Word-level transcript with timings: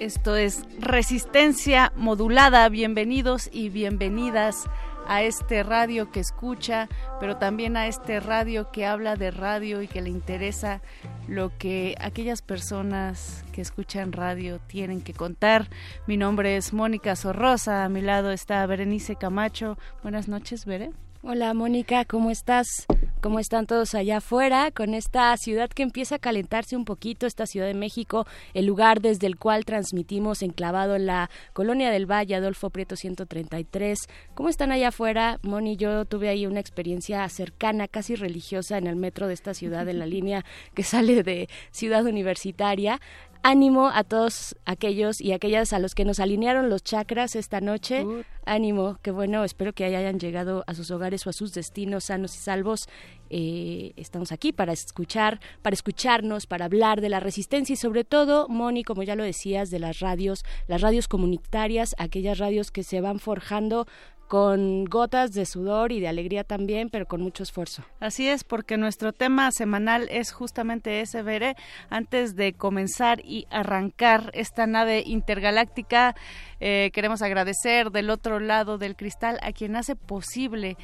Esto 0.00 0.34
es 0.34 0.64
Resistencia 0.78 1.92
Modulada. 1.94 2.66
Bienvenidos 2.70 3.50
y 3.52 3.68
bienvenidas 3.68 4.64
a 5.06 5.22
este 5.22 5.62
radio 5.62 6.10
que 6.10 6.20
escucha, 6.20 6.88
pero 7.20 7.36
también 7.36 7.76
a 7.76 7.86
este 7.86 8.18
radio 8.18 8.70
que 8.72 8.86
habla 8.86 9.16
de 9.16 9.30
radio 9.30 9.82
y 9.82 9.88
que 9.88 10.00
le 10.00 10.08
interesa 10.08 10.80
lo 11.28 11.52
que 11.58 11.96
aquellas 12.00 12.40
personas 12.40 13.44
que 13.52 13.60
escuchan 13.60 14.12
radio 14.12 14.58
tienen 14.68 15.02
que 15.02 15.12
contar. 15.12 15.68
Mi 16.06 16.16
nombre 16.16 16.56
es 16.56 16.72
Mónica 16.72 17.14
Sorrosa, 17.14 17.84
a 17.84 17.90
mi 17.90 18.00
lado 18.00 18.32
está 18.32 18.64
Berenice 18.64 19.16
Camacho. 19.16 19.76
Buenas 20.02 20.28
noches, 20.28 20.64
Bere. 20.64 20.92
Hola 21.22 21.52
Mónica, 21.52 22.06
¿cómo 22.06 22.30
estás? 22.30 22.86
¿Cómo 23.20 23.40
están 23.40 23.66
todos 23.66 23.94
allá 23.94 24.16
afuera 24.16 24.70
con 24.70 24.94
esta 24.94 25.36
ciudad 25.36 25.68
que 25.68 25.82
empieza 25.82 26.14
a 26.14 26.18
calentarse 26.18 26.74
un 26.74 26.86
poquito, 26.86 27.26
esta 27.26 27.44
Ciudad 27.44 27.66
de 27.66 27.74
México, 27.74 28.26
el 28.54 28.64
lugar 28.64 29.02
desde 29.02 29.26
el 29.26 29.36
cual 29.36 29.66
transmitimos 29.66 30.40
enclavado 30.40 30.96
en 30.96 31.04
la 31.04 31.28
Colonia 31.52 31.90
del 31.90 32.10
Valle, 32.10 32.36
Adolfo 32.36 32.70
Prieto 32.70 32.96
133? 32.96 33.98
¿Cómo 34.34 34.48
están 34.48 34.72
allá 34.72 34.88
afuera? 34.88 35.38
Moni, 35.42 35.76
yo 35.76 36.06
tuve 36.06 36.30
ahí 36.30 36.46
una 36.46 36.60
experiencia 36.60 37.28
cercana, 37.28 37.86
casi 37.86 38.14
religiosa 38.14 38.78
en 38.78 38.86
el 38.86 38.96
metro 38.96 39.28
de 39.28 39.34
esta 39.34 39.52
ciudad, 39.52 39.86
en 39.90 39.98
la 39.98 40.06
línea 40.06 40.46
que 40.74 40.82
sale 40.82 41.22
de 41.22 41.50
Ciudad 41.70 42.06
Universitaria 42.06 42.98
ánimo 43.42 43.90
a 43.92 44.04
todos 44.04 44.56
aquellos 44.64 45.20
y 45.20 45.32
aquellas 45.32 45.72
a 45.72 45.78
los 45.78 45.94
que 45.94 46.04
nos 46.04 46.20
alinearon 46.20 46.70
los 46.70 46.82
chakras 46.82 47.36
esta 47.36 47.60
noche. 47.60 48.06
Ánimo, 48.44 48.98
que 49.02 49.10
bueno, 49.10 49.44
espero 49.44 49.72
que 49.72 49.84
hayan 49.84 50.18
llegado 50.18 50.64
a 50.66 50.74
sus 50.74 50.90
hogares 50.90 51.26
o 51.26 51.30
a 51.30 51.32
sus 51.32 51.52
destinos 51.52 52.04
sanos 52.04 52.34
y 52.34 52.38
salvos. 52.38 52.88
Eh, 53.28 53.92
estamos 53.96 54.32
aquí 54.32 54.52
para 54.52 54.72
escuchar, 54.72 55.40
para 55.62 55.74
escucharnos, 55.74 56.46
para 56.46 56.64
hablar 56.64 57.00
de 57.00 57.08
la 57.08 57.20
resistencia 57.20 57.74
y 57.74 57.76
sobre 57.76 58.04
todo, 58.04 58.48
Moni, 58.48 58.82
como 58.82 59.02
ya 59.02 59.16
lo 59.16 59.24
decías, 59.24 59.70
de 59.70 59.78
las 59.78 60.00
radios, 60.00 60.44
las 60.66 60.80
radios 60.80 61.08
comunitarias, 61.08 61.94
aquellas 61.98 62.38
radios 62.38 62.70
que 62.70 62.82
se 62.82 63.00
van 63.00 63.18
forjando 63.18 63.86
con 64.30 64.84
gotas 64.84 65.32
de 65.32 65.44
sudor 65.44 65.90
y 65.90 65.98
de 65.98 66.06
alegría 66.06 66.44
también, 66.44 66.88
pero 66.88 67.04
con 67.04 67.20
mucho 67.20 67.42
esfuerzo. 67.42 67.82
Así 67.98 68.28
es, 68.28 68.44
porque 68.44 68.76
nuestro 68.76 69.12
tema 69.12 69.50
semanal 69.50 70.06
es 70.08 70.30
justamente 70.30 71.00
ese, 71.00 71.22
Veré. 71.22 71.56
Antes 71.88 72.36
de 72.36 72.52
comenzar 72.52 73.20
y 73.24 73.48
arrancar 73.50 74.30
esta 74.32 74.68
nave 74.68 75.02
intergaláctica, 75.04 76.14
eh, 76.60 76.92
queremos 76.94 77.22
agradecer 77.22 77.90
del 77.90 78.08
otro 78.08 78.38
lado 78.38 78.78
del 78.78 78.94
cristal 78.94 79.40
a 79.42 79.50
quien 79.50 79.74
hace 79.74 79.96
posible 79.96 80.76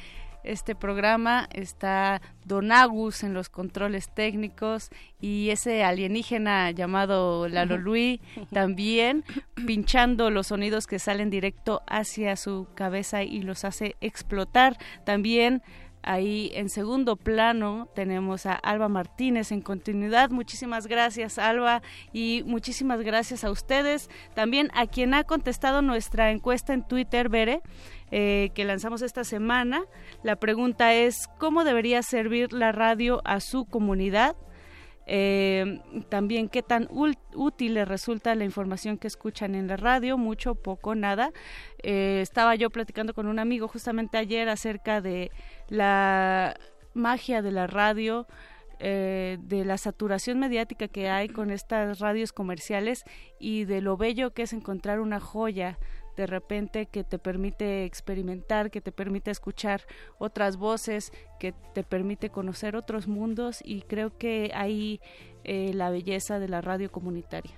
este 0.47 0.75
programa 0.75 1.49
está 1.53 2.21
Don 2.45 2.71
Agus 2.71 3.23
en 3.23 3.33
los 3.33 3.49
controles 3.49 4.09
técnicos 4.13 4.89
y 5.19 5.49
ese 5.49 5.83
alienígena 5.83 6.71
llamado 6.71 7.47
Lalo 7.49 7.77
Luis 7.77 8.21
también 8.53 9.25
pinchando 9.67 10.31
los 10.31 10.47
sonidos 10.47 10.87
que 10.87 10.99
salen 10.99 11.29
directo 11.29 11.81
hacia 11.85 12.35
su 12.37 12.67
cabeza 12.75 13.23
y 13.23 13.41
los 13.41 13.65
hace 13.65 13.95
explotar. 13.99 14.77
También 15.05 15.61
Ahí 16.07 16.51
en 16.53 16.69
segundo 16.69 17.17
plano 17.17 17.89
tenemos 17.93 18.45
a 18.45 18.53
Alba 18.53 18.87
Martínez 18.87 19.51
en 19.51 19.59
continuidad. 19.59 20.29
Muchísimas 20.29 20.87
gracias 20.87 21.37
Alba 21.37 21.81
y 22.13 22.43
muchísimas 22.45 23.01
gracias 23.01 23.43
a 23.43 23.51
ustedes. 23.51 24.09
También 24.33 24.71
a 24.73 24.87
quien 24.87 25.13
ha 25.13 25.25
contestado 25.25 25.81
nuestra 25.81 26.31
encuesta 26.31 26.73
en 26.73 26.87
Twitter, 26.87 27.27
Bere. 27.27 27.61
Eh, 28.09 28.51
que 28.53 28.63
lanzamos 28.63 29.01
esta 29.01 29.23
semana. 29.23 29.83
La 30.23 30.37
pregunta 30.37 30.93
es, 30.93 31.27
¿cómo 31.39 31.63
debería 31.63 32.01
servir 32.01 32.53
la 32.53 32.71
radio 32.71 33.21
a 33.25 33.39
su 33.39 33.65
comunidad? 33.65 34.35
Eh, 35.09 35.81
también 36.09 36.49
qué 36.49 36.61
tan 36.61 36.89
útil 36.91 37.73
les 37.73 37.87
resulta 37.87 38.35
la 38.35 38.43
información 38.43 38.97
que 38.97 39.07
escuchan 39.07 39.55
en 39.55 39.67
la 39.67 39.77
radio, 39.77 40.17
mucho, 40.17 40.55
poco, 40.55 40.95
nada. 40.95 41.31
Eh, 41.83 42.19
estaba 42.21 42.55
yo 42.55 42.69
platicando 42.69 43.13
con 43.13 43.27
un 43.27 43.39
amigo 43.39 43.67
justamente 43.67 44.17
ayer 44.17 44.47
acerca 44.49 45.01
de 45.01 45.31
la 45.67 46.55
magia 46.93 47.41
de 47.41 47.51
la 47.51 47.67
radio, 47.67 48.25
de 48.79 49.63
la 49.65 49.79
saturación 49.79 50.37
mediática 50.37 50.87
que 50.87 51.09
hay 51.09 51.29
con 51.29 51.49
estas 51.49 51.97
radios 51.97 52.31
comerciales 52.31 53.05
y 53.39 53.65
de 53.65 53.81
lo 53.81 53.97
bello 53.97 54.35
que 54.35 54.43
es 54.43 54.53
encontrar 54.53 54.99
una 54.99 55.19
joya 55.19 55.79
de 56.17 56.25
repente 56.25 56.87
que 56.87 57.03
te 57.03 57.19
permite 57.19 57.85
experimentar, 57.85 58.71
que 58.71 58.81
te 58.81 58.91
permite 58.91 59.31
escuchar 59.31 59.83
otras 60.17 60.57
voces, 60.57 61.13
que 61.39 61.53
te 61.73 61.83
permite 61.83 62.29
conocer 62.29 62.75
otros 62.75 63.07
mundos 63.07 63.59
y 63.63 63.83
creo 63.83 64.17
que 64.17 64.51
ahí 64.53 64.99
eh, 65.43 65.71
la 65.73 65.91
belleza 65.91 66.39
de 66.39 66.49
la 66.49 66.59
radio 66.59 66.91
comunitaria. 66.91 67.53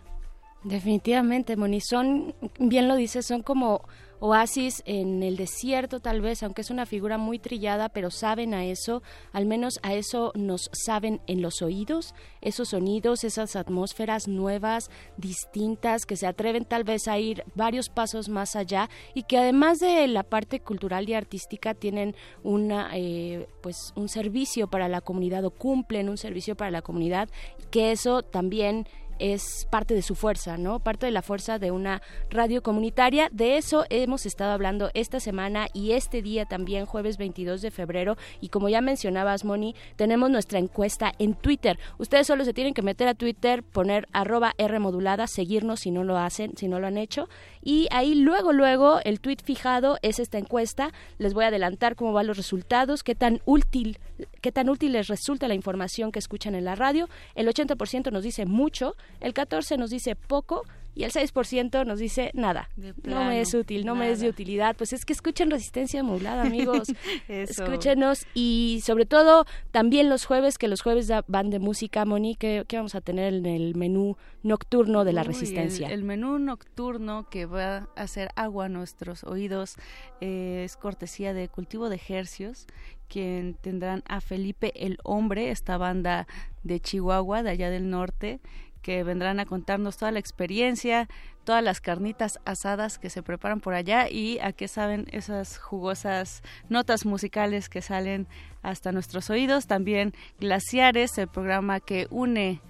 Definitivamente, 0.64 1.56
Moni, 1.56 1.80
son, 1.80 2.36
bien 2.59 2.90
lo 2.90 2.97
dices, 2.97 3.25
son 3.25 3.42
como 3.44 3.88
oasis 4.19 4.81
en 4.85 5.24
el 5.24 5.38
desierto 5.38 6.00
tal 6.00 6.22
vez, 6.22 6.44
aunque 6.44 6.62
es 6.62 6.69
una 6.69 6.85
figura 6.85 7.18
muy 7.18 7.40
trillada, 7.40 7.90
pero 7.90 8.12
saben 8.12 8.53
a 8.53 8.66
eso, 8.66 9.02
al 9.31 9.46
menos 9.46 9.80
a 9.84 9.94
eso 9.94 10.31
nos 10.35 10.69
saben 10.74 11.22
en 11.28 11.41
los 11.41 11.62
oídos, 11.62 12.13
esos 12.41 12.69
sonidos, 12.69 13.24
esas 13.24 13.56
atmósferas 13.56 14.28
nuevas, 14.28 14.90
distintas, 15.18 16.06
que 16.06 16.16
se 16.16 16.28
atreven 16.28 16.66
tal 16.66 16.84
vez 16.84 17.08
a 17.08 17.18
ir 17.18 17.44
varios 17.56 17.90
pasos 17.90 18.29
más 18.29 18.55
allá 18.55 18.90
y 19.14 19.23
que 19.23 19.38
además 19.38 19.79
de 19.79 20.08
la 20.08 20.23
parte 20.23 20.59
cultural 20.59 21.09
y 21.09 21.14
artística 21.14 21.73
tienen 21.73 22.16
una, 22.43 22.90
eh, 22.93 23.47
pues 23.61 23.93
un 23.96 24.09
servicio 24.09 24.70
para 24.70 24.88
la 24.88 25.02
comunidad 25.02 25.46
o 25.46 25.52
cumplen 25.52 26.09
un 26.09 26.17
servicio 26.17 26.55
para 26.55 26.72
la 26.72 26.82
comunidad, 26.82 27.29
que 27.72 27.91
eso 27.91 28.23
también 28.23 28.88
es 29.19 29.67
parte 29.69 29.93
de 29.93 30.01
su 30.01 30.16
fuerza, 30.16 30.57
¿no? 30.57 30.79
Parte 30.79 31.05
de 31.05 31.11
la 31.11 31.21
fuerza 31.21 31.59
de 31.59 31.71
una 31.71 32.01
radio 32.29 32.63
comunitaria. 32.63 33.29
De 33.31 33.57
eso 33.57 33.85
hemos 33.89 34.25
estado 34.25 34.51
hablando 34.51 34.89
esta 34.93 35.19
semana 35.19 35.67
y 35.73 35.91
este 35.91 36.21
día 36.21 36.45
también, 36.45 36.85
jueves 36.85 37.17
22 37.17 37.61
de 37.61 37.71
febrero. 37.71 38.17
Y 38.41 38.49
como 38.49 38.69
ya 38.69 38.81
mencionabas, 38.81 39.45
Moni, 39.45 39.75
tenemos 39.95 40.29
nuestra 40.29 40.59
encuesta 40.59 41.11
en 41.19 41.35
Twitter. 41.35 41.77
Ustedes 41.97 42.27
solo 42.27 42.45
se 42.45 42.53
tienen 42.53 42.73
que 42.73 42.81
meter 42.81 43.07
a 43.07 43.13
Twitter, 43.13 43.63
poner 43.63 44.07
arroba 44.13 44.53
R 44.57 44.79
seguirnos 45.27 45.81
si 45.81 45.91
no 45.91 46.03
lo 46.03 46.17
hacen, 46.17 46.55
si 46.57 46.67
no 46.67 46.79
lo 46.79 46.87
han 46.87 46.97
hecho. 46.97 47.29
Y 47.61 47.87
ahí 47.91 48.16
luego, 48.16 48.53
luego, 48.53 48.99
el 49.03 49.19
tweet 49.19 49.37
fijado 49.43 49.97
es 50.01 50.19
esta 50.19 50.37
encuesta. 50.37 50.91
Les 51.17 51.33
voy 51.33 51.43
a 51.43 51.47
adelantar 51.47 51.95
cómo 51.95 52.13
van 52.13 52.27
los 52.27 52.37
resultados, 52.37 53.03
qué 53.03 53.16
tan 53.16 53.41
útil, 53.45 53.99
qué 54.41 54.51
tan 54.51 54.69
útil 54.69 54.93
les 54.93 55.07
resulta 55.07 55.47
la 55.47 55.53
información 55.53 56.11
que 56.11 56.19
escuchan 56.19 56.55
en 56.55 56.66
la 56.66 56.75
radio. 56.75 57.09
El 57.35 57.47
80% 57.47 58.11
nos 58.11 58.23
dice 58.23 58.45
mucho, 58.45 58.95
el 59.20 59.34
14 59.34 59.78
nos 59.78 59.90
dice 59.90 60.16
poco 60.16 60.64
y 60.96 61.03
el 61.03 61.11
6% 61.11 61.85
nos 61.85 62.00
dice 62.00 62.32
nada, 62.34 62.70
no 63.03 63.23
me 63.23 63.40
es 63.40 63.53
útil, 63.53 63.85
no 63.85 63.96
me 63.96 64.11
es 64.11 64.20
de 64.20 64.28
utilidad. 64.28 64.76
Pues 64.76 64.91
es 64.91 65.06
que 65.06 65.14
escuchen 65.14 65.50
resistencia 65.50 66.03
modulada, 66.03 66.41
amigos. 66.41 66.90
Escúchenos 67.29 68.26
y 68.34 68.82
sobre 68.84 69.06
todo 69.06 69.46
también 69.72 70.09
los 70.09 70.26
jueves, 70.26 70.58
que 70.58 70.67
los 70.67 70.82
jueves 70.82 71.09
van 71.28 71.52
de 71.52 71.59
música, 71.59 72.03
Monique, 72.03 72.66
¿qué 72.67 72.76
vamos 72.76 72.96
a 72.96 73.02
tener 73.02 73.34
en 73.34 73.46
el 73.46 73.76
menú 73.76 74.17
nocturno 74.44 75.06
de 75.06 75.14
la 75.14 75.23
resistencia? 75.23 75.88
El, 75.88 76.03
menú 76.03 76.38
nocturno 76.38 77.29
que 77.29 77.46
va 77.46 77.78
a 77.78 77.88
hacer 77.96 78.29
agua 78.35 78.66
a 78.66 78.70
nuestros 78.70 79.23
oídos 79.23 79.76
eh, 80.20 80.64
es 80.66 80.76
cortesía 80.76 81.34
de 81.34 81.47
Cultivo 81.47 81.88
de 81.88 82.02
Hercios 82.09 82.67
quien 83.09 83.55
tendrán 83.55 84.03
a 84.08 84.22
Felipe 84.22 84.72
el 84.85 85.00
Hombre, 85.03 85.50
esta 85.50 85.78
banda 85.78 86.28
de 86.64 86.79
Chihuahua, 86.79 87.44
de 87.44 87.50
allá 87.50 87.70
del 87.70 87.90
norte, 87.90 88.40
que 88.81 89.03
vendrán 89.03 89.40
a 89.40 89.46
contarnos 89.46 89.97
toda 89.97 90.11
la 90.11 90.20
experiencia, 90.20 91.08
todas 91.43 91.64
las 91.64 91.81
carnitas 91.81 92.40
asadas 92.46 92.99
que 92.99 93.09
se 93.09 93.23
preparan 93.23 93.59
por 93.59 93.73
allá 93.73 94.09
y 94.09 94.40
a 94.40 94.52
qué 94.52 94.67
saben 94.67 95.08
esas 95.11 95.58
jugosas 95.58 96.41
notas 96.70 97.05
musicales 97.05 97.70
que 97.70 97.81
salen 97.81 98.28
hasta 98.61 98.91
nuestros 98.91 99.29
oídos. 99.29 99.67
También 99.67 100.14
Glaciares, 100.40 101.17
el 101.17 101.28
programa 101.28 101.79
que 101.79 102.08
une 102.09 102.61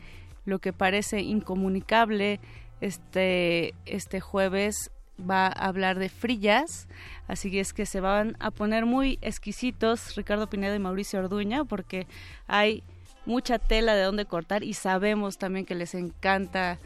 lo 0.45 0.59
que 0.59 0.73
parece 0.73 1.21
incomunicable 1.21 2.39
este, 2.81 3.73
este 3.85 4.19
jueves 4.19 4.91
va 5.19 5.47
a 5.47 5.67
hablar 5.67 5.99
de 5.99 6.09
frillas, 6.09 6.87
así 7.27 7.59
es 7.59 7.73
que 7.73 7.85
se 7.85 7.99
van 7.99 8.37
a 8.39 8.51
poner 8.51 8.85
muy 8.85 9.19
exquisitos 9.21 10.15
Ricardo 10.15 10.49
Pineda 10.49 10.75
y 10.75 10.79
Mauricio 10.79 11.19
Orduña 11.19 11.65
porque 11.65 12.07
hay 12.47 12.83
mucha 13.25 13.59
tela 13.59 13.95
de 13.95 14.03
dónde 14.03 14.25
cortar 14.25 14.63
y 14.63 14.73
sabemos 14.73 15.37
también 15.37 15.65
que 15.65 15.75
les 15.75 15.95
encanta 15.95 16.79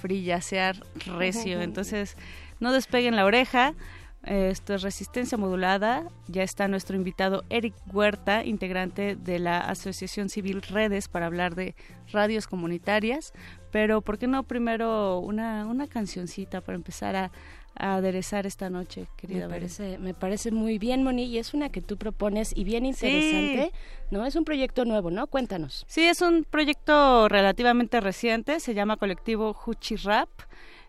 frillasear 0.00 0.76
recio, 1.18 1.60
entonces 1.62 2.16
no 2.60 2.72
despeguen 2.72 3.16
la 3.16 3.24
oreja. 3.24 3.74
Esto 4.22 4.74
es 4.74 4.82
Resistencia 4.82 5.38
Modulada. 5.38 6.04
Ya 6.28 6.42
está 6.42 6.68
nuestro 6.68 6.94
invitado 6.94 7.42
Eric 7.48 7.74
Huerta, 7.90 8.44
integrante 8.44 9.16
de 9.16 9.38
la 9.38 9.60
Asociación 9.60 10.28
Civil 10.28 10.60
Redes, 10.60 11.08
para 11.08 11.24
hablar 11.24 11.54
de 11.54 11.74
radios 12.12 12.46
comunitarias. 12.46 13.32
Pero, 13.70 14.02
¿por 14.02 14.18
qué 14.18 14.26
no 14.26 14.42
primero 14.42 15.20
una, 15.20 15.64
una 15.64 15.86
cancioncita 15.86 16.60
para 16.60 16.76
empezar 16.76 17.16
a, 17.16 17.30
a 17.74 17.96
aderezar 17.96 18.46
esta 18.46 18.68
noche, 18.70 19.06
querida 19.16 19.46
me 19.46 19.54
parece, 19.54 19.98
me 19.98 20.14
parece 20.14 20.50
muy 20.50 20.78
bien, 20.78 21.02
Moni, 21.02 21.24
y 21.24 21.38
es 21.38 21.54
una 21.54 21.70
que 21.70 21.80
tú 21.80 21.96
propones 21.96 22.52
y 22.54 22.64
bien 22.64 22.84
interesante, 22.84 23.72
¿no? 24.10 24.26
Es 24.26 24.36
un 24.36 24.44
proyecto 24.44 24.84
nuevo, 24.84 25.10
¿no? 25.10 25.26
Cuéntanos. 25.26 25.84
Sí, 25.88 26.04
es 26.04 26.20
un 26.20 26.44
proyecto 26.44 27.28
relativamente 27.28 28.00
reciente, 28.00 28.60
se 28.60 28.74
llama 28.74 28.96
Colectivo 28.96 29.56
Huchi 29.66 29.96
Rap. 29.96 30.28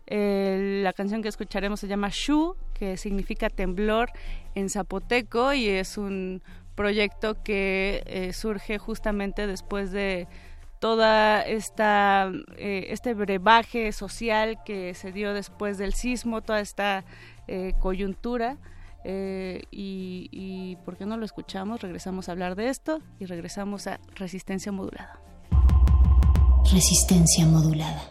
la 0.08 0.94
canción 0.94 1.22
que 1.22 1.30
escucharemos 1.30 1.80
se 1.80 1.88
llama 1.88 2.10
Shu, 2.12 2.56
que 2.74 2.98
significa 2.98 3.50
temblor 3.50 4.10
en 4.56 4.70
zapoteco 4.70 5.54
y 5.54 5.68
es 5.70 5.98
un 5.98 6.42
proyecto 6.76 7.42
que 7.44 8.04
eh, 8.06 8.34
surge 8.34 8.78
justamente 8.78 9.46
después 9.46 9.92
de 9.92 10.28
toda 10.82 11.44
esta 11.44 12.32
eh, 12.58 12.88
este 12.90 13.14
brebaje 13.14 13.92
social 13.92 14.58
que 14.66 14.96
se 14.96 15.12
dio 15.12 15.32
después 15.36 15.78
del 15.78 15.94
sismo, 15.94 16.42
toda 16.42 16.60
esta 16.60 17.06
eh, 17.48 17.74
coyuntura. 17.80 18.58
Eh, 19.04 19.62
y, 19.72 20.28
y 20.32 20.76
por 20.84 20.98
qué 20.98 21.06
no 21.06 21.18
lo 21.18 21.26
escuchamos, 21.26 21.82
regresamos 21.82 22.30
a 22.30 22.34
hablar 22.34 22.56
de 22.56 22.70
esto 22.70 23.00
y 23.20 23.26
regresamos 23.26 23.86
a 23.86 24.00
resistencia 24.16 24.72
modulada. 24.72 25.20
Resistencia 26.72 27.46
modulada. 27.46 28.02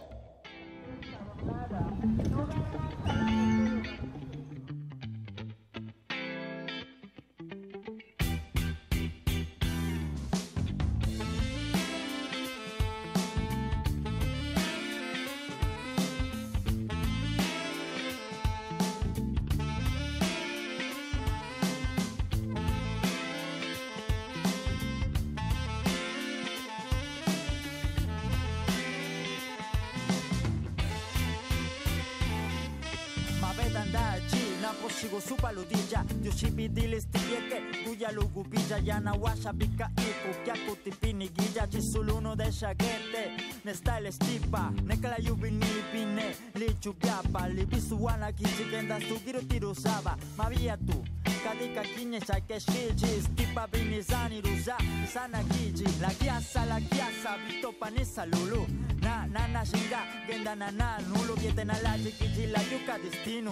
Sigo 35.01 35.19
su 35.21 35.35
paludilla 35.35 36.05
Yoshibidili 36.23 37.01
stieke 37.01 37.61
Guya 37.85 38.11
lugubilla 38.11 38.77
Yana 38.83 39.13
washa 39.13 39.53
bika 39.53 39.89
iku 39.97 40.43
Kyaku 40.45 40.75
tipini 40.83 41.29
guilla. 41.29 41.67
Chisuluno 41.67 42.35
de 42.35 42.51
shagete 42.51 43.31
Nesta 43.65 43.97
el 43.97 44.05
estipa 44.05 44.71
Nekala 44.85 45.17
yubini 45.17 45.65
pine 45.91 46.35
Lichu 46.55 46.93
gyapa 47.01 47.47
Libisuana 47.49 48.31
kichikenda 48.31 48.99
Sugiru 49.01 49.41
tirusaba 49.41 50.17
Mavia 50.37 50.77
tu 50.77 51.03
Kadika 51.43 51.81
kinye 51.83 52.21
shaike 52.21 52.59
shiji 52.59 53.21
Stipa 53.21 53.67
binizani 53.67 54.41
ruza 54.41 54.77
Sana 55.13 55.43
kiji 55.43 55.85
La 56.01 56.09
kiasa 56.09 56.65
la 56.65 56.79
kiasa 56.81 57.37
Vito 57.47 57.71
panisa 57.71 58.25
lulu. 58.25 58.67
Na 59.01 59.25
na 59.27 59.47
na 59.47 59.65
shinga 59.65 59.99
Genda 60.27 60.55
na 60.55 60.71
na 60.71 60.97
Nulo 60.99 61.33
viete 61.35 61.63
na 61.63 61.73
la 61.81 61.97
chikiji 61.97 62.45
La 62.47 62.59
yuka 62.61 62.99
destino 62.99 63.51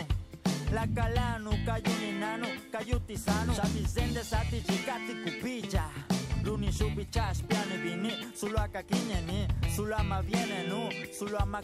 la 0.72 0.86
calano, 0.94 1.52
kayu 1.66 2.20
nano, 2.20 2.48
kayu 2.72 3.00
tisano. 3.08 3.54
Sabizende 3.54 4.24
sati 4.24 4.62
chikati 4.62 5.14
kupija 5.24 5.84
Luni 6.44 6.72
subicha 6.72 7.34
spiane 7.36 7.78
bini 7.78 8.12
Sulu 8.36 8.58
akakinyeni, 8.58 9.48
sulu 9.76 9.94
ama 9.96 10.22
viene 10.22 10.68
nu 10.68 10.90
Sulu 11.20 11.38
ama 11.38 11.62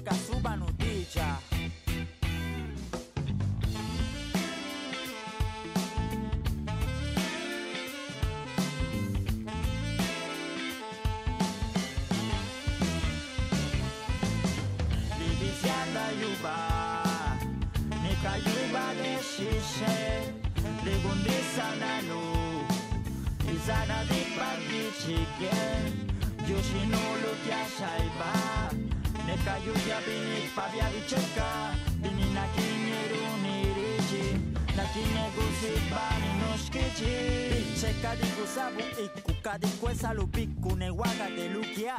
kasuba 19.35 19.75
nutija 19.75 20.15
Divisianda 20.55 20.85
yuba 20.85 20.85
kayuba 20.85 20.85
de 20.85 20.85
shishe 20.85 20.85
Legundisa 20.85 21.75
nanu 21.79 22.21
Izana 23.53 24.03
di 24.09 24.21
pagi 24.35 24.83
chicken 24.99 25.91
Yoshinulu 26.49 27.31
kya 27.45 27.65
shaiba 27.77 28.33
Ne 29.27 29.35
kayuya 29.43 29.99
bini 30.05 30.49
pabia 30.55 30.89
vicheka 30.89 31.75
Bini 32.01 32.33
na 32.33 32.47
kinyeru 32.47 33.23
niriji 33.43 34.39
Na 34.75 34.83
kinegusi 34.85 35.73
bani 35.91 36.29
noshkichi 36.39 37.81
Cheka 37.81 38.15
di 38.15 38.27
kusabu 38.27 38.79
iku 39.05 39.31
kadi 39.41 39.67
kwesa 39.67 40.13
lupiku 40.13 40.75
Ne 40.75 40.89
waga 40.89 41.29
de 41.35 41.49
lukia 41.49 41.97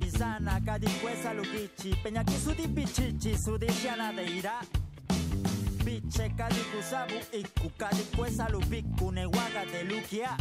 Izana 0.00 0.60
kadi 0.66 0.86
kwesa 0.88 1.34
lukichi 1.34 1.96
Peña 2.02 2.24
kisudi 2.24 2.68
pichichi 2.68 3.38
Sudi 3.38 3.72
shiana 3.72 4.12
de 4.12 4.24
ira 4.38 4.60
biche 5.84 6.28
kusabu 6.72 7.14
iku 7.32 7.70
kwesa 8.16 8.48
lubiku 8.48 9.12
newaga 9.12 9.64
de 9.72 9.82
lukia 9.84 10.36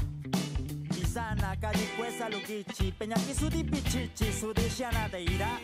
Isana 1.01 1.55
kwesa 1.97 2.29
lugichi 2.29 2.91
peña 2.99 3.15
kisudi 3.15 3.63
pichichi 3.63 4.31
sudishiana 4.33 5.09
de 5.09 5.23
ira 5.23 5.59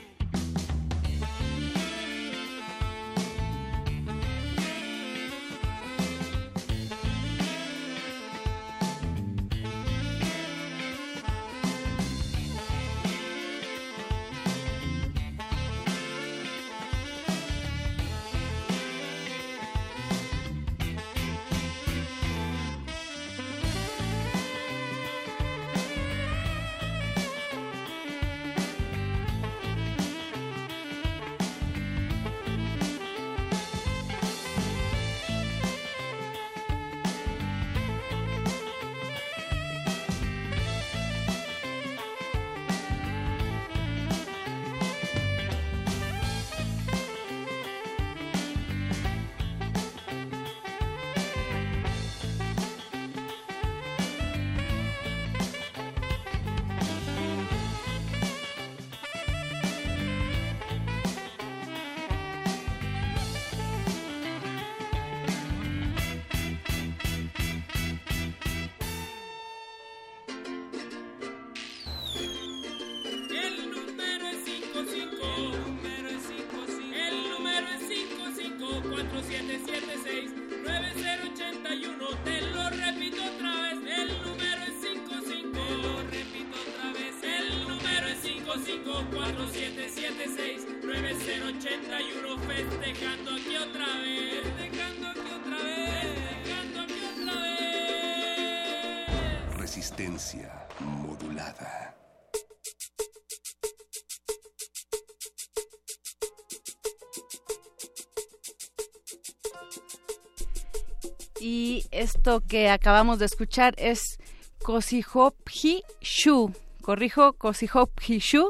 Y 111.40 111.86
esto 111.92 112.42
que 112.42 112.70
acabamos 112.70 113.20
de 113.20 113.26
escuchar 113.26 113.74
es 113.78 114.20
Kosihopji 114.64 115.84
Shu. 116.02 116.52
Corrijo, 116.82 117.34
Kosihopji 117.34 118.20
Shu, 118.20 118.50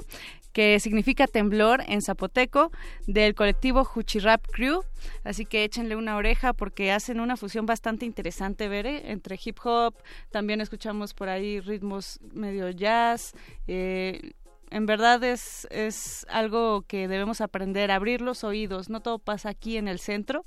que 0.54 0.80
significa 0.80 1.28
temblor 1.28 1.84
en 1.88 2.02
zapoteco, 2.02 2.72
del 3.06 3.36
colectivo 3.36 3.88
Huchirap 3.96 4.46
Crew. 4.48 4.84
Así 5.24 5.46
que 5.46 5.64
échenle 5.64 5.96
una 5.96 6.16
oreja 6.16 6.54
porque 6.54 6.92
hacen 6.92 7.20
una 7.20 7.38
fusión 7.38 7.66
bastante 7.66 8.06
interesante, 8.06 8.68
Veré, 8.68 9.12
entre 9.12 9.40
hip 9.44 9.58
hop, 9.64 9.96
también 10.32 10.62
escuchamos 10.62 11.14
por 11.14 11.30
ahí 11.30 11.60
ritmos 11.60 12.20
medio 12.34 12.70
jazz. 12.70 13.34
Eh, 13.68 14.32
en 14.72 14.86
verdad 14.86 15.24
es, 15.24 15.68
es 15.72 16.26
algo 16.30 16.84
que 16.84 17.08
debemos 17.08 17.42
aprender, 17.42 17.92
abrir 17.92 18.22
los 18.22 18.44
oídos. 18.44 18.90
No 18.90 19.02
todo 19.02 19.20
pasa 19.20 19.50
aquí 19.50 19.78
en 19.78 19.88
el 19.88 20.00
centro, 20.00 20.46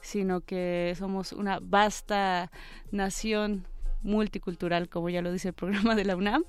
sino 0.00 0.40
que 0.40 0.94
somos 0.98 1.32
una 1.32 1.58
vasta 1.60 2.50
nación 2.90 3.66
multicultural, 4.02 4.88
como 4.88 5.08
ya 5.08 5.22
lo 5.22 5.32
dice 5.32 5.48
el 5.48 5.54
programa 5.54 5.94
de 5.94 6.04
la 6.04 6.16
UNAM. 6.16 6.44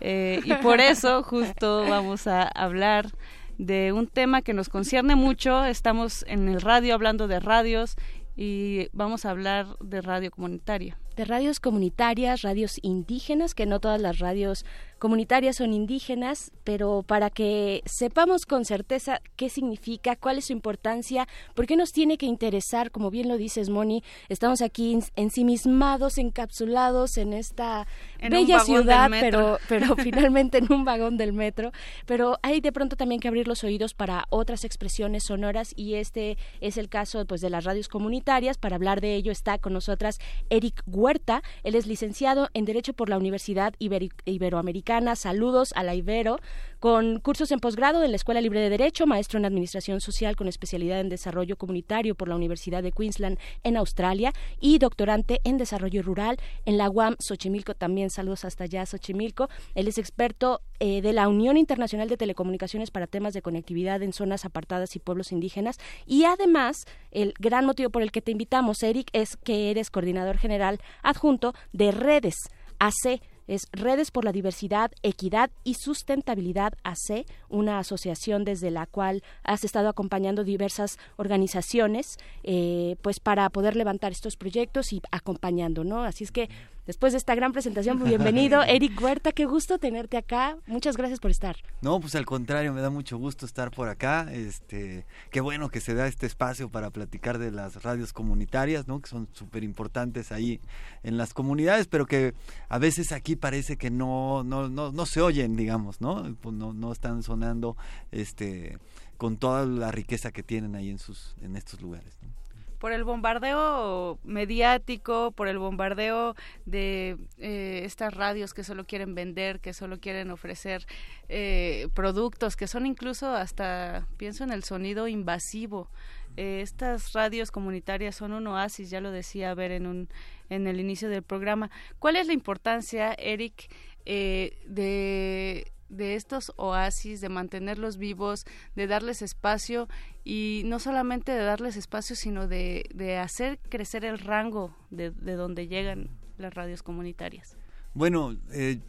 Eh, 0.00 0.40
y 0.44 0.52
por 0.54 0.80
eso 0.80 1.22
justo 1.22 1.84
vamos 1.88 2.26
a 2.26 2.42
hablar 2.42 3.10
de 3.56 3.92
un 3.92 4.06
tema 4.06 4.42
que 4.42 4.54
nos 4.54 4.68
concierne 4.68 5.16
mucho. 5.16 5.64
Estamos 5.64 6.24
en 6.28 6.48
el 6.48 6.60
radio 6.60 6.94
hablando 6.94 7.26
de 7.26 7.40
radios 7.40 7.96
y 8.36 8.88
vamos 8.92 9.24
a 9.24 9.30
hablar 9.30 9.66
de 9.80 10.00
radio 10.00 10.30
comunitaria. 10.30 10.96
De 11.18 11.24
radios 11.24 11.58
comunitarias, 11.58 12.42
radios 12.42 12.78
indígenas, 12.80 13.56
que 13.56 13.66
no 13.66 13.80
todas 13.80 14.00
las 14.00 14.20
radios 14.20 14.64
comunitarias 14.98 15.56
son 15.56 15.72
indígenas, 15.72 16.52
pero 16.64 17.04
para 17.06 17.30
que 17.30 17.82
sepamos 17.86 18.46
con 18.46 18.64
certeza 18.64 19.20
qué 19.36 19.48
significa, 19.48 20.16
cuál 20.16 20.38
es 20.38 20.46
su 20.46 20.52
importancia, 20.52 21.26
por 21.54 21.66
qué 21.66 21.76
nos 21.76 21.92
tiene 21.92 22.18
que 22.18 22.26
interesar, 22.26 22.90
como 22.90 23.10
bien 23.10 23.28
lo 23.28 23.36
dices, 23.36 23.68
Moni, 23.70 24.02
estamos 24.28 24.60
aquí 24.60 24.98
ensimismados, 25.16 26.18
encapsulados 26.18 27.16
en 27.16 27.32
esta 27.32 27.86
bella 28.20 28.60
ciudad, 28.60 29.08
pero, 29.10 29.58
pero 29.68 29.96
finalmente 29.96 30.58
en 30.58 30.72
un 30.72 30.84
vagón 30.84 31.16
del 31.16 31.32
metro, 31.32 31.72
pero 32.06 32.38
hay 32.42 32.60
de 32.60 32.72
pronto 32.72 32.96
también 32.96 33.20
que 33.20 33.28
abrir 33.28 33.46
los 33.46 33.64
oídos 33.64 33.94
para 33.94 34.26
otras 34.30 34.64
expresiones 34.64 35.24
sonoras 35.24 35.72
y 35.76 35.94
este 35.94 36.38
es 36.60 36.76
el 36.76 36.88
caso 36.88 37.24
pues 37.26 37.40
de 37.40 37.50
las 37.50 37.64
radios 37.64 37.88
comunitarias. 37.88 38.58
Para 38.58 38.76
hablar 38.76 39.00
de 39.00 39.14
ello 39.14 39.32
está 39.32 39.58
con 39.58 39.72
nosotras 39.72 40.18
Eric 40.50 40.82
Huerta, 41.08 41.42
él 41.62 41.74
es 41.74 41.86
licenciado 41.86 42.50
en 42.52 42.66
Derecho 42.66 42.92
por 42.92 43.08
la 43.08 43.16
Universidad 43.16 43.72
Iberoamericana 43.78 45.16
Saludos 45.16 45.72
a 45.74 45.82
la 45.82 45.94
Ibero, 45.94 46.38
con 46.80 47.18
cursos 47.20 47.50
en 47.50 47.60
posgrado 47.60 48.04
en 48.04 48.10
la 48.10 48.16
Escuela 48.16 48.42
Libre 48.42 48.60
de 48.60 48.68
Derecho, 48.68 49.06
maestro 49.06 49.38
en 49.38 49.46
Administración 49.46 50.02
Social 50.02 50.36
con 50.36 50.48
especialidad 50.48 51.00
en 51.00 51.08
Desarrollo 51.08 51.56
Comunitario 51.56 52.14
por 52.14 52.28
la 52.28 52.36
Universidad 52.36 52.82
de 52.82 52.92
Queensland 52.92 53.38
en 53.64 53.78
Australia 53.78 54.34
y 54.60 54.78
doctorante 54.78 55.40
en 55.44 55.56
Desarrollo 55.56 56.02
Rural 56.02 56.36
en 56.66 56.76
la 56.76 56.90
UAM 56.90 57.16
Xochimilco. 57.18 57.74
También 57.74 58.10
saludos 58.10 58.44
hasta 58.44 58.64
allá, 58.64 58.84
Xochimilco. 58.84 59.48
Él 59.74 59.88
es 59.88 59.96
experto 59.96 60.60
eh, 60.78 61.00
de 61.00 61.12
la 61.12 61.26
Unión 61.26 61.56
Internacional 61.56 62.08
de 62.08 62.16
Telecomunicaciones 62.16 62.92
para 62.92 63.08
temas 63.08 63.32
de 63.32 63.42
conectividad 63.42 64.02
en 64.02 64.12
zonas 64.12 64.44
apartadas 64.44 64.94
y 64.94 65.00
pueblos 65.00 65.32
indígenas. 65.32 65.78
Y 66.06 66.24
además, 66.24 66.84
el 67.10 67.34
gran 67.40 67.66
motivo 67.66 67.90
por 67.90 68.02
el 68.02 68.12
que 68.12 68.22
te 68.22 68.30
invitamos, 68.30 68.82
Eric, 68.84 69.08
es 69.12 69.36
que 69.36 69.70
eres 69.70 69.90
coordinador 69.90 70.38
general 70.38 70.78
adjunto 71.02 71.54
de 71.72 71.90
Redes 71.90 72.36
AC 72.78 73.20
es 73.48 73.66
Redes 73.72 74.10
por 74.10 74.24
la 74.24 74.32
Diversidad, 74.32 74.92
Equidad 75.02 75.50
y 75.64 75.74
Sustentabilidad 75.74 76.74
AC, 76.84 77.24
una 77.48 77.78
asociación 77.78 78.44
desde 78.44 78.70
la 78.70 78.86
cual 78.86 79.22
has 79.42 79.64
estado 79.64 79.88
acompañando 79.88 80.44
diversas 80.44 80.98
organizaciones, 81.16 82.18
eh, 82.44 82.96
pues 83.02 83.20
para 83.20 83.48
poder 83.48 83.74
levantar 83.74 84.12
estos 84.12 84.36
proyectos 84.36 84.92
y 84.92 85.00
acompañando, 85.10 85.82
¿no? 85.82 86.02
Así 86.04 86.24
es 86.24 86.30
que 86.30 86.50
después 86.88 87.12
de 87.12 87.18
esta 87.18 87.34
gran 87.34 87.52
presentación, 87.52 87.98
muy 87.98 88.08
bienvenido. 88.08 88.62
Eric 88.66 88.98
Huerta, 89.00 89.32
qué 89.32 89.44
gusto 89.44 89.78
tenerte 89.78 90.16
acá. 90.16 90.56
Muchas 90.66 90.96
gracias 90.96 91.20
por 91.20 91.30
estar. 91.30 91.56
No, 91.82 92.00
pues 92.00 92.14
al 92.14 92.24
contrario, 92.24 92.72
me 92.72 92.80
da 92.80 92.88
mucho 92.88 93.18
gusto 93.18 93.44
estar 93.44 93.70
por 93.70 93.88
acá. 93.88 94.26
Este, 94.32 95.04
qué 95.30 95.42
bueno 95.42 95.68
que 95.68 95.80
se 95.80 95.94
da 95.94 96.06
este 96.06 96.24
espacio 96.26 96.70
para 96.70 96.90
platicar 96.90 97.36
de 97.38 97.50
las 97.50 97.82
radios 97.82 98.14
comunitarias, 98.14 98.88
¿no? 98.88 99.02
Que 99.02 99.08
son 99.10 99.28
súper 99.32 99.64
importantes 99.64 100.32
ahí 100.32 100.60
en 101.02 101.18
las 101.18 101.34
comunidades, 101.34 101.86
pero 101.88 102.06
que 102.06 102.32
a 102.70 102.78
veces 102.78 103.12
aquí 103.12 103.36
parece 103.36 103.76
que 103.76 103.90
no, 103.90 104.42
no, 104.42 104.70
no, 104.70 104.90
no 104.90 105.04
se 105.06 105.20
oyen, 105.20 105.56
digamos, 105.56 106.00
¿no? 106.00 106.34
Pues 106.40 106.54
no, 106.54 106.72
no 106.72 106.90
están 106.90 107.22
sonando 107.22 107.76
este 108.12 108.78
con 109.18 109.36
toda 109.36 109.66
la 109.66 109.90
riqueza 109.90 110.30
que 110.32 110.42
tienen 110.42 110.74
ahí 110.74 110.88
en 110.88 110.98
sus 110.98 111.36
en 111.42 111.54
estos 111.54 111.82
lugares. 111.82 112.16
¿no? 112.22 112.37
Por 112.78 112.92
el 112.92 113.04
bombardeo 113.04 114.18
mediático, 114.24 115.32
por 115.32 115.48
el 115.48 115.58
bombardeo 115.58 116.34
de 116.64 117.16
eh, 117.38 117.82
estas 117.84 118.14
radios 118.14 118.54
que 118.54 118.64
solo 118.64 118.84
quieren 118.84 119.14
vender, 119.14 119.60
que 119.60 119.72
solo 119.72 119.98
quieren 119.98 120.30
ofrecer 120.30 120.86
eh, 121.28 121.88
productos, 121.94 122.56
que 122.56 122.66
son 122.66 122.86
incluso 122.86 123.34
hasta, 123.34 124.06
pienso 124.16 124.44
en 124.44 124.52
el 124.52 124.64
sonido 124.64 125.08
invasivo. 125.08 125.90
Eh, 126.36 126.60
estas 126.62 127.12
radios 127.12 127.50
comunitarias 127.50 128.14
son 128.14 128.32
un 128.32 128.46
oasis, 128.46 128.90
ya 128.90 129.00
lo 129.00 129.10
decía 129.10 129.54
ver 129.54 129.72
en, 129.72 129.86
un, 129.86 130.08
en 130.48 130.68
el 130.68 130.78
inicio 130.78 131.08
del 131.08 131.22
programa. 131.22 131.70
¿Cuál 131.98 132.16
es 132.16 132.26
la 132.28 132.32
importancia, 132.32 133.12
Eric, 133.14 133.68
de 134.04 135.70
de 135.88 136.14
estos 136.14 136.52
oasis, 136.56 137.20
de 137.20 137.28
mantenerlos 137.28 137.96
vivos, 137.96 138.44
de 138.76 138.86
darles 138.86 139.22
espacio 139.22 139.88
y 140.24 140.62
no 140.66 140.78
solamente 140.78 141.32
de 141.32 141.42
darles 141.42 141.76
espacio, 141.76 142.16
sino 142.16 142.48
de, 142.48 142.88
de 142.94 143.18
hacer 143.18 143.58
crecer 143.68 144.04
el 144.04 144.18
rango 144.18 144.76
de, 144.90 145.10
de, 145.10 145.34
donde 145.34 145.68
llegan 145.68 146.10
las 146.36 146.54
radios 146.54 146.82
comunitarias. 146.82 147.56
Bueno, 147.94 148.36
eh, 148.52 148.80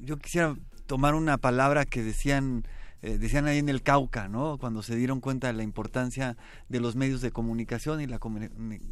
yo 0.00 0.16
quisiera 0.18 0.56
tomar 0.86 1.14
una 1.14 1.38
palabra 1.38 1.86
que 1.86 2.02
decían 2.02 2.64
eh, 3.02 3.16
decían 3.16 3.46
ahí 3.46 3.56
en 3.56 3.70
el 3.70 3.82
Cauca, 3.82 4.28
¿no? 4.28 4.58
Cuando 4.58 4.82
se 4.82 4.94
dieron 4.94 5.20
cuenta 5.20 5.46
de 5.46 5.54
la 5.54 5.62
importancia 5.62 6.36
de 6.68 6.80
los 6.80 6.96
medios 6.96 7.22
de 7.22 7.30
comunicación 7.30 8.02
y 8.02 8.06
la, 8.06 8.20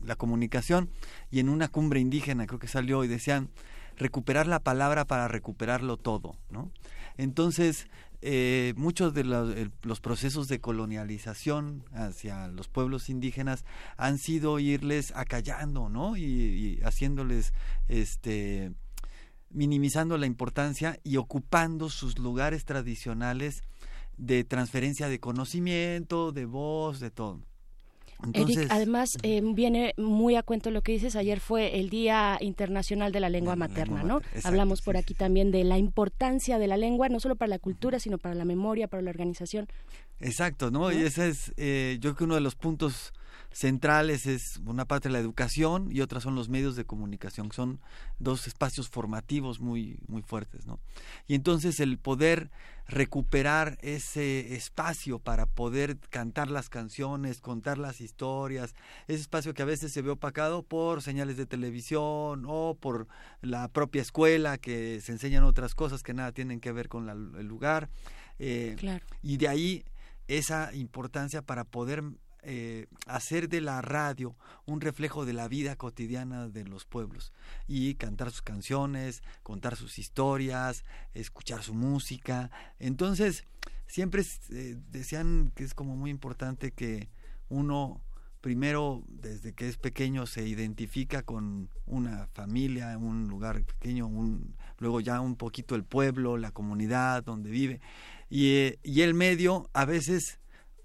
la 0.04 0.16
comunicación, 0.16 0.88
y 1.30 1.40
en 1.40 1.50
una 1.50 1.68
cumbre 1.68 2.00
indígena 2.00 2.46
creo 2.46 2.58
que 2.58 2.68
salió 2.68 3.04
y 3.04 3.08
decían 3.08 3.50
recuperar 3.98 4.46
la 4.46 4.60
palabra 4.60 5.04
para 5.04 5.28
recuperarlo 5.28 5.98
todo, 5.98 6.36
¿no? 6.50 6.70
Entonces, 7.18 7.88
eh, 8.22 8.74
muchos 8.76 9.12
de 9.12 9.24
los, 9.24 10.00
procesos 10.00 10.48
de 10.48 10.60
colonialización 10.60 11.84
hacia 11.92 12.48
los 12.48 12.68
pueblos 12.68 13.10
indígenas 13.10 13.64
han 13.96 14.18
sido 14.18 14.58
irles 14.58 15.12
acallando, 15.14 15.88
¿no? 15.88 16.16
Y, 16.16 16.80
haciéndoles, 16.84 17.52
este, 17.88 18.72
minimizando 19.50 20.16
la 20.16 20.26
importancia 20.26 20.98
y 21.02 21.16
ocupando 21.16 21.90
sus 21.90 22.18
lugares 22.18 22.64
tradicionales 22.64 23.62
de 24.16 24.44
transferencia 24.44 25.08
de 25.08 25.20
conocimiento, 25.20 26.32
de 26.32 26.44
voz, 26.44 27.00
de 27.00 27.10
todo. 27.10 27.47
Eric, 28.32 28.66
además 28.70 29.16
eh, 29.22 29.40
viene 29.44 29.94
muy 29.96 30.34
a 30.34 30.42
cuento 30.42 30.70
lo 30.70 30.82
que 30.82 30.92
dices. 30.92 31.16
Ayer 31.16 31.40
fue 31.40 31.78
el 31.78 31.88
Día 31.88 32.36
Internacional 32.40 33.12
de 33.12 33.20
la 33.20 33.28
Lengua 33.28 33.56
Materna, 33.56 34.02
¿no? 34.02 34.20
Hablamos 34.44 34.82
por 34.82 34.96
aquí 34.96 35.14
también 35.14 35.50
de 35.50 35.64
la 35.64 35.78
importancia 35.78 36.58
de 36.58 36.66
la 36.66 36.76
lengua, 36.76 37.08
no 37.08 37.20
solo 37.20 37.36
para 37.36 37.48
la 37.48 37.58
cultura, 37.58 38.00
sino 38.00 38.18
para 38.18 38.34
la 38.34 38.44
memoria, 38.44 38.88
para 38.88 39.02
la 39.02 39.10
organización. 39.10 39.68
Exacto, 40.20 40.70
¿no? 40.70 40.90
Y 40.90 41.02
ese 41.02 41.28
es, 41.28 41.52
eh, 41.56 41.98
yo 42.00 42.10
creo 42.10 42.16
que 42.16 42.24
uno 42.24 42.34
de 42.34 42.40
los 42.40 42.56
puntos 42.56 43.12
centrales 43.50 44.26
es 44.26 44.58
una 44.64 44.84
parte 44.84 45.08
de 45.08 45.14
la 45.14 45.18
educación 45.18 45.88
y 45.90 46.00
otra 46.00 46.20
son 46.20 46.34
los 46.34 46.48
medios 46.48 46.76
de 46.76 46.84
comunicación, 46.84 47.50
son 47.52 47.80
dos 48.18 48.46
espacios 48.46 48.88
formativos 48.88 49.60
muy, 49.60 49.98
muy 50.06 50.22
fuertes, 50.22 50.66
¿no? 50.66 50.78
Y 51.26 51.34
entonces 51.34 51.80
el 51.80 51.98
poder 51.98 52.50
recuperar 52.86 53.76
ese 53.82 54.54
espacio 54.54 55.18
para 55.18 55.46
poder 55.46 55.98
cantar 56.08 56.50
las 56.50 56.68
canciones, 56.68 57.40
contar 57.40 57.78
las 57.78 58.00
historias, 58.00 58.74
ese 59.08 59.20
espacio 59.20 59.54
que 59.54 59.62
a 59.62 59.66
veces 59.66 59.92
se 59.92 60.02
ve 60.02 60.10
opacado 60.10 60.62
por 60.62 61.02
señales 61.02 61.36
de 61.36 61.46
televisión 61.46 62.44
o 62.46 62.76
por 62.80 63.06
la 63.42 63.68
propia 63.68 64.02
escuela 64.02 64.56
que 64.56 65.00
se 65.02 65.12
enseñan 65.12 65.44
otras 65.44 65.74
cosas 65.74 66.02
que 66.02 66.14
nada 66.14 66.32
tienen 66.32 66.60
que 66.60 66.72
ver 66.72 66.88
con 66.88 67.08
el 67.08 67.46
lugar. 67.46 67.90
Eh, 68.38 68.76
y 69.22 69.36
de 69.36 69.48
ahí 69.48 69.84
esa 70.28 70.74
importancia 70.74 71.42
para 71.42 71.64
poder 71.64 72.04
eh, 72.42 72.86
hacer 73.06 73.48
de 73.48 73.60
la 73.60 73.82
radio 73.82 74.36
un 74.64 74.80
reflejo 74.80 75.26
de 75.26 75.32
la 75.32 75.48
vida 75.48 75.76
cotidiana 75.76 76.48
de 76.48 76.64
los 76.64 76.84
pueblos 76.84 77.32
y 77.66 77.94
cantar 77.94 78.30
sus 78.30 78.42
canciones, 78.42 79.22
contar 79.42 79.76
sus 79.76 79.98
historias, 79.98 80.84
escuchar 81.14 81.62
su 81.62 81.74
música. 81.74 82.50
Entonces, 82.78 83.44
siempre 83.86 84.22
eh, 84.50 84.76
decían 84.90 85.52
que 85.56 85.64
es 85.64 85.74
como 85.74 85.96
muy 85.96 86.10
importante 86.10 86.70
que 86.70 87.08
uno 87.48 88.02
primero 88.40 89.02
desde 89.08 89.52
que 89.52 89.68
es 89.68 89.76
pequeño 89.76 90.26
se 90.26 90.46
identifica 90.46 91.22
con 91.22 91.70
una 91.86 92.28
familia, 92.28 92.96
un 92.96 93.26
lugar 93.28 93.64
pequeño, 93.64 94.06
un, 94.06 94.56
luego 94.78 95.00
ya 95.00 95.20
un 95.20 95.36
poquito 95.36 95.74
el 95.74 95.84
pueblo, 95.84 96.36
la 96.36 96.52
comunidad 96.52 97.24
donde 97.24 97.50
vive 97.50 97.80
y, 98.30 98.50
eh, 98.50 98.78
y 98.82 99.00
el 99.00 99.14
medio 99.14 99.68
a 99.72 99.84
veces 99.84 100.38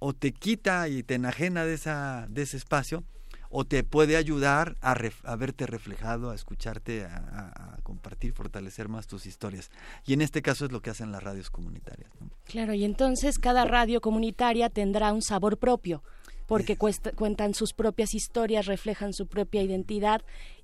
o 0.06 0.12
te 0.12 0.34
quita 0.34 0.90
y 0.90 1.02
te 1.02 1.14
enajena 1.14 1.64
de, 1.64 1.76
esa, 1.76 2.28
de 2.30 2.42
ese 2.42 2.58
espacio 2.58 3.06
o 3.50 3.64
te 3.64 3.86
puede 3.86 4.18
ayudar 4.18 4.76
a, 4.82 4.98
a 5.24 5.36
verte 5.38 5.66
reflejado, 5.66 6.30
a 6.30 6.36
escucharte, 6.36 7.06
a, 7.06 7.78
compartir, 7.84 8.34
fortalecer 8.34 8.90
más 8.90 9.08
tus 9.08 9.26
historias. 9.26 9.72
Y 10.06 10.12
en 10.12 10.22
este 10.22 10.42
caso 10.42 10.66
es 10.66 10.74
lo 10.74 10.82
que 10.82 10.90
hacen 10.90 11.14
las 11.14 11.24
radios 11.24 11.50
comunitarias. 11.50 12.12
Claro, 12.44 12.74
y 12.74 12.84
entonces 12.84 13.40
cada 13.40 13.64
radio 13.64 14.02
comunitaria 14.02 14.70
tendrá 14.70 15.14
un 15.14 15.22
sabor 15.22 15.58
propio, 15.58 16.04
porque 16.48 16.76
cuentan 16.76 17.54
sus 17.54 17.74
propias 17.74 18.14
historias, 18.14 18.66
reflejan 18.66 19.14
su 19.14 19.28
propia 19.28 19.62
identidad. 19.62 20.22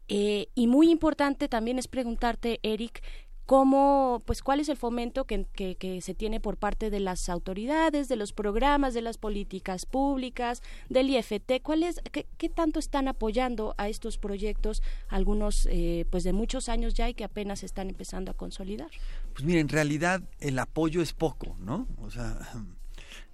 Eh, 0.10 0.48
y 0.54 0.68
muy 0.68 0.92
importante 0.92 1.48
también 1.48 1.80
es 1.80 1.88
preguntarte, 1.88 2.60
Eric, 2.62 3.04
cómo, 3.50 4.22
pues, 4.28 4.44
cuál 4.44 4.60
es 4.60 4.70
el 4.70 4.78
fomento 4.78 5.26
que, 5.26 5.48
que, 5.56 6.02
se 6.02 6.14
tiene 6.14 6.40
por 6.40 6.58
parte 6.58 6.92
de 6.92 7.00
las 7.00 7.30
autoridades, 7.30 8.08
de 8.08 8.16
los 8.16 8.32
programas, 8.32 8.94
de 8.94 9.02
las 9.02 9.18
políticas 9.18 9.88
públicas, 9.88 10.62
del 10.88 11.10
IFT, 11.10 11.54
cuál 11.64 11.82
es, 11.82 12.00
qué, 12.12 12.50
tanto 12.50 12.78
están 12.78 13.08
apoyando 13.08 13.74
a 13.80 13.90
estos 13.90 14.20
proyectos, 14.20 14.84
algunos, 15.08 15.68
eh, 15.72 16.06
pues, 16.12 16.24
de 16.24 16.32
muchos 16.32 16.70
años 16.70 16.94
ya 16.94 17.10
y 17.10 17.16
que 17.16 17.24
apenas 17.24 17.64
están 17.64 17.90
empezando 17.90 18.30
a 18.30 18.36
consolidar. 18.36 18.92
Pues 19.34 19.44
mira, 19.44 19.60
en 19.60 19.70
realidad 19.70 20.22
el 20.40 20.60
apoyo 20.60 21.02
es 21.02 21.14
poco, 21.14 21.58
¿no? 21.60 21.88
O 22.04 22.12
sea, 22.12 22.38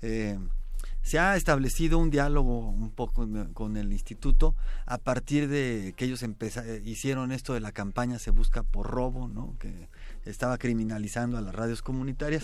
eh, 0.01 0.39
se 1.05 1.19
ha 1.19 1.35
establecido 1.35 1.99
un 1.99 2.09
diálogo 2.09 2.67
un 2.67 2.89
poco 2.89 3.27
con 3.53 3.77
el 3.77 3.93
instituto 3.93 4.55
a 4.87 4.97
partir 4.97 5.47
de 5.47 5.93
que 5.95 6.05
ellos 6.05 6.25
hicieron 6.83 7.31
esto 7.31 7.53
de 7.53 7.59
la 7.59 7.71
campaña 7.71 8.17
se 8.17 8.31
busca 8.31 8.63
por 8.63 8.87
robo, 8.89 9.27
¿no? 9.27 9.55
Que 9.59 9.87
estaba 10.25 10.57
criminalizando 10.57 11.37
a 11.37 11.41
las 11.41 11.53
radios 11.53 11.83
comunitarias. 11.83 12.43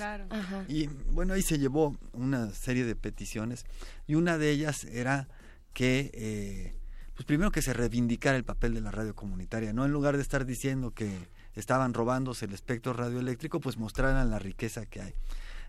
Y 0.68 0.86
bueno, 1.10 1.34
ahí 1.34 1.42
se 1.42 1.58
llevó 1.58 1.98
una 2.14 2.52
serie 2.52 2.86
de 2.86 2.96
peticiones 2.96 3.66
y 4.06 4.14
una 4.14 4.38
de 4.38 4.52
ellas 4.52 4.84
era 4.84 5.28
que, 5.74 6.12
eh, 6.14 6.76
pues 7.16 7.26
primero 7.26 7.52
que 7.52 7.64
se 7.64 7.74
reivindicara 7.74 8.38
el 8.38 8.44
papel 8.44 8.76
de 8.76 8.82
la 8.82 8.92
radio 8.92 9.16
comunitaria, 9.16 9.74
¿no? 9.74 9.86
En 9.86 9.92
lugar 9.92 10.18
de 10.18 10.22
estar 10.22 10.46
diciendo 10.46 10.92
que 10.92 11.30
estaban 11.56 11.96
robándose 11.96 12.46
el 12.46 12.54
espectro 12.54 12.94
radioeléctrico, 12.94 13.60
pues 13.60 13.78
mostraran 13.78 14.30
la 14.30 14.38
riqueza 14.38 14.86
que 14.86 15.02
hay. 15.02 15.16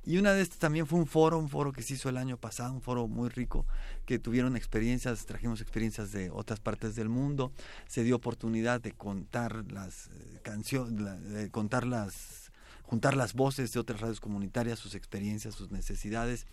Y 0.05 0.19
una 0.19 0.33
de 0.33 0.43
estas 0.43 0.59
también 0.59 0.87
fue 0.87 0.99
un 0.99 1.07
foro, 1.07 1.39
un 1.39 1.49
foro 1.49 1.73
que 1.73 1.83
se 1.83 1.95
hizo 1.95 2.09
el 2.09 2.17
año 2.17 2.37
pasado, 2.37 2.73
un 2.73 2.81
foro 2.81 3.07
muy 3.07 3.29
rico, 3.29 3.67
que 4.05 4.19
tuvieron 4.19 4.57
experiencias, 4.57 5.27
trajimos 5.27 5.61
experiencias 5.61 6.11
de 6.11 6.31
otras 6.31 6.59
partes 6.59 6.97
del 6.97 7.09
mundo, 7.09 7.53
se 7.87 8.03
dio 8.03 8.17
oportunidad 8.17 8.81
de 8.81 8.93
contar 8.93 9.65
las 9.71 10.09
eh, 10.09 10.41
canciones, 10.43 11.23
de 11.31 11.51
contar 11.51 11.87
las, 11.87 12.51
juntar 12.83 13.17
las 13.17 13.35
voces 13.35 13.73
de 13.73 13.79
otras 13.79 14.01
radios 14.01 14.19
comunitarias, 14.19 14.81
sus 14.81 14.97
experiencias, 14.97 15.55
sus 15.55 15.71
necesidades. 15.71 16.47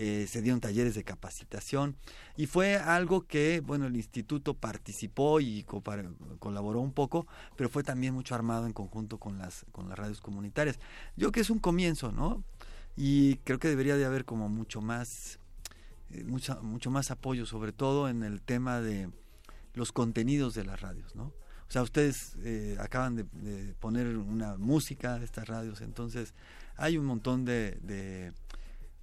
Eh, 0.00 0.26
se 0.28 0.42
dieron 0.42 0.60
talleres 0.60 0.94
de 0.94 1.02
capacitación 1.02 1.96
y 2.36 2.46
fue 2.46 2.76
algo 2.76 3.22
que, 3.22 3.60
bueno, 3.60 3.86
el 3.86 3.96
instituto 3.96 4.54
participó 4.54 5.40
y 5.40 5.64
colaboró 6.38 6.78
un 6.78 6.92
poco, 6.92 7.26
pero 7.56 7.68
fue 7.68 7.82
también 7.82 8.14
mucho 8.14 8.36
armado 8.36 8.66
en 8.66 8.72
conjunto 8.72 9.18
con 9.18 9.38
las, 9.38 9.64
con 9.72 9.88
las 9.88 9.98
radios 9.98 10.20
comunitarias. 10.20 10.76
Yo 11.16 11.26
creo 11.26 11.32
que 11.32 11.40
es 11.40 11.50
un 11.50 11.58
comienzo, 11.58 12.12
¿no? 12.12 12.44
Y 13.00 13.36
creo 13.44 13.60
que 13.60 13.68
debería 13.68 13.96
de 13.96 14.04
haber 14.04 14.24
como 14.24 14.48
mucho 14.48 14.80
más 14.80 15.38
eh, 16.10 16.24
mucho, 16.24 16.60
mucho 16.62 16.90
más 16.90 17.12
apoyo 17.12 17.46
sobre 17.46 17.72
todo 17.72 18.08
en 18.08 18.24
el 18.24 18.42
tema 18.42 18.80
de 18.80 19.08
los 19.74 19.92
contenidos 19.92 20.54
de 20.54 20.64
las 20.64 20.80
radios 20.80 21.14
no 21.14 21.26
o 21.68 21.70
sea 21.70 21.82
ustedes 21.82 22.34
eh, 22.42 22.76
acaban 22.80 23.14
de, 23.14 23.24
poner 23.78 24.16
una 24.16 24.56
música 24.56 25.20
de 25.20 25.26
estas 25.26 25.46
radios 25.46 25.80
entonces 25.80 26.34
hay 26.76 26.98
un 26.98 27.06
montón 27.06 27.44
de, 27.44 27.78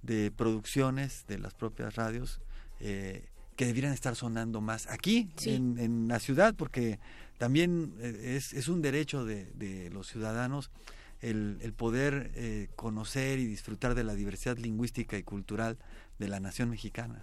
de, 0.02 0.30
producciones 0.32 1.24
de 1.26 1.38
las 1.38 1.54
propias 1.54 1.94
radios 1.94 2.40
eh, 2.80 3.26
que 3.56 3.64
deberían 3.64 3.94
estar 3.94 4.14
sonando 4.14 4.60
más 4.60 4.86
aquí 4.88 5.30
en, 5.46 5.78
en, 5.78 6.08
la 6.08 6.20
ciudad 6.20 6.54
porque 6.54 6.98
también 7.38 7.94
es, 8.00 8.52
es 8.52 8.68
un 8.68 8.82
derecho 8.82 9.24
de, 9.24 9.46
de 9.54 9.88
los 9.90 10.06
ciudadanos 10.06 10.70
el, 11.20 11.72
poder 11.76 12.30
eh, 12.34 12.68
conocer 12.76 13.38
y 13.38 13.46
disfrutar 13.46 13.94
de 13.94 14.04
la 14.04 14.14
diversidad 14.14 14.58
lingüística 14.58 15.16
y 15.16 15.22
cultural 15.22 15.78
de 16.18 16.28
la 16.28 16.40
nación 16.40 16.70
mexicana. 16.70 17.22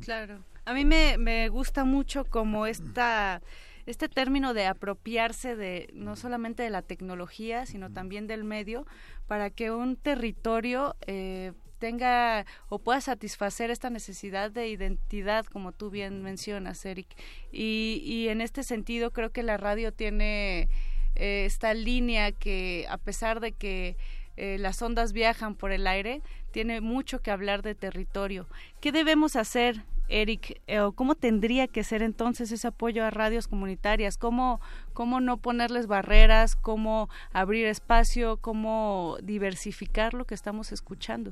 Claro. 0.00 0.44
A 0.64 0.72
mí 0.72 0.84
me, 0.84 1.18
me 1.18 1.48
gusta 1.48 1.84
mucho 1.84 2.24
como 2.24 2.66
esta 2.66 3.42
este 3.86 4.08
término 4.08 4.54
de 4.54 4.66
apropiarse 4.66 5.56
de 5.56 5.90
no 5.92 6.16
solamente 6.16 6.62
de 6.62 6.70
la 6.70 6.82
tecnología, 6.82 7.66
sino 7.66 7.92
también 7.92 8.26
del 8.26 8.44
medio, 8.44 8.86
para 9.26 9.50
que 9.50 9.70
un 9.70 9.96
territorio 9.96 10.96
eh, 11.06 11.52
tenga 11.78 12.46
o 12.68 12.78
pueda 12.78 13.00
satisfacer 13.00 13.70
esta 13.70 13.90
necesidad 13.90 14.50
de 14.50 14.68
identidad, 14.68 15.44
como 15.44 15.72
tú 15.72 15.90
bien 15.90 16.22
mencionas, 16.22 16.84
Eric. 16.86 17.08
Y, 17.52 18.00
y 18.04 18.28
en 18.28 18.40
este 18.40 18.62
sentido 18.62 19.10
creo 19.10 19.32
que 19.32 19.42
la 19.42 19.58
radio 19.58 19.92
tiene 19.92 20.68
eh, 21.16 21.44
esta 21.46 21.74
línea 21.74 22.32
que 22.32 22.86
a 22.88 22.98
pesar 22.98 23.40
de 23.40 23.52
que 23.52 23.96
eh, 24.36 24.58
las 24.58 24.82
ondas 24.82 25.12
viajan 25.12 25.54
por 25.54 25.70
el 25.70 25.86
aire, 25.86 26.22
tiene 26.50 26.80
mucho 26.80 27.20
que 27.20 27.30
hablar 27.30 27.62
de 27.62 27.74
territorio. 27.74 28.46
¿Qué 28.80 28.90
debemos 28.90 29.36
hacer, 29.36 29.84
Eric? 30.08 30.60
Eh, 30.66 30.80
¿Cómo 30.94 31.14
tendría 31.14 31.68
que 31.68 31.84
ser 31.84 32.02
entonces 32.02 32.50
ese 32.50 32.66
apoyo 32.66 33.04
a 33.04 33.10
radios 33.10 33.46
comunitarias? 33.46 34.18
¿Cómo, 34.18 34.60
¿Cómo 34.92 35.20
no 35.20 35.36
ponerles 35.36 35.86
barreras? 35.86 36.56
¿Cómo 36.56 37.08
abrir 37.32 37.66
espacio? 37.66 38.38
¿Cómo 38.38 39.18
diversificar 39.22 40.14
lo 40.14 40.24
que 40.24 40.34
estamos 40.34 40.72
escuchando? 40.72 41.30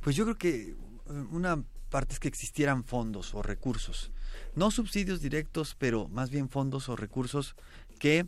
Pues 0.00 0.14
yo 0.14 0.24
creo 0.24 0.36
que 0.36 0.74
una 1.30 1.62
parte 1.88 2.14
es 2.14 2.20
que 2.20 2.28
existieran 2.28 2.84
fondos 2.84 3.34
o 3.34 3.42
recursos. 3.42 4.12
No 4.56 4.70
subsidios 4.70 5.20
directos, 5.20 5.74
pero 5.78 6.08
más 6.08 6.30
bien 6.30 6.48
fondos 6.48 6.88
o 6.88 6.96
recursos 6.96 7.54
que 7.98 8.26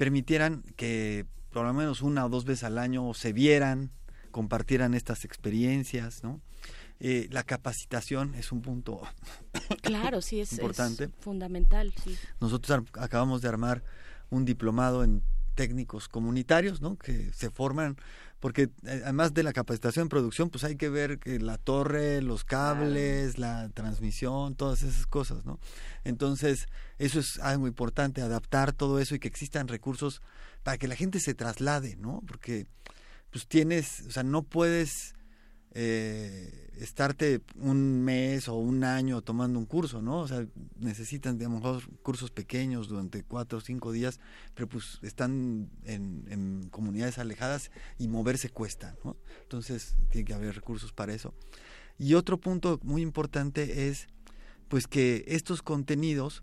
permitieran 0.00 0.62
que 0.76 1.26
por 1.52 1.66
lo 1.66 1.74
menos 1.74 2.00
una 2.00 2.24
o 2.24 2.30
dos 2.30 2.46
veces 2.46 2.64
al 2.64 2.78
año 2.78 3.12
se 3.12 3.34
vieran, 3.34 3.90
compartieran 4.30 4.94
estas 4.94 5.26
experiencias, 5.26 6.24
¿no? 6.24 6.40
Eh, 7.00 7.28
la 7.30 7.42
capacitación 7.42 8.34
es 8.34 8.50
un 8.50 8.62
punto 8.62 9.02
claro, 9.82 10.22
sí, 10.22 10.40
es, 10.40 10.52
importante. 10.52 11.10
fundamental, 11.20 11.92
sí. 12.02 12.16
Nosotros 12.40 12.84
acabamos 12.94 13.42
de 13.42 13.48
armar 13.48 13.84
un 14.30 14.46
diplomado 14.46 15.04
en 15.04 15.22
técnicos 15.54 16.08
comunitarios, 16.08 16.80
¿no? 16.80 16.96
Que 16.96 17.30
se 17.34 17.50
forman 17.50 17.98
porque 18.40 18.70
eh, 18.84 19.02
además 19.04 19.34
de 19.34 19.42
la 19.42 19.52
capacitación 19.52 20.04
en 20.04 20.08
producción, 20.08 20.50
pues 20.50 20.64
hay 20.64 20.76
que 20.76 20.88
ver 20.88 21.18
que 21.18 21.38
la 21.38 21.58
torre, 21.58 22.22
los 22.22 22.44
cables, 22.44 23.38
la 23.38 23.68
transmisión, 23.68 24.54
todas 24.54 24.82
esas 24.82 25.06
cosas, 25.06 25.44
¿no? 25.44 25.60
Entonces, 26.04 26.66
eso 26.98 27.20
es 27.20 27.38
algo 27.40 27.68
importante, 27.68 28.22
adaptar 28.22 28.72
todo 28.72 28.98
eso 28.98 29.14
y 29.14 29.18
que 29.18 29.28
existan 29.28 29.68
recursos 29.68 30.22
para 30.62 30.78
que 30.78 30.88
la 30.88 30.96
gente 30.96 31.20
se 31.20 31.34
traslade, 31.34 31.96
¿no? 31.96 32.22
Porque, 32.26 32.66
pues 33.30 33.46
tienes, 33.46 34.00
o 34.08 34.10
sea, 34.10 34.22
no 34.22 34.42
puedes 34.42 35.14
eh, 35.72 36.69
estarte 36.80 37.42
un 37.56 38.02
mes 38.02 38.48
o 38.48 38.54
un 38.56 38.84
año 38.84 39.20
tomando 39.20 39.58
un 39.58 39.66
curso, 39.66 40.00
¿no? 40.00 40.20
O 40.20 40.28
sea, 40.28 40.46
necesitan, 40.78 41.36
digamos, 41.36 41.84
cursos 42.02 42.30
pequeños 42.30 42.88
durante 42.88 43.22
cuatro 43.22 43.58
o 43.58 43.60
cinco 43.60 43.92
días, 43.92 44.18
pero 44.54 44.66
pues 44.68 44.98
están 45.02 45.70
en, 45.84 46.68
comunidades 46.70 47.18
alejadas 47.18 47.70
y 47.98 48.08
moverse 48.08 48.48
cuesta, 48.48 48.96
¿no? 49.04 49.16
Entonces, 49.42 49.96
tiene 50.10 50.24
que 50.24 50.34
haber 50.34 50.54
recursos 50.54 50.92
para 50.92 51.12
eso. 51.12 51.34
Y 51.98 52.14
otro 52.14 52.38
punto 52.38 52.80
muy 52.82 53.02
importante 53.02 53.88
es, 53.88 54.08
pues, 54.68 54.86
que 54.86 55.24
estos 55.28 55.62
contenidos 55.62 56.42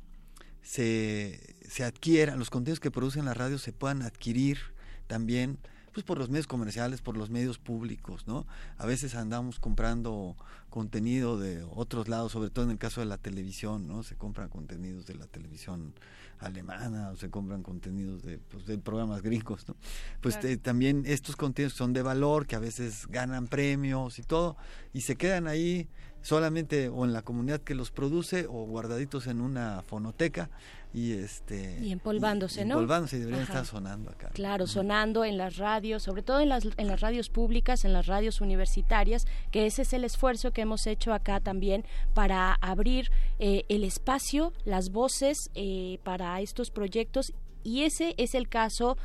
se, 0.61 1.55
se 1.67 1.83
adquieran, 1.83 2.37
los 2.37 2.51
contenidos 2.51 2.79
que 2.79 2.91
producen 2.91 3.25
las 3.25 3.37
radios 3.37 3.63
se 3.63 3.73
puedan 3.73 4.03
adquirir 4.03 4.59
también 5.07 5.57
pues 5.97 6.05
por 6.05 6.19
los 6.19 6.29
medios 6.29 6.45
comerciales, 6.45 7.01
por 7.01 7.17
los 7.17 7.31
medios 7.31 7.57
públicos, 7.57 8.27
¿no? 8.27 8.45
A 8.77 8.85
veces 8.85 9.15
andamos 9.15 9.59
comprando 9.59 10.35
contenido 10.69 11.39
de 11.39 11.63
otros 11.73 12.07
lados, 12.07 12.33
sobre 12.33 12.51
todo 12.51 12.65
en 12.65 12.69
el 12.69 12.77
caso 12.77 13.01
de 13.01 13.07
la 13.07 13.17
televisión, 13.17 13.87
¿no? 13.87 14.03
Se 14.03 14.15
compran 14.15 14.47
contenidos 14.47 15.07
de 15.07 15.15
la 15.15 15.25
televisión 15.25 15.95
alemana 16.37 17.09
o 17.09 17.15
se 17.15 17.31
compran 17.31 17.63
contenidos 17.63 18.21
de, 18.21 18.37
pues, 18.37 18.67
de 18.67 18.77
programas 18.77 19.23
gringos, 19.23 19.67
¿no? 19.67 19.75
Pues 20.21 20.37
eh, 20.43 20.57
también 20.57 21.01
estos 21.07 21.35
contenidos 21.35 21.73
son 21.73 21.93
de 21.93 22.03
valor, 22.03 22.45
que 22.45 22.55
a 22.55 22.59
veces 22.59 23.07
ganan 23.07 23.47
premios 23.47 24.19
y 24.19 24.21
todo, 24.21 24.55
y 24.93 25.01
se 25.01 25.15
quedan 25.15 25.47
ahí 25.47 25.89
solamente 26.21 26.89
o 26.89 27.05
en 27.05 27.13
la 27.13 27.23
comunidad 27.23 27.61
que 27.61 27.73
los 27.73 27.89
produce 27.89 28.45
o 28.45 28.65
guardaditos 28.65 29.25
en 29.25 29.41
una 29.41 29.81
fonoteca 29.81 30.51
y 30.93 31.13
este 31.13 31.79
y 31.81 31.91
empolvándose, 31.91 32.61
y 32.61 32.65
¿no? 32.65 32.75
Empolvándose 32.75 33.17
y 33.17 33.19
deberían 33.19 33.43
estar 33.43 33.65
sonando 33.65 34.09
acá. 34.09 34.29
Claro, 34.29 34.67
sonando 34.67 35.25
en 35.25 35.37
las 35.37 35.57
radios, 35.57 36.03
sobre 36.03 36.23
todo 36.23 36.39
en 36.39 36.49
las 36.49 36.67
en 36.77 36.87
las 36.87 37.01
radios 37.01 37.29
públicas, 37.29 37.85
en 37.85 37.93
las 37.93 38.07
radios 38.07 38.41
universitarias, 38.41 39.25
que 39.51 39.65
ese 39.65 39.83
es 39.83 39.93
el 39.93 40.03
esfuerzo 40.03 40.51
que 40.51 40.61
hemos 40.61 40.87
hecho 40.87 41.13
acá 41.13 41.39
también 41.39 41.85
para 42.13 42.53
abrir 42.53 43.11
eh, 43.39 43.63
el 43.69 43.83
espacio, 43.83 44.53
las 44.65 44.91
voces 44.91 45.51
eh, 45.55 45.99
para 46.03 46.39
estos 46.41 46.71
proyectos 46.71 47.33
y 47.63 47.83
ese 47.83 48.15
es 48.17 48.33
el 48.33 48.47
caso 48.47 48.97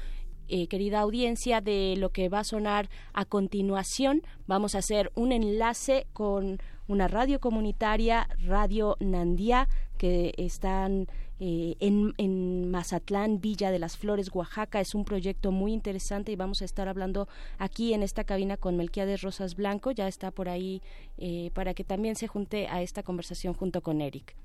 eh, 0.54 0.66
querida 0.66 1.00
audiencia, 1.00 1.60
de 1.60 1.94
lo 1.96 2.10
que 2.10 2.28
va 2.28 2.40
a 2.40 2.44
sonar 2.44 2.90
a 3.14 3.24
continuación. 3.24 4.22
Vamos 4.46 4.74
a 4.74 4.78
hacer 4.78 5.10
un 5.14 5.32
enlace 5.32 6.06
con 6.12 6.60
una 6.88 7.08
radio 7.08 7.40
comunitaria, 7.40 8.28
Radio 8.44 8.96
Nandía, 9.00 9.68
que 9.96 10.34
están 10.36 11.08
eh, 11.44 11.74
en, 11.80 12.70
Mazatlán, 12.70 13.40
Villa 13.40 13.72
de 13.72 13.80
las 13.80 13.96
Flores, 13.96 14.30
Oaxaca. 14.32 14.78
Es 14.78 14.94
un 14.94 15.04
proyecto 15.04 15.50
muy 15.50 15.72
interesante 15.72 16.30
y 16.30 16.36
vamos 16.36 16.62
a 16.62 16.64
estar 16.64 16.86
hablando 16.86 17.26
aquí 17.58 17.94
en 17.94 18.04
esta 18.04 18.22
cabina 18.22 18.56
con 18.56 18.76
Melquiades 18.76 19.22
Rosas 19.22 19.56
Blanco. 19.56 19.90
Ya 19.90 20.06
está 20.06 20.30
por 20.30 20.48
ahí 20.48 20.82
eh, 21.18 21.50
para 21.52 21.74
que 21.74 21.82
también 21.82 22.14
se 22.14 22.28
junte 22.28 22.68
a 22.68 22.80
esta 22.80 23.02
conversación 23.02 23.54
junto 23.54 23.80
con 23.80 24.00
Eric. 24.00 24.36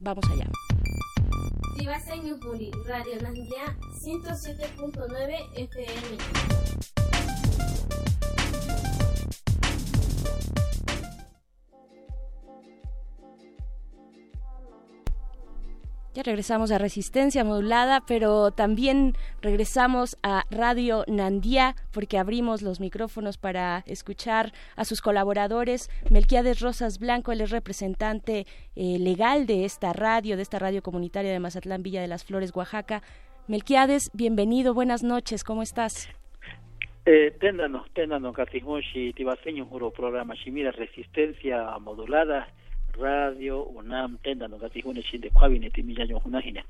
Vamos 0.00 0.24
allá. 0.32 0.50
Radio 2.86 3.22
Nandía 3.22 3.78
107.9 4.02 5.36
FM. 5.54 7.43
Ya 16.14 16.22
regresamos 16.22 16.70
a 16.70 16.78
Resistencia 16.78 17.42
Modulada, 17.42 18.04
pero 18.06 18.52
también 18.52 19.14
regresamos 19.42 20.16
a 20.22 20.44
Radio 20.48 21.02
Nandía 21.08 21.74
porque 21.92 22.18
abrimos 22.18 22.62
los 22.62 22.78
micrófonos 22.78 23.36
para 23.36 23.82
escuchar 23.86 24.52
a 24.76 24.84
sus 24.84 25.00
colaboradores. 25.00 25.90
Melquiades 26.12 26.60
Rosas 26.60 27.00
Blanco, 27.00 27.32
él 27.32 27.40
es 27.40 27.50
representante 27.50 28.46
eh, 28.76 28.98
legal 29.00 29.46
de 29.46 29.64
esta 29.64 29.92
radio, 29.92 30.36
de 30.36 30.42
esta 30.42 30.60
radio 30.60 30.82
comunitaria 30.82 31.32
de 31.32 31.40
Mazatlán, 31.40 31.82
Villa 31.82 32.00
de 32.00 32.06
las 32.06 32.24
Flores, 32.24 32.54
Oaxaca. 32.54 33.02
Melquiades, 33.48 34.12
bienvenido, 34.14 34.72
buenas 34.72 35.02
noches, 35.02 35.42
¿cómo 35.42 35.62
estás? 35.62 36.08
Eh, 37.06 37.32
téndanos, 37.40 37.90
téndanos, 37.92 38.36
Catimushi, 38.36 39.14
Tibaseño, 39.14 39.66
Juro 39.66 39.90
Programa, 39.90 40.34
Shimira, 40.36 40.70
Resistencia 40.70 41.76
Modulada 41.80 42.46
radio 43.00 43.62
UNAM 43.62 44.18
tenda 44.22 44.48
kwabine 45.30 45.70
timiyaño 45.70 46.18
hunajine 46.18 46.64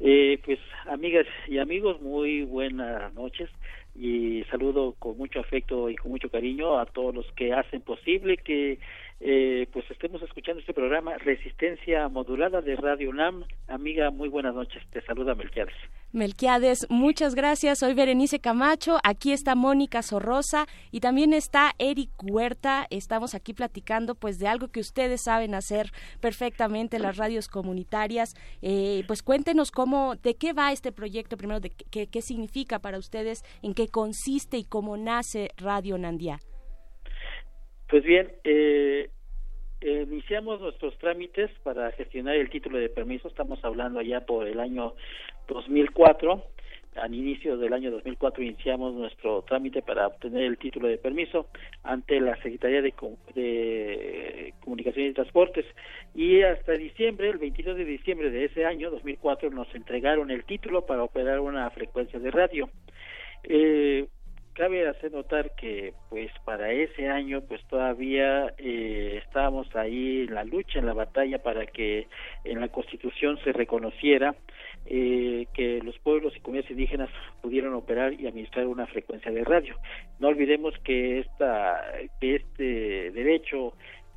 eh 0.00 0.38
pues 0.44 0.58
amigas 0.86 1.26
y 1.48 1.58
amigos 1.58 2.00
muy 2.00 2.42
buenas 2.42 3.12
noches 3.14 3.50
y 3.96 4.44
saludo 4.50 4.94
con 4.98 5.16
mucho 5.16 5.40
afecto 5.40 5.88
y 5.88 5.96
con 5.96 6.10
mucho 6.10 6.28
cariño 6.28 6.78
a 6.78 6.86
todos 6.86 7.14
los 7.14 7.26
que 7.32 7.52
hacen 7.52 7.80
posible 7.80 8.36
que 8.36 8.78
eh, 9.20 9.68
pues 9.72 9.90
estemos 9.90 10.20
escuchando 10.22 10.60
este 10.60 10.74
programa 10.74 11.16
Resistencia 11.18 12.08
Modulada 12.08 12.60
de 12.60 12.76
Radio 12.76 13.10
UNAM. 13.10 13.44
Amiga, 13.68 14.10
muy 14.10 14.28
buenas 14.28 14.54
noches. 14.54 14.82
Te 14.90 15.00
saluda 15.02 15.34
Melquiades. 15.34 15.74
Melquiades, 16.12 16.86
muchas 16.90 17.34
gracias. 17.34 17.78
Soy 17.78 17.94
Berenice 17.94 18.38
Camacho. 18.38 18.98
Aquí 19.02 19.32
está 19.32 19.54
Mónica 19.54 20.02
Sorrosa 20.02 20.66
y 20.90 21.00
también 21.00 21.32
está 21.32 21.72
Eric 21.78 22.10
Huerta. 22.22 22.86
Estamos 22.90 23.34
aquí 23.34 23.54
platicando 23.54 24.14
pues 24.14 24.38
de 24.38 24.46
algo 24.46 24.68
que 24.68 24.80
ustedes 24.80 25.22
saben 25.22 25.54
hacer 25.54 25.90
perfectamente, 26.20 26.98
las 26.98 27.16
radios 27.16 27.48
comunitarias. 27.48 28.34
Eh, 28.62 29.04
pues 29.06 29.22
cuéntenos 29.22 29.70
cómo, 29.70 30.16
de 30.16 30.36
qué 30.36 30.52
va 30.52 30.72
este 30.72 30.92
proyecto 30.92 31.36
primero, 31.36 31.60
de 31.60 31.70
qué, 31.70 32.06
qué 32.08 32.22
significa 32.22 32.78
para 32.78 32.98
ustedes, 32.98 33.42
en 33.62 33.74
qué 33.74 33.88
consiste 33.88 34.56
y 34.56 34.64
cómo 34.64 34.96
nace 34.96 35.50
Radio 35.56 35.98
Nandía. 35.98 36.38
Pues 37.94 38.02
bien, 38.02 38.32
eh, 38.42 39.08
iniciamos 39.80 40.60
nuestros 40.60 40.98
trámites 40.98 41.48
para 41.62 41.92
gestionar 41.92 42.34
el 42.34 42.50
título 42.50 42.78
de 42.78 42.88
permiso. 42.88 43.28
Estamos 43.28 43.64
hablando 43.64 44.00
allá 44.00 44.26
por 44.26 44.48
el 44.48 44.58
año 44.58 44.94
2004. 45.46 46.44
Al 46.96 47.14
inicio 47.14 47.56
del 47.56 47.72
año 47.72 47.92
2004 47.92 48.42
iniciamos 48.42 48.94
nuestro 48.94 49.42
trámite 49.42 49.80
para 49.80 50.08
obtener 50.08 50.42
el 50.42 50.58
título 50.58 50.88
de 50.88 50.98
permiso 50.98 51.46
ante 51.84 52.18
la 52.18 52.34
Secretaría 52.42 52.82
de, 52.82 52.92
de 53.36 54.54
Comunicaciones 54.64 55.12
y 55.12 55.14
Transportes 55.14 55.66
y 56.16 56.42
hasta 56.42 56.72
diciembre, 56.72 57.28
el 57.28 57.38
22 57.38 57.76
de 57.76 57.84
diciembre 57.84 58.30
de 58.30 58.46
ese 58.46 58.64
año 58.64 58.90
2004 58.90 59.50
nos 59.50 59.72
entregaron 59.72 60.32
el 60.32 60.42
título 60.42 60.84
para 60.84 61.04
operar 61.04 61.38
una 61.38 61.70
frecuencia 61.70 62.18
de 62.18 62.32
radio. 62.32 62.68
Eh, 63.44 64.08
cabe 64.54 64.88
hacer 64.88 65.12
notar 65.12 65.54
que 65.56 65.92
pues 66.08 66.30
para 66.44 66.70
ese 66.72 67.08
año 67.08 67.42
pues 67.42 67.62
todavía 67.66 68.54
eh, 68.58 69.20
estábamos 69.24 69.66
ahí 69.74 70.22
en 70.28 70.34
la 70.34 70.44
lucha 70.44 70.78
en 70.78 70.86
la 70.86 70.94
batalla 70.94 71.42
para 71.42 71.66
que 71.66 72.06
en 72.44 72.60
la 72.60 72.68
constitución 72.68 73.38
se 73.44 73.52
reconociera 73.52 74.34
eh, 74.86 75.46
que 75.54 75.80
los 75.82 75.98
pueblos 75.98 76.36
y 76.36 76.40
comunidades 76.40 76.70
indígenas 76.70 77.10
pudieran 77.42 77.74
operar 77.74 78.12
y 78.12 78.26
administrar 78.26 78.66
una 78.66 78.86
frecuencia 78.86 79.32
de 79.32 79.44
radio. 79.44 79.76
No 80.20 80.28
olvidemos 80.28 80.74
que 80.84 81.20
esta 81.20 81.82
que 82.20 82.36
este 82.36 83.10
derecho 83.10 83.74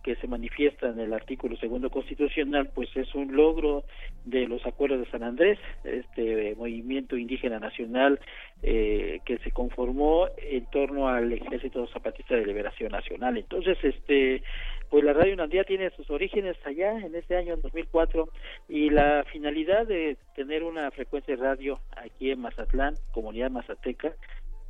que 0.07 0.15
se 0.15 0.27
manifiesta 0.27 0.87
en 0.87 1.01
el 1.01 1.11
artículo 1.11 1.57
segundo 1.57 1.89
constitucional, 1.89 2.69
pues 2.73 2.87
es 2.95 3.13
un 3.13 3.35
logro 3.35 3.83
de 4.23 4.47
los 4.47 4.65
acuerdos 4.65 5.01
de 5.01 5.11
San 5.11 5.21
Andrés, 5.21 5.59
este 5.83 6.55
movimiento 6.55 7.17
indígena 7.17 7.59
nacional 7.59 8.17
eh, 8.63 9.19
que 9.25 9.37
se 9.39 9.51
conformó 9.51 10.29
en 10.37 10.65
torno 10.67 11.09
al 11.09 11.33
Ejército 11.33 11.85
Zapatista 11.87 12.35
de 12.35 12.45
Liberación 12.45 12.93
Nacional. 12.93 13.37
Entonces, 13.37 13.77
este, 13.83 14.43
pues 14.89 15.03
la 15.03 15.11
Radio 15.11 15.35
Nandía 15.35 15.65
tiene 15.65 15.89
sus 15.89 16.09
orígenes 16.09 16.55
allá 16.65 16.97
en 16.97 17.13
ese 17.13 17.35
año 17.35 17.57
2004 17.57 18.29
y 18.69 18.89
la 18.89 19.25
finalidad 19.29 19.87
de 19.87 20.15
tener 20.37 20.63
una 20.63 20.89
frecuencia 20.91 21.35
de 21.35 21.43
radio 21.43 21.81
aquí 21.97 22.31
en 22.31 22.39
Mazatlán, 22.39 22.93
comunidad 23.11 23.51
mazateca, 23.51 24.13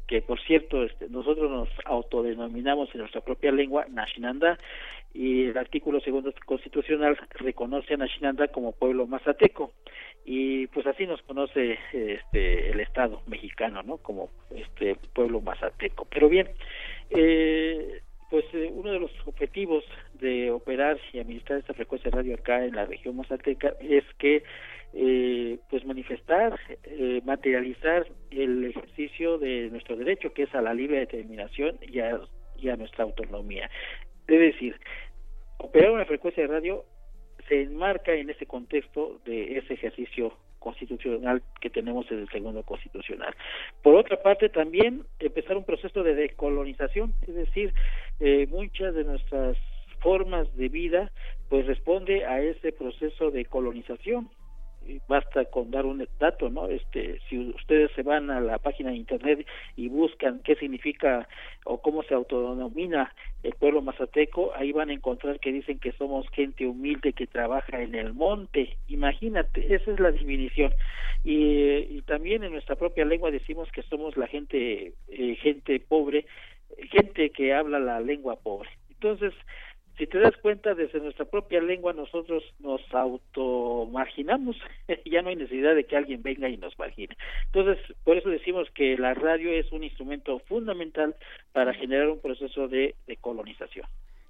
que 0.07 0.21
por 0.21 0.39
cierto 0.41 0.83
este, 0.83 1.09
nosotros 1.09 1.51
nos 1.51 1.69
autodenominamos 1.85 2.89
en 2.93 3.01
nuestra 3.01 3.21
propia 3.21 3.51
lengua 3.51 3.85
Nashinanda 3.89 4.57
y 5.13 5.45
el 5.45 5.57
artículo 5.57 5.99
segundo 5.99 6.33
constitucional 6.45 7.17
reconoce 7.31 7.93
a 7.93 7.97
Nashinanda 7.97 8.47
como 8.47 8.71
pueblo 8.71 9.05
mazateco 9.05 9.73
y 10.25 10.67
pues 10.67 10.87
así 10.87 11.05
nos 11.05 11.21
conoce 11.23 11.77
este 11.93 12.71
el 12.71 12.79
Estado 12.79 13.21
mexicano 13.27 13.83
no 13.83 13.97
como 13.97 14.29
este 14.55 14.95
pueblo 15.13 15.41
mazateco. 15.41 16.07
Pero 16.09 16.29
bien 16.29 16.49
eh, 17.09 18.01
pues 18.29 18.45
eh, 18.53 18.69
uno 18.71 18.91
de 18.91 18.99
los 18.99 19.11
objetivos 19.25 19.83
de 20.19 20.51
operar 20.51 20.99
y 21.13 21.19
administrar 21.19 21.59
esta 21.59 21.73
frecuencia 21.73 22.11
radio 22.11 22.35
acá 22.35 22.63
en 22.65 22.75
la 22.75 22.85
región 22.85 23.15
mazateca 23.15 23.73
es 23.79 24.03
que 24.17 24.43
eh, 24.93 25.59
pues 25.69 25.85
manifestar, 25.85 26.59
eh, 26.83 27.21
materializar 27.25 28.07
el 28.31 28.65
ejercicio 28.65 29.37
de 29.37 29.69
nuestro 29.69 29.95
derecho, 29.95 30.33
que 30.33 30.43
es 30.43 30.55
a 30.55 30.61
la 30.61 30.73
libre 30.73 30.99
determinación 30.99 31.77
y 31.81 31.99
a, 31.99 32.19
y 32.57 32.69
a 32.69 32.77
nuestra 32.77 33.03
autonomía. 33.03 33.69
Es 34.27 34.39
decir, 34.39 34.75
operar 35.57 35.91
una 35.91 36.05
frecuencia 36.05 36.43
de 36.43 36.53
radio 36.53 36.85
se 37.47 37.61
enmarca 37.61 38.13
en 38.13 38.29
ese 38.29 38.45
contexto 38.45 39.19
de 39.25 39.57
ese 39.57 39.73
ejercicio 39.73 40.33
constitucional 40.59 41.41
que 41.61 41.69
tenemos 41.69 42.09
en 42.11 42.19
el 42.19 42.29
segundo 42.29 42.63
constitucional. 42.63 43.33
Por 43.83 43.95
otra 43.95 44.21
parte, 44.21 44.49
también 44.49 45.05
empezar 45.19 45.55
un 45.55 45.63
proceso 45.63 46.03
de 46.03 46.15
decolonización, 46.15 47.13
es 47.27 47.35
decir, 47.35 47.73
eh, 48.19 48.47
muchas 48.49 48.95
de 48.95 49.03
nuestras 49.03 49.57
formas 49.99 50.53
de 50.55 50.69
vida 50.69 51.11
pues 51.49 51.65
responde 51.65 52.25
a 52.25 52.41
ese 52.41 52.71
proceso 52.71 53.31
de 53.31 53.45
colonización 53.45 54.29
basta 55.07 55.45
con 55.45 55.71
dar 55.71 55.85
un 55.85 56.07
dato, 56.19 56.49
¿no? 56.49 56.67
Este, 56.67 57.19
si 57.29 57.37
ustedes 57.37 57.91
se 57.93 58.03
van 58.03 58.29
a 58.29 58.39
la 58.39 58.57
página 58.57 58.91
de 58.91 58.97
internet 58.97 59.45
y 59.75 59.89
buscan 59.89 60.41
qué 60.43 60.55
significa 60.55 61.27
o 61.65 61.81
cómo 61.81 62.03
se 62.03 62.13
autodenomina 62.13 63.13
el 63.43 63.53
pueblo 63.53 63.81
mazateco, 63.81 64.53
ahí 64.55 64.71
van 64.71 64.89
a 64.89 64.93
encontrar 64.93 65.39
que 65.39 65.51
dicen 65.51 65.79
que 65.79 65.91
somos 65.93 66.27
gente 66.29 66.65
humilde 66.65 67.13
que 67.13 67.27
trabaja 67.27 67.81
en 67.81 67.95
el 67.95 68.13
monte. 68.13 68.77
Imagínate, 68.87 69.73
esa 69.73 69.91
es 69.91 69.99
la 69.99 70.11
definición. 70.11 70.73
Y, 71.23 72.01
también 72.03 72.43
en 72.43 72.53
nuestra 72.53 72.77
propia 72.77 73.03
lengua 73.03 73.31
decimos 73.31 73.69
que 73.71 73.81
somos 73.83 74.15
la 74.15 74.27
gente, 74.27 74.93
eh, 75.09 75.35
gente 75.41 75.79
pobre, 75.81 76.25
gente 76.89 77.31
que 77.31 77.53
habla 77.53 77.79
la 77.79 77.99
lengua 77.99 78.37
pobre. 78.37 78.69
Entonces, 78.89 79.33
si 79.97 80.05
te 80.05 80.19
das 80.19 80.37
cuenta, 80.37 80.75
desde 80.75 80.99
nuestra 80.99 81.25
propia 81.25 81.59
lengua 81.59 81.91
nosotros 81.93 82.43
nos 82.59 82.81
automarginamos, 82.93 84.55
ya 85.05 85.21
no 85.21 85.29
hay 85.29 85.35
necesidad 85.35 85.75
de 85.75 85.85
que 85.85 85.97
alguien 85.97 86.21
venga 86.21 86.49
y 86.49 86.57
nos 86.57 86.77
margine. 86.77 87.15
Entonces, 87.45 87.79
por 88.03 88.17
eso 88.17 88.29
decimos 88.29 88.69
que 88.71 88.97
la 88.97 89.13
radio 89.13 89.51
es 89.51 89.71
un 89.71 89.83
instrumento 89.83 90.39
fundamental 90.39 91.15
para 91.51 91.73
generar 91.73 92.09
un 92.09 92.19
proceso 92.19 92.67
de, 92.67 92.95
colonización. 93.21 93.87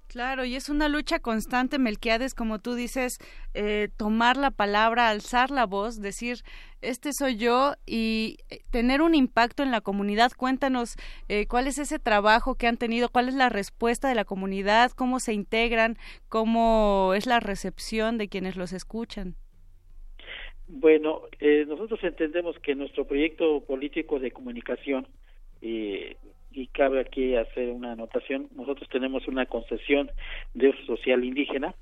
Claro, 0.08 0.46
y 0.46 0.54
es 0.56 0.70
una 0.70 0.88
lucha 0.88 1.18
constante, 1.18 1.78
Melquiades, 1.78 2.34
como 2.34 2.60
tú 2.60 2.74
dices, 2.74 3.18
eh, 3.52 3.88
tomar 3.98 4.38
la 4.38 4.50
palabra, 4.50 5.10
alzar 5.10 5.50
la 5.50 5.66
voz, 5.66 6.00
decir, 6.00 6.38
este 6.80 7.12
soy 7.12 7.36
yo 7.36 7.74
y 7.84 8.38
eh, 8.48 8.60
tener 8.70 9.02
un 9.02 9.14
impacto 9.14 9.62
en 9.62 9.70
la 9.70 9.82
comunidad. 9.82 10.32
Cuéntanos 10.34 10.96
eh, 11.28 11.46
cuál 11.46 11.66
es 11.66 11.76
ese 11.76 11.98
trabajo 11.98 12.54
que 12.54 12.66
han 12.66 12.78
tenido, 12.78 13.10
cuál 13.10 13.28
es 13.28 13.34
la 13.34 13.50
respuesta 13.50 14.08
de 14.08 14.14
la 14.14 14.24
comunidad, 14.24 14.92
cómo 14.92 15.20
se 15.20 15.34
integran, 15.34 15.98
cómo 16.30 17.12
es 17.14 17.26
la 17.26 17.38
recepción 17.38 18.16
de 18.16 18.28
quienes 18.28 18.56
los 18.56 18.72
escuchan. 18.72 19.34
Bueno, 20.68 21.22
nosotros 21.66 22.00
entendemos 22.02 22.58
que 22.60 22.74
nuestro 22.74 23.06
proyecto 23.06 23.60
político 23.60 24.18
de 24.18 24.30
comunicación 24.30 25.06
eh, 25.60 26.16
y 26.58 26.66
cabe 26.66 27.00
aquí 27.00 27.36
hacer 27.36 27.70
una 27.70 27.92
anotación, 27.92 28.48
nosotros 28.56 28.88
tenemos 28.88 29.28
una 29.28 29.46
concesión 29.46 30.10
de 30.54 30.70
uso 30.70 30.96
social 30.96 31.24
indígena. 31.24 31.72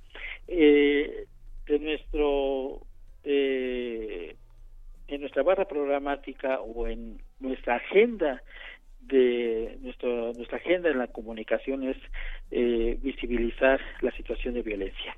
Eh, 0.48 1.24
en 1.66 1.84
nuestro 1.84 2.82
eh, 3.24 4.36
en 5.08 5.20
nuestra 5.20 5.42
barra 5.42 5.66
programática 5.66 6.60
o 6.60 6.86
en 6.86 7.22
nuestra 7.40 7.76
agenda 7.76 8.42
de 9.08 9.78
nuestro, 9.82 10.32
nuestra 10.32 10.58
agenda 10.58 10.90
en 10.90 10.98
la 10.98 11.06
comunicación 11.06 11.84
es 11.84 11.96
eh, 12.50 12.98
visibilizar 13.02 13.80
la 14.00 14.10
situación 14.12 14.54
de 14.54 14.62
violencia. 14.62 15.16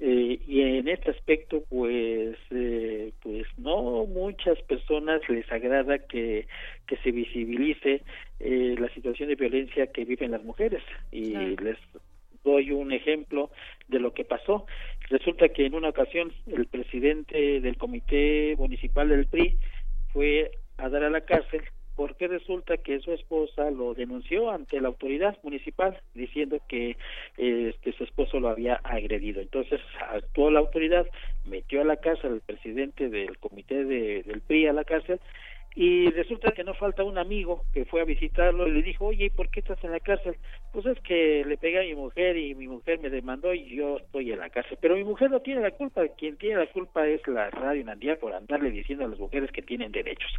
Eh, 0.00 0.38
y 0.46 0.60
en 0.60 0.86
este 0.88 1.10
aspecto 1.10 1.64
pues 1.68 2.36
eh, 2.50 3.12
pues 3.22 3.46
no 3.56 4.04
muchas 4.04 4.60
personas 4.62 5.20
les 5.28 5.50
agrada 5.50 5.98
que 5.98 6.46
que 6.86 6.96
se 6.98 7.10
visibilice 7.10 8.02
eh, 8.40 8.76
la 8.78 8.88
situación 8.90 9.28
de 9.28 9.34
violencia 9.34 9.88
que 9.88 10.04
viven 10.04 10.30
las 10.30 10.44
mujeres. 10.44 10.82
Y 11.10 11.32
les 11.56 11.76
doy 12.44 12.70
un 12.70 12.92
ejemplo 12.92 13.50
de 13.88 13.98
lo 13.98 14.12
que 14.14 14.24
pasó. 14.24 14.66
Resulta 15.10 15.48
que 15.48 15.66
en 15.66 15.74
una 15.74 15.90
ocasión 15.90 16.32
el 16.46 16.66
presidente 16.66 17.60
del 17.60 17.76
comité 17.76 18.54
municipal 18.56 19.08
del 19.08 19.26
PRI 19.26 19.58
fue 20.12 20.50
a 20.76 20.88
dar 20.88 21.04
a 21.04 21.10
la 21.10 21.22
cárcel 21.22 21.62
porque 21.98 22.28
resulta 22.28 22.76
que 22.76 23.00
su 23.00 23.12
esposa 23.12 23.72
lo 23.72 23.92
denunció 23.92 24.52
ante 24.52 24.80
la 24.80 24.86
autoridad 24.86 25.36
municipal 25.42 26.00
diciendo 26.14 26.60
que 26.68 26.96
este, 27.36 27.92
su 27.92 28.04
esposo 28.04 28.38
lo 28.38 28.50
había 28.50 28.76
agredido. 28.84 29.40
Entonces 29.40 29.80
actuó 30.08 30.48
la 30.52 30.60
autoridad, 30.60 31.08
metió 31.44 31.80
a 31.80 31.84
la 31.84 31.96
casa 31.96 32.28
al 32.28 32.40
presidente 32.40 33.08
del 33.08 33.36
comité 33.38 33.84
de, 33.84 34.22
del 34.22 34.42
PRI 34.42 34.68
a 34.68 34.74
la 34.74 34.84
cárcel 34.84 35.18
y 35.80 36.10
resulta 36.10 36.50
que 36.50 36.64
no 36.64 36.74
falta 36.74 37.04
un 37.04 37.18
amigo 37.18 37.64
que 37.72 37.84
fue 37.84 38.00
a 38.00 38.04
visitarlo 38.04 38.66
y 38.66 38.72
le 38.72 38.82
dijo, 38.82 39.04
oye, 39.04 39.30
¿por 39.30 39.48
qué 39.48 39.60
estás 39.60 39.78
en 39.84 39.92
la 39.92 40.00
cárcel? 40.00 40.34
Pues 40.72 40.84
es 40.86 40.98
que 41.02 41.44
le 41.46 41.56
pegué 41.56 41.78
a 41.78 41.84
mi 41.84 41.94
mujer 41.94 42.36
y 42.36 42.52
mi 42.56 42.66
mujer 42.66 42.98
me 42.98 43.10
demandó 43.10 43.54
y 43.54 43.76
yo 43.76 43.98
estoy 43.98 44.32
en 44.32 44.40
la 44.40 44.50
cárcel. 44.50 44.76
Pero 44.80 44.96
mi 44.96 45.04
mujer 45.04 45.30
no 45.30 45.38
tiene 45.38 45.60
la 45.60 45.70
culpa, 45.70 46.02
quien 46.18 46.36
tiene 46.36 46.56
la 46.56 46.66
culpa 46.66 47.06
es 47.06 47.24
la 47.28 47.48
radio 47.50 47.84
Nandía 47.84 48.18
por 48.18 48.34
andarle 48.34 48.72
diciendo 48.72 49.04
a 49.04 49.08
las 49.08 49.20
mujeres 49.20 49.52
que 49.52 49.62
tienen 49.62 49.92
derechos. 49.92 50.32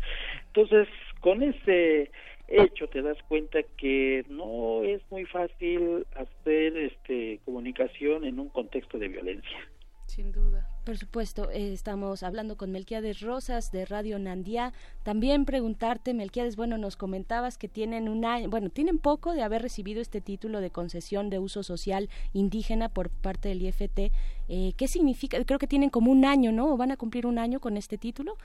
Entonces, 0.47 0.89
con 1.21 1.41
ese 1.41 2.11
hecho 2.49 2.89
te 2.89 3.01
das 3.01 3.17
cuenta 3.29 3.59
que 3.77 4.25
no 4.27 4.83
es 4.83 5.01
muy 5.09 5.23
fácil 5.23 6.05
hacer 6.17 6.75
este 6.75 7.39
comunicación 7.45 8.25
en 8.25 8.41
un 8.41 8.49
contexto 8.49 8.99
de 8.99 9.07
violencia. 9.07 9.57
Sin 10.05 10.33
duda. 10.33 10.67
Por 10.89 10.97
supuesto, 10.97 11.51
eh, 11.51 11.71
estamos 11.71 12.23
hablando 12.23 12.57
con 12.57 12.71
Melquiades 12.71 13.21
Rosas 13.21 13.71
de 13.71 13.85
Radio 13.85 14.17
Nandía. 14.17 14.73
También 15.03 15.45
preguntarte, 15.45 16.15
Melquiades, 16.15 16.55
bueno, 16.55 16.79
nos 16.79 16.95
comentabas 16.95 17.59
que 17.59 17.67
tienen 17.67 18.09
un 18.09 18.25
año, 18.25 18.49
bueno, 18.49 18.71
tienen 18.71 18.97
poco 18.97 19.33
de 19.33 19.43
haber 19.43 19.61
recibido 19.61 20.01
este 20.01 20.19
título 20.19 20.61
de 20.61 20.71
concesión 20.71 21.29
de 21.29 21.37
uso 21.37 21.61
social 21.61 22.09
indígena 22.33 22.89
por 22.89 23.11
parte 23.11 23.49
del 23.49 23.61
IFT. 23.61 24.11
Eh, 24.47 24.73
¿Qué 24.77 24.87
significa? 24.87 25.37
Creo 25.45 25.59
que 25.59 25.67
tienen 25.67 25.91
como 25.91 26.11
un 26.11 26.25
año, 26.25 26.51
¿no? 26.51 26.73
¿O 26.73 26.75
van 26.75 26.91
a 26.91 26.97
cumplir 26.97 27.27
un 27.27 27.37
año 27.37 27.59
con 27.59 27.77
este 27.77 27.99
título? 27.99 28.35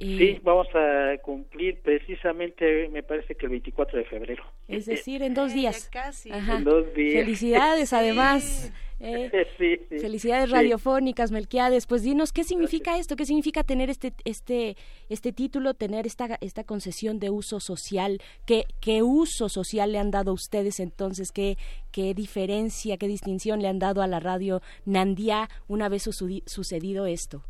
Sí, 0.00 0.40
vamos 0.42 0.66
a 0.74 1.18
cumplir 1.22 1.80
precisamente, 1.82 2.88
me 2.88 3.02
parece 3.02 3.34
que 3.34 3.46
el 3.46 3.50
24 3.50 3.98
de 3.98 4.04
febrero. 4.06 4.44
Es 4.66 4.86
decir, 4.86 5.22
en 5.22 5.34
dos 5.34 5.52
días. 5.52 5.90
casi. 5.92 6.30
En 6.30 6.64
dos 6.64 6.94
días. 6.94 7.24
Felicidades, 7.24 7.92
además. 7.92 8.72
Eh, 8.98 9.30
felicidades 10.00 10.50
radiofónicas, 10.50 11.32
Melquiades. 11.32 11.86
Pues 11.86 12.02
dinos, 12.02 12.32
¿qué 12.32 12.44
significa 12.44 12.98
esto? 12.98 13.14
¿Qué 13.16 13.26
significa 13.26 13.62
tener 13.62 13.90
este, 13.90 14.14
este, 14.24 14.76
este 15.10 15.32
título, 15.32 15.74
tener 15.74 16.06
esta, 16.06 16.38
esta 16.40 16.64
concesión 16.64 17.18
de 17.18 17.28
uso 17.28 17.60
social? 17.60 18.22
¿Qué, 18.46 18.64
¿Qué 18.80 19.02
uso 19.02 19.50
social 19.50 19.92
le 19.92 19.98
han 19.98 20.10
dado 20.10 20.30
a 20.30 20.34
ustedes 20.34 20.80
entonces? 20.80 21.30
¿Qué, 21.30 21.56
¿Qué 21.92 22.14
diferencia, 22.14 22.96
qué 22.96 23.06
distinción 23.06 23.60
le 23.60 23.68
han 23.68 23.78
dado 23.78 24.00
a 24.00 24.06
la 24.06 24.20
radio 24.20 24.62
Nandía 24.86 25.48
una 25.68 25.90
vez 25.90 26.02
sucedido 26.02 27.06
esto? 27.06 27.42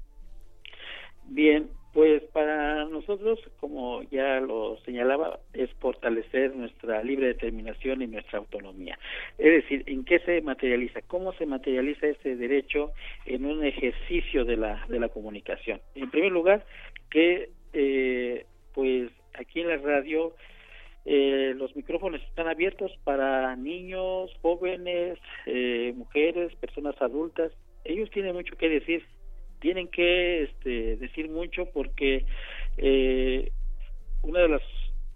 Bien, 1.26 1.70
pues 1.92 2.22
para 2.32 2.84
nosotros, 2.84 3.40
como 3.58 4.02
ya 4.10 4.38
lo 4.40 4.78
señalaba, 4.84 5.40
es 5.52 5.70
fortalecer 5.80 6.54
nuestra 6.54 7.02
libre 7.02 7.28
determinación 7.28 8.02
y 8.02 8.06
nuestra 8.06 8.38
autonomía. 8.38 8.98
Es 9.38 9.62
decir, 9.62 9.82
¿en 9.86 10.04
qué 10.04 10.20
se 10.20 10.40
materializa? 10.40 11.00
¿Cómo 11.02 11.32
se 11.32 11.46
materializa 11.46 12.06
ese 12.06 12.36
derecho 12.36 12.92
en 13.26 13.44
un 13.44 13.64
ejercicio 13.64 14.44
de 14.44 14.56
la, 14.56 14.86
de 14.88 15.00
la 15.00 15.08
comunicación? 15.08 15.80
En 15.96 16.10
primer 16.10 16.30
lugar, 16.30 16.64
que 17.10 17.50
eh, 17.72 18.46
pues 18.72 19.10
aquí 19.34 19.60
en 19.60 19.68
la 19.68 19.76
radio 19.78 20.32
eh, 21.04 21.54
los 21.56 21.74
micrófonos 21.74 22.22
están 22.22 22.46
abiertos 22.46 22.92
para 23.04 23.56
niños, 23.56 24.30
jóvenes, 24.42 25.18
eh, 25.46 25.92
mujeres, 25.96 26.54
personas 26.56 26.94
adultas. 27.00 27.52
Ellos 27.84 28.10
tienen 28.10 28.34
mucho 28.34 28.56
que 28.56 28.68
decir 28.68 29.04
tienen 29.60 29.88
que 29.88 30.44
este, 30.44 30.96
decir 30.96 31.30
mucho 31.30 31.66
porque 31.72 32.24
eh, 32.78 33.50
uno 34.22 34.38
de 34.38 34.48
los 34.48 34.62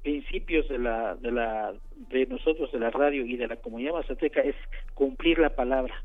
principios 0.02 0.68
de 0.68 0.78
la 0.78 1.14
de 1.16 1.32
la 1.32 1.74
de 2.10 2.26
nosotros 2.26 2.70
de 2.72 2.78
la 2.78 2.90
radio 2.90 3.24
y 3.24 3.36
de 3.36 3.48
la 3.48 3.56
comunidad 3.56 3.94
mazateca 3.94 4.42
es 4.42 4.54
cumplir 4.94 5.38
la 5.38 5.56
palabra 5.56 6.04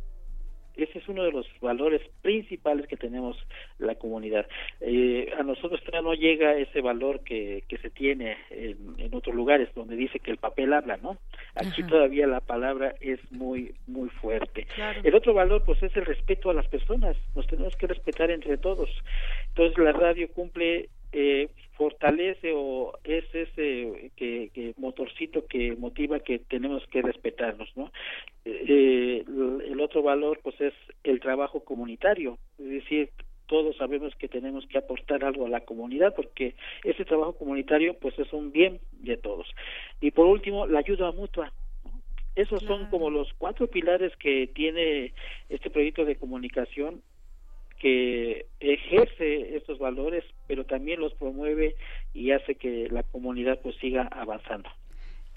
ese 0.83 0.99
es 0.99 1.07
uno 1.07 1.23
de 1.23 1.31
los 1.31 1.47
valores 1.61 2.01
principales 2.21 2.87
que 2.87 2.97
tenemos 2.97 3.37
la 3.77 3.95
comunidad. 3.95 4.47
Eh, 4.81 5.31
a 5.37 5.43
nosotros 5.43 5.81
todavía 5.83 6.09
no 6.09 6.13
llega 6.13 6.55
ese 6.55 6.81
valor 6.81 7.21
que, 7.23 7.63
que 7.67 7.77
se 7.77 7.89
tiene 7.89 8.37
en, 8.49 9.13
otros 9.13 9.35
lugares 9.35 9.69
donde 9.75 9.95
dice 9.95 10.19
que 10.19 10.31
el 10.31 10.37
papel 10.37 10.73
habla, 10.73 10.97
¿no? 10.97 11.17
Aquí 11.55 11.83
todavía 11.83 12.27
la 12.27 12.39
palabra 12.39 12.95
es 13.01 13.19
muy, 13.31 13.73
muy 13.87 14.09
fuerte. 14.09 14.67
El 15.03 15.15
otro 15.15 15.33
valor, 15.33 15.63
pues, 15.65 15.81
es 15.83 15.95
el 15.95 16.05
respeto 16.05 16.49
a 16.49 16.53
las 16.53 16.67
personas. 16.67 17.17
Nos 17.35 17.47
tenemos 17.47 17.75
que 17.75 17.87
respetar 17.87 18.31
entre 18.31 18.57
todos. 18.57 18.89
Entonces, 19.49 19.77
la 19.77 19.91
radio 19.91 20.29
cumple 20.31 20.89
eh, 21.11 21.49
fortalece 21.73 22.51
o 22.53 22.93
es 23.03 23.23
ese 23.33 24.11
que, 24.15 24.51
que, 24.53 24.73
motorcito 24.77 25.45
que 25.47 25.75
motiva 25.75 26.19
que 26.19 26.39
tenemos 26.39 26.85
que 26.87 27.01
respetarnos 27.01 27.69
no 27.75 27.91
eh, 28.45 29.23
el 29.25 29.79
otro 29.81 30.03
valor 30.03 30.39
pues 30.43 30.59
es 30.59 30.73
el 31.03 31.19
trabajo 31.19 31.63
comunitario. 31.63 32.37
Es 32.57 32.69
decir 32.69 33.09
todos 33.47 33.75
sabemos 33.77 34.13
que 34.15 34.27
tenemos 34.27 34.67
que 34.67 34.77
aportar 34.77 35.23
algo 35.23 35.47
a 35.47 35.49
la 35.49 35.61
comunidad 35.61 36.13
porque 36.15 36.55
ese 36.83 37.03
trabajo 37.05 37.33
comunitario 37.33 37.95
pues 37.95 38.17
es 38.19 38.31
un 38.33 38.51
bien 38.51 38.79
de 38.91 39.17
todos. 39.17 39.47
Y 40.01 40.11
por 40.11 40.27
último 40.27 40.67
la 40.67 40.79
ayuda 40.79 41.11
mutua 41.11 41.51
esos 42.35 42.61
son 42.63 42.85
como 42.89 43.09
los 43.09 43.33
cuatro 43.37 43.67
pilares 43.67 44.15
que 44.17 44.47
tiene 44.47 45.13
este 45.49 45.69
proyecto 45.69 46.05
de 46.05 46.15
comunicación 46.15 47.01
que 47.79 48.45
ejerce 48.59 49.55
estos 49.55 49.79
valores, 49.79 50.23
pero 50.47 50.65
también 50.65 50.99
los 50.99 51.13
promueve 51.13 51.75
y 52.13 52.31
hace 52.31 52.55
que 52.55 52.87
la 52.89 53.03
comunidad 53.03 53.59
pues 53.61 53.75
siga 53.77 54.07
avanzando. 54.11 54.69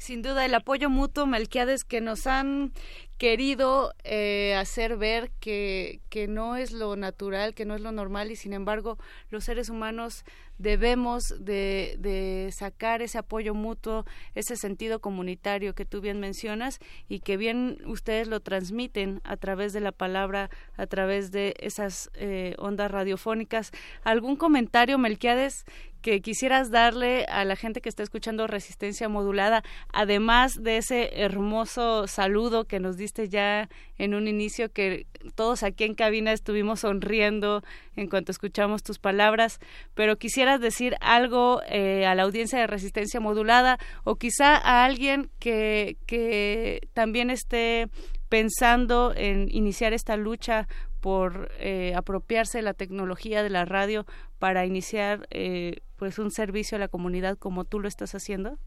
Sin 0.03 0.21
duda, 0.21 0.45
el 0.45 0.55
apoyo 0.55 0.91
mutuo, 0.91 1.27
Melquiades, 1.27 1.85
que 1.85 2.01
nos 2.01 2.27
han 2.27 2.73
querido 3.19 3.93
eh, 4.03 4.57
hacer 4.57 4.97
ver 4.97 5.31
que, 5.39 6.01
que 6.11 6.27
no 6.27 6.57
es 6.57 6.73
lo 6.73 6.97
natural, 6.97 7.55
que 7.55 7.65
no 7.65 7.77
es 7.77 7.81
lo 7.81 7.93
normal 7.93 8.33
y 8.33 8.37
sin 8.37 8.53
embargo 8.53 8.99
los 9.31 9.45
seres 9.45 9.71
humanos 9.71 10.25
debemos 10.63 11.35
de, 11.45 11.97
de, 11.99 12.51
sacar 12.53 13.03
ese 13.03 13.19
apoyo 13.19 13.53
mutuo, 13.53 14.05
ese 14.35 14.57
sentido 14.57 15.01
comunitario 15.01 15.75
que 15.75 15.85
tú 15.85 16.01
bien 16.01 16.21
mencionas 16.21 16.79
y 17.09 17.21
que 17.21 17.37
bien 17.37 17.79
ustedes 17.85 18.29
lo 18.29 18.41
transmiten 18.41 19.21
a 19.25 19.37
través 19.37 19.73
de 19.73 19.81
la 19.81 19.93
palabra, 19.93 20.51
a 20.77 20.87
través 20.87 21.33
de 21.33 21.55
esas 21.59 22.11
eh, 22.15 22.55
ondas 22.59 22.91
radiofónicas. 22.91 23.73
¿Algún 24.05 24.37
comentario, 24.37 24.99
Melquiades, 24.99 25.65
que 26.03 26.21
quisieras 26.21 26.71
darle 26.71 27.25
a 27.27 27.45
la 27.45 27.57
gente 27.57 27.81
que 27.81 27.89
está 27.89 28.03
escuchando 28.03 28.47
Resistencia 28.47 29.09
Modulada, 29.09 29.63
además 29.93 30.63
de 30.63 30.77
ese 30.77 31.23
hermoso 31.23 32.09
saludo 32.09 32.67
que 32.67 32.81
nos 32.81 32.97
diste 32.97 33.29
ya 33.29 33.69
en 34.03 34.15
un 34.15 34.27
inicio, 34.27 34.73
que 34.73 35.07
todos 35.37 35.63
aquí 35.63 35.85
en 35.85 35.95
cabina 35.95 36.33
estuvimos 36.33 36.81
sonriendo 36.81 37.63
en 37.95 38.09
cuanto 38.09 38.33
escuchamos 38.33 38.83
tus 38.83 38.99
palabras, 38.99 39.61
pero 39.95 40.17
quisieras 40.17 40.61
decir 40.61 40.97
algo 41.01 41.63
eh, 41.69 42.05
a 42.05 42.17
la 42.17 42.25
audiencia 42.25 42.59
de 42.59 42.67
Resistencia 42.67 43.21
Modulada 43.21 43.79
o 44.03 44.17
quizá 44.17 44.57
a 44.57 44.85
alguien 44.85 45.31
que, 45.39 45.99
que 46.07 46.81
también 46.95 47.31
esté 47.31 47.87
pensando 48.29 49.13
en 49.15 49.47
iniciar 49.55 49.93
esta 49.93 50.17
lucha 50.17 50.67
por 51.01 51.53
eh, 51.61 51.93
apropiarse 51.95 52.59
de 52.59 52.63
la 52.63 52.75
tecnología 52.75 53.45
de 53.45 53.51
la 53.51 53.65
radio 53.65 54.05
para 54.41 54.67
iniciar 54.67 55.29
eh, 55.31 55.77
pues 55.97 56.19
un 56.19 56.33
servicio 56.33 56.75
a 56.75 56.81
la 56.81 56.89
comunidad 56.89 57.39
como 57.39 57.65
tú 57.65 57.79
lo 57.79 57.87
estás 57.87 58.17
haciendo? 58.17 58.59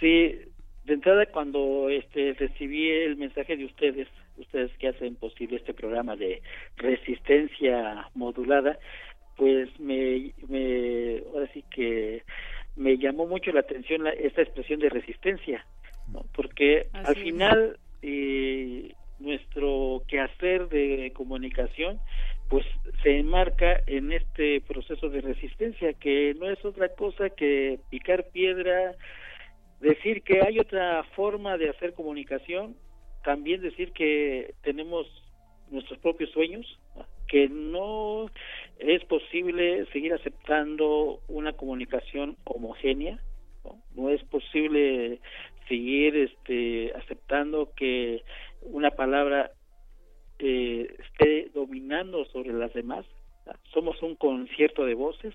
Sí, 0.00 0.49
de 0.84 0.94
entrada 0.94 1.26
cuando 1.26 1.88
este 1.88 2.34
recibí 2.34 2.90
el 2.90 3.16
mensaje 3.16 3.56
de 3.56 3.66
ustedes, 3.66 4.08
ustedes 4.38 4.70
que 4.78 4.88
hacen 4.88 5.16
posible 5.16 5.56
este 5.56 5.74
programa 5.74 6.16
de 6.16 6.42
resistencia 6.76 8.08
modulada, 8.14 8.78
pues 9.36 9.68
me, 9.78 10.32
me 10.48 11.22
ahora 11.32 11.48
sí 11.52 11.64
que 11.70 12.22
me 12.76 12.96
llamó 12.98 13.26
mucho 13.26 13.52
la 13.52 13.60
atención 13.60 14.06
esta 14.06 14.42
expresión 14.42 14.80
de 14.80 14.88
resistencia, 14.88 15.66
porque 16.34 16.88
al 16.92 17.16
final 17.16 17.78
eh, 18.02 18.94
nuestro 19.18 20.02
quehacer 20.08 20.68
de 20.68 21.12
comunicación 21.14 22.00
pues 22.48 22.66
se 23.02 23.18
enmarca 23.18 23.80
en 23.86 24.12
este 24.12 24.60
proceso 24.62 25.08
de 25.08 25.20
resistencia 25.20 25.92
que 25.92 26.34
no 26.38 26.50
es 26.50 26.64
otra 26.64 26.88
cosa 26.88 27.30
que 27.30 27.78
picar 27.90 28.24
piedra, 28.32 28.96
decir 29.80 30.22
que 30.22 30.42
hay 30.42 30.58
otra 30.58 31.02
forma 31.16 31.56
de 31.56 31.70
hacer 31.70 31.94
comunicación, 31.94 32.76
también 33.24 33.60
decir 33.60 33.92
que 33.92 34.54
tenemos 34.62 35.06
nuestros 35.70 35.98
propios 35.98 36.30
sueños, 36.30 36.78
que 37.28 37.48
no 37.48 38.26
es 38.78 39.04
posible 39.04 39.86
seguir 39.92 40.12
aceptando 40.12 41.20
una 41.28 41.52
comunicación 41.52 42.36
homogénea, 42.44 43.20
no, 43.94 44.10
es 44.10 44.22
posible 44.24 45.20
seguir 45.68 46.16
este, 46.16 46.92
aceptando 46.94 47.72
que 47.76 48.22
una 48.62 48.90
palabra 48.90 49.52
eh, 50.38 50.96
esté 50.98 51.50
dominando 51.54 52.24
sobre 52.26 52.52
las 52.52 52.72
demás. 52.72 53.04
Somos 53.72 54.02
un 54.02 54.14
concierto 54.14 54.84
de 54.84 54.94
voces 54.94 55.34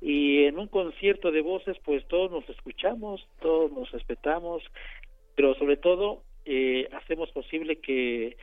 y 0.00 0.44
en 0.44 0.58
un 0.58 0.68
concierto 0.68 1.30
de 1.30 1.40
voces 1.40 1.76
pues 1.84 2.06
todos 2.08 2.30
nos 2.30 2.48
escuchamos, 2.48 3.26
todos 3.40 3.72
nos 3.72 3.90
respetamos, 3.92 4.62
pero 5.34 5.54
sobre 5.54 5.76
todo 5.76 6.22
eh, 6.44 6.88
hacemos 6.92 7.30
posible 7.30 7.76
que 7.76 8.36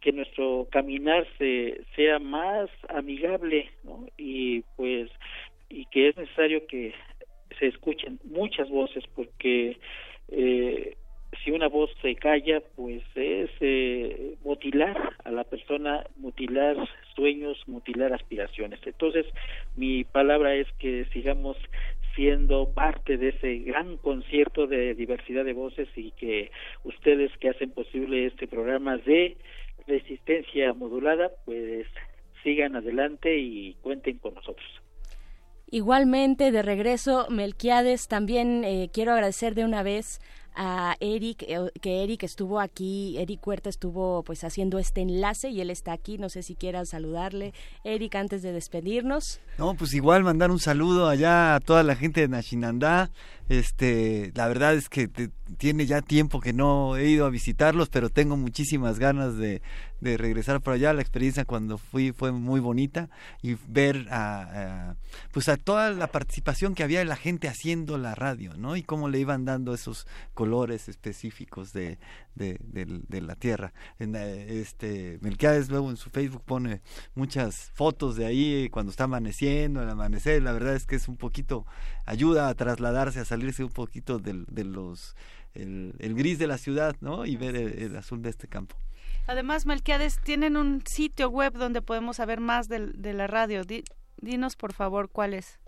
que 0.00 0.12
nuestro 0.12 0.68
caminar 0.70 1.26
se, 1.38 1.82
sea 1.96 2.18
más 2.18 2.70
amigable 2.88 3.70
y 4.16 4.62
pues 4.76 5.10
y 5.68 5.86
que 5.86 6.08
es 6.08 6.16
necesario 6.16 6.66
que 6.66 6.94
se 7.58 7.66
escuchen 7.66 8.20
muchas 8.24 8.70
voces 8.70 9.04
porque 9.14 9.78
eh, 10.28 10.96
si 11.44 11.50
una 11.50 11.68
voz 11.68 11.90
se 12.02 12.14
calla 12.14 12.62
pues 12.76 13.02
es 13.14 13.50
eh, 13.60 14.36
mutilar 14.44 15.14
a 15.24 15.30
la 15.30 15.44
persona 15.44 16.04
mutilar 16.16 16.76
sueños 17.14 17.56
mutilar 17.66 18.12
aspiraciones 18.12 18.80
entonces 18.84 19.26
mi 19.76 20.04
palabra 20.04 20.54
es 20.54 20.66
que 20.78 21.04
sigamos 21.12 21.56
siendo 22.18 22.72
parte 22.72 23.16
de 23.16 23.28
ese 23.28 23.58
gran 23.58 23.96
concierto 23.98 24.66
de 24.66 24.94
diversidad 24.94 25.44
de 25.44 25.52
voces 25.52 25.88
y 25.94 26.10
que 26.12 26.50
ustedes 26.82 27.30
que 27.38 27.50
hacen 27.50 27.70
posible 27.70 28.26
este 28.26 28.48
programa 28.48 28.96
de 28.96 29.36
resistencia 29.86 30.72
modulada, 30.74 31.30
pues 31.44 31.86
sigan 32.42 32.74
adelante 32.74 33.38
y 33.38 33.74
cuenten 33.82 34.18
con 34.18 34.34
nosotros. 34.34 34.66
Igualmente, 35.70 36.50
de 36.50 36.62
regreso, 36.62 37.26
Melquiades, 37.30 38.08
también 38.08 38.64
eh, 38.64 38.90
quiero 38.92 39.12
agradecer 39.12 39.54
de 39.54 39.64
una 39.64 39.82
vez 39.82 40.18
a 40.54 40.96
Eric, 41.00 41.42
eh, 41.42 41.70
que 41.80 42.02
Eric 42.02 42.22
estuvo 42.22 42.60
aquí, 42.60 43.16
Eric 43.18 43.46
Huerta 43.46 43.68
estuvo 43.68 44.22
pues 44.24 44.44
haciendo 44.44 44.78
este 44.78 45.00
enlace 45.00 45.50
y 45.50 45.60
él 45.60 45.70
está 45.70 45.92
aquí, 45.92 46.18
no 46.18 46.28
sé 46.28 46.42
si 46.42 46.54
quieras 46.54 46.90
saludarle, 46.90 47.52
Eric, 47.84 48.14
antes 48.16 48.42
de 48.42 48.52
despedirnos. 48.52 49.40
No, 49.58 49.74
pues 49.74 49.94
igual 49.94 50.24
mandar 50.24 50.50
un 50.50 50.58
saludo 50.58 51.08
allá 51.08 51.54
a 51.54 51.60
toda 51.60 51.82
la 51.82 51.96
gente 51.96 52.20
de 52.20 52.28
Nashinandá, 52.28 53.10
este, 53.48 54.32
la 54.34 54.46
verdad 54.48 54.74
es 54.74 54.88
que 54.88 55.08
tiene 55.56 55.86
ya 55.86 56.02
tiempo 56.02 56.40
que 56.40 56.52
no 56.52 56.96
he 56.96 57.08
ido 57.08 57.24
a 57.24 57.30
visitarlos, 57.30 57.88
pero 57.88 58.10
tengo 58.10 58.36
muchísimas 58.36 58.98
ganas 58.98 59.36
de, 59.36 59.62
de 60.00 60.16
regresar 60.16 60.60
por 60.60 60.74
allá. 60.74 60.92
La 60.92 61.02
experiencia 61.02 61.44
cuando 61.44 61.78
fui 61.78 62.12
fue 62.12 62.32
muy 62.32 62.60
bonita 62.60 63.08
y 63.42 63.56
ver 63.66 64.06
a, 64.10 64.96
pues 65.32 65.48
a 65.48 65.56
toda 65.56 65.90
la 65.90 66.08
participación 66.08 66.74
que 66.74 66.82
había 66.82 67.00
de 67.00 67.04
la 67.04 67.16
gente 67.16 67.48
haciendo 67.48 67.98
la 67.98 68.14
radio, 68.14 68.54
¿no? 68.56 68.76
Y 68.76 68.82
cómo 68.82 69.08
le 69.08 69.18
iban 69.18 69.44
dando 69.44 69.74
esos 69.74 70.06
colores 70.34 70.88
específicos 70.88 71.72
de, 71.72 71.98
de, 72.34 73.20
la 73.20 73.34
tierra. 73.34 73.72
En, 73.98 74.14
eh, 74.14 74.60
este 74.60 75.18
Melquiades 75.20 75.68
luego 75.68 75.90
en 75.90 75.96
su 75.96 76.10
Facebook 76.10 76.42
pone 76.44 76.80
muchas 77.14 77.70
fotos 77.74 78.16
de 78.16 78.26
ahí 78.26 78.68
cuando 78.70 78.90
está 78.90 79.04
amaneciendo, 79.04 79.82
el 79.82 79.90
amanecer. 79.90 80.42
La 80.42 80.52
verdad 80.52 80.74
es 80.74 80.86
que 80.86 80.96
es 80.96 81.08
un 81.08 81.16
poquito 81.16 81.66
ayuda 82.06 82.48
a 82.48 82.54
trasladarse, 82.54 83.20
a 83.20 83.24
salirse 83.24 83.64
un 83.64 83.70
poquito 83.70 84.18
de 84.18 84.64
los 84.64 85.14
el, 85.54 86.14
gris 86.14 86.38
de 86.38 86.46
la 86.46 86.58
ciudad, 86.58 86.96
¿no? 87.00 87.26
Y 87.26 87.36
ver 87.36 87.56
el, 87.56 87.96
azul 87.96 88.22
de 88.22 88.30
este 88.30 88.48
campo. 88.48 88.76
Además, 89.28 89.66
Melquiades, 89.66 90.18
tienen 90.24 90.56
un 90.56 90.80
sitio 90.86 91.28
web 91.28 91.52
donde 91.52 91.82
podemos 91.82 92.16
saber 92.16 92.40
más 92.40 92.66
de, 92.66 93.12
la 93.12 93.26
radio. 93.26 93.60
dinos, 94.22 94.56
por 94.56 94.72
favor, 94.72 95.10
cuál 95.12 95.34
es. 95.34 95.60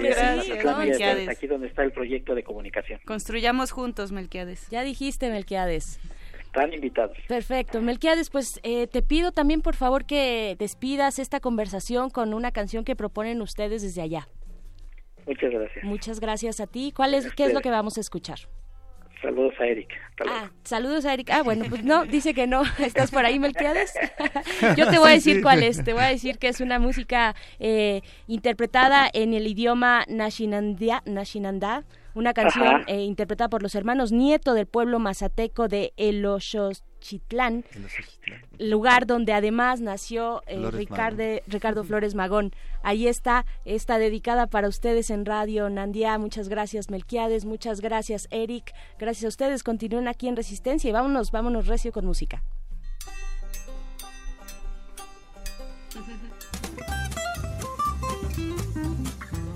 Aquí 1.30 1.46
donde 1.46 1.68
está 1.68 1.82
el 1.82 1.92
proyecto 1.92 2.34
de 2.34 2.42
comunicación. 2.42 3.00
Construyamos 3.04 3.70
juntos, 3.70 4.12
Melquiades. 4.12 4.68
Ya 4.70 4.82
dijiste, 4.82 5.30
Melquiades. 5.30 6.00
Están 6.40 6.72
invitados. 6.72 7.18
Perfecto. 7.28 7.82
Melquiades, 7.82 8.30
pues 8.30 8.60
eh, 8.62 8.86
te 8.86 9.02
pido 9.02 9.30
también, 9.32 9.60
por 9.60 9.74
favor, 9.74 10.06
que 10.06 10.56
despidas 10.58 11.18
esta 11.18 11.40
conversación 11.40 12.08
con 12.08 12.32
una 12.32 12.50
canción 12.50 12.84
que 12.84 12.96
proponen 12.96 13.42
ustedes 13.42 13.82
desde 13.82 14.00
allá. 14.00 14.28
Muchas 15.26 15.50
gracias. 15.50 15.84
Muchas 15.84 16.20
gracias 16.20 16.60
a 16.60 16.66
ti. 16.66 16.92
¿Cuál 16.96 17.14
es, 17.14 17.30
¿Qué 17.34 17.44
es 17.44 17.52
lo 17.52 17.60
que 17.60 17.70
vamos 17.70 17.98
a 17.98 18.00
escuchar? 18.00 18.38
Saludos 19.22 19.54
a 19.58 19.66
Eric. 19.66 19.88
Ah, 20.28 20.50
saludos 20.62 21.04
a 21.04 21.14
Eric. 21.14 21.30
Ah, 21.30 21.42
bueno, 21.42 21.64
pues 21.68 21.84
no, 21.84 22.04
dice 22.06 22.34
que 22.34 22.46
no. 22.46 22.62
¿Estás 22.78 23.10
por 23.10 23.24
ahí, 23.24 23.38
Melquiades? 23.38 23.94
Yo 24.76 24.88
te 24.88 24.98
voy 24.98 25.10
a 25.10 25.14
decir 25.14 25.42
cuál 25.42 25.62
es. 25.62 25.82
Te 25.82 25.92
voy 25.92 26.02
a 26.02 26.08
decir 26.08 26.38
que 26.38 26.48
es 26.48 26.60
una 26.60 26.78
música 26.78 27.34
eh, 27.58 28.02
interpretada 28.26 29.08
en 29.12 29.34
el 29.34 29.46
idioma 29.46 30.04
Nashinandá, 30.08 31.02
Nashinandá 31.06 31.84
una 32.14 32.32
canción 32.32 32.82
eh, 32.86 33.02
interpretada 33.02 33.50
por 33.50 33.62
los 33.62 33.74
hermanos 33.74 34.10
Nieto 34.10 34.54
del 34.54 34.66
pueblo 34.66 34.98
mazateco 34.98 35.68
de 35.68 35.92
Eloshochitlán, 37.06 37.64
lugar 38.58 39.06
donde 39.06 39.32
además 39.32 39.80
nació 39.80 40.42
eh, 40.46 40.70
Ricardo, 40.70 41.84
Flores 41.84 42.14
Magón. 42.14 42.52
Ahí 42.82 43.06
está, 43.06 43.46
está 43.64 43.98
dedicada 43.98 44.46
para 44.46 44.68
ustedes 44.68 45.10
en 45.10 45.24
Radio 45.24 45.68
Nandía. 45.70 46.18
Muchas 46.18 46.48
gracias, 46.48 46.90
Melquiades. 46.90 47.44
Muchas 47.44 47.80
gracias, 47.80 48.28
Eric. 48.30 48.74
Gracias 48.98 49.24
a 49.24 49.28
ustedes. 49.28 49.62
Continúen 49.62 50.08
aquí 50.08 50.28
en 50.28 50.36
Resistencia 50.36 50.88
y 50.88 50.92
vámonos, 50.92 51.30
vámonos 51.30 51.66
recio 51.66 51.92
con 51.92 52.06
música. 52.06 52.42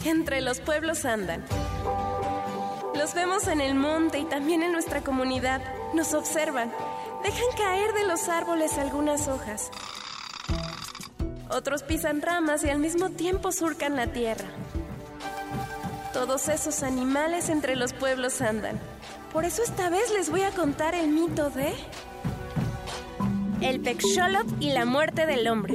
Entre 0.05 0.41
los 0.41 0.61
pueblos 0.61 1.05
andan 1.05 1.45
los 3.01 3.15
vemos 3.15 3.49
en 3.49 3.63
el 3.63 3.75
monte 3.75 4.19
y 4.19 4.25
también 4.25 4.63
en 4.63 4.73
nuestra 4.73 5.01
comunidad. 5.01 5.63
Nos 5.95 6.13
observan. 6.13 6.71
Dejan 7.23 7.57
caer 7.57 7.93
de 7.93 8.07
los 8.07 8.29
árboles 8.29 8.79
algunas 8.79 9.29
hojas. 9.29 9.71
Otros 11.51 11.83
pisan 11.83 12.23
ramas 12.23 12.65
y 12.65 12.71
al 12.71 12.79
mismo 12.79 13.11
tiempo 13.11 13.53
surcan 13.53 13.97
la 13.97 14.07
tierra. 14.07 14.47
Todos 16.13 16.49
esos 16.49 16.83
animales 16.83 17.49
entre 17.49 17.77
los 17.77 17.93
pueblos 17.93 18.41
andan. 18.41 18.81
Por 19.33 19.45
eso 19.45 19.63
esta 19.63 19.91
vez 19.91 20.11
les 20.13 20.31
voy 20.31 20.43
a 20.43 20.51
contar 20.51 20.95
el 20.95 21.09
mito 21.09 21.51
de... 21.51 21.75
El 23.61 23.81
Pexolot 23.81 24.47
y 24.59 24.71
la 24.71 24.85
muerte 24.85 25.27
del 25.27 25.47
hombre. 25.47 25.75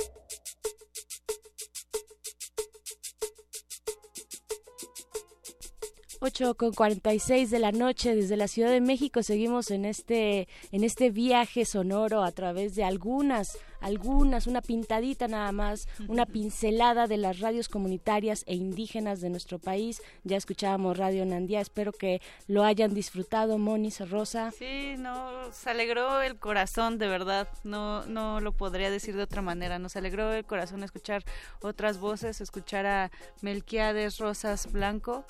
8 6.26 6.54
con 6.54 6.72
46 6.72 7.50
de 7.50 7.58
la 7.58 7.70
noche 7.70 8.14
desde 8.14 8.38
la 8.38 8.48
Ciudad 8.48 8.70
de 8.70 8.80
México. 8.80 9.22
Seguimos 9.22 9.70
en 9.70 9.84
este 9.84 10.48
en 10.72 10.82
este 10.82 11.10
viaje 11.10 11.66
sonoro 11.66 12.22
a 12.22 12.32
través 12.32 12.74
de 12.74 12.82
algunas 12.82 13.58
algunas 13.82 14.46
una 14.46 14.62
pintadita 14.62 15.28
nada 15.28 15.52
más 15.52 15.86
una 16.08 16.24
pincelada 16.24 17.06
de 17.08 17.18
las 17.18 17.40
radios 17.40 17.68
comunitarias 17.68 18.42
e 18.46 18.54
indígenas 18.54 19.20
de 19.20 19.28
nuestro 19.28 19.58
país. 19.58 20.00
Ya 20.22 20.38
escuchábamos 20.38 20.96
Radio 20.96 21.26
Nandía 21.26 21.60
espero 21.60 21.92
que 21.92 22.22
lo 22.46 22.64
hayan 22.64 22.94
disfrutado 22.94 23.58
Monis 23.58 24.08
Rosa. 24.08 24.50
Sí 24.52 24.94
no 24.96 25.52
se 25.52 25.68
alegró 25.68 26.22
el 26.22 26.36
corazón 26.38 26.96
de 26.96 27.06
verdad 27.06 27.48
no 27.64 28.06
no 28.06 28.40
lo 28.40 28.52
podría 28.52 28.90
decir 28.90 29.14
de 29.14 29.24
otra 29.24 29.42
manera 29.42 29.78
nos 29.78 29.94
alegró 29.94 30.32
el 30.32 30.46
corazón 30.46 30.84
escuchar 30.84 31.22
otras 31.60 31.98
voces 31.98 32.40
escuchar 32.40 32.86
a 32.86 33.10
Melquiades 33.42 34.16
Rosas 34.16 34.72
Blanco 34.72 35.26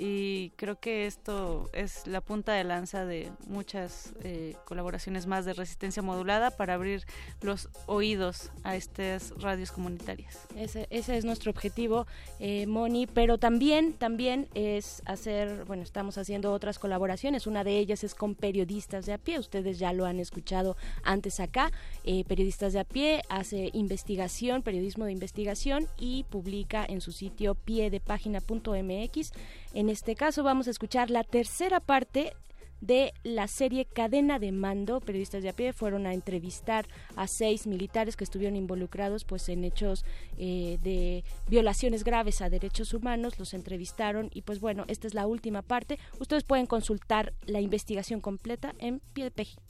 y 0.00 0.50
creo 0.50 0.78
que 0.78 1.06
esto 1.06 1.68
es 1.72 2.06
la 2.06 2.20
punta 2.20 2.52
de 2.52 2.62
lanza 2.62 3.04
de 3.04 3.32
muchas 3.48 4.14
eh, 4.22 4.54
colaboraciones 4.64 5.26
más 5.26 5.44
de 5.44 5.54
resistencia 5.54 6.02
modulada 6.02 6.52
para 6.52 6.74
abrir 6.74 7.02
los 7.40 7.68
oídos 7.86 8.52
a 8.62 8.76
estas 8.76 9.32
radios 9.40 9.72
comunitarias. 9.72 10.46
Ese, 10.54 10.86
ese 10.90 11.16
es 11.16 11.24
nuestro 11.24 11.50
objetivo, 11.50 12.06
eh, 12.38 12.68
Moni, 12.68 13.08
pero 13.08 13.38
también, 13.38 13.92
también 13.92 14.46
es 14.54 15.02
hacer, 15.04 15.64
bueno, 15.64 15.82
estamos 15.82 16.16
haciendo 16.16 16.52
otras 16.52 16.78
colaboraciones, 16.78 17.48
una 17.48 17.64
de 17.64 17.78
ellas 17.78 18.04
es 18.04 18.14
con 18.14 18.36
periodistas 18.36 19.04
de 19.04 19.14
a 19.14 19.18
pie, 19.18 19.40
ustedes 19.40 19.80
ya 19.80 19.92
lo 19.92 20.06
han 20.06 20.20
escuchado 20.20 20.76
antes 21.02 21.40
acá, 21.40 21.72
eh, 22.04 22.22
periodistas 22.24 22.72
de 22.72 22.78
a 22.78 22.84
pie 22.84 23.22
hace 23.28 23.70
investigación, 23.72 24.62
periodismo 24.62 25.06
de 25.06 25.12
investigación 25.12 25.88
y 25.98 26.22
publica 26.30 26.86
en 26.88 27.00
su 27.00 27.10
sitio 27.10 27.56
piedepágina.mx 27.56 29.32
en 29.78 29.88
este 29.90 30.16
caso 30.16 30.42
vamos 30.42 30.66
a 30.66 30.72
escuchar 30.72 31.08
la 31.08 31.22
tercera 31.22 31.78
parte 31.78 32.34
de 32.80 33.14
la 33.22 33.46
serie 33.46 33.84
Cadena 33.84 34.40
de 34.40 34.50
Mando. 34.50 35.00
Periodistas 35.00 35.44
de 35.44 35.50
a 35.50 35.52
pie 35.52 35.72
fueron 35.72 36.04
a 36.04 36.14
entrevistar 36.14 36.88
a 37.14 37.28
seis 37.28 37.68
militares 37.68 38.16
que 38.16 38.24
estuvieron 38.24 38.56
involucrados 38.56 39.24
pues 39.24 39.48
en 39.48 39.62
hechos 39.62 40.04
eh, 40.36 40.78
de 40.82 41.22
violaciones 41.48 42.02
graves 42.02 42.42
a 42.42 42.50
derechos 42.50 42.92
humanos. 42.92 43.38
Los 43.38 43.54
entrevistaron 43.54 44.30
y 44.34 44.42
pues 44.42 44.58
bueno, 44.58 44.84
esta 44.88 45.06
es 45.06 45.14
la 45.14 45.28
última 45.28 45.62
parte. 45.62 46.00
Ustedes 46.18 46.42
pueden 46.42 46.66
consultar 46.66 47.32
la 47.46 47.60
investigación 47.60 48.20
completa 48.20 48.74
en 48.78 49.00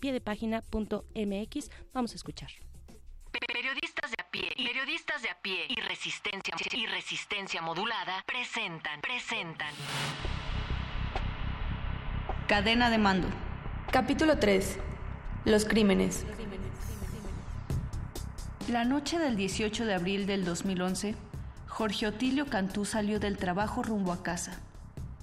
piedepágina.mx. 0.00 1.70
Vamos 1.92 2.12
a 2.12 2.16
escuchar. 2.16 2.48
Periodistas 3.30 4.10
de 4.10 4.27
pie, 4.38 4.52
periodistas 4.56 5.22
de 5.22 5.30
a 5.30 5.34
pie 5.40 5.66
y 5.68 5.80
resistencia 5.80 6.54
resistencia 6.92 7.62
modulada 7.62 8.24
presentan, 8.26 9.00
presentan. 9.00 9.72
Cadena 12.46 12.90
de 12.90 12.98
mando. 12.98 13.28
Capítulo 13.90 14.38
3. 14.38 14.78
Los 15.44 15.64
crímenes. 15.64 16.24
La 18.68 18.84
noche 18.84 19.18
del 19.18 19.36
18 19.36 19.86
de 19.86 19.94
abril 19.94 20.26
del 20.26 20.44
2011, 20.44 21.14
Jorge 21.66 22.06
Otilio 22.06 22.46
Cantú 22.46 22.84
salió 22.84 23.18
del 23.18 23.38
trabajo 23.38 23.82
rumbo 23.82 24.12
a 24.12 24.22
casa. 24.22 24.60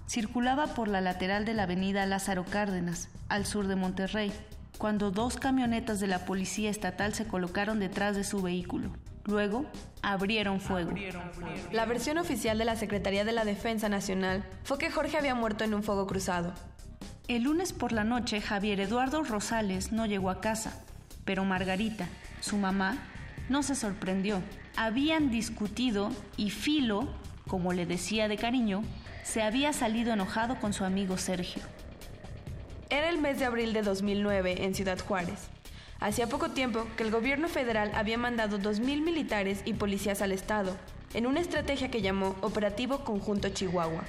Circulaba 0.07 0.68
por 0.68 0.88
la 0.88 1.01
lateral 1.01 1.45
de 1.45 1.53
la 1.53 1.63
avenida 1.63 2.05
Lázaro 2.05 2.45
Cárdenas, 2.45 3.09
al 3.30 3.45
sur 3.45 3.68
de 3.68 3.76
Monterrey 3.76 4.32
cuando 4.78 5.11
dos 5.11 5.38
camionetas 5.38 5.99
de 5.99 6.07
la 6.07 6.26
Policía 6.26 6.70
Estatal 6.70 7.13
se 7.13 7.28
colocaron 7.28 7.80
detrás 7.80 8.16
de 8.16 8.24
su 8.24 8.41
vehículo. 8.41 8.91
Luego, 9.26 9.65
abrieron 10.01 10.61
fuego. 10.61 10.93
La 11.71 11.86
versión 11.86 12.17
oficial 12.17 12.57
de 12.57 12.65
la 12.65 12.76
Secretaría 12.76 13.26
de 13.26 13.32
la 13.32 13.43
Defensa 13.43 13.89
Nacional 13.89 14.43
fue 14.63 14.78
que 14.78 14.91
Jorge 14.91 15.17
había 15.17 15.34
muerto 15.34 15.63
en 15.63 15.73
un 15.73 15.84
fuego 15.84 16.05
cruzado. 16.05 16.53
El 17.28 17.43
lunes 17.43 17.73
por 17.73 17.91
la 17.91 18.03
noche, 18.03 18.39
Javier 18.39 18.80
Eduardo 18.80 19.23
Rosales 19.23 19.91
no 19.91 20.05
llegó 20.05 20.30
a 20.30 20.41
casa, 20.41 20.84
pero 21.26 21.43
Margarita, 21.43 22.07
su 22.39 22.57
mamá, 22.57 22.97
no 23.49 23.63
se 23.63 23.73
sorprendió. 23.73 24.41
Habían 24.76 25.32
discutido 25.32 26.11
y 26.38 26.51
Filo, 26.51 27.07
como 27.47 27.73
le 27.73 27.88
decía 27.88 28.28
de 28.28 28.38
cariño, 28.38 28.84
se 29.23 29.41
había 29.41 29.73
salido 29.73 30.13
enojado 30.13 30.59
con 30.59 30.71
su 30.71 30.84
amigo 30.84 31.17
Sergio. 31.17 31.63
Era 32.91 33.09
el 33.09 33.17
mes 33.17 33.39
de 33.39 33.45
abril 33.45 33.73
de 33.73 33.82
2009 33.82 34.63
en 34.63 34.76
Ciudad 34.76 34.99
Juárez. 34.99 35.55
Hacía 36.00 36.28
poco 36.28 36.50
tiempo 36.50 36.86
que 36.98 37.04
el 37.04 37.12
gobierno 37.12 37.48
federal 37.48 37.91
había 37.96 38.18
mandado 38.18 38.60
2.000 38.60 39.02
militares 39.02 39.62
y 39.66 39.74
policías 39.74 40.22
al 40.22 40.32
estado, 40.32 40.76
en 41.14 41.26
una 41.26 41.39
estrategia 41.39 41.89
que 41.89 42.02
llamó 42.02 42.36
Operativo 42.41 43.06
Conjunto 43.06 43.50
Chihuahua. 43.50 44.04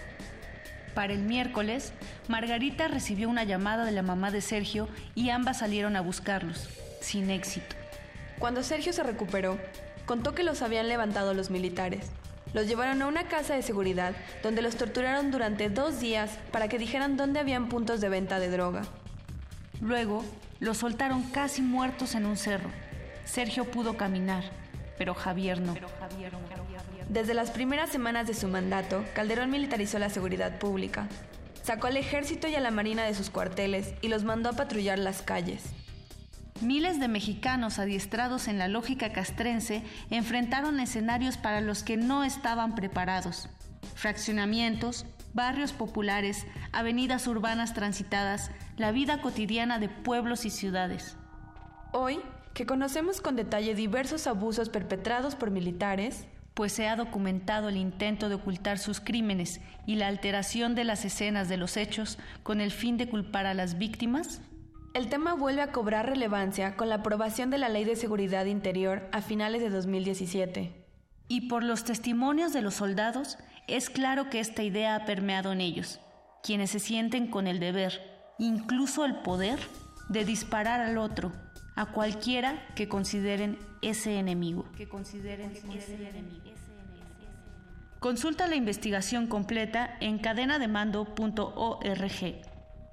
Para 0.94 1.12
el 1.12 1.20
miércoles, 1.20 1.92
Margarita 2.28 2.88
recibió 2.88 3.28
una 3.28 3.44
llamada 3.44 3.84
de 3.84 3.92
la 3.92 4.02
mamá 4.02 4.30
de 4.30 4.40
Sergio 4.40 4.88
y 5.14 5.30
ambas 5.30 5.58
salieron 5.58 5.94
a 5.94 6.00
buscarlos, 6.00 6.68
sin 7.00 7.30
éxito. 7.30 7.76
Cuando 8.38 8.62
Sergio 8.62 8.92
se 8.92 9.02
recuperó, 9.02 9.58
contó 10.06 10.34
que 10.34 10.42
los 10.42 10.62
habían 10.62 10.88
levantado 10.88 11.34
los 11.34 11.50
militares, 11.50 12.10
los 12.52 12.66
llevaron 12.66 13.02
a 13.02 13.06
una 13.06 13.24
casa 13.28 13.54
de 13.54 13.62
seguridad 13.62 14.14
donde 14.42 14.62
los 14.62 14.76
torturaron 14.76 15.30
durante 15.30 15.68
dos 15.68 16.00
días 16.00 16.38
para 16.52 16.68
que 16.68 16.78
dijeran 16.78 17.16
dónde 17.16 17.40
habían 17.40 17.68
puntos 17.68 18.00
de 18.00 18.08
venta 18.08 18.38
de 18.38 18.50
droga. 18.50 18.82
Luego, 19.80 20.24
los 20.60 20.78
soltaron 20.78 21.22
casi 21.24 21.62
muertos 21.62 22.14
en 22.14 22.26
un 22.26 22.36
cerro. 22.36 22.70
Sergio 23.24 23.64
pudo 23.64 23.96
caminar, 23.96 24.44
pero 24.98 25.14
Javier 25.14 25.60
no. 25.60 25.74
Desde 27.08 27.34
las 27.34 27.50
primeras 27.50 27.90
semanas 27.90 28.26
de 28.26 28.34
su 28.34 28.48
mandato, 28.48 29.04
Calderón 29.14 29.50
militarizó 29.50 29.98
la 29.98 30.10
seguridad 30.10 30.58
pública. 30.58 31.08
Sacó 31.62 31.88
al 31.88 31.96
ejército 31.96 32.48
y 32.48 32.54
a 32.54 32.60
la 32.60 32.70
marina 32.70 33.04
de 33.04 33.14
sus 33.14 33.30
cuarteles 33.30 33.94
y 34.00 34.08
los 34.08 34.24
mandó 34.24 34.50
a 34.50 34.52
patrullar 34.52 34.98
las 34.98 35.22
calles. 35.22 35.62
Miles 36.60 36.98
de 37.00 37.08
mexicanos 37.08 37.78
adiestrados 37.78 38.48
en 38.48 38.58
la 38.58 38.68
lógica 38.68 39.12
castrense 39.12 39.82
enfrentaron 40.10 40.80
escenarios 40.80 41.36
para 41.36 41.60
los 41.60 41.82
que 41.82 41.96
no 41.96 42.24
estaban 42.24 42.74
preparados. 42.74 43.48
Fraccionamientos, 43.94 45.04
barrios 45.34 45.72
populares, 45.72 46.46
avenidas 46.72 47.26
urbanas 47.26 47.74
transitadas, 47.74 48.50
la 48.76 48.92
vida 48.92 49.20
cotidiana 49.20 49.78
de 49.78 49.88
pueblos 49.88 50.44
y 50.44 50.50
ciudades. 50.50 51.16
Hoy, 51.92 52.20
que 52.54 52.66
conocemos 52.66 53.20
con 53.20 53.36
detalle 53.36 53.74
diversos 53.74 54.26
abusos 54.26 54.68
perpetrados 54.68 55.34
por 55.34 55.50
militares, 55.50 56.26
pues 56.54 56.72
se 56.72 56.88
ha 56.88 56.96
documentado 56.96 57.68
el 57.68 57.76
intento 57.76 58.28
de 58.28 58.36
ocultar 58.36 58.78
sus 58.78 59.00
crímenes 59.00 59.60
y 59.86 59.96
la 59.96 60.08
alteración 60.08 60.74
de 60.74 60.84
las 60.84 61.04
escenas 61.04 61.48
de 61.48 61.58
los 61.58 61.76
hechos 61.76 62.18
con 62.42 62.60
el 62.60 62.70
fin 62.70 62.96
de 62.96 63.08
culpar 63.08 63.46
a 63.46 63.54
las 63.54 63.76
víctimas, 63.76 64.40
el 64.96 65.10
tema 65.10 65.34
vuelve 65.34 65.60
a 65.60 65.72
cobrar 65.72 66.06
relevancia 66.06 66.74
con 66.74 66.88
la 66.88 66.94
aprobación 66.94 67.50
de 67.50 67.58
la 67.58 67.68
Ley 67.68 67.84
de 67.84 67.96
Seguridad 67.96 68.46
Interior 68.46 69.06
a 69.12 69.20
finales 69.20 69.60
de 69.60 69.68
2017. 69.68 70.72
Y 71.28 71.48
por 71.48 71.62
los 71.62 71.84
testimonios 71.84 72.54
de 72.54 72.62
los 72.62 72.76
soldados, 72.76 73.36
es 73.68 73.90
claro 73.90 74.30
que 74.30 74.40
esta 74.40 74.62
idea 74.62 74.96
ha 74.96 75.04
permeado 75.04 75.52
en 75.52 75.60
ellos, 75.60 76.00
quienes 76.42 76.70
se 76.70 76.78
sienten 76.78 77.26
con 77.26 77.46
el 77.46 77.60
deber, 77.60 78.15
incluso 78.38 79.04
el 79.04 79.16
poder, 79.16 79.58
de 80.08 80.24
disparar 80.24 80.80
al 80.80 80.98
otro, 80.98 81.32
a 81.74 81.86
cualquiera 81.86 82.64
que 82.74 82.88
consideren 82.88 83.58
ese 83.82 84.18
enemigo. 84.18 84.66
Que 84.76 84.88
consideren 84.88 85.52
ese 85.52 85.94
enemigo. 85.94 86.42
Consulta 87.98 88.46
la 88.46 88.56
investigación 88.56 89.26
completa 89.26 89.96
en 90.00 90.18
cadenademando.org, 90.18 92.42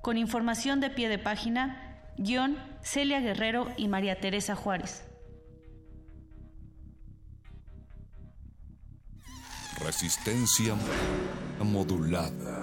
con 0.01 0.17
información 0.17 0.79
de 0.79 0.89
pie 0.89 1.09
de 1.09 1.19
página 1.19 1.99
Guión 2.17 2.57
Celia 2.81 3.19
Guerrero 3.19 3.67
y 3.77 3.87
María 3.87 4.19
Teresa 4.19 4.55
Juárez. 4.55 5.03
Resistencia 9.79 10.75
modulada. 11.61 12.62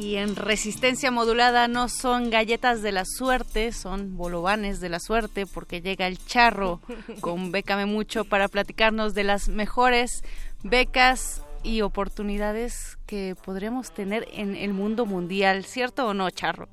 Y 0.00 0.14
en 0.14 0.36
resistencia 0.36 1.10
modulada 1.10 1.66
no 1.66 1.88
son 1.88 2.30
galletas 2.30 2.82
de 2.82 2.92
la 2.92 3.04
suerte, 3.04 3.72
son 3.72 4.16
bolovanes 4.16 4.78
de 4.78 4.88
la 4.88 5.00
suerte, 5.00 5.44
porque 5.52 5.80
llega 5.80 6.06
el 6.06 6.24
charro 6.24 6.80
con 7.20 7.50
Bécame 7.50 7.84
Mucho 7.84 8.24
para 8.24 8.46
platicarnos 8.46 9.14
de 9.14 9.24
las 9.24 9.48
mejores 9.48 10.22
becas 10.62 11.44
y 11.64 11.80
oportunidades 11.80 12.96
que 13.08 13.34
podremos 13.44 13.92
tener 13.92 14.28
en 14.32 14.54
el 14.54 14.72
mundo 14.72 15.04
mundial, 15.04 15.64
¿cierto 15.64 16.06
o 16.06 16.14
no, 16.14 16.30
charro? 16.30 16.68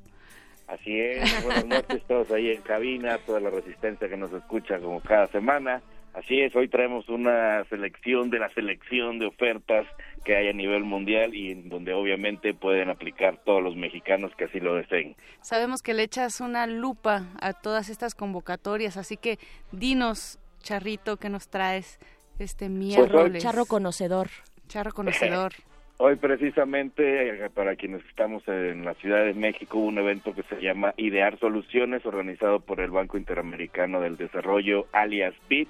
Así 0.67 0.99
es, 0.99 1.43
buenas 1.43 1.65
noches 1.65 2.03
todos 2.07 2.29
ahí 2.29 2.51
en 2.51 2.61
cabina, 2.61 3.17
toda 3.25 3.39
la 3.39 3.49
resistencia 3.49 4.07
que 4.07 4.17
nos 4.17 4.33
escucha 4.33 4.77
como 4.77 4.99
cada 4.99 5.25
semana. 5.27 5.81
Así 6.13 6.41
es, 6.41 6.55
hoy 6.55 6.67
traemos 6.67 7.09
una 7.09 7.63
selección 7.69 8.29
de 8.29 8.37
la 8.37 8.49
selección 8.49 9.17
de 9.17 9.25
ofertas 9.25 9.87
que 10.25 10.35
hay 10.35 10.49
a 10.49 10.53
nivel 10.53 10.83
mundial 10.83 11.33
y 11.33 11.51
en 11.51 11.69
donde 11.69 11.93
obviamente 11.93 12.53
pueden 12.53 12.89
aplicar 12.89 13.37
todos 13.45 13.63
los 13.63 13.77
mexicanos 13.77 14.35
que 14.35 14.45
así 14.45 14.59
lo 14.59 14.75
deseen. 14.75 15.15
Sabemos 15.41 15.81
que 15.81 15.93
le 15.93 16.03
echas 16.03 16.41
una 16.41 16.67
lupa 16.67 17.27
a 17.39 17.53
todas 17.53 17.87
estas 17.87 18.15
convocatorias, 18.15 18.97
así 18.97 19.15
que 19.15 19.39
dinos, 19.71 20.39
Charrito, 20.61 21.17
¿qué 21.17 21.29
nos 21.29 21.47
traes 21.47 21.99
este 22.39 22.65
pues 22.65 22.71
miércoles? 22.71 23.41
Charro 23.41 23.65
conocedor. 23.65 24.27
Charro 24.67 24.91
conocedor. 24.91 25.53
Hoy 25.97 26.17
precisamente, 26.17 27.45
eh, 27.45 27.49
para 27.51 27.77
quienes 27.77 28.03
estamos 28.05 28.45
en 28.49 28.83
la 28.83 28.95
Ciudad 28.95 29.23
de 29.23 29.33
México, 29.33 29.77
hubo 29.77 29.87
un 29.87 29.97
evento 29.97 30.35
que 30.35 30.43
se 30.43 30.59
llama 30.61 30.93
Idear 30.97 31.39
Soluciones, 31.39 32.05
organizado 32.05 32.59
por 32.59 32.81
el 32.81 32.91
Banco 32.91 33.17
Interamericano 33.17 34.01
del 34.01 34.17
Desarrollo, 34.17 34.87
alias 34.91 35.33
BIT, 35.47 35.69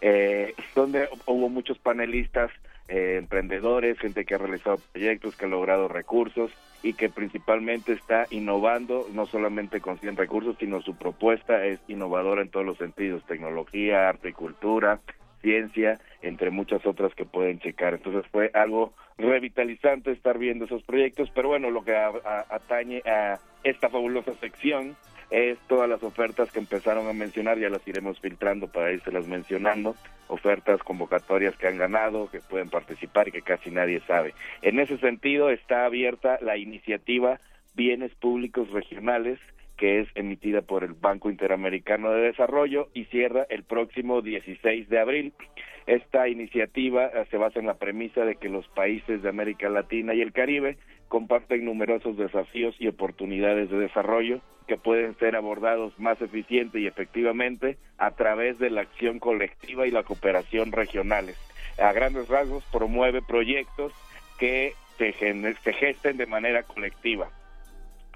eh, 0.00 0.54
donde 0.74 1.10
hubo 1.26 1.50
muchos 1.50 1.78
panelistas, 1.78 2.50
eh, 2.88 3.16
emprendedores, 3.18 3.98
gente 3.98 4.24
que 4.24 4.34
ha 4.34 4.38
realizado 4.38 4.78
proyectos, 4.92 5.36
que 5.36 5.44
ha 5.44 5.48
logrado 5.48 5.88
recursos 5.88 6.50
y 6.82 6.94
que 6.94 7.08
principalmente 7.08 7.92
está 7.92 8.26
innovando, 8.30 9.06
no 9.12 9.26
solamente 9.26 9.80
con 9.80 9.98
100 9.98 10.16
recursos, 10.16 10.56
sino 10.58 10.80
su 10.80 10.96
propuesta 10.96 11.66
es 11.66 11.80
innovadora 11.88 12.42
en 12.42 12.48
todos 12.48 12.64
los 12.64 12.78
sentidos, 12.78 13.24
tecnología, 13.26 14.08
arte 14.08 14.30
y 14.30 14.32
cultura, 14.32 15.00
ciencia, 15.42 15.98
entre 16.22 16.50
muchas 16.50 16.84
otras 16.86 17.14
que 17.14 17.24
pueden 17.24 17.58
checar. 17.60 17.94
Entonces 17.94 18.24
fue 18.30 18.50
algo 18.54 18.92
revitalizante 19.18 20.12
estar 20.12 20.38
viendo 20.38 20.64
esos 20.64 20.82
proyectos, 20.82 21.30
pero 21.34 21.48
bueno, 21.48 21.70
lo 21.70 21.84
que 21.84 21.94
atañe 21.94 23.02
a 23.06 23.38
esta 23.64 23.88
fabulosa 23.88 24.34
sección 24.40 24.96
es 25.30 25.58
todas 25.68 25.88
las 25.88 26.02
ofertas 26.02 26.50
que 26.50 26.58
empezaron 26.58 27.06
a 27.06 27.12
mencionar, 27.12 27.58
ya 27.58 27.68
las 27.68 27.86
iremos 27.86 28.18
filtrando 28.20 28.68
para 28.68 28.90
las 28.92 29.26
mencionando, 29.26 29.94
ofertas 30.28 30.82
convocatorias 30.82 31.56
que 31.56 31.66
han 31.66 31.78
ganado, 31.78 32.30
que 32.30 32.40
pueden 32.40 32.70
participar 32.70 33.28
y 33.28 33.32
que 33.32 33.42
casi 33.42 33.70
nadie 33.70 34.00
sabe. 34.06 34.34
En 34.62 34.78
ese 34.78 34.98
sentido 34.98 35.50
está 35.50 35.84
abierta 35.84 36.38
la 36.40 36.56
iniciativa 36.56 37.40
Bienes 37.74 38.14
Públicos 38.14 38.70
Regionales, 38.70 39.38
que 39.78 40.00
es 40.00 40.08
emitida 40.16 40.60
por 40.60 40.84
el 40.84 40.92
Banco 40.92 41.30
Interamericano 41.30 42.10
de 42.10 42.22
Desarrollo 42.22 42.88
y 42.92 43.04
cierra 43.04 43.46
el 43.48 43.62
próximo 43.62 44.20
16 44.20 44.88
de 44.88 44.98
abril. 44.98 45.32
Esta 45.86 46.28
iniciativa 46.28 47.06
eh, 47.06 47.24
se 47.30 47.38
basa 47.38 47.60
en 47.60 47.66
la 47.66 47.78
premisa 47.78 48.24
de 48.24 48.34
que 48.34 48.48
los 48.48 48.66
países 48.68 49.22
de 49.22 49.28
América 49.28 49.70
Latina 49.70 50.12
y 50.14 50.20
el 50.20 50.32
Caribe 50.32 50.76
comparten 51.06 51.64
numerosos 51.64 52.18
desafíos 52.18 52.74
y 52.78 52.88
oportunidades 52.88 53.70
de 53.70 53.78
desarrollo 53.78 54.40
que 54.66 54.76
pueden 54.76 55.16
ser 55.16 55.36
abordados 55.36 55.98
más 55.98 56.20
eficiente 56.20 56.80
y 56.80 56.86
efectivamente 56.86 57.78
a 57.96 58.10
través 58.10 58.58
de 58.58 58.68
la 58.68 58.82
acción 58.82 59.18
colectiva 59.18 59.86
y 59.86 59.92
la 59.92 60.02
cooperación 60.02 60.72
regionales. 60.72 61.38
A 61.78 61.92
grandes 61.92 62.28
rasgos 62.28 62.64
promueve 62.70 63.22
proyectos 63.22 63.92
que 64.38 64.74
se, 64.98 65.14
se 65.14 65.72
gesten 65.72 66.16
de 66.16 66.26
manera 66.26 66.64
colectiva 66.64 67.30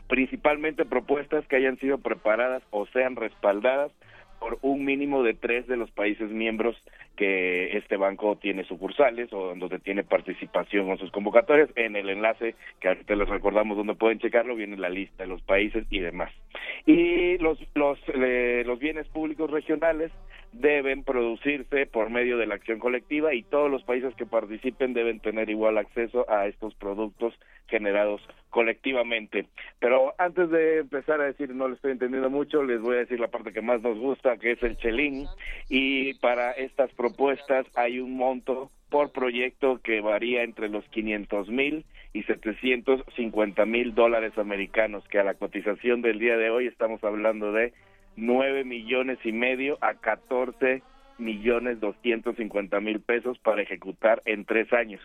principalmente 0.08 0.84
propuestas 0.84 1.46
que 1.46 1.56
hayan 1.56 1.78
sido 1.78 1.98
preparadas 1.98 2.62
o 2.70 2.86
sean 2.86 3.16
respaldadas 3.16 3.92
por 4.38 4.58
un 4.62 4.84
mínimo 4.84 5.22
de 5.22 5.34
tres 5.34 5.66
de 5.66 5.76
los 5.76 5.90
países 5.90 6.30
miembros 6.30 6.76
que 7.16 7.76
este 7.76 7.96
banco 7.96 8.36
tiene 8.36 8.64
sucursales 8.64 9.32
o 9.32 9.54
donde 9.54 9.78
tiene 9.78 10.04
participación 10.04 10.86
con 10.86 10.98
sus 10.98 11.10
convocatorias. 11.10 11.70
En 11.76 11.96
el 11.96 12.08
enlace 12.08 12.54
que 12.80 12.88
ahorita 12.88 13.14
les 13.14 13.28
recordamos 13.28 13.76
donde 13.76 13.94
pueden 13.94 14.18
checarlo 14.18 14.54
viene 14.54 14.76
la 14.76 14.88
lista 14.88 15.22
de 15.22 15.28
los 15.28 15.42
países 15.42 15.86
y 15.90 16.00
demás. 16.00 16.32
Y 16.86 17.38
los 17.38 17.58
los 17.74 17.98
eh, 18.14 18.62
los 18.66 18.78
bienes 18.78 19.06
públicos 19.08 19.50
regionales 19.50 20.10
deben 20.52 21.02
producirse 21.02 21.86
por 21.86 22.10
medio 22.10 22.36
de 22.36 22.46
la 22.46 22.56
acción 22.56 22.78
colectiva 22.78 23.34
y 23.34 23.42
todos 23.42 23.70
los 23.70 23.82
países 23.84 24.14
que 24.16 24.26
participen 24.26 24.92
deben 24.92 25.20
tener 25.20 25.48
igual 25.48 25.78
acceso 25.78 26.26
a 26.30 26.46
estos 26.46 26.74
productos 26.74 27.34
generados 27.68 28.20
colectivamente. 28.50 29.46
Pero 29.80 30.14
antes 30.18 30.50
de 30.50 30.80
empezar 30.80 31.22
a 31.22 31.24
decir 31.24 31.54
no 31.54 31.68
le 31.68 31.74
estoy 31.76 31.92
entendiendo 31.92 32.28
mucho, 32.28 32.62
les 32.62 32.80
voy 32.82 32.96
a 32.96 33.00
decir 33.00 33.18
la 33.18 33.28
parte 33.28 33.52
que 33.52 33.62
más 33.62 33.80
nos 33.80 33.98
gusta, 33.98 34.36
que 34.36 34.52
es 34.52 34.62
el 34.62 34.76
chelín. 34.76 35.26
Y 35.70 36.14
para 36.14 36.52
estas 36.52 36.92
propuestas 37.02 37.66
hay 37.74 37.98
un 37.98 38.16
monto 38.16 38.70
por 38.88 39.10
proyecto 39.10 39.80
que 39.82 40.00
varía 40.00 40.44
entre 40.44 40.68
los 40.68 40.84
500 40.90 41.48
mil 41.48 41.84
y 42.12 42.22
750 42.22 43.66
mil 43.66 43.92
dólares 43.92 44.38
americanos, 44.38 45.02
que 45.08 45.18
a 45.18 45.24
la 45.24 45.34
cotización 45.34 46.00
del 46.00 46.20
día 46.20 46.36
de 46.36 46.50
hoy 46.50 46.68
estamos 46.68 47.02
hablando 47.02 47.50
de 47.50 47.72
9 48.14 48.62
millones 48.62 49.18
y 49.24 49.32
medio 49.32 49.78
a 49.80 49.94
14 49.94 50.82
millones 51.18 51.80
250 51.80 52.78
mil 52.78 53.00
pesos 53.00 53.36
para 53.40 53.62
ejecutar 53.62 54.22
en 54.24 54.44
tres 54.44 54.72
años. 54.72 55.00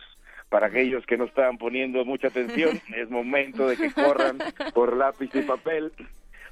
Para 0.50 0.68
aquellos 0.68 1.04
que 1.08 1.18
no 1.18 1.26
estaban 1.26 1.58
poniendo 1.58 2.06
mucha 2.06 2.28
atención, 2.28 2.80
es 2.96 3.10
momento 3.10 3.68
de 3.68 3.76
que 3.76 3.92
corran 3.92 4.38
por 4.76 4.96
lápiz 4.96 5.32
y 5.34 5.42
papel 5.42 5.94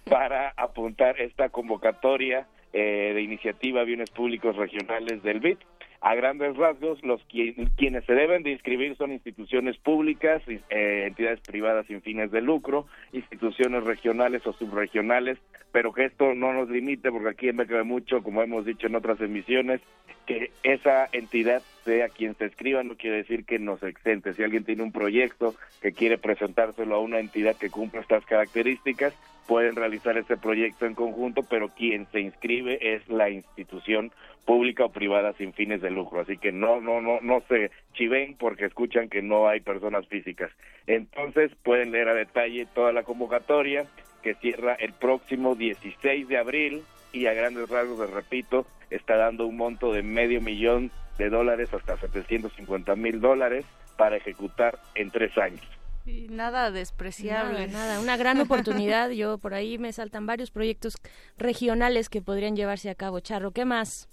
para 0.06 0.54
apuntar 0.58 1.22
esta 1.22 1.50
convocatoria 1.50 2.48
eh, 2.78 3.14
de 3.14 3.22
iniciativa 3.22 3.86
Bienes 3.86 4.10
Públicos 4.10 4.56
Regionales 4.58 5.24
del 5.24 5.40
BIT 5.40 5.60
a 6.02 6.14
grandes 6.14 6.56
rasgos, 6.58 7.02
los 7.04 7.26
quienes 7.26 8.06
se 8.06 8.14
deben 8.14 8.44
de 8.44 8.52
inscribir 8.52 8.98
son 8.98 9.14
instituciones 9.14 9.78
públicas, 9.78 10.42
eh, 10.48 11.06
entidades 11.08 11.40
privadas 11.40 11.88
sin 11.88 12.02
fines 12.02 12.32
de 12.32 12.42
lucro, 12.42 12.86
instituciones 13.14 13.86
regionales 13.86 14.46
o 14.46 14.54
subregionales, 14.54 15.40
pero 15.72 15.94
que 15.94 16.06
esto 16.06 16.36
no 16.36 16.54
nos 16.54 16.70
limite, 16.70 17.12
porque 17.12 17.30
aquí 17.30 17.52
me 17.54 17.66
queda 17.66 17.84
mucho, 17.84 18.22
como 18.22 18.44
hemos 18.44 18.66
dicho 18.66 18.88
en 18.88 18.96
otras 18.96 19.22
emisiones, 19.22 19.82
que 20.26 20.52
esa 20.64 21.08
entidad 21.12 21.64
sea 21.86 22.10
quien 22.10 22.36
se 22.36 22.46
escriba 22.46 22.84
no 22.84 22.98
quiere 22.98 23.18
decir 23.18 23.46
que 23.46 23.60
nos 23.60 23.82
exente. 23.84 24.34
Si 24.34 24.44
alguien 24.44 24.66
tiene 24.66 24.84
un 24.84 24.92
proyecto 24.92 25.56
que 25.82 25.94
quiere 25.94 26.18
presentárselo 26.18 26.96
a 26.96 27.00
una 27.00 27.20
entidad 27.20 27.56
que 27.56 27.70
cumpla 27.70 28.02
estas 28.02 28.26
características, 28.26 29.14
pueden 29.48 29.76
realizar 29.76 30.18
ese 30.18 30.36
proyecto 30.36 30.86
en 30.86 30.96
conjunto, 30.96 31.44
pero 31.44 31.70
quien 31.70 32.08
se 32.08 32.20
inscribe 32.20 32.96
es 32.96 33.08
la 33.08 33.30
institución 33.30 34.12
pública 34.46 34.86
o 34.86 34.92
privada 34.92 35.34
sin 35.34 35.54
fines 35.54 35.82
de 35.82 35.92
lucro. 35.92 36.22
Así 36.22 36.38
que 36.38 36.52
no, 36.52 36.82
no, 36.82 37.02
no, 37.02 37.20
no 37.22 37.42
se 37.48 37.72
chiven 37.94 38.36
porque 38.38 38.66
escuchan 38.66 39.08
que 39.08 39.22
no 39.22 39.48
hay 39.48 39.62
personas 39.62 40.08
físicas. 40.08 40.52
Entonces 40.88 41.52
pueden 41.64 41.92
leer 41.92 42.10
a 42.10 42.14
detalle 42.14 42.68
toda 42.74 42.92
la 42.92 43.04
convocatoria 43.04 43.86
que 44.24 44.34
cierra 44.36 44.74
el 44.74 44.94
próximo 44.94 45.56
16 45.56 46.28
de 46.28 46.38
abril 46.38 46.82
y 47.14 47.28
a 47.28 47.34
grandes 47.34 47.70
rasgos, 47.70 48.00
les 48.00 48.10
repito, 48.10 48.66
está 48.90 49.16
dando 49.16 49.46
un 49.46 49.58
monto 49.58 49.94
de 49.94 50.04
medio 50.04 50.42
millón 50.42 50.92
de 51.18 51.30
dólares 51.30 51.74
hasta 51.74 51.98
750 51.98 52.96
mil 52.96 53.22
dólares 53.22 53.66
para 53.98 54.18
ejecutar 54.18 54.80
en 54.96 55.12
tres 55.12 55.38
años. 55.38 55.66
Y 56.06 56.28
nada 56.30 56.70
despreciable. 56.70 57.68
Nada, 57.68 58.00
una 58.00 58.16
gran 58.16 58.40
oportunidad. 58.40 59.10
Yo 59.10 59.40
por 59.40 59.54
ahí 59.54 59.78
me 59.78 59.92
saltan 59.92 60.28
varios 60.28 60.52
proyectos 60.52 60.96
regionales 61.38 62.10
que 62.10 62.22
podrían 62.22 62.56
llevarse 62.56 62.90
a 62.90 62.96
cabo. 62.96 63.20
Charro, 63.22 63.52
¿qué 63.52 63.66
más? 63.66 64.08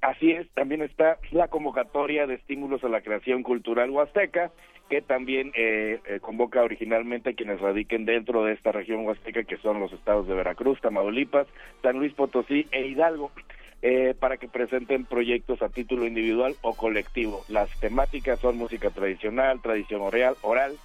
Así 0.00 0.30
es, 0.30 0.48
también 0.50 0.82
está 0.82 1.18
la 1.32 1.48
convocatoria 1.48 2.26
de 2.26 2.34
estímulos 2.34 2.84
a 2.84 2.88
la 2.88 3.00
creación 3.00 3.42
cultural 3.42 3.90
huasteca, 3.90 4.52
que 4.88 5.02
también 5.02 5.52
eh, 5.56 6.00
eh, 6.06 6.20
convoca 6.20 6.62
originalmente 6.62 7.30
a 7.30 7.32
quienes 7.32 7.60
radiquen 7.60 8.04
dentro 8.04 8.44
de 8.44 8.52
esta 8.52 8.70
región 8.70 9.04
huasteca, 9.04 9.42
que 9.42 9.56
son 9.56 9.80
los 9.80 9.92
estados 9.92 10.28
de 10.28 10.34
Veracruz, 10.34 10.80
Tamaulipas, 10.80 11.48
San 11.82 11.98
Luis 11.98 12.12
Potosí 12.14 12.68
e 12.70 12.86
Hidalgo. 12.86 13.32
Eh, 13.80 14.16
para 14.18 14.38
que 14.38 14.48
presenten 14.48 15.04
proyectos 15.04 15.62
a 15.62 15.68
título 15.68 16.04
individual 16.04 16.56
o 16.62 16.74
colectivo. 16.74 17.44
Las 17.48 17.70
temáticas 17.78 18.40
son 18.40 18.56
música 18.56 18.90
tradicional, 18.90 19.62
tradición 19.62 20.00
oral, 20.00 20.34
oral 20.42 20.76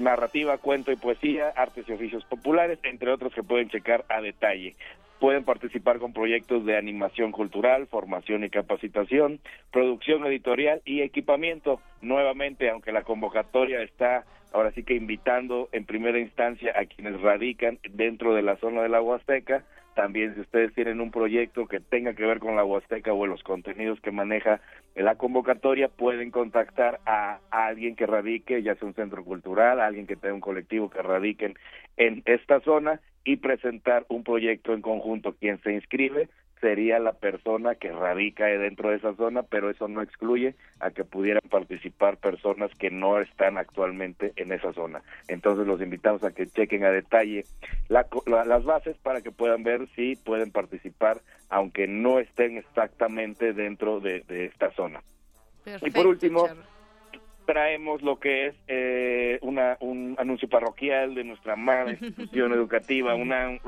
narrativa, 0.00 0.58
cuento 0.58 0.92
y 0.92 0.96
poesía, 0.96 1.48
artes 1.50 1.88
y 1.88 1.92
oficios 1.92 2.24
populares, 2.24 2.78
entre 2.82 3.10
otros 3.10 3.34
que 3.34 3.42
pueden 3.42 3.68
checar 3.68 4.04
a 4.08 4.20
detalle. 4.20 4.74
Pueden 5.18 5.44
participar 5.44 5.98
con 5.98 6.12
proyectos 6.12 6.64
de 6.64 6.76
animación 6.76 7.30
cultural, 7.30 7.86
formación 7.86 8.42
y 8.42 8.50
capacitación, 8.50 9.38
producción 9.70 10.26
editorial 10.26 10.82
y 10.84 11.02
equipamiento. 11.02 11.80
Nuevamente, 12.00 12.70
aunque 12.70 12.92
la 12.92 13.02
convocatoria 13.02 13.82
está 13.82 14.24
ahora 14.52 14.72
sí 14.72 14.82
que 14.82 14.94
invitando 14.94 15.68
en 15.72 15.84
primera 15.84 16.18
instancia 16.18 16.72
a 16.76 16.84
quienes 16.86 17.20
radican 17.20 17.78
dentro 17.90 18.34
de 18.34 18.42
la 18.42 18.56
zona 18.56 18.82
de 18.82 18.88
la 18.88 19.00
Huasteca, 19.00 19.64
también 19.94 20.34
si 20.34 20.40
ustedes 20.40 20.72
tienen 20.74 21.00
un 21.00 21.10
proyecto 21.10 21.66
que 21.66 21.80
tenga 21.80 22.14
que 22.14 22.24
ver 22.24 22.38
con 22.38 22.56
la 22.56 22.64
Huasteca 22.64 23.12
o 23.12 23.26
los 23.26 23.42
contenidos 23.42 24.00
que 24.00 24.10
maneja 24.10 24.60
la 24.94 25.16
convocatoria, 25.16 25.88
pueden 25.88 26.30
contactar 26.30 27.00
a, 27.06 27.40
alguien 27.50 27.96
que 27.96 28.06
radique, 28.06 28.62
ya 28.62 28.74
sea 28.74 28.88
un 28.88 28.94
centro 28.94 29.24
cultural, 29.24 29.80
alguien 29.80 30.06
que 30.06 30.16
tenga 30.16 30.34
un 30.34 30.40
colectivo 30.40 30.90
que 30.90 31.02
radiquen 31.02 31.54
en 31.96 32.22
esta 32.24 32.60
zona 32.60 33.00
y 33.24 33.36
presentar 33.36 34.04
un 34.08 34.24
proyecto 34.24 34.72
en 34.72 34.82
conjunto. 34.82 35.34
Quien 35.34 35.60
se 35.62 35.72
inscribe 35.72 36.28
sería 36.62 37.00
la 37.00 37.12
persona 37.12 37.74
que 37.74 37.90
radica 37.90 38.46
dentro 38.46 38.90
de 38.90 38.96
esa 38.96 39.14
zona, 39.16 39.42
pero 39.42 39.68
eso 39.68 39.88
no 39.88 40.00
excluye 40.00 40.54
a 40.78 40.92
que 40.92 41.02
pudieran 41.04 41.42
participar 41.50 42.18
personas 42.18 42.70
que 42.78 42.88
no 42.88 43.18
están 43.18 43.58
actualmente 43.58 44.32
en 44.36 44.52
esa 44.52 44.72
zona. 44.72 45.02
Entonces 45.26 45.66
los 45.66 45.82
invitamos 45.82 46.22
a 46.22 46.30
que 46.30 46.46
chequen 46.46 46.84
a 46.84 46.90
detalle 46.90 47.44
las 47.88 48.64
bases 48.64 48.96
para 48.98 49.22
que 49.22 49.32
puedan 49.32 49.64
ver 49.64 49.88
si 49.96 50.14
pueden 50.14 50.52
participar, 50.52 51.20
aunque 51.50 51.88
no 51.88 52.20
estén 52.20 52.56
exactamente 52.56 53.52
dentro 53.52 53.98
de, 53.98 54.22
esta 54.28 54.70
zona. 54.70 55.02
y 55.66 55.90
por 55.90 56.06
último, 56.06 56.48
traemos 57.44 58.02
lo 58.02 58.20
que 58.20 58.46
es 58.46 58.54
eh, 58.68 59.38
una, 59.42 59.76
un 59.80 60.14
anuncio 60.16 60.48
parroquial 60.48 61.16
de 61.16 61.24
nuestra 61.24 61.56
madre 61.56 61.98
institución 62.00 62.52
educativa, 62.52 63.16
una 63.16 63.58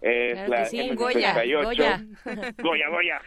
es 0.00 0.48
la 0.48 0.64
sí, 0.66 0.90
Goya, 0.94 1.34
Goya. 1.34 2.02
Goya, 2.58 2.88
Goya. 2.90 3.20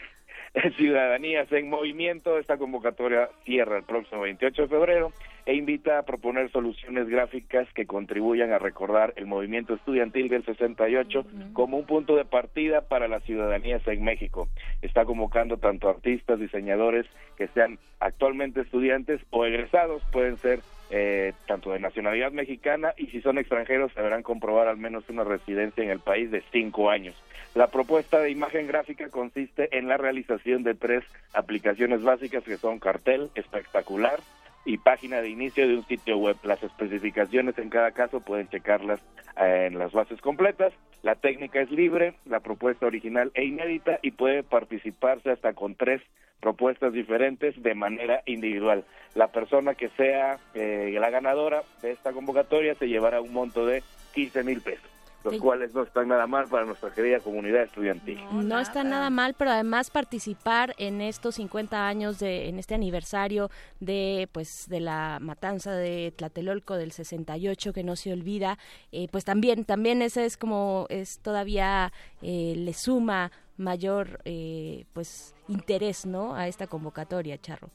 Ciudadanías 0.76 1.52
en 1.52 1.70
Movimiento. 1.70 2.40
Esta 2.40 2.58
convocatoria 2.58 3.30
cierra 3.46 3.78
el 3.78 3.84
próximo 3.84 4.22
28 4.22 4.64
de 4.64 4.68
febrero 4.68 5.12
e 5.48 5.56
invita 5.56 5.98
a 5.98 6.04
proponer 6.04 6.52
soluciones 6.52 7.08
gráficas 7.08 7.72
que 7.74 7.86
contribuyan 7.86 8.52
a 8.52 8.60
recordar 8.60 9.14
el 9.16 9.28
movimiento 9.28 9.76
estudiantil 9.76 10.28
del 10.28 10.44
68 10.44 11.26
como 11.54 11.78
un 11.78 11.86
punto 11.86 12.18
de 12.18 12.26
partida 12.26 12.82
para 12.82 13.08
las 13.08 13.24
ciudadanías 13.24 13.82
en 13.88 14.04
México. 14.04 14.50
Está 14.82 15.06
convocando 15.06 15.56
tanto 15.56 15.88
artistas, 15.88 16.38
diseñadores 16.38 17.06
que 17.38 17.48
sean 17.48 17.80
actualmente 18.02 18.60
estudiantes 18.60 19.22
o 19.30 19.46
egresados, 19.46 20.04
pueden 20.12 20.36
ser 20.36 20.60
eh, 20.90 21.32
tanto 21.48 21.72
de 21.72 21.80
nacionalidad 21.80 22.34
mexicana 22.34 22.94
y 22.98 23.08
si 23.08 23.22
son 23.22 23.38
extranjeros 23.38 23.96
deberán 23.96 24.24
comprobar 24.24 24.68
al 24.68 24.78
menos 24.78 25.10
una 25.10 25.24
residencia 25.24 25.82
en 25.82 25.92
el 25.92 26.00
país 26.00 26.30
de 26.30 26.44
cinco 26.52 26.90
años. 26.90 27.16
La 27.56 27.68
propuesta 27.68 28.20
de 28.20 28.32
imagen 28.32 28.68
gráfica 28.68 29.08
consiste 29.10 29.78
en 29.78 29.88
la 29.88 29.96
realización 29.96 30.64
de 30.64 30.76
tres 30.76 31.06
aplicaciones 31.34 32.04
básicas 32.04 32.44
que 32.44 32.58
son 32.58 32.80
cartel, 32.80 33.30
espectacular 33.36 34.20
y 34.68 34.78
página 34.78 35.22
de 35.22 35.30
inicio 35.30 35.66
de 35.66 35.76
un 35.76 35.88
sitio 35.88 36.18
web. 36.18 36.36
Las 36.44 36.62
especificaciones 36.62 37.58
en 37.58 37.70
cada 37.70 37.92
caso 37.92 38.20
pueden 38.20 38.50
checarlas 38.50 39.00
eh, 39.40 39.68
en 39.68 39.80
las 39.80 39.94
bases 39.94 40.20
completas. 40.20 40.74
La 41.04 41.16
técnica 41.16 41.62
es 41.62 41.72
libre, 41.72 42.16
la 42.26 42.42
propuesta 42.42 42.86
original 42.86 43.32
e 43.34 43.46
inédita 43.46 43.98
y 44.02 44.12
puede 44.12 44.44
participarse 44.44 45.32
hasta 45.32 45.54
con 45.54 45.76
tres 45.76 46.02
propuestas 46.42 46.92
diferentes 46.92 47.60
de 47.64 47.76
manera 47.76 48.22
individual. 48.26 48.84
La 49.16 49.30
persona 49.30 49.74
que 49.74 49.88
sea 49.96 50.38
eh, 50.54 50.94
la 51.00 51.10
ganadora 51.10 51.64
de 51.82 51.92
esta 51.92 52.12
convocatoria 52.12 52.76
se 52.76 52.90
llevará 52.90 53.22
un 53.22 53.32
monto 53.32 53.66
de 53.66 53.84
15 54.14 54.44
mil 54.44 54.60
pesos 54.60 54.97
los 55.24 55.38
cuales 55.40 55.74
no 55.74 55.84
están 55.84 56.08
nada 56.08 56.28
mal 56.28 56.48
para 56.48 56.66
nuestra 56.66 56.92
querida 56.92 57.20
comunidad 57.20 57.64
estudiantil. 57.64 58.20
No, 58.32 58.60
está 58.60 58.84
nada 58.84 59.10
mal, 59.10 59.36
pero 59.38 59.52
además 59.52 59.90
participar 59.90 60.74
en 60.78 61.02
estos 61.02 61.36
50 61.36 61.88
años 61.88 62.20
de 62.20 62.50
en 62.50 62.60
este 62.60 62.76
aniversario 62.76 63.50
de 63.80 64.30
pues 64.32 64.68
de 64.70 64.80
la 64.80 65.18
matanza 65.22 65.74
de 65.74 66.14
Tlatelolco 66.16 66.76
del 66.76 66.92
68 66.92 67.74
que 67.74 67.84
no 67.84 67.96
se 67.96 68.14
olvida, 68.14 68.58
eh, 68.92 69.08
pues 69.12 69.26
también 69.26 69.66
también 69.66 70.02
ese 70.02 70.26
es 70.26 70.38
como 70.38 70.86
es 70.90 71.20
todavía 71.20 71.92
eh, 72.22 72.54
le 72.56 72.74
suma 72.74 73.32
mayor 73.58 74.20
eh, 74.26 74.86
pues 74.94 75.36
interés 75.48 76.06
no 76.06 76.36
a 76.36 76.48
esta 76.48 76.68
convocatoria 76.68 77.38
charro. 77.38 77.70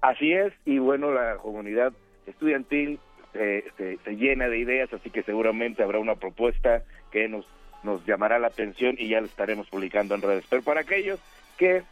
Así 0.00 0.32
es 0.32 0.52
y 0.64 0.78
bueno 0.78 1.10
la 1.12 1.36
comunidad 1.38 1.92
estudiantil 2.26 3.00
se, 3.34 4.16
llena 4.16 4.48
de 4.48 4.58
ideas 4.58 4.92
así 4.92 5.10
que 5.10 5.22
seguramente 5.22 5.82
habrá 5.82 5.98
una 5.98 6.14
propuesta 6.14 6.82
que 7.10 7.28
nos 7.28 7.46
nos 7.82 8.06
llamará 8.06 8.38
la 8.38 8.46
atención 8.46 8.96
y 8.98 9.08
ya 9.08 9.20
lo 9.20 9.26
estaremos 9.26 9.68
publicando 9.68 10.14
en 10.14 10.22
redes 10.22 10.46
pero 10.48 10.62
para 10.62 10.80
aquellos 10.80 11.20
que 11.58 11.82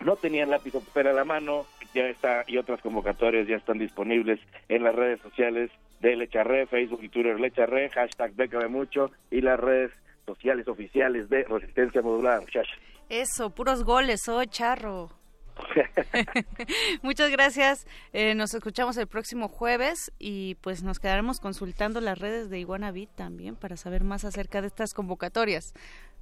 no 0.00 0.14
tenían 0.14 0.50
lápiz 0.50 0.74
o 0.76 0.80
papel 0.80 1.08
a 1.08 1.12
la 1.12 1.24
mano 1.24 1.66
ya 1.94 2.06
está 2.06 2.44
y 2.46 2.58
otras 2.58 2.80
convocatorias 2.80 3.48
ya 3.48 3.56
están 3.56 3.78
disponibles 3.78 4.38
en 4.68 4.84
las 4.84 4.94
redes 4.94 5.20
sociales 5.20 5.70
de 6.00 6.16
Lecharre, 6.16 6.66
Facebook 6.66 7.00
y 7.02 7.08
Twitter 7.08 7.40
Lecharre, 7.40 7.88
hashtag 7.90 8.34
Bécame 8.34 8.68
Mucho 8.68 9.10
y 9.30 9.40
las 9.40 9.58
redes 9.58 9.90
sociales 10.26 10.68
oficiales 10.68 11.28
de 11.28 11.44
Resistencia 11.44 12.02
Modular, 12.02 12.40
muchachos. 12.40 12.78
Eso, 13.08 13.50
puros 13.50 13.84
goles, 13.84 14.28
oh, 14.28 14.44
charro. 14.44 15.10
Muchas 17.02 17.30
gracias. 17.30 17.86
Eh, 18.12 18.34
nos 18.34 18.54
escuchamos 18.54 18.96
el 18.96 19.06
próximo 19.06 19.48
jueves 19.48 20.12
y 20.18 20.56
pues 20.56 20.82
nos 20.82 20.98
quedaremos 20.98 21.40
consultando 21.40 22.00
las 22.00 22.18
redes 22.18 22.50
de 22.50 22.58
Iguana 22.58 22.92
también 23.14 23.56
para 23.56 23.76
saber 23.76 24.04
más 24.04 24.24
acerca 24.24 24.60
de 24.60 24.68
estas 24.68 24.94
convocatorias. 24.94 25.74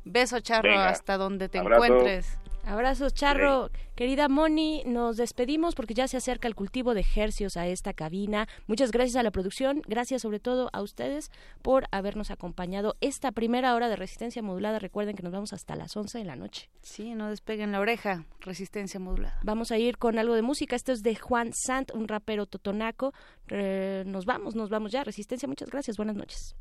Beso, 0.05 0.41
Charro, 0.41 0.79
hasta 0.79 1.17
donde 1.17 1.49
te 1.49 1.59
encuentres. 1.59 2.39
Abrazos, 2.67 3.15
Charro. 3.15 3.71
Querida 3.95 4.29
Moni, 4.29 4.83
nos 4.85 5.17
despedimos 5.17 5.77
porque 5.77 5.95
ya 5.95 6.09
se 6.09 6.17
acerca 6.17 6.49
el 6.49 6.57
cultivo 6.57 6.95
de 6.95 7.01
ejercios 7.01 7.57
a 7.57 7.69
esta 7.69 7.95
cabina. 7.95 8.49
Muchas 8.67 8.91
gracias 8.91 9.15
a 9.15 9.23
la 9.23 9.31
producción, 9.31 9.83
gracias 9.87 10.23
sobre 10.23 10.41
todo 10.41 10.69
a 10.73 10.83
ustedes 10.83 11.31
por 11.63 11.87
habernos 11.93 12.33
acompañado 12.33 12.97
esta 13.01 13.31
primera 13.31 13.73
hora 13.77 13.89
de 13.89 13.95
resistencia 13.95 14.43
modulada. 14.43 14.81
Recuerden 14.81 15.15
que 15.15 15.23
nos 15.23 15.33
vamos 15.33 15.53
hasta 15.53 15.77
las 15.77 15.97
11 15.97 16.19
de 16.19 16.25
la 16.25 16.35
noche. 16.35 16.69
Sí, 16.83 17.15
no 17.15 17.31
despeguen 17.31 17.71
la 17.71 17.79
oreja, 17.79 18.27
resistencia 18.41 18.99
modulada. 18.99 19.39
Vamos 19.45 19.71
a 19.71 19.79
ir 19.79 19.97
con 19.97 20.19
algo 20.19 20.35
de 20.35 20.43
música. 20.43 20.75
Esto 20.75 20.91
es 20.91 21.05
de 21.05 21.15
Juan 21.15 21.53
Sant, 21.55 21.95
un 21.95 22.09
rapero 22.09 22.47
totonaco. 22.47 23.15
nos 23.49 24.27
vamos, 24.27 24.57
nos 24.57 24.71
vamos 24.71 24.91
ya. 24.91 25.05
Resistencia, 25.05 25.47
muchas 25.47 25.71
gracias. 25.71 25.97
Buenas 25.97 26.17
noches. 26.17 26.57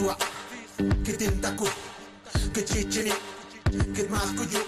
sua 0.00 0.16
Get 1.04 1.20
in 1.22 1.40
taku 1.40 1.68
Get 2.54 2.66
chichini 2.66 3.12
Get 3.94 4.08
maskuju 4.08 4.62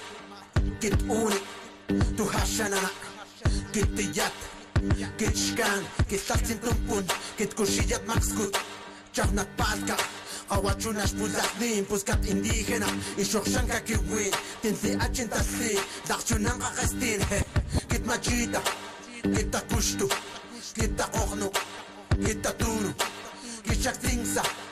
Get 0.80 1.02
uni 1.08 1.38
Tu 2.16 2.24
hashanana 2.24 2.90
Get 3.72 3.88
tiyat 3.96 4.32
Get 5.16 5.34
shkan 5.34 5.80
Get 6.08 6.20
saltsin 6.20 6.58
tumpun 6.60 7.04
Get 7.38 7.54
kushiyat 7.56 8.04
maxkut 8.06 8.52
Chahnak 9.12 9.48
palka 9.56 9.96
Awachunash 10.50 11.14
puzatnin 11.16 11.84
Puskat 11.88 12.20
indígena 12.28 12.88
Y 13.16 13.24
shokshanka 13.24 13.80
kiwin 13.80 14.32
Tinsi 14.62 14.96
achintasi 15.00 15.80
Dachunan 16.08 16.60
kakastin 16.60 17.20
Get 17.88 18.04
machita 18.04 18.60
Get 19.34 19.48
takushtu 19.50 20.08
Get 20.76 20.92
takohnu 20.96 21.48
Get 22.20 22.42
taturu 22.44 22.92
Get 23.64 23.78
shaktingsa 23.80 24.44
Get 24.44 24.71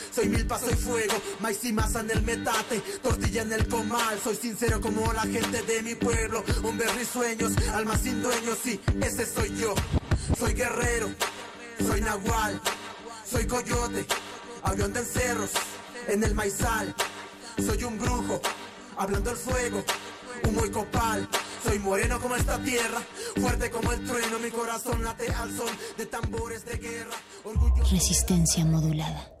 soy 0.13 0.29
milpa, 0.29 0.59
soy 0.59 0.73
fuego, 0.73 1.13
maíz 1.39 1.63
y 1.63 1.73
masa 1.73 2.01
en 2.01 2.11
el 2.11 2.21
metate, 2.21 2.81
tortilla 3.01 3.41
en 3.43 3.53
el 3.53 3.67
comal. 3.67 4.19
Soy 4.23 4.35
sincero 4.35 4.81
como 4.81 5.11
la 5.13 5.21
gente 5.21 5.61
de 5.63 5.81
mi 5.81 5.95
pueblo. 5.95 6.43
Hombre 6.63 6.87
sueños, 7.05 7.53
alma 7.73 7.97
sin 7.97 8.21
dueños, 8.21 8.57
sí, 8.63 8.79
ese 9.01 9.25
soy 9.25 9.55
yo. 9.57 9.73
Soy 10.37 10.53
guerrero, 10.53 11.09
soy 11.85 12.01
nahual, 12.01 12.61
soy 13.29 13.45
coyote, 13.45 14.05
avión 14.63 14.93
de 14.93 15.03
cerros, 15.03 15.51
en 16.07 16.23
el 16.23 16.35
maizal. 16.35 16.95
Soy 17.57 17.83
un 17.83 17.97
brujo, 17.97 18.41
hablando 18.97 19.31
el 19.31 19.37
fuego, 19.37 19.83
humo 20.47 20.65
y 20.65 20.69
copal. 20.69 21.27
Soy 21.63 21.79
moreno 21.79 22.19
como 22.19 22.35
esta 22.35 22.61
tierra, 22.63 23.01
fuerte 23.39 23.69
como 23.69 23.91
el 23.91 24.03
trueno, 24.03 24.39
mi 24.39 24.49
corazón 24.49 25.03
late 25.03 25.31
al 25.31 25.55
son 25.55 25.69
de 25.97 26.05
tambores 26.07 26.65
de 26.65 26.77
guerra. 26.77 27.15
Resistencia 27.91 28.65
modulada. 28.65 29.40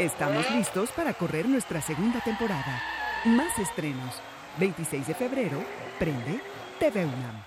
Estamos 0.00 0.50
listos 0.52 0.90
para 0.92 1.12
correr 1.12 1.46
nuestra 1.46 1.82
segunda 1.82 2.20
temporada. 2.20 2.80
Más 3.26 3.58
estrenos. 3.58 4.14
26 4.58 5.08
de 5.08 5.14
febrero, 5.14 5.62
prende 5.98 6.40
TV 6.78 7.04
UNAM. 7.04 7.44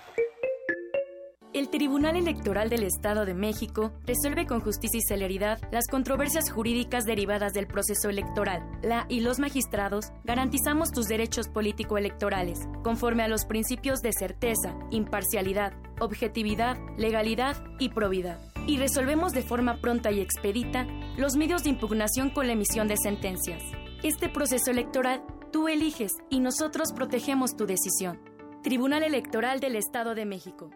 El 1.52 1.68
Tribunal 1.68 2.16
Electoral 2.16 2.70
del 2.70 2.84
Estado 2.84 3.26
de 3.26 3.34
México 3.34 3.92
resuelve 4.06 4.46
con 4.46 4.60
justicia 4.60 4.98
y 4.98 5.02
celeridad 5.02 5.60
las 5.72 5.88
controversias 5.88 6.48
jurídicas 6.48 7.04
derivadas 7.04 7.54
del 7.54 7.66
proceso 7.66 8.08
electoral. 8.08 8.62
La 8.82 9.06
y 9.08 9.18
los 9.18 9.40
magistrados 9.40 10.12
garantizamos 10.22 10.92
tus 10.92 11.06
derechos 11.06 11.48
político-electorales, 11.48 12.60
conforme 12.84 13.24
a 13.24 13.28
los 13.28 13.46
principios 13.46 14.00
de 14.00 14.12
certeza, 14.12 14.76
imparcialidad, 14.92 15.72
objetividad, 15.98 16.76
legalidad 16.96 17.56
y 17.80 17.88
probidad. 17.88 18.38
Y 18.68 18.78
resolvemos 18.78 19.32
de 19.32 19.42
forma 19.42 19.76
pronta 19.76 20.12
y 20.12 20.20
expedita 20.20 20.86
los 21.16 21.36
medios 21.36 21.62
de 21.62 21.70
impugnación 21.70 22.30
con 22.30 22.46
la 22.46 22.54
emisión 22.54 22.88
de 22.88 22.96
sentencias. 22.96 23.62
Este 24.02 24.28
proceso 24.28 24.70
electoral 24.70 25.22
tú 25.52 25.68
eliges 25.68 26.12
y 26.28 26.40
nosotros 26.40 26.92
protegemos 26.92 27.56
tu 27.56 27.66
decisión. 27.66 28.20
Tribunal 28.62 29.04
Electoral 29.04 29.60
del 29.60 29.76
Estado 29.76 30.14
de 30.14 30.24
México. 30.24 30.70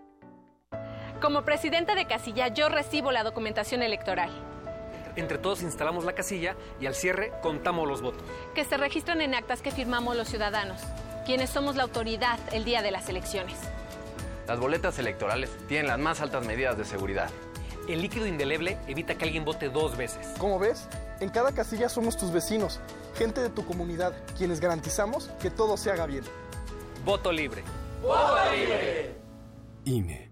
Como 1.21 1.43
presidente 1.45 1.97
de 1.97 2.07
casilla, 2.07 2.49
yo 2.49 2.69
recibo 2.69 3.11
la 3.11 3.25
documentación 3.25 3.83
electoral. 3.83 4.31
Entre 5.17 5.39
todos 5.39 5.63
instalamos 5.63 6.05
la 6.05 6.13
casilla 6.13 6.55
y 6.81 6.87
al 6.87 6.95
cierre 6.95 7.33
contamos 7.43 7.89
los 7.89 8.01
votos. 8.01 8.23
Que 8.55 8.65
se 8.65 8.77
registran 8.77 9.21
en 9.21 9.35
actas 9.35 9.63
que 9.63 9.73
firmamos 9.73 10.17
los 10.17 10.29
ciudadanos, 10.29 10.81
quienes 11.27 11.51
somos 11.51 11.75
la 11.75 11.83
autoridad 11.83 12.39
el 12.53 12.65
día 12.65 12.83
de 12.83 12.93
las 12.93 13.09
elecciones. 13.09 13.59
Las 14.47 14.61
boletas 14.61 14.99
electorales 15.01 15.51
tienen 15.67 15.89
las 15.89 15.99
más 15.99 16.21
altas 16.21 16.47
medidas 16.47 16.79
de 16.79 16.85
seguridad. 16.85 17.31
El 17.89 18.03
líquido 18.03 18.27
indeleble 18.27 18.77
evita 18.87 19.17
que 19.17 19.25
alguien 19.25 19.47
vote 19.47 19.71
dos 19.71 19.97
veces. 19.97 20.27
Como 20.39 20.59
ves, 20.59 20.87
en 21.21 21.31
cada 21.31 21.53
casilla 21.53 21.89
somos 21.89 22.19
tus 22.19 22.31
vecinos, 22.31 22.81
gente 23.17 23.41
de 23.41 23.49
tu 23.49 23.65
comunidad, 23.65 24.13
quienes 24.37 24.61
garantizamos 24.61 25.31
que 25.41 25.51
todo 25.51 25.79
se 25.79 25.91
haga 25.91 26.05
bien. 26.05 26.23
Voto 27.07 27.33
libre. 27.33 27.65
¡Voto 28.03 28.37
libre! 28.53 29.17
INE. 29.87 30.31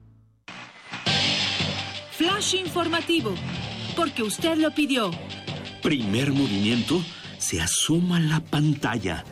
Flash 2.12 2.56
informativo, 2.56 3.34
porque 3.96 4.22
usted 4.22 4.58
lo 4.58 4.74
pidió. 4.74 5.10
Primer 5.82 6.32
movimiento 6.32 7.02
se 7.38 7.62
asoma 7.62 8.20
la 8.20 8.40
pantalla. 8.40 9.24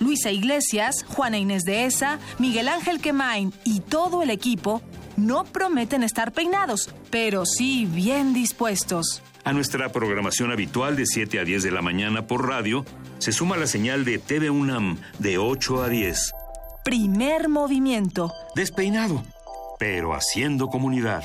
Luisa 0.00 0.30
Iglesias, 0.30 1.04
Juana 1.06 1.38
Inés 1.38 1.64
de 1.64 1.84
Esa, 1.84 2.18
Miguel 2.38 2.68
Ángel 2.68 3.00
Quemain 3.00 3.52
y 3.64 3.80
todo 3.80 4.22
el 4.22 4.30
equipo 4.30 4.80
no 5.18 5.44
prometen 5.44 6.02
estar 6.02 6.32
peinados, 6.32 6.94
pero 7.10 7.44
sí 7.44 7.86
bien 7.86 8.32
dispuestos. 8.32 9.22
A 9.44 9.52
nuestra 9.52 9.90
programación 9.90 10.50
habitual 10.52 10.96
de 10.96 11.06
7 11.06 11.40
a 11.40 11.44
10 11.44 11.62
de 11.62 11.70
la 11.70 11.82
mañana 11.82 12.26
por 12.26 12.48
radio, 12.48 12.84
se 13.18 13.32
suma 13.32 13.56
la 13.56 13.66
señal 13.66 14.04
de 14.04 14.18
TV 14.18 14.50
UNAM 14.50 14.98
de 15.18 15.38
8 15.38 15.82
a 15.82 15.88
10. 15.88 16.32
Primer 16.84 17.48
movimiento. 17.48 18.32
Despeinado, 18.54 19.22
pero 19.78 20.14
haciendo 20.14 20.68
comunidad. 20.68 21.24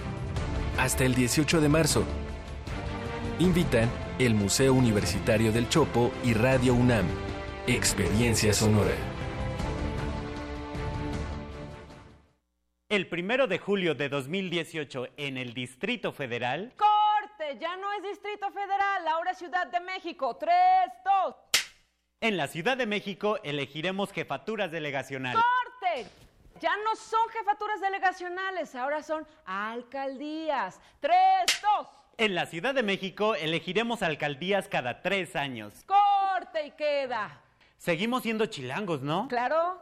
Hasta 0.77 1.03
el 1.03 1.13
18 1.15 1.61
de 1.61 1.69
marzo. 1.69 2.03
Invitan 3.39 3.89
el 4.19 4.33
Museo 4.33 4.73
Universitario 4.73 5.51
del 5.51 5.67
Chopo 5.69 6.11
y 6.23 6.33
Radio 6.33 6.73
UNAM. 6.73 7.05
Experiencia 7.67 8.53
Sonora. 8.53 8.95
El 12.89 13.07
primero 13.07 13.47
de 13.47 13.57
julio 13.57 13.95
de 13.95 14.09
2018 14.09 15.09
en 15.17 15.37
el 15.37 15.53
Distrito 15.53 16.11
Federal. 16.11 16.73
¡Corte! 16.77 17.57
Ya 17.59 17.77
no 17.77 17.91
es 17.93 18.03
Distrito 18.03 18.51
Federal, 18.51 19.07
ahora 19.07 19.31
es 19.31 19.37
Ciudad 19.37 19.67
de 19.67 19.79
México. 19.79 20.35
¡Tres, 20.37 20.51
dos! 21.05 21.35
En 22.19 22.37
la 22.37 22.47
Ciudad 22.47 22.77
de 22.77 22.85
México 22.85 23.39
elegiremos 23.43 24.11
jefaturas 24.11 24.71
delegacionales. 24.71 25.41
¡Corte! 25.41 25.60
Ya 26.61 26.77
no 26.77 26.95
son 26.95 27.27
jefaturas 27.29 27.81
delegacionales, 27.81 28.75
ahora 28.75 29.01
son 29.01 29.25
alcaldías. 29.45 30.79
¡Tres, 30.99 31.59
dos! 31.59 31.87
En 32.17 32.35
la 32.35 32.45
Ciudad 32.45 32.75
de 32.75 32.83
México 32.83 33.33
elegiremos 33.33 34.03
alcaldías 34.03 34.67
cada 34.67 35.01
tres 35.01 35.35
años. 35.35 35.73
¡Corte 35.87 36.67
y 36.67 36.71
queda! 36.71 37.41
Seguimos 37.79 38.21
siendo 38.21 38.45
chilangos, 38.45 39.01
¿no? 39.01 39.27
Claro. 39.27 39.81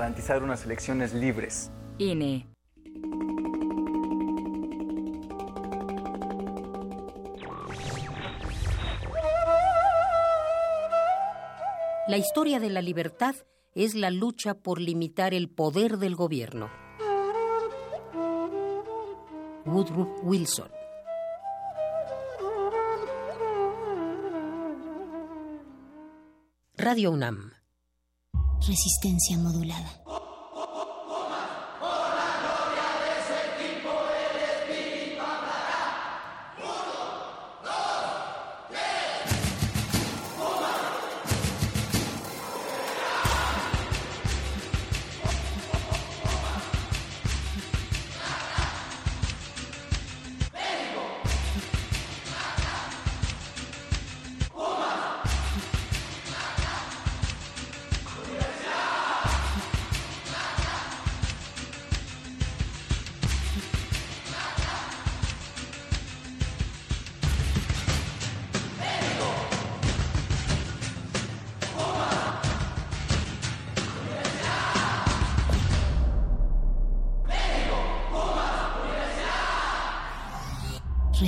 garantizar 0.00 0.42
unas 0.42 0.64
elecciones 0.64 1.12
libres. 1.12 1.70
INE. 1.98 2.46
La 12.08 12.16
historia 12.16 12.58
de 12.60 12.70
la 12.70 12.80
libertad 12.80 13.34
es 13.74 13.94
la 13.94 14.10
lucha 14.10 14.54
por 14.54 14.80
limitar 14.80 15.34
el 15.34 15.50
poder 15.50 15.98
del 15.98 16.16
gobierno. 16.16 16.70
Woodrow 19.66 20.16
Wilson. 20.22 20.70
Radio 26.78 27.10
UNAM. 27.10 27.59
Resistencia 28.66 29.38
modulada. 29.38 29.90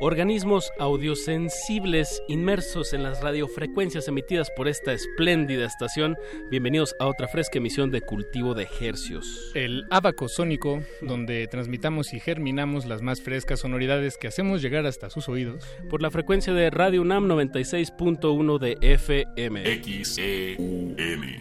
Organismos 0.00 0.72
audiosensibles 0.78 2.22
inmersos 2.28 2.92
en 2.92 3.02
las 3.02 3.22
radiofrecuencias 3.22 4.06
emitidas 4.08 4.50
por 4.54 4.68
esta 4.68 4.92
espléndida 4.92 5.64
estación. 5.64 6.18
Bienvenidos 6.50 6.94
a 7.00 7.06
otra 7.06 7.28
fresca 7.28 7.56
emisión 7.58 7.90
de 7.90 8.02
Cultivo 8.02 8.52
de 8.54 8.68
Hercios. 8.80 9.52
El 9.54 9.86
abaco 9.90 10.28
sónico, 10.28 10.82
donde 11.00 11.46
transmitamos 11.46 12.12
y 12.12 12.20
germinamos 12.20 12.84
las 12.84 13.00
más 13.00 13.22
frescas 13.22 13.60
sonoridades 13.60 14.18
que 14.18 14.28
hacemos 14.28 14.60
llegar 14.60 14.84
hasta 14.86 15.08
sus 15.08 15.30
oídos. 15.30 15.64
Por 15.88 16.02
la 16.02 16.10
frecuencia 16.10 16.52
de 16.52 16.68
Radio 16.70 17.00
UNAM 17.00 17.26
96.1 17.26 18.58
de 18.58 18.76
FM. 18.82 19.80
XEUM. 19.82 20.94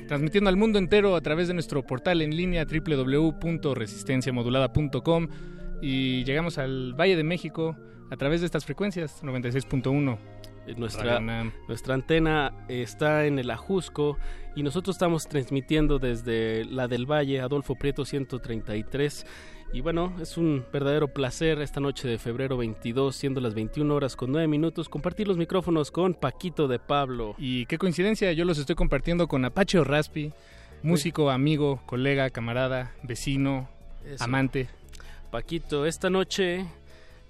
Transmitiendo 0.07 0.49
al 0.49 0.55
mundo 0.55 0.79
entero 0.79 1.17
a 1.17 1.21
través 1.21 1.49
de 1.49 1.53
nuestro 1.53 1.85
portal 1.85 2.21
en 2.21 2.33
línea 2.35 2.65
www.resistenciamodulada.com 2.65 5.27
y 5.81 6.23
llegamos 6.23 6.57
al 6.57 6.93
Valle 6.93 7.17
de 7.17 7.23
México 7.23 7.75
a 8.09 8.17
través 8.17 8.41
de 8.41 8.45
estas 8.45 8.65
frecuencias, 8.65 9.23
96.1. 9.23 10.17
Nuestra, 10.77 11.19
nuestra 11.67 11.93
antena 11.93 12.51
está 12.67 13.27
en 13.27 13.37
el 13.37 13.51
Ajusco 13.51 14.17
y 14.55 14.63
nosotros 14.63 14.95
estamos 14.95 15.27
transmitiendo 15.27 15.99
desde 15.99 16.65
la 16.65 16.87
del 16.87 17.05
Valle, 17.05 17.39
Adolfo 17.39 17.75
Prieto 17.75 18.03
133. 18.03 19.27
Y 19.73 19.81
bueno, 19.81 20.15
es 20.19 20.37
un 20.37 20.65
verdadero 20.71 21.09
placer 21.09 21.61
esta 21.61 21.79
noche 21.79 22.07
de 22.07 22.17
febrero 22.17 22.57
22, 22.57 23.15
siendo 23.15 23.41
las 23.41 23.53
21 23.53 23.93
horas 23.93 24.15
con 24.15 24.31
9 24.31 24.47
minutos, 24.47 24.89
compartir 24.89 25.27
los 25.27 25.37
micrófonos 25.37 25.91
con 25.91 26.13
Paquito 26.13 26.67
de 26.67 26.79
Pablo. 26.79 27.35
Y 27.37 27.65
qué 27.67 27.77
coincidencia, 27.77 28.31
yo 28.31 28.45
los 28.45 28.57
estoy 28.57 28.75
compartiendo 28.75 29.27
con 29.27 29.45
Apache 29.45 29.83
Raspi, 29.83 30.31
músico, 30.81 31.29
amigo, 31.29 31.81
colega, 31.85 32.29
camarada, 32.29 32.95
vecino, 33.03 33.69
amante. 34.19 34.69
Paquito, 35.29 35.85
esta 35.85 36.09
noche 36.09 36.65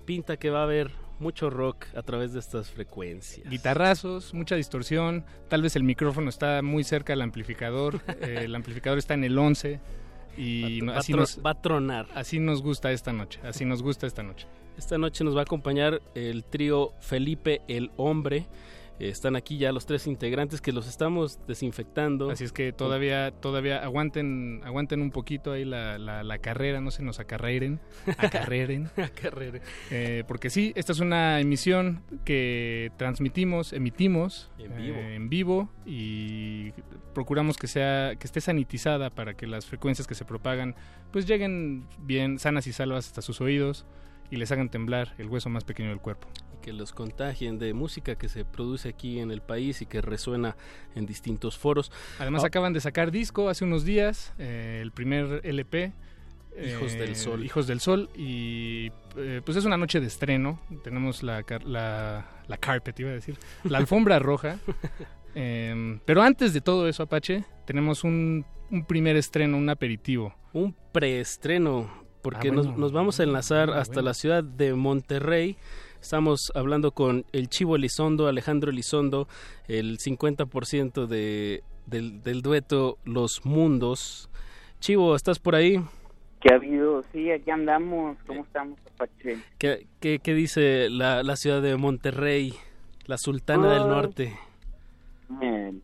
pinta 0.05 0.37
que 0.37 0.49
va 0.49 0.59
a 0.59 0.63
haber 0.63 0.91
mucho 1.19 1.49
rock 1.49 1.85
a 1.95 2.01
través 2.01 2.33
de 2.33 2.39
estas 2.39 2.69
frecuencias. 2.69 3.49
Guitarrazos, 3.49 4.33
mucha 4.33 4.55
distorsión, 4.55 5.25
tal 5.47 5.61
vez 5.61 5.75
el 5.75 5.83
micrófono 5.83 6.29
está 6.29 6.61
muy 6.61 6.83
cerca 6.83 7.13
del 7.13 7.21
amplificador, 7.21 8.01
eh, 8.21 8.41
el 8.43 8.55
amplificador 8.55 8.97
está 8.97 9.13
en 9.13 9.23
el 9.23 9.37
11 9.37 9.79
y 10.37 10.81
va, 10.81 10.97
así 10.97 11.13
nos, 11.13 11.39
va 11.43 11.51
a 11.51 11.61
tronar. 11.61 12.07
Así 12.13 12.39
nos 12.39 12.61
gusta 12.61 12.91
esta 12.91 13.13
noche, 13.13 13.39
así 13.43 13.65
nos 13.65 13.81
gusta 13.81 14.07
esta 14.07 14.23
noche. 14.23 14.47
Esta 14.77 14.97
noche 14.97 15.23
nos 15.23 15.35
va 15.35 15.39
a 15.39 15.43
acompañar 15.43 16.01
el 16.15 16.43
trío 16.43 16.91
Felipe 16.99 17.61
el 17.69 17.91
Hombre 17.95 18.45
están 18.99 19.35
aquí 19.35 19.57
ya 19.57 19.71
los 19.71 19.85
tres 19.85 20.07
integrantes 20.07 20.61
que 20.61 20.71
los 20.71 20.87
estamos 20.87 21.39
desinfectando. 21.47 22.29
Así 22.29 22.43
es 22.43 22.51
que 22.51 22.71
todavía, 22.71 23.31
todavía 23.31 23.83
aguanten, 23.83 24.61
aguanten 24.63 25.01
un 25.01 25.11
poquito 25.11 25.51
ahí 25.51 25.65
la, 25.65 25.97
la, 25.97 26.37
carrera, 26.39 26.81
no 26.81 26.91
se 26.91 27.03
nos 27.03 27.19
acarreren, 27.19 27.79
acarreren. 28.17 28.89
eh, 29.91 30.23
porque 30.27 30.49
sí, 30.49 30.73
esta 30.75 30.91
es 30.91 30.99
una 30.99 31.39
emisión 31.39 32.03
que 32.23 32.91
transmitimos, 32.97 33.73
emitimos 33.73 34.51
en 34.57 34.75
vivo, 34.75 34.97
eh, 34.97 35.15
en 35.15 35.29
vivo 35.29 35.69
y 35.85 36.71
procuramos 37.13 37.57
que 37.57 37.67
sea, 37.67 38.15
que 38.15 38.27
esté 38.27 38.41
sanitizada 38.41 39.09
para 39.09 39.33
que 39.35 39.47
las 39.47 39.65
frecuencias 39.65 40.07
que 40.07 40.15
se 40.15 40.25
propagan, 40.25 40.75
pues 41.11 41.25
lleguen 41.25 41.85
bien 41.99 42.39
sanas 42.39 42.67
y 42.67 42.73
salvas 42.73 43.07
hasta 43.07 43.21
sus 43.21 43.41
oídos 43.41 43.85
y 44.29 44.37
les 44.37 44.51
hagan 44.51 44.69
temblar 44.69 45.13
el 45.17 45.27
hueso 45.27 45.49
más 45.49 45.63
pequeño 45.63 45.89
del 45.89 45.99
cuerpo. 45.99 46.27
Y 46.53 46.61
que 46.61 46.73
los 46.73 46.93
contagien 46.93 47.59
de 47.59 47.73
música 47.73 48.15
que 48.15 48.29
se 48.29 48.45
produce 48.45 48.89
aquí 48.89 49.19
en 49.19 49.31
el 49.31 49.41
país 49.41 49.81
y 49.81 49.85
que 49.85 50.01
resuena 50.01 50.55
en 50.95 51.05
distintos 51.05 51.57
foros. 51.57 51.91
Además 52.19 52.43
ah. 52.43 52.47
acaban 52.47 52.73
de 52.73 52.81
sacar 52.81 53.11
disco 53.11 53.49
hace 53.49 53.65
unos 53.65 53.85
días, 53.85 54.33
eh, 54.37 54.79
el 54.81 54.91
primer 54.91 55.41
LP. 55.43 55.93
Hijos 56.57 56.93
del 56.93 57.11
eh, 57.11 57.15
Sol. 57.15 57.43
Hijos 57.43 57.67
del 57.67 57.81
Sol 57.81 58.09
y 58.15 58.89
eh, 59.17 59.41
pues 59.43 59.57
es 59.57 59.65
una 59.65 59.77
noche 59.77 59.99
de 59.99 60.07
estreno. 60.07 60.59
Tenemos 60.83 61.21
la, 61.21 61.43
la, 61.65 62.25
la 62.47 62.57
carpet, 62.57 62.97
iba 62.99 63.09
a 63.09 63.13
decir, 63.13 63.37
la 63.65 63.77
alfombra 63.77 64.19
roja. 64.19 64.57
Em, 65.35 65.99
pero 66.05 66.21
antes 66.21 66.53
de 66.53 66.61
todo 66.61 66.87
eso, 66.87 67.03
Apache, 67.03 67.43
tenemos 67.65 68.05
un, 68.05 68.45
un 68.71 68.85
primer 68.85 69.17
estreno, 69.17 69.57
un 69.57 69.69
aperitivo. 69.69 70.33
Un 70.53 70.73
preestreno 70.93 72.04
porque 72.25 72.49
ah, 72.49 72.53
nos, 72.53 72.91
vamos 72.91 73.19
a 73.19 73.23
enlazar 73.23 73.69
hasta 73.69 74.01
la 74.01 74.15
ciudad 74.15 74.43
de 74.43 74.73
Monterrey. 74.73 75.57
Estamos 76.01 76.51
hablando 76.55 76.89
con 76.89 77.23
el 77.33 77.49
Chivo 77.49 77.75
Elizondo, 77.75 78.27
Alejandro 78.27 78.71
Elizondo, 78.71 79.27
el 79.67 79.99
50% 79.99 81.05
de, 81.05 81.63
del, 81.85 82.23
del 82.23 82.41
dueto 82.41 82.97
Los 83.05 83.45
Mundos. 83.45 84.31
Chivo, 84.79 85.15
¿estás 85.15 85.37
por 85.37 85.53
ahí? 85.53 85.79
¿Qué 86.41 86.51
ha 86.51 86.55
habido? 86.55 87.03
Sí, 87.11 87.29
aquí 87.29 87.51
andamos. 87.51 88.17
¿Cómo 88.25 88.41
estamos, 88.41 88.79
Apache? 88.95 89.37
¿Qué, 89.59 89.85
qué, 89.99 90.33
dice 90.33 90.89
la, 90.89 91.21
la, 91.21 91.35
ciudad 91.35 91.61
de 91.61 91.77
Monterrey, 91.77 92.55
la 93.05 93.19
sultana 93.19 93.71
del 93.71 93.87
norte? 93.87 94.35
Bien. 95.29 95.79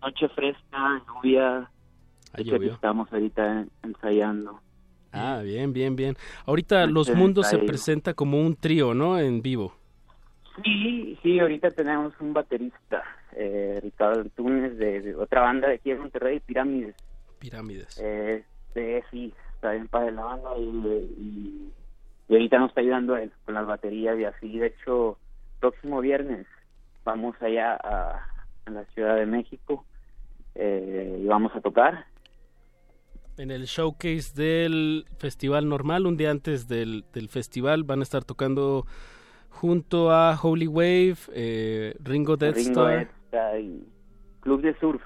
Noche 0.00 0.28
fresca, 0.28 1.02
lluvia. 1.08 1.68
Estamos 2.34 3.12
ahorita 3.12 3.66
ensayando. 3.82 4.60
Ah, 5.12 5.40
bien, 5.44 5.72
bien, 5.72 5.94
bien. 5.94 6.16
Ahorita 6.46 6.86
Los 6.86 7.14
Mundos 7.14 7.48
se 7.48 7.58
presenta 7.58 8.14
como 8.14 8.40
un 8.40 8.56
trío, 8.56 8.94
¿no? 8.94 9.18
En 9.18 9.42
vivo. 9.42 9.74
Sí, 10.62 11.18
sí, 11.22 11.38
ahorita 11.38 11.70
tenemos 11.70 12.12
un 12.20 12.32
baterista, 12.32 13.02
eh, 13.34 13.80
Ricardo 13.82 14.20
Antunes, 14.20 14.76
de, 14.76 15.14
otra 15.14 15.40
banda 15.42 15.68
de 15.68 15.74
aquí 15.74 15.90
en 15.90 16.00
Monterrey, 16.00 16.40
Pirámides. 16.40 16.94
Pirámides. 17.38 17.98
Eh, 18.02 18.44
sí, 19.10 19.32
está 19.54 19.72
bien 19.72 19.88
padre 19.88 20.12
la 20.12 20.24
banda 20.24 20.50
y, 20.58 21.72
y, 22.28 22.32
ahorita 22.34 22.58
nos 22.58 22.70
está 22.70 22.80
ayudando 22.80 23.16
él 23.16 23.30
con 23.44 23.54
las 23.54 23.66
baterías 23.66 24.18
y 24.18 24.24
así. 24.24 24.58
De 24.58 24.66
hecho, 24.68 25.18
próximo 25.60 26.00
viernes 26.00 26.46
vamos 27.04 27.34
allá 27.40 27.74
a, 27.82 28.26
a 28.66 28.70
la 28.70 28.84
Ciudad 28.86 29.16
de 29.16 29.26
México 29.26 29.84
eh, 30.54 31.20
y 31.22 31.26
vamos 31.26 31.54
a 31.54 31.60
tocar 31.60 32.06
en 33.36 33.50
el 33.50 33.64
showcase 33.64 34.32
del 34.34 35.06
festival 35.18 35.68
normal, 35.68 36.06
un 36.06 36.16
día 36.16 36.30
antes 36.30 36.68
del, 36.68 37.04
del 37.12 37.28
festival, 37.28 37.84
van 37.84 38.00
a 38.00 38.02
estar 38.02 38.24
tocando 38.24 38.86
junto 39.48 40.10
a 40.10 40.38
Holy 40.40 40.66
Wave, 40.66 41.16
eh, 41.32 41.94
Ringo 42.02 42.36
Death 42.36 42.56
Star. 42.58 43.10
y 43.60 43.84
Club 44.40 44.62
de 44.62 44.78
Surf 44.78 45.02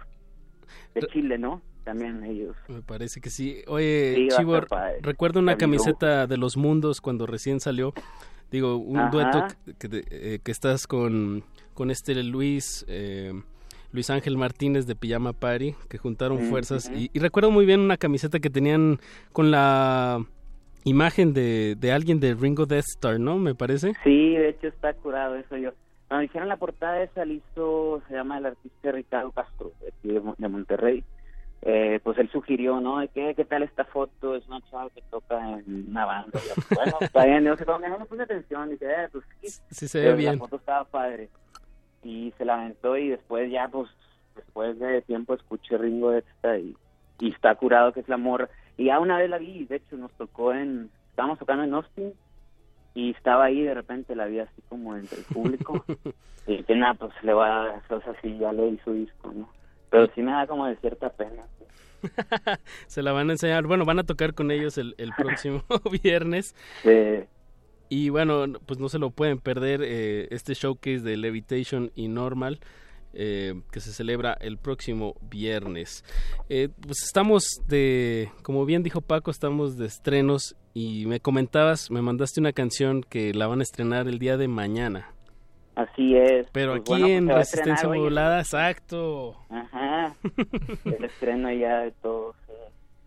de 0.94 1.06
Chile, 1.08 1.38
¿no? 1.38 1.62
También 1.84 2.24
ellos. 2.24 2.56
Me 2.68 2.82
parece 2.82 3.20
que 3.20 3.30
sí. 3.30 3.62
Oye, 3.68 4.28
Chivo, 4.36 4.58
recuerdo 5.02 5.38
una 5.38 5.56
camiseta 5.56 6.26
de 6.26 6.36
los 6.36 6.56
mundos 6.56 7.00
cuando 7.00 7.26
recién 7.26 7.60
salió. 7.60 7.92
Digo, 8.50 8.76
un 8.76 9.10
dueto 9.10 9.46
que, 9.78 10.04
eh, 10.10 10.40
que, 10.42 10.50
estás 10.50 10.86
con, 10.86 11.44
con 11.74 11.90
este 11.90 12.14
Luis. 12.24 12.84
Eh, 12.88 13.32
Luis 13.96 14.10
Ángel 14.10 14.36
Martínez 14.36 14.86
de 14.86 14.94
Pijama 14.94 15.32
Party, 15.32 15.74
que 15.88 15.96
juntaron 15.96 16.38
fuerzas. 16.50 16.90
y, 16.94 17.18
recuerdo 17.18 17.50
muy 17.50 17.64
bien 17.64 17.80
una 17.80 17.96
camiseta 17.96 18.38
que 18.40 18.50
tenían 18.50 18.98
con 19.32 19.50
la 19.50 20.22
imagen 20.84 21.32
de, 21.32 21.76
de 21.76 21.92
alguien 21.92 22.20
de 22.20 22.34
Ringo 22.34 22.66
Death 22.66 22.84
Star, 22.96 23.18
¿no? 23.18 23.38
Me 23.38 23.54
parece. 23.54 23.94
Sí, 24.04 24.34
de 24.36 24.50
hecho 24.50 24.68
está 24.68 24.92
curado 24.92 25.36
eso 25.36 25.56
yo. 25.56 25.70
Cuando 26.08 26.24
hicieron 26.24 26.50
la 26.50 26.58
portada 26.58 27.02
esa, 27.02 27.24
listo, 27.24 28.02
se 28.06 28.14
llama 28.14 28.36
el 28.36 28.46
artista 28.46 28.92
Ricardo 28.92 29.32
Castro, 29.32 29.72
de, 30.02 30.20
de 30.36 30.48
Monterrey. 30.48 31.02
eh, 31.62 31.98
pues 32.04 32.18
él 32.18 32.30
sugirió, 32.30 32.80
¿no? 32.80 32.98
¿Qué, 33.14 33.34
¿Qué 33.34 33.44
tal 33.46 33.62
esta 33.62 33.86
foto? 33.86 34.36
Es 34.36 34.46
una 34.46 34.60
chava 34.70 34.90
que 34.90 35.02
toca 35.10 35.58
en 35.58 35.86
una 35.88 36.04
banda. 36.04 36.38
bueno, 36.74 36.98
está 37.00 37.24
bien, 37.24 37.44
yo 37.44 37.56
no, 37.56 37.98
no 37.98 38.04
puse 38.04 38.22
atención, 38.22 38.68
dice, 38.68 38.84
eh, 38.84 39.08
pues 39.10 39.24
sí, 39.70 39.88
se 39.88 40.00
ve 40.00 40.14
bien. 40.14 40.34
La 40.34 40.38
foto 40.38 40.56
estaba 40.56 40.84
padre. 40.84 41.30
Y 42.06 42.32
se 42.38 42.44
la 42.44 42.54
aventó 42.54 42.96
y 42.96 43.08
después 43.08 43.50
ya, 43.50 43.68
pues, 43.68 43.90
después 44.34 44.78
de 44.78 45.02
tiempo 45.02 45.34
escuché 45.34 45.76
Ringo 45.76 46.12
esta 46.12 46.58
y, 46.58 46.76
y 47.18 47.32
está 47.32 47.54
curado 47.56 47.92
que 47.92 48.00
es 48.00 48.08
la 48.08 48.16
morra. 48.16 48.48
Y 48.76 48.86
ya 48.86 49.00
una 49.00 49.18
vez 49.18 49.28
la 49.28 49.38
vi, 49.38 49.64
de 49.64 49.76
hecho 49.76 49.96
nos 49.96 50.12
tocó 50.12 50.52
en, 50.52 50.90
estábamos 51.10 51.38
tocando 51.38 51.64
en 51.64 51.74
Austin 51.74 52.12
y 52.94 53.10
estaba 53.10 53.46
ahí 53.46 53.62
de 53.62 53.74
repente 53.74 54.14
la 54.14 54.26
vi 54.26 54.38
así 54.38 54.62
como 54.68 54.96
entre 54.96 55.18
el 55.18 55.24
público 55.24 55.84
y 56.46 56.62
que 56.62 56.76
nada, 56.76 56.94
pues 56.94 57.12
le 57.22 57.32
va 57.32 57.46
a 57.46 57.66
dar, 57.66 57.82
o 57.90 58.00
sea, 58.00 58.14
sí, 58.22 58.38
ya 58.38 58.52
le 58.52 58.68
hizo 58.68 58.92
disco, 58.92 59.32
¿no? 59.34 59.50
Pero 59.90 60.08
sí 60.14 60.22
me 60.22 60.32
da 60.32 60.46
como 60.46 60.66
de 60.66 60.76
cierta 60.76 61.10
pena. 61.10 61.42
Se 62.86 63.02
la 63.02 63.12
van 63.12 63.30
a 63.30 63.32
enseñar. 63.32 63.66
Bueno, 63.66 63.84
van 63.84 63.98
a 63.98 64.04
tocar 64.04 64.34
con 64.34 64.50
ellos 64.50 64.78
el, 64.78 64.94
el 64.98 65.12
próximo 65.16 65.62
viernes. 66.02 66.54
Sí. 66.82 67.24
Y 67.88 68.08
bueno, 68.08 68.46
pues 68.66 68.78
no 68.78 68.88
se 68.88 68.98
lo 68.98 69.10
pueden 69.10 69.38
perder 69.38 69.80
eh, 69.82 70.28
este 70.30 70.54
showcase 70.54 71.00
de 71.00 71.16
Levitation 71.16 71.92
y 71.94 72.08
Normal. 72.08 72.60
Eh, 73.18 73.62
que 73.72 73.80
se 73.80 73.92
celebra 73.92 74.36
el 74.42 74.58
próximo 74.58 75.14
viernes. 75.22 76.04
Eh, 76.50 76.68
pues 76.78 77.02
estamos 77.02 77.62
de, 77.66 78.30
como 78.42 78.66
bien 78.66 78.82
dijo 78.82 79.00
Paco, 79.00 79.30
estamos 79.30 79.78
de 79.78 79.86
estrenos 79.86 80.54
y 80.74 81.06
me 81.06 81.18
comentabas, 81.18 81.90
me 81.90 82.02
mandaste 82.02 82.40
una 82.40 82.52
canción 82.52 83.02
que 83.02 83.32
la 83.32 83.46
van 83.46 83.60
a 83.60 83.62
estrenar 83.62 84.06
el 84.06 84.18
día 84.18 84.36
de 84.36 84.48
mañana. 84.48 85.14
Así 85.76 86.14
es. 86.14 86.46
Pero 86.52 86.82
pues 86.84 87.02
aquí 87.02 87.12
en 87.12 87.28
Resistencia 87.28 87.88
Modulada, 87.88 88.40
exacto. 88.40 89.36
Ajá. 89.48 90.14
el 90.84 91.04
estreno 91.04 91.50
ya 91.52 91.80
de 91.80 91.92
todo. 91.92 92.34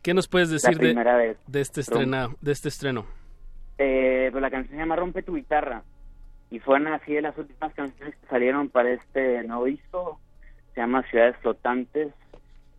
¿Qué 0.02 0.16
nos 0.16 0.28
puedes 0.28 0.50
decir 0.50 0.78
de, 0.80 1.36
de, 1.46 1.62
este 1.62 1.82
estreno? 1.82 2.36
De 2.42 2.52
este 2.52 2.70
estreno? 2.70 3.06
Eh, 3.80 4.28
pues 4.32 4.42
la 4.42 4.52
canción 4.52 4.76
se 4.76 4.82
llama 4.82 4.98
Rompe 4.98 5.24
tu 5.24 5.36
guitarra 5.36 5.84
y 6.52 6.60
fueron 6.60 6.90
así 6.90 7.14
de 7.14 7.22
las 7.22 7.38
últimas 7.38 7.74
canciones 7.74 8.16
que 8.18 8.28
salieron 8.28 8.70
para 8.70 8.92
este 8.92 9.44
nuevo 9.44 9.66
disco. 9.66 10.20
Se 10.74 10.82
llama 10.82 11.04
Ciudades 11.10 11.38
Flotantes. 11.38 12.14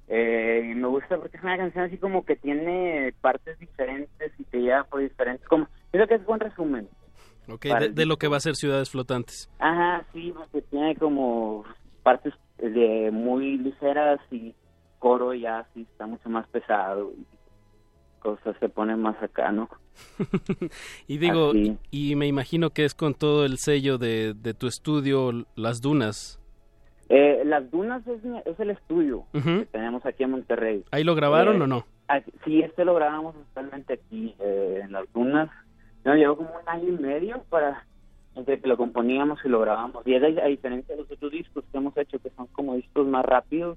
Eh, 0.08 0.68
y 0.72 0.74
me 0.74 0.88
gusta 0.88 1.16
porque 1.16 1.36
es 1.36 1.42
una 1.42 1.56
canción 1.56 1.84
así 1.84 1.96
como 1.96 2.24
que 2.24 2.36
tiene 2.36 3.14
partes 3.20 3.58
diferentes 3.58 4.32
y 4.38 4.44
te 4.44 4.60
lleva 4.60 4.84
por 4.84 5.00
diferentes. 5.00 5.46
Como, 5.48 5.68
creo 5.90 6.06
que 6.06 6.16
es 6.16 6.24
buen 6.26 6.40
resumen 6.40 6.88
Ok, 7.48 7.66
de, 7.92 8.06
lo 8.06 8.16
que 8.16 8.28
va 8.28 8.36
a 8.36 8.40
ser 8.40 8.56
Ciudades 8.56 8.90
Flotantes. 8.90 9.50
Ajá, 9.58 10.04
sí, 10.12 10.32
porque 10.36 10.62
tiene 10.62 10.96
como 10.96 11.64
partes 12.02 12.34
de 12.58 13.10
muy 13.12 13.56
ligeras 13.58 14.20
y 14.30 14.54
coro 14.98 15.32
ya 15.32 15.66
sí 15.72 15.86
está 15.90 16.06
mucho 16.06 16.28
más 16.28 16.46
pesado 16.48 17.12
y 17.16 17.24
cosas 18.20 18.56
se 18.60 18.68
ponen 18.68 19.00
más 19.00 19.20
acá, 19.22 19.50
¿no? 19.52 19.68
y 21.08 21.18
digo, 21.18 21.52
y 21.90 22.16
me 22.16 22.26
imagino 22.26 22.70
que 22.70 22.84
es 22.84 22.94
con 22.94 23.14
todo 23.14 23.44
el 23.44 23.58
sello 23.58 23.98
de, 23.98 24.34
de 24.34 24.54
tu 24.54 24.66
estudio, 24.66 25.32
Las 25.56 25.80
Dunas. 25.80 26.40
Eh, 27.08 27.42
Las 27.44 27.68
Dunas 27.70 28.06
es, 28.06 28.20
es 28.46 28.60
el 28.60 28.70
estudio 28.70 29.24
que 29.32 29.66
tenemos 29.72 30.06
aquí 30.06 30.22
en 30.22 30.30
Monterrey. 30.30 30.84
¿Ahí 30.92 31.02
lo 31.02 31.16
grabaron 31.16 31.60
eh, 31.60 31.64
o 31.64 31.66
no? 31.66 31.84
sí, 32.44 32.60
este 32.60 32.84
lo 32.84 32.94
grabamos 32.94 33.34
totalmente 33.34 33.94
aquí, 33.94 34.34
eh, 34.38 34.82
en 34.84 34.92
Las 34.92 35.12
Dunas. 35.12 35.50
No, 36.04 36.14
llevó 36.14 36.36
como 36.36 36.50
un 36.50 36.68
año 36.68 36.88
y 36.88 37.02
medio 37.02 37.42
para 37.50 37.84
entre 38.36 38.60
que 38.60 38.68
lo 38.68 38.76
componíamos 38.76 39.40
y 39.44 39.48
lo 39.48 39.60
grabamos. 39.60 40.06
Y 40.06 40.14
es 40.14 40.22
a, 40.22 40.46
diferencia 40.46 40.94
de 40.94 41.02
los 41.02 41.10
otros 41.10 41.32
discos 41.32 41.64
que 41.70 41.78
hemos 41.78 41.96
hecho, 41.96 42.18
que 42.20 42.30
son 42.30 42.46
como 42.48 42.76
discos 42.76 43.06
más 43.06 43.24
rápidos, 43.24 43.76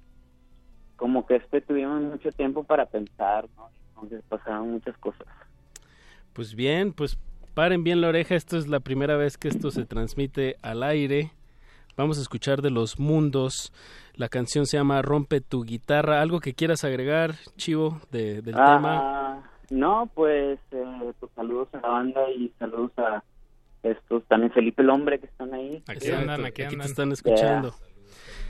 como 0.96 1.26
que 1.26 1.38
este 1.38 1.62
tuvimos 1.62 2.02
mucho 2.02 2.32
tiempo 2.32 2.64
para 2.64 2.86
pensar, 2.86 3.48
¿no? 3.58 3.70
Entonces 4.04 4.24
pasaron 4.30 4.72
muchas 4.72 4.98
cosas. 4.98 5.28
Pues 6.34 6.56
bien, 6.56 6.94
pues 6.94 7.18
paren 7.54 7.84
bien 7.84 8.02
la 8.02 8.10
oreja, 8.10 8.36
esto 8.36 8.58
es 8.58 8.68
la 8.68 8.80
primera 8.80 9.16
vez 9.16 9.38
que 9.38 9.48
esto 9.48 9.72
se 9.72 9.86
transmite 9.86 10.58
al 10.62 10.84
aire. 10.84 11.32
Vamos 11.96 12.18
a 12.18 12.22
escuchar 12.22 12.62
de 12.62 12.72
los 12.72 13.00
mundos. 13.00 13.72
La 14.16 14.28
canción 14.28 14.66
se 14.66 14.78
llama 14.78 15.02
Rompe 15.04 15.42
tu 15.42 15.64
guitarra. 15.64 16.22
¿Algo 16.22 16.40
que 16.40 16.54
quieras 16.54 16.84
agregar, 16.84 17.36
Chivo, 17.56 18.00
de, 18.12 18.42
del 18.42 18.56
ah, 18.58 18.76
tema? 18.76 19.52
No, 19.70 20.10
pues, 20.14 20.60
eh, 20.72 21.14
pues, 21.20 21.32
saludos 21.36 21.68
a 21.74 21.78
la 21.78 21.88
banda 21.90 22.30
y 22.32 22.52
saludos 22.58 22.92
a 22.98 23.24
estos, 23.84 24.24
también 24.26 24.52
Felipe 24.52 24.82
el 24.82 24.90
Hombre 24.90 25.20
que 25.20 25.28
están 25.28 25.54
ahí. 25.54 25.84
Aquí 25.88 26.10
andan, 26.10 26.46
aquí 26.46 26.64
andan. 26.64 26.80
te 26.80 26.86
están 26.86 27.12
escuchando. 27.12 27.74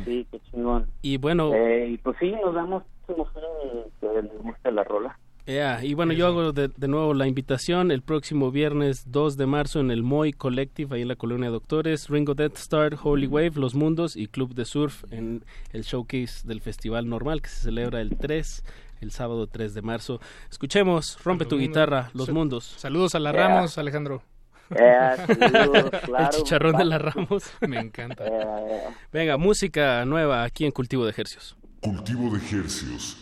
Sí, 0.06 0.26
qué 0.32 0.40
chingón. 0.52 0.88
Y 1.02 1.18
bueno. 1.18 1.52
Eh, 1.54 2.00
pues 2.04 2.18
sí, 2.20 2.32
nos 2.32 2.54
damos 2.54 2.84
que 3.08 3.14
les 4.22 4.42
gusta 4.42 4.72
la 4.72 4.84
rola. 4.84 5.20
Yeah. 5.46 5.84
Y 5.84 5.94
bueno, 5.94 6.14
yo 6.14 6.28
hago 6.28 6.54
de, 6.54 6.70
nuevo 6.88 7.14
la 7.14 7.28
invitación 7.28 7.92
el 7.92 8.02
próximo 8.02 8.50
viernes 8.50 9.12
2 9.12 9.36
de 9.36 9.46
marzo 9.46 9.82
en 9.82 9.92
el 9.92 10.02
Moy 10.02 10.32
Collective, 10.32 10.96
ahí 10.96 11.02
en 11.02 11.10
la 11.10 11.18
colonia 11.18 11.50
Doctores, 11.50 12.08
Ringo 12.10 12.34
Death 12.34 12.56
Star, 12.58 12.98
Holy 13.02 13.28
Wave, 13.28 13.52
Los 13.56 13.76
Mundos 13.76 14.16
y 14.16 14.28
Club 14.28 14.54
de 14.56 14.64
Surf 14.64 15.04
en 15.12 15.44
el 15.74 15.84
showcase 15.84 16.48
del 16.48 16.62
Festival 16.62 17.10
Normal 17.10 17.42
que 17.42 17.50
se 17.50 17.64
celebra 17.64 18.00
el 18.00 18.18
3 18.18 18.64
el 19.02 19.12
sábado 19.12 19.48
3 19.48 19.74
de 19.74 19.82
marzo. 19.82 20.22
Escuchemos, 20.50 21.22
rompe 21.24 21.46
tu 21.46 21.58
guitarra, 21.58 22.10
Los 22.14 22.30
Mundos. 22.30 22.64
Saludos 22.78 23.16
a 23.16 23.20
la 23.20 23.32
Ramos, 23.34 23.78
Alejandro. 23.78 24.24
el 24.70 26.30
chicharrón 26.30 26.78
de 26.78 26.86
la 26.86 26.98
Ramos. 26.98 27.44
Me 27.68 27.80
encanta. 27.80 28.24
Venga, 29.12 29.38
música 29.38 30.06
nueva 30.06 30.44
aquí 30.44 30.66
en 30.66 30.72
Cultivo 30.72 31.04
de 31.04 31.12
Ejercios. 31.12 31.56
Cultivo 31.82 32.30
de 32.32 32.38
Ejercios. 32.38 33.18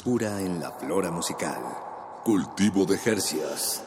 Frescura 0.00 0.40
en 0.40 0.58
la 0.60 0.70
flora 0.70 1.10
musical. 1.10 1.60
Cultivo 2.24 2.86
de 2.86 2.96
Jercias. 2.96 3.84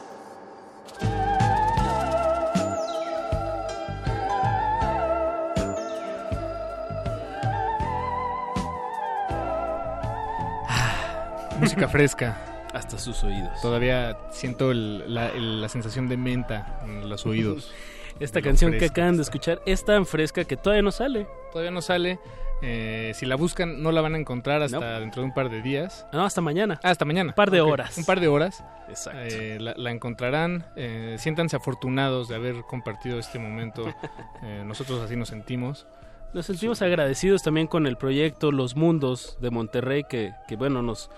música 11.58 11.88
fresca. 11.88 12.36
Hasta 12.72 12.96
sus 12.96 13.24
oídos. 13.24 13.60
Todavía 13.60 14.16
siento 14.30 14.72
la, 14.72 15.68
sensación 15.68 16.08
de 16.08 16.16
menta 16.16 16.78
en 16.84 17.08
los 17.08 17.26
oídos. 17.26 17.72
Esta 18.20 18.40
canción 18.40 18.78
que 18.78 18.84
acaban 18.84 19.16
de 19.16 19.22
escuchar 19.22 19.60
es 19.66 19.84
tan 19.84 20.06
fresca 20.06 20.44
que 20.44 20.56
todavía 20.56 20.82
no 20.82 20.92
sale. 20.92 21.26
Todavía 21.50 21.72
no 21.72 21.82
sale. 21.82 22.20
Eh, 22.66 23.12
si 23.14 23.26
la 23.26 23.36
buscan, 23.36 23.82
no 23.82 23.92
la 23.92 24.00
van 24.00 24.14
a 24.14 24.18
encontrar 24.18 24.62
hasta 24.62 24.98
dentro 24.98 25.20
de 25.20 25.28
un 25.28 25.34
par 25.34 25.50
de 25.50 25.60
días. 25.60 26.06
No, 26.12 26.24
hasta 26.24 26.40
mañana. 26.40 26.80
Ah, 26.82 26.90
hasta 26.90 27.04
mañana. 27.04 27.30
Un 27.30 27.34
par 27.34 27.50
de 27.50 27.60
horas. 27.60 27.98
Un 27.98 28.06
par 28.06 28.20
de 28.20 28.28
horas. 28.28 28.64
Exacto. 28.88 29.20
Eh, 29.22 29.58
la, 29.60 29.90
encontrarán. 29.90 30.64
Eh, 30.74 31.16
siéntanse 31.18 31.56
afortunados 31.56 32.28
de 32.28 32.36
haber 32.36 32.62
compartido 32.62 33.18
este 33.18 33.38
momento. 33.38 33.84
nosotros 34.64 35.02
así 35.02 35.14
nos 35.14 35.28
sentimos. 35.28 35.86
Nos 36.32 36.46
sentimos 36.46 36.80
agradecidos 36.80 37.42
también 37.42 37.66
con 37.66 37.86
el 37.86 37.96
proyecto 37.96 38.50
Los 38.50 38.76
Mundos 38.76 39.36
de 39.40 39.50
Monterrey, 39.50 40.04
que, 40.08 40.32
que 40.48 40.56
bueno, 40.56 40.80
nos, 40.80 41.10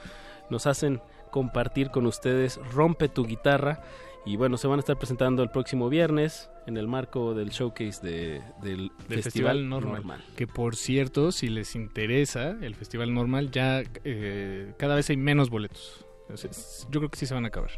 nos 0.50 0.66
hacen 0.66 1.00
compartir 1.30 1.90
con 1.90 2.06
ustedes 2.06 2.58
Rompe 2.72 3.08
tu 3.08 3.24
guitarra. 3.24 3.80
Y 4.26 4.34
bueno, 4.36 4.56
se 4.56 4.66
van 4.66 4.78
a 4.78 4.80
estar 4.80 4.98
presentando 4.98 5.44
el 5.44 5.50
próximo 5.50 5.88
viernes 5.88 6.50
en 6.66 6.76
el 6.76 6.88
marco 6.88 7.32
del 7.32 7.50
showcase 7.50 8.04
de, 8.04 8.42
del, 8.60 8.90
Festival, 9.08 9.68
normal. 9.68 10.24
Que 10.34 10.48
por 10.48 10.74
cierto, 10.74 11.30
si 11.30 11.48
les 11.48 11.76
interesa 11.76 12.56
el 12.60 12.74
Festival 12.74 13.14
Normal, 13.14 13.52
ya 13.52 13.84
eh, 14.02 14.74
cada 14.78 14.96
vez 14.96 15.08
hay 15.10 15.16
menos 15.16 15.48
boletos. 15.48 16.04
Yo 16.90 17.00
creo 17.00 17.08
que 17.08 17.18
sí 17.18 17.26
se 17.26 17.34
van 17.34 17.44
a 17.44 17.48
acabar. 17.48 17.70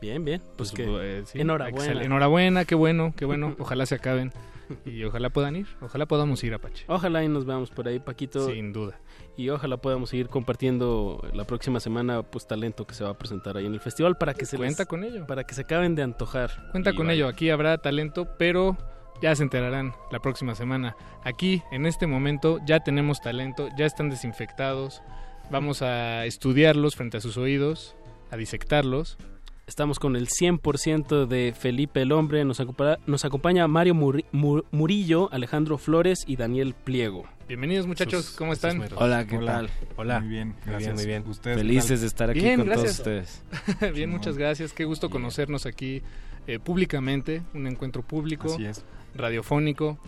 Bien, 0.00 0.24
bien. 0.24 0.40
Pues, 0.56 0.72
pues 0.72 0.72
que, 0.72 1.18
eh, 1.18 1.24
enhorabuena. 1.34 2.02
Enhorabuena, 2.02 2.64
qué 2.64 2.74
bueno, 2.74 3.12
qué 3.14 3.26
bueno. 3.26 3.54
Ojalá 3.58 3.84
se 3.84 3.94
acaben. 3.94 4.32
Y 4.86 5.04
ojalá 5.04 5.30
puedan 5.30 5.56
ir, 5.56 5.66
ojalá 5.80 6.06
podamos 6.06 6.42
ir, 6.44 6.54
Apache. 6.54 6.84
Ojalá 6.88 7.24
y 7.24 7.28
nos 7.28 7.44
veamos 7.44 7.70
por 7.70 7.88
ahí, 7.88 7.98
Paquito. 7.98 8.46
Sin 8.46 8.72
duda. 8.72 8.98
Y 9.36 9.48
ojalá 9.48 9.76
podamos 9.76 10.10
seguir 10.10 10.28
compartiendo 10.28 11.22
la 11.32 11.44
próxima 11.44 11.80
semana 11.80 12.22
pues 12.22 12.46
talento 12.46 12.86
que 12.86 12.94
se 12.94 13.04
va 13.04 13.10
a 13.10 13.18
presentar 13.18 13.56
ahí 13.56 13.66
en 13.66 13.74
el 13.74 13.80
festival 13.80 14.16
para 14.16 14.34
que 14.34 14.46
se 14.46 14.56
cuenta 14.56 14.86
con 14.86 15.04
ello. 15.04 15.26
para 15.26 15.44
que 15.44 15.54
se 15.54 15.62
acaben 15.62 15.94
de 15.94 16.02
antojar. 16.02 16.50
Cuenta 16.70 16.92
con 16.94 17.10
ello. 17.10 17.28
Aquí 17.28 17.50
habrá 17.50 17.78
talento 17.78 18.28
pero 18.38 18.76
ya 19.20 19.34
se 19.34 19.42
enterarán 19.42 19.92
la 20.10 20.20
próxima 20.20 20.54
semana. 20.54 20.96
Aquí 21.24 21.62
en 21.72 21.86
este 21.86 22.06
momento 22.06 22.58
ya 22.66 22.80
tenemos 22.80 23.20
talento 23.20 23.68
ya 23.76 23.86
están 23.86 24.10
desinfectados. 24.10 25.02
Vamos 25.50 25.82
a 25.82 26.24
estudiarlos 26.26 26.96
frente 26.96 27.16
a 27.18 27.20
sus 27.20 27.36
oídos 27.36 27.96
a 28.30 28.36
disectarlos 28.36 29.18
Estamos 29.66 29.98
con 29.98 30.14
el 30.14 30.28
100% 30.28 31.26
de 31.26 31.54
Felipe 31.58 32.02
el 32.02 32.12
Hombre. 32.12 32.44
Nos, 32.44 32.60
acompaña, 32.60 32.98
nos 33.06 33.24
acompaña 33.24 33.66
Mario 33.66 33.94
Murillo, 33.94 35.32
Alejandro 35.32 35.78
Flores 35.78 36.24
y 36.26 36.36
Daniel 36.36 36.74
Pliego. 36.74 37.24
Bienvenidos 37.48 37.86
muchachos, 37.86 38.34
¿cómo 38.36 38.52
están? 38.52 38.82
Hola, 38.96 39.26
¿qué 39.26 39.38
tal? 39.38 39.70
Hola. 39.96 40.20
Muy 40.20 40.28
bien, 40.28 40.54
gracias. 40.66 40.94
Muy 40.94 41.06
bien. 41.06 41.24
Felices 41.42 42.02
de 42.02 42.06
estar 42.06 42.28
aquí 42.28 42.56
con 42.56 42.68
todos 42.68 42.90
ustedes. 42.90 43.42
bien, 43.94 44.10
muchas 44.10 44.36
gracias. 44.36 44.74
Qué 44.74 44.84
gusto 44.84 45.08
conocernos 45.08 45.64
aquí 45.64 46.02
eh, 46.46 46.58
públicamente, 46.58 47.42
un 47.54 47.66
encuentro 47.66 48.02
público, 48.02 48.52
Así 48.52 48.66
es. 48.66 48.84
Radiofónico. 49.14 49.98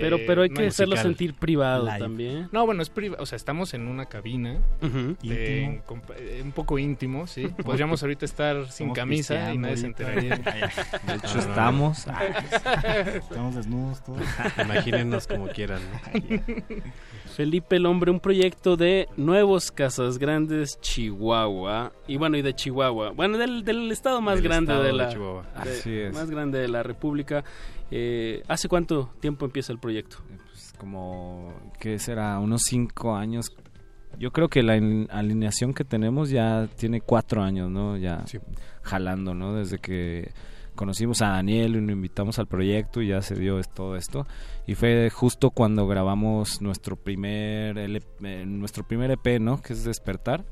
pero 0.00 0.18
pero 0.26 0.42
hay 0.42 0.50
que 0.50 0.66
hacerlo 0.66 0.96
sentir 0.96 1.34
privado 1.34 1.86
también. 1.86 2.48
No, 2.50 2.66
bueno, 2.66 2.82
es 2.82 2.90
privado, 2.90 3.22
o 3.22 3.26
sea, 3.26 3.36
estamos 3.36 3.72
en 3.74 3.86
una 3.86 4.06
cabina 4.06 4.58
eh, 5.22 5.80
un 6.42 6.52
poco 6.52 6.78
íntimo, 6.78 7.26
sí. 7.26 7.48
Podríamos 7.64 8.02
ahorita 8.02 8.24
estar 8.24 8.70
sin 8.70 8.92
camisa 8.92 9.52
y 9.54 9.58
nadie 9.58 9.76
se 9.76 9.86
enteraría. 9.86 10.36
De 11.06 11.14
hecho, 11.14 11.38
estamos. 11.38 12.06
estamos 13.14 13.54
desnudos 13.54 14.04
todos. 14.04 14.22
Imagínenos 14.62 15.26
como 15.26 15.46
quieran. 15.48 15.80
Felipe 17.36 17.76
el 17.76 17.86
Hombre, 17.86 18.10
un 18.10 18.20
proyecto 18.20 18.76
de 18.76 19.08
Nuevos 19.16 19.70
Casas 19.70 20.18
Grandes, 20.18 20.80
Chihuahua. 20.80 21.92
Y 22.06 22.16
bueno, 22.16 22.36
y 22.36 22.42
de 22.42 22.54
Chihuahua. 22.54 23.10
Bueno, 23.10 23.38
del, 23.38 23.64
del 23.64 23.90
estado 23.92 24.20
más 24.20 24.40
grande 24.40 24.74
de 24.74 24.92
la... 24.92 25.14
Más 26.12 26.30
grande 26.30 26.58
de 26.58 26.68
la 26.68 26.82
República. 26.82 27.44
Eh, 27.90 28.42
¿Hace 28.48 28.68
cuánto 28.68 29.10
tiempo 29.20 29.44
empieza 29.44 29.72
el 29.72 29.78
proyecto? 29.78 30.18
Pues 30.46 30.72
como, 30.78 31.52
¿qué 31.78 31.98
será? 31.98 32.38
Unos 32.38 32.62
cinco 32.62 33.14
años. 33.16 33.52
Yo 34.18 34.32
creo 34.32 34.48
que 34.48 34.62
la 34.62 34.74
alineación 35.10 35.72
que 35.72 35.84
tenemos 35.84 36.30
ya 36.30 36.68
tiene 36.76 37.00
cuatro 37.00 37.42
años, 37.42 37.70
¿no? 37.70 37.96
Ya 37.96 38.24
jalando, 38.82 39.34
¿no? 39.34 39.54
Desde 39.54 39.78
que 39.78 40.32
conocimos 40.74 41.20
a 41.22 41.28
Daniel 41.28 41.76
y 41.76 41.80
lo 41.80 41.92
invitamos 41.92 42.38
al 42.38 42.46
proyecto 42.46 43.02
y 43.02 43.08
ya 43.08 43.22
se 43.22 43.34
dio 43.34 43.60
todo 43.62 43.96
esto. 43.96 44.26
Y 44.66 44.74
fue 44.74 45.10
justo 45.10 45.50
cuando 45.50 45.86
grabamos 45.86 46.60
nuestro 46.60 46.96
primer, 46.96 47.78
eh, 47.78 48.46
nuestro 48.46 48.86
primer 48.86 49.10
EP, 49.10 49.40
¿no? 49.40 49.60
Que 49.60 49.72
es 49.72 49.84
Despertar. 49.84 50.44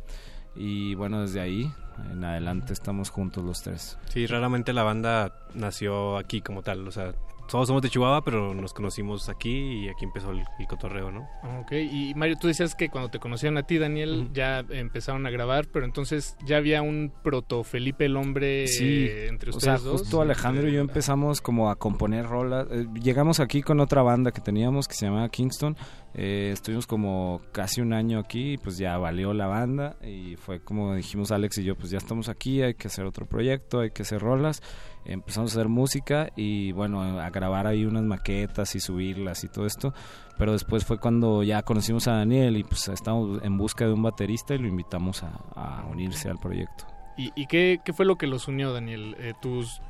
Y 0.60 0.96
bueno, 0.96 1.20
desde 1.22 1.40
ahí 1.40 1.72
en 2.10 2.24
adelante 2.24 2.72
estamos 2.72 3.10
juntos 3.10 3.44
los 3.44 3.62
tres. 3.62 3.96
Sí, 4.08 4.26
raramente 4.26 4.72
la 4.72 4.82
banda 4.82 5.32
nació 5.54 6.18
aquí 6.18 6.40
como 6.40 6.62
tal, 6.62 6.86
o 6.86 6.90
sea, 6.90 7.14
todos 7.48 7.66
somos 7.66 7.82
de 7.82 7.88
Chihuahua, 7.88 8.22
pero 8.24 8.54
nos 8.54 8.74
conocimos 8.74 9.28
aquí 9.28 9.84
y 9.84 9.88
aquí 9.88 10.04
empezó 10.04 10.30
el, 10.30 10.44
cotorreo, 10.68 11.10
¿no? 11.10 11.28
Ok, 11.60 11.72
y 11.72 12.14
Mario, 12.14 12.36
tú 12.38 12.46
decías 12.46 12.74
que 12.74 12.90
cuando 12.90 13.10
te 13.10 13.18
conocieron 13.18 13.56
a 13.56 13.62
ti, 13.62 13.78
Daniel, 13.78 14.28
ya 14.34 14.64
empezaron 14.68 15.26
a 15.26 15.30
grabar, 15.30 15.66
pero 15.72 15.86
entonces 15.86 16.36
ya 16.44 16.58
había 16.58 16.82
un 16.82 17.12
proto 17.22 17.64
Felipe 17.64 18.04
el 18.04 18.16
Hombre 18.16 18.66
sí, 18.66 19.08
entre 19.26 19.50
ustedes 19.50 19.80
o 19.80 19.82
sea, 19.82 19.90
Justo 19.90 20.20
Alejandro 20.20 20.68
y 20.68 20.74
yo 20.74 20.80
empezamos 20.80 21.40
como 21.40 21.70
a 21.70 21.76
componer 21.76 22.26
rolas. 22.26 22.66
Eh, 22.70 22.86
llegamos 23.02 23.40
aquí 23.40 23.62
con 23.62 23.80
otra 23.80 24.02
banda 24.02 24.30
que 24.30 24.40
teníamos 24.40 24.86
que 24.86 24.94
se 24.94 25.06
llamaba 25.06 25.28
Kingston. 25.28 25.76
Eh, 26.14 26.50
estuvimos 26.52 26.86
como 26.86 27.40
casi 27.52 27.80
un 27.80 27.92
año 27.92 28.18
aquí 28.18 28.52
y 28.52 28.58
pues 28.58 28.76
ya 28.78 28.96
valió 28.98 29.32
la 29.32 29.46
banda 29.46 29.96
y 30.02 30.36
fue 30.36 30.60
como 30.60 30.94
dijimos 30.94 31.30
Alex 31.30 31.58
y 31.58 31.64
yo, 31.64 31.76
pues 31.76 31.90
ya 31.90 31.98
estamos 31.98 32.28
aquí, 32.28 32.62
hay 32.62 32.74
que 32.74 32.88
hacer 32.88 33.04
otro 33.04 33.26
proyecto, 33.26 33.80
hay 33.80 33.90
que 33.90 34.02
hacer 34.02 34.20
rolas 34.20 34.62
empezamos 35.08 35.52
a 35.52 35.54
hacer 35.58 35.68
música 35.68 36.30
y 36.36 36.72
bueno, 36.72 37.20
a 37.20 37.30
grabar 37.30 37.66
ahí 37.66 37.84
unas 37.84 38.04
maquetas 38.04 38.74
y 38.74 38.80
subirlas 38.80 39.44
y 39.44 39.48
todo 39.48 39.66
esto. 39.66 39.92
Pero 40.36 40.52
después 40.52 40.84
fue 40.84 40.98
cuando 40.98 41.42
ya 41.42 41.62
conocimos 41.62 42.06
a 42.08 42.12
Daniel 42.12 42.56
y 42.56 42.64
pues 42.64 42.88
estamos 42.88 43.42
en 43.42 43.58
busca 43.58 43.86
de 43.86 43.92
un 43.92 44.02
baterista 44.02 44.54
y 44.54 44.58
lo 44.58 44.68
invitamos 44.68 45.22
a 45.22 45.84
unirse 45.90 46.28
al 46.30 46.38
proyecto. 46.38 46.97
¿Y, 47.20 47.46
qué, 47.46 47.80
qué, 47.84 47.92
fue 47.92 48.06
lo 48.06 48.16
que 48.16 48.28
los 48.28 48.46
unió, 48.46 48.72
Daniel? 48.72 49.16
Eh, 49.18 49.34
tus, 49.42 49.80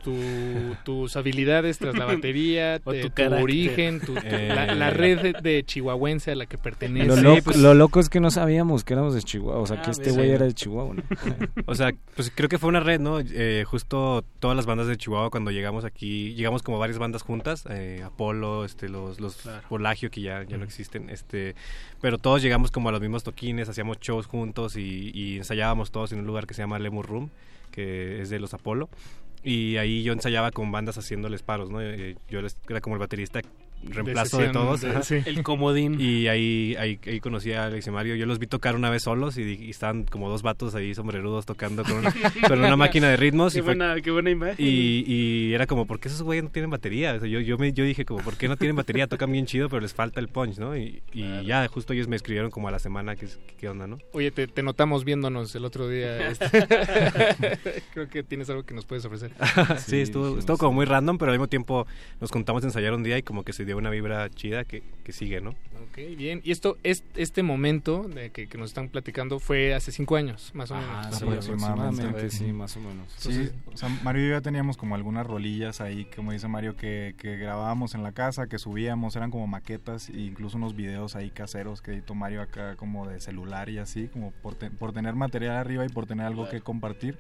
tus 0.85 1.17
habilidades 1.17 1.79
tras 1.79 1.95
la 1.95 2.07
batería, 2.07 2.79
tu, 2.79 2.91
origen, 3.35 4.01
eh. 4.25 4.49
la, 4.75 4.89
red 4.89 5.37
de, 5.37 5.63
chihuahuense 5.63 6.31
a 6.31 6.35
la 6.37 6.47
que 6.47 6.57
pertenece. 6.57 7.07
Lo, 7.07 7.17
loco, 7.17 7.43
pues 7.45 7.57
lo 7.59 7.75
loco 7.75 8.01
es 8.01 8.09
que 8.09 8.21
no 8.21 8.31
sabíamos 8.31 8.83
que 8.83 8.95
éramos 8.95 9.15
de 9.15 9.23
Chihuahua, 9.23 9.61
o 9.61 9.67
sea, 9.67 9.83
que 9.83 9.89
ah, 9.89 9.91
este 9.91 10.13
güey 10.13 10.31
era 10.31 10.47
de 10.47 10.55
Chihuahua. 10.55 10.97
o 11.67 11.75
sea, 11.75 11.93
pues 12.15 12.33
creo 12.35 12.49
que 12.49 12.57
fue 12.57 12.71
una 12.71 12.81
red, 12.81 12.99
¿no? 12.99 13.21
Eh, 13.21 13.65
justo 13.67 14.25
todas 14.39 14.57
las 14.57 14.65
bandas 14.65 14.87
de 14.87 14.97
Chihuahua 14.97 15.29
cuando 15.29 15.51
llegamos 15.51 15.85
aquí, 15.85 16.33
llegamos 16.33 16.63
como 16.63 16.79
varias 16.79 16.99
bandas 16.99 17.21
juntas, 17.21 17.67
Apolo, 18.07 18.65
este, 18.65 18.89
los, 18.89 19.21
los 19.21 19.37
Polagio 19.69 20.11
que 20.11 20.23
ya, 20.23 20.45
ya 20.45 20.57
no 20.57 20.65
existen, 20.65 21.11
este, 21.11 21.55
pero 22.01 22.17
todos 22.17 22.41
llegamos 22.41 22.71
como 22.71 22.89
a 22.89 22.93
los 22.93 23.03
mismos 23.03 23.23
toquines, 23.23 23.69
hacíamos 23.69 24.01
shows 24.01 24.25
juntos 24.25 24.77
y, 24.77 25.11
y 25.13 25.37
ensayábamos 25.37 25.91
todos 25.91 26.13
en 26.13 26.21
un 26.21 26.27
lugar 26.27 26.47
que 26.47 26.55
se 26.55 26.63
llama 26.63 26.79
Lemur 26.79 27.18
que 27.71 28.21
es 28.21 28.31
de 28.31 28.39
los 28.39 28.55
Apolo. 28.55 28.89
Y 29.43 29.77
ahí 29.77 30.03
yo 30.03 30.13
ensayaba 30.13 30.51
con 30.51 30.73
bandas 30.73 30.99
haciéndoles 30.99 31.43
paros, 31.43 31.71
¿no? 31.71 31.81
Eh, 31.81 32.17
yo 32.29 32.41
era 32.69 32.81
como 32.81 32.97
el 32.97 33.01
baterista 33.01 33.41
reemplazo 33.83 34.39
de, 34.39 34.49
todos. 34.49 34.83
El 35.11 35.43
comodín. 35.43 36.01
Y 36.01 36.29
ahí, 36.29 36.77
ahí, 36.79 36.99
ahí, 37.07 37.21
conocí 37.21 37.53
a 37.53 37.67
Alex 37.67 37.87
y 37.87 37.91
Mario. 37.91 38.15
Yo 38.17 38.27
los 38.27 38.39
vi 38.39 38.47
tocar 38.47 38.75
una 38.75 38.91
vez 38.91 39.03
solos 39.03 39.37
y, 39.39 39.71
estaban 39.71 40.05
como 40.05 40.29
dos 40.29 40.43
vatos 40.43 40.75
ahí 40.75 40.95
sombrerudos 40.95 41.47
tocando 41.47 41.85
con 41.85 41.99
una, 41.99 42.13
con 42.49 42.59
una 42.59 42.77
máquina 42.77 43.09
de 43.09 43.17
ritmos. 43.17 43.53
Qué, 43.53 43.61
y 43.61 43.63
buena, 43.63 44.01
qué 44.01 44.11
buena 44.11 44.31
imagen. 44.31 44.57
Y, 44.59 45.05
y, 45.07 45.55
era 45.55 45.67
como, 45.67 45.87
¿por 45.87 46.01
qué 46.01 46.09
esos 46.09 46.23
güeyes 46.23 46.45
no 46.45 46.51
tienen 46.51 46.71
batería? 46.71 47.17
yo, 47.19 47.41
yo, 47.41 47.59
me, 47.59 47.73
yo 47.73 47.85
dije 47.85 48.05
como, 48.05 48.23
¿por 48.23 48.37
qué 48.37 48.49
no 48.49 48.57
tienen 48.57 48.77
batería? 48.77 49.07
Tocan 49.07 49.31
bien 49.33 49.47
chido, 49.47 49.69
pero 49.69 49.81
les 49.81 49.95
falta 49.95 50.21
el 50.21 50.29
punch, 50.29 50.59
¿no? 50.59 50.77
Y, 50.77 51.03
ya 51.45 51.67
justo 51.69 51.93
ellos 51.93 52.09
me 52.09 52.17
escribieron 52.17 52.51
como 52.51 52.69
a 52.69 52.71
la 52.71 52.79
semana 52.79 53.17
qué, 53.17 53.29
qué 53.59 53.69
onda, 53.69 53.87
¿no? 53.87 53.99
Oye, 54.13 54.31
te, 54.31 54.47
te, 54.47 54.63
notamos 54.63 55.05
viéndonos 55.05 55.55
el 55.55 55.65
otro 55.65 55.89
día. 55.89 56.31
Este. 56.31 56.49
Creo 57.93 58.09
que 58.09 58.23
tienes 58.23 58.51
algo 58.51 58.65
que 58.65 58.75
nos 58.75 58.85
puedes 58.85 59.05
ofrecer. 59.05 59.33
sí, 59.79 60.01
estuvo, 60.01 60.39
estuvo 60.39 60.57
como 60.59 60.73
muy 60.73 60.85
random, 60.85 61.19
pero 61.19 61.33
al 61.33 61.39
mismo 61.39 61.49
tiempo 61.49 61.87
nos 62.21 62.31
contamos 62.31 62.63
a 62.65 62.67
ensayar 62.67 62.93
un 62.95 63.03
día 63.03 63.19
y 63.19 63.23
como 63.23 63.45
que 63.45 63.53
se 63.53 63.65
de 63.69 63.75
una 63.75 63.91
vibra 63.91 64.29
chida 64.31 64.65
que, 64.65 64.83
que 65.05 65.13
sigue, 65.13 65.41
¿no? 65.41 65.51
Ok, 65.51 66.17
bien. 66.17 66.41
Y 66.43 66.53
esto, 66.53 66.79
es, 66.83 67.05
este 67.15 67.43
momento 67.43 68.09
de 68.09 68.31
que, 68.31 68.49
que, 68.49 68.59
nos 68.59 68.71
están 68.71 68.89
platicando 68.89 69.39
fue 69.39 69.75
hace 69.75 69.93
cinco 69.93 70.17
años, 70.17 70.51
más 70.55 70.71
o 70.71 70.75
menos. 70.75 70.91
Ah, 70.91 71.11
sí, 71.13 71.25
aproximadamente, 71.25 72.31
sí, 72.31 72.53
más 72.53 72.77
o 72.77 72.81
menos. 72.81 73.13
Sí, 73.19 73.51
o 73.73 73.77
sea, 73.77 73.91
Mario 74.03 74.25
y 74.25 74.29
yo 74.29 74.35
ya 74.37 74.41
teníamos 74.41 74.77
como 74.79 74.95
algunas 74.95 75.27
rolillas 75.27 75.81
ahí, 75.83 76.07
como 76.17 76.33
dice 76.33 76.49
Mario, 76.49 76.77
que, 76.77 77.15
que 77.19 77.37
grabábamos 77.37 77.95
en 77.95 78.03
la 78.03 78.13
casa, 78.13 78.47
que 78.47 78.59
subíamos, 78.59 79.15
eran 79.15 79.31
como 79.31 79.47
maquetas 79.47 80.09
e 80.09 80.19
incluso 80.21 80.57
unos 80.57 80.75
videos 80.75 81.15
ahí 81.15 81.31
caseros 81.31 81.83
que 81.83 81.93
editó 81.93 82.15
Mario 82.15 82.41
acá 82.41 82.77
como 82.77 83.07
de 83.07 83.21
celular 83.21 83.69
y 83.69 83.79
así, 83.79 84.09
como 84.09 84.33
por, 84.33 84.57
por 84.57 84.93
tener 84.93 85.15
material 85.15 85.57
arriba 85.57 85.85
y 85.85 85.91
por 85.91 86.07
tener 86.07 86.27
algo 86.27 86.49
que 86.49 86.61
compartir. 86.63 87.19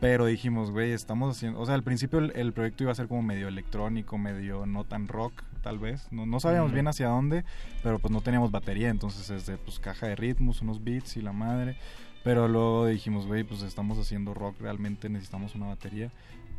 Pero 0.00 0.26
dijimos, 0.26 0.70
güey, 0.70 0.92
estamos 0.92 1.36
haciendo... 1.36 1.60
O 1.60 1.66
sea, 1.66 1.74
al 1.74 1.82
principio 1.82 2.18
el, 2.18 2.52
proyecto 2.52 2.84
iba 2.84 2.92
a 2.92 2.94
ser 2.94 3.08
como 3.08 3.22
medio 3.22 3.48
electrónico, 3.48 4.18
medio 4.18 4.66
no 4.66 4.84
tan 4.84 5.08
rock, 5.08 5.42
tal 5.66 5.80
vez. 5.80 6.06
No, 6.12 6.26
no 6.26 6.38
sabíamos 6.38 6.72
bien 6.72 6.86
hacia 6.86 7.08
dónde, 7.08 7.44
pero 7.82 7.98
pues 7.98 8.12
no 8.12 8.20
teníamos 8.20 8.52
batería. 8.52 8.88
Entonces 8.88 9.28
es 9.30 9.46
de 9.46 9.58
pues 9.58 9.80
caja 9.80 10.06
de 10.06 10.14
ritmos, 10.14 10.62
unos 10.62 10.84
beats 10.84 11.16
y 11.16 11.22
la 11.22 11.32
madre. 11.32 11.76
Pero 12.22 12.46
luego 12.46 12.86
dijimos, 12.86 13.26
güey, 13.26 13.42
pues 13.42 13.62
estamos 13.62 13.98
haciendo 13.98 14.32
rock, 14.32 14.60
realmente 14.60 15.08
necesitamos 15.08 15.56
una 15.56 15.66
batería. 15.66 16.12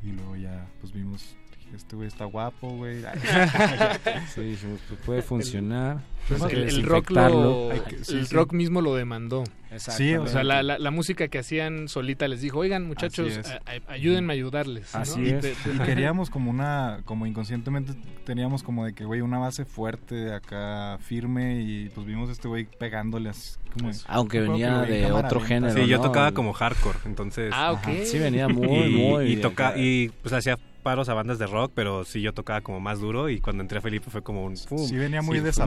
Y 0.04 0.12
luego 0.12 0.36
ya 0.36 0.68
pues 0.82 0.92
vimos 0.92 1.38
este 1.76 1.96
güey 1.96 2.08
está 2.08 2.26
guapo, 2.26 2.70
güey. 2.70 3.02
sí, 4.34 4.58
pues 4.88 5.00
puede 5.06 5.22
funcionar. 5.22 6.02
el, 6.50 6.84
rock 6.84 7.12
el 7.12 8.30
rock 8.30 8.54
mismo 8.54 8.82
lo 8.82 8.96
demandó. 8.96 9.44
Sí, 9.78 10.16
o 10.16 10.28
sea, 10.28 10.44
la, 10.44 10.64
la, 10.64 10.92
música 10.92 11.28
que 11.28 11.40
hacían 11.40 11.90
solita 11.90 12.28
les 12.28 12.42
dijo, 12.42 12.60
oigan 12.60 12.88
muchachos, 12.88 13.40
ayúdenme 13.88 14.34
a 14.34 14.36
ayudarles. 14.36 14.96
Así 14.96 15.30
es. 15.30 15.46
Y 15.66 15.78
queríamos 15.86 16.30
como 16.30 16.50
una, 16.50 17.02
como 17.06 17.26
inconscientemente 17.26 17.94
teníamos 18.26 18.64
como 18.64 18.86
de 18.86 18.94
que, 18.94 19.04
güey, 19.04 19.22
una 19.22 19.40
base 19.40 19.66
fuerte 19.66 20.34
acá, 20.34 20.98
firme, 21.02 21.62
y 21.62 21.90
pues 21.90 22.08
vimos 22.08 22.30
a 22.30 22.32
este 22.32 22.48
güey 22.48 22.66
pegándole 22.66 23.30
así 23.30 23.58
como... 23.74 23.92
Aunque 24.08 24.42
venía 24.42 24.82
de 24.82 25.12
otro 25.12 25.42
género, 25.42 25.74
Sí, 25.74 25.88
yo 25.88 26.00
tocaba 26.00 26.32
como 26.32 26.54
hardcore, 26.54 27.00
entonces... 27.06 27.52
Ah, 27.54 27.74
ok. 27.74 27.88
Sí, 28.06 28.20
venía 28.20 28.48
muy, 28.48 28.90
muy... 28.90 29.34
Y, 29.34 29.38
toca, 29.38 29.78
y 29.78 30.10
pues 30.22 30.34
hacía 30.34 30.58
paros 30.88 31.10
a 31.10 31.14
bandas 31.14 31.38
de 31.38 31.48
rock, 31.48 31.74
pero 31.76 32.06
sí 32.06 32.22
yo 32.22 32.34
tocaba 32.34 32.62
como 32.62 32.80
más 32.80 33.02
duro 33.02 33.28
y 33.28 33.42
cuando 33.42 33.62
entré 33.62 33.80
a 33.80 33.82
Felipe 33.82 34.10
fue 34.10 34.22
como 34.24 34.46
un... 34.46 34.56
Sí, 34.56 34.96
venía 34.96 35.22
muy 35.22 35.42
sí, 35.42 35.62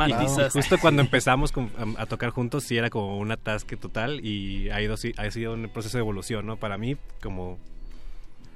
Justo 0.51 0.78
cuando 0.80 1.02
empezamos 1.02 1.52
a, 1.98 2.06
tocar 2.06 2.30
juntos 2.30 2.64
sí 2.64 2.78
era 2.78 2.88
como 2.88 3.18
un 3.18 3.30
atasque 3.30 3.76
total 3.76 4.24
y 4.24 4.70
ha, 4.70 4.80
ido, 4.80 4.94
ha 4.94 5.30
sido 5.30 5.52
un 5.52 5.68
proceso 5.68 5.98
de 5.98 6.01
evolución, 6.01 6.47
¿no? 6.47 6.56
Para 6.56 6.78
mí 6.78 6.97
como 7.22 7.59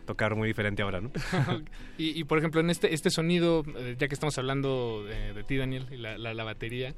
tocar 0.06 0.36
muy 0.36 0.48
diferente 0.48 0.80
ahora, 0.80 1.02
¿no? 1.02 1.10
y, 1.98 2.24
por 2.24 2.38
ejemplo, 2.38 2.62
en 2.62 2.70
este, 2.70 2.94
este 2.94 3.10
sonido, 3.10 3.62
eh, 3.76 3.96
ya 3.98 4.08
que 4.08 4.14
estamos 4.14 4.38
hablando 4.38 5.04
de, 5.04 5.44
ti, 5.44 5.58
Daniel, 5.58 5.86
y 5.90 5.98
la, 5.98 6.16
la, 6.16 6.44
batería, 6.44 6.94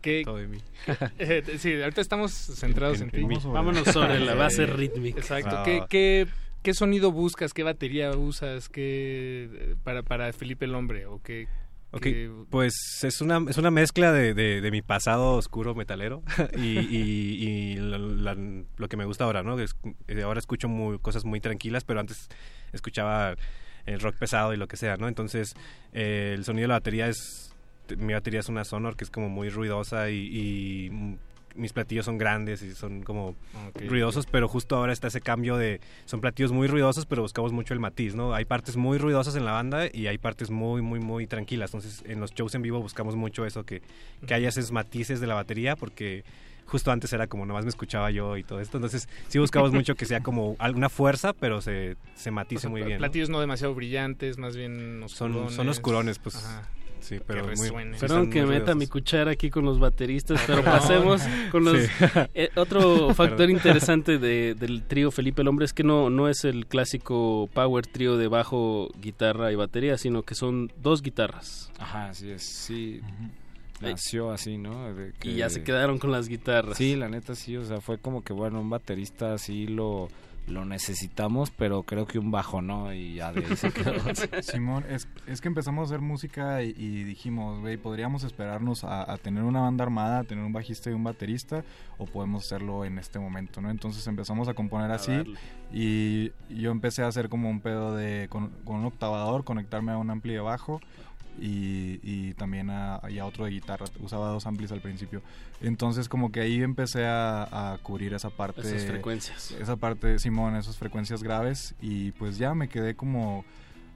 ¿qué, 0.00 0.22
Todo 0.24 0.38
de 0.38 0.48
mí. 0.48 0.60
Eh, 1.18 1.42
sí, 1.58 1.74
ahorita 1.74 2.00
estamos 2.00 2.32
centrados 2.32 3.02
en, 3.02 3.10
ti. 3.10 3.22
Vámonos 3.44 3.86
sobre 3.88 4.18
la 4.18 4.34
base 4.34 4.64
rítmica. 4.64 5.20
Exacto. 5.20 5.62
¿Qué, 5.62 5.84
qué 5.90 6.26
¿Qué 6.62 6.74
sonido 6.74 7.10
buscas? 7.10 7.54
¿Qué 7.54 7.62
batería 7.62 8.10
usas? 8.10 8.68
¿Qué, 8.68 9.76
para, 9.82 10.02
para 10.02 10.32
Felipe 10.32 10.66
el 10.66 10.74
Hombre? 10.74 11.06
¿O 11.06 11.22
qué, 11.22 11.48
pues 12.50 12.74
es 13.02 13.20
una, 13.20 13.44
es 13.48 13.58
una 13.58 13.72
mezcla 13.72 14.12
de, 14.12 14.32
de, 14.34 14.70
mi 14.70 14.80
pasado 14.80 15.32
oscuro 15.34 15.74
metalero 15.74 16.22
y, 16.56 16.78
y, 16.78 17.76
lo 17.76 18.88
que 18.88 18.96
me 18.96 19.04
gusta 19.04 19.24
ahora, 19.24 19.42
¿no? 19.42 19.58
Eh, 19.58 20.22
ahora 20.22 20.38
escucho 20.38 20.68
muy, 20.68 21.00
cosas 21.00 21.24
muy 21.24 21.40
tranquilas, 21.40 21.82
pero 21.82 21.98
antes 21.98 22.28
escuchaba 22.72 23.34
el 23.86 23.98
rock 23.98 24.16
pesado 24.18 24.54
y 24.54 24.56
lo 24.56 24.68
que 24.68 24.76
sea, 24.76 24.96
¿no? 24.98 25.08
Entonces, 25.08 25.54
eh, 25.92 26.32
el 26.36 26.44
sonido 26.44 26.64
de 26.64 26.68
la 26.68 26.74
batería 26.74 27.08
es... 27.08 27.52
Mi 27.98 28.12
batería 28.12 28.38
es 28.38 28.48
una 28.48 28.64
Sonor 28.64 28.96
que 28.96 29.02
es 29.02 29.10
como 29.10 29.28
muy 29.28 29.48
ruidosa 29.48 30.10
y 30.10 31.18
mis 31.60 31.72
platillos 31.72 32.06
son 32.06 32.18
grandes 32.18 32.62
y 32.62 32.74
son 32.74 33.02
como 33.02 33.36
ruidosos, 33.74 34.26
pero 34.26 34.48
justo 34.48 34.76
ahora 34.76 34.92
está 34.92 35.08
ese 35.08 35.20
cambio 35.20 35.56
de 35.56 35.80
son 36.06 36.20
platillos 36.20 36.52
muy 36.52 36.66
ruidosos, 36.66 37.06
pero 37.06 37.22
buscamos 37.22 37.52
mucho 37.52 37.74
el 37.74 37.80
matiz, 37.80 38.14
¿no? 38.14 38.34
Hay 38.34 38.44
partes 38.44 38.76
muy 38.76 38.98
ruidosas 38.98 39.36
en 39.36 39.44
la 39.44 39.52
banda 39.52 39.86
y 39.92 40.06
hay 40.06 40.18
partes 40.18 40.50
muy 40.50 40.82
muy 40.82 41.00
muy 41.00 41.26
tranquilas. 41.26 41.72
Entonces, 41.74 42.02
en 42.06 42.20
los 42.20 42.32
shows 42.34 42.54
en 42.54 42.62
vivo 42.62 42.80
buscamos 42.80 43.16
mucho 43.16 43.46
eso 43.46 43.64
que 43.64 43.82
que 44.26 44.34
haya 44.34 44.48
esos 44.48 44.72
matices 44.72 45.20
de 45.20 45.26
la 45.26 45.34
batería 45.34 45.76
porque 45.76 46.24
justo 46.70 46.92
antes 46.92 47.12
era 47.12 47.26
como 47.26 47.44
nomás 47.44 47.64
me 47.64 47.70
escuchaba 47.70 48.10
yo 48.10 48.36
y 48.36 48.44
todo 48.44 48.60
esto. 48.60 48.78
Entonces, 48.78 49.08
sí 49.28 49.38
buscamos 49.38 49.72
mucho 49.72 49.96
que 49.96 50.06
sea 50.06 50.20
como 50.20 50.56
alguna 50.58 50.88
fuerza, 50.88 51.32
pero 51.32 51.60
se, 51.60 51.96
se 52.14 52.30
matice 52.30 52.68
muy 52.68 52.82
bien. 52.82 52.98
Platillos 52.98 53.28
¿no? 53.28 53.40
demasiado 53.40 53.74
brillantes, 53.74 54.38
más 54.38 54.56
bien 54.56 55.02
oscurones. 55.02 55.42
Son, 55.48 55.56
son 55.56 55.68
oscurones, 55.68 56.18
pues. 56.18 56.46
Sí, 57.00 57.18
pero 57.26 57.46
muy, 57.46 57.98
Perdón 57.98 58.30
que 58.30 58.44
meta 58.44 58.74
mi 58.74 58.86
cuchara 58.86 59.32
aquí 59.32 59.50
con 59.50 59.64
los 59.64 59.78
bateristas, 59.78 60.40
pero 60.46 60.62
pasemos 60.62 61.22
con 61.50 61.64
los... 61.64 61.78
Eh, 62.34 62.50
otro 62.56 63.14
factor 63.14 63.50
interesante 63.50 64.18
de, 64.18 64.54
del 64.54 64.82
trío 64.82 65.10
Felipe 65.10 65.42
el 65.42 65.48
Hombre 65.48 65.64
es 65.64 65.72
que 65.72 65.82
no, 65.82 66.10
no 66.10 66.28
es 66.28 66.44
el 66.44 66.66
clásico 66.66 67.48
power 67.52 67.86
trío 67.86 68.16
de 68.16 68.28
bajo, 68.28 68.88
guitarra 69.00 69.52
y 69.52 69.56
batería, 69.56 69.96
sino 69.98 70.22
que 70.22 70.34
son 70.34 70.72
dos 70.80 71.02
guitarras. 71.02 71.70
Ajá, 71.78 72.10
así 72.10 72.30
es, 72.30 72.42
sí. 72.42 73.00
Nació 73.80 74.30
así, 74.30 74.58
¿no? 74.58 74.94
Y 75.22 75.36
ya 75.36 75.48
se 75.48 75.62
quedaron 75.64 75.98
con 75.98 76.12
las 76.12 76.28
guitarras. 76.28 76.76
Sí, 76.76 76.96
la 76.96 77.08
neta 77.08 77.34
sí, 77.34 77.56
o 77.56 77.64
sea, 77.64 77.80
fue 77.80 77.98
como 77.98 78.22
que, 78.22 78.32
bueno, 78.32 78.60
un 78.60 78.70
baterista 78.70 79.32
así 79.34 79.66
lo 79.66 80.08
lo 80.46 80.64
necesitamos, 80.64 81.50
pero 81.50 81.84
creo 81.84 82.06
que 82.06 82.18
un 82.18 82.30
bajo 82.30 82.60
no, 82.62 82.92
y 82.92 83.14
ya 83.14 83.32
de 83.32 83.44
ahí 83.44 83.56
se 83.56 83.70
quedó. 83.72 83.92
Simón, 84.42 84.84
es, 84.88 85.08
es, 85.26 85.40
que 85.40 85.48
empezamos 85.48 85.82
a 85.82 85.84
hacer 85.94 86.00
música 86.00 86.62
y, 86.62 87.04
dijimos, 87.04 87.60
güey, 87.60 87.76
podríamos 87.76 88.24
esperarnos 88.24 88.84
a, 88.84 89.16
tener 89.18 89.44
una 89.44 89.60
banda 89.60 89.84
armada, 89.84 90.20
a 90.20 90.24
tener 90.24 90.44
un 90.44 90.52
bajista 90.52 90.90
y 90.90 90.92
un 90.92 91.04
baterista, 91.04 91.64
o 91.98 92.06
podemos 92.06 92.44
hacerlo 92.44 92.84
en 92.84 92.98
este 92.98 93.18
momento, 93.18 93.60
¿no? 93.60 93.70
Entonces 93.70 94.06
empezamos 94.06 94.48
a 94.48 94.54
componer 94.54 94.90
así, 94.90 95.12
y, 95.72 96.32
yo 96.48 96.70
empecé 96.70 97.02
a 97.02 97.06
hacer 97.06 97.28
como 97.28 97.48
un 97.48 97.60
pedo 97.60 97.94
de, 97.94 98.28
con, 98.28 98.48
con 98.64 98.76
un 98.76 98.86
octavador, 98.86 99.44
conectarme 99.44 99.92
a 99.92 99.98
un 99.98 100.10
ampli 100.10 100.34
de 100.34 100.40
bajo, 100.40 100.80
y, 101.38 102.34
también 102.34 102.70
a, 102.70 103.00
otro 103.24 103.44
de 103.44 103.50
guitarra. 103.50 103.86
Usaba 104.00 104.28
dos 104.28 104.46
amplis 104.46 104.72
al 104.72 104.80
principio. 104.80 105.22
Entonces 105.60 106.08
como 106.08 106.32
que 106.32 106.40
ahí 106.40 106.62
empecé 106.62 107.06
a, 107.06 107.78
cubrir 107.82 108.14
esa 108.14 108.30
parte. 108.30 108.62
Esas 108.62 108.84
frecuencias. 108.84 109.52
Esa 109.52 109.76
parte, 109.76 110.18
Simón, 110.18 110.56
esas 110.56 110.76
frecuencias 110.76 111.22
graves. 111.22 111.74
Y 111.80 112.12
pues 112.12 112.38
ya 112.38 112.54
me 112.54 112.68
quedé 112.68 112.94
como... 112.94 113.44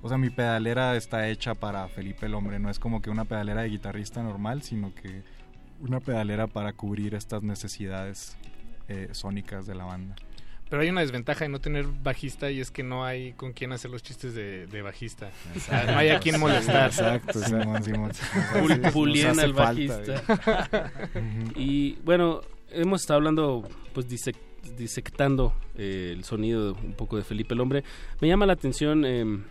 O 0.02 0.09
sea, 0.09 0.19
mi 0.19 0.28
pedalera 0.28 0.97
está 0.97 1.28
hecha 1.28 1.55
para 1.55 1.89
Felipe 1.89 2.27
el 2.27 2.35
Hombre. 2.35 2.59
No 2.59 2.69
es 2.69 2.78
como 2.78 3.01
que 3.01 3.09
una 3.09 3.24
pedalera 3.24 3.62
de 3.62 3.70
guitarrista 3.70 4.23
normal, 4.23 4.62
sino 4.62 4.94
que 4.94 5.23
una 5.81 6.01
pedalera 6.01 6.47
para 6.47 6.74
cubrir 6.74 7.15
estas 7.15 7.43
necesidades 7.43 8.36
eh, 8.89 9.09
sónicas 9.12 9.66
de 9.66 9.74
la 9.74 9.85
banda. 9.85 10.15
Pero 10.68 10.82
hay 10.82 10.88
una 10.88 11.02
desventaja 11.02 11.44
de 11.44 11.50
no 11.50 11.60
tener 11.60 11.86
bajista 11.86 12.50
y 12.50 12.60
es 12.60 12.70
que 12.70 12.82
no 12.82 13.04
hay 13.04 13.32
con 13.34 13.52
quién 13.52 13.72
hacer 13.72 13.90
los 13.90 14.02
chistes 14.02 14.34
de, 14.34 14.82
bajista. 14.82 15.30
no 15.86 15.98
hay 15.98 16.08
a 16.08 16.20
quién 16.20 16.40
molestar. 16.40 16.86
Exacto, 16.86 17.40
Simón, 17.40 17.82
el 19.38 19.52
bajista. 19.52 20.22
y 21.54 21.96
bueno, 22.04 22.40
hemos 22.70 23.02
estado 23.02 23.18
hablando, 23.18 23.68
pues 23.92 24.06
disectando 24.76 25.54
eh, 25.76 26.12
el 26.16 26.24
sonido 26.24 26.74
un 26.82 26.94
poco 26.94 27.16
de 27.16 27.24
Felipe 27.24 27.54
el 27.54 27.60
Hombre. 27.60 27.84
Me 28.20 28.28
llama 28.28 28.46
la 28.46 28.54
atención, 28.54 29.04
em, 29.04 29.44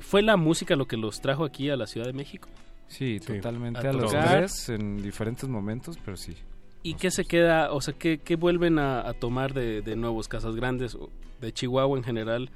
¿fue 0.00 0.22
la 0.22 0.36
música 0.36 0.76
lo 0.76 0.86
que 0.86 0.96
los 0.96 1.20
trajo 1.20 1.44
aquí 1.44 1.70
a 1.70 1.76
la 1.76 1.86
Ciudad 1.86 2.06
de 2.06 2.12
México? 2.12 2.48
Sí, 2.88 3.20
totalmente 3.20 3.86
a, 3.86 3.90
a 3.90 3.92
los 3.92 4.10
tres 4.10 4.68
en 4.70 5.02
diferentes 5.02 5.48
momentos, 5.48 5.98
pero 6.04 6.16
sí. 6.16 6.34
¿Y 6.82 6.94
qué 6.94 7.10
se 7.10 7.24
queda, 7.24 7.72
o 7.72 7.80
sea, 7.80 7.94
qué, 7.94 8.36
vuelven 8.38 8.78
a, 8.78 9.12
tomar 9.14 9.52
de, 9.52 9.82
de, 9.82 9.96
nuevos 9.96 10.28
Casas 10.28 10.54
Grandes, 10.54 10.96
de 11.40 11.52
Chihuahua 11.52 11.98
en 11.98 12.04
general, 12.04 12.50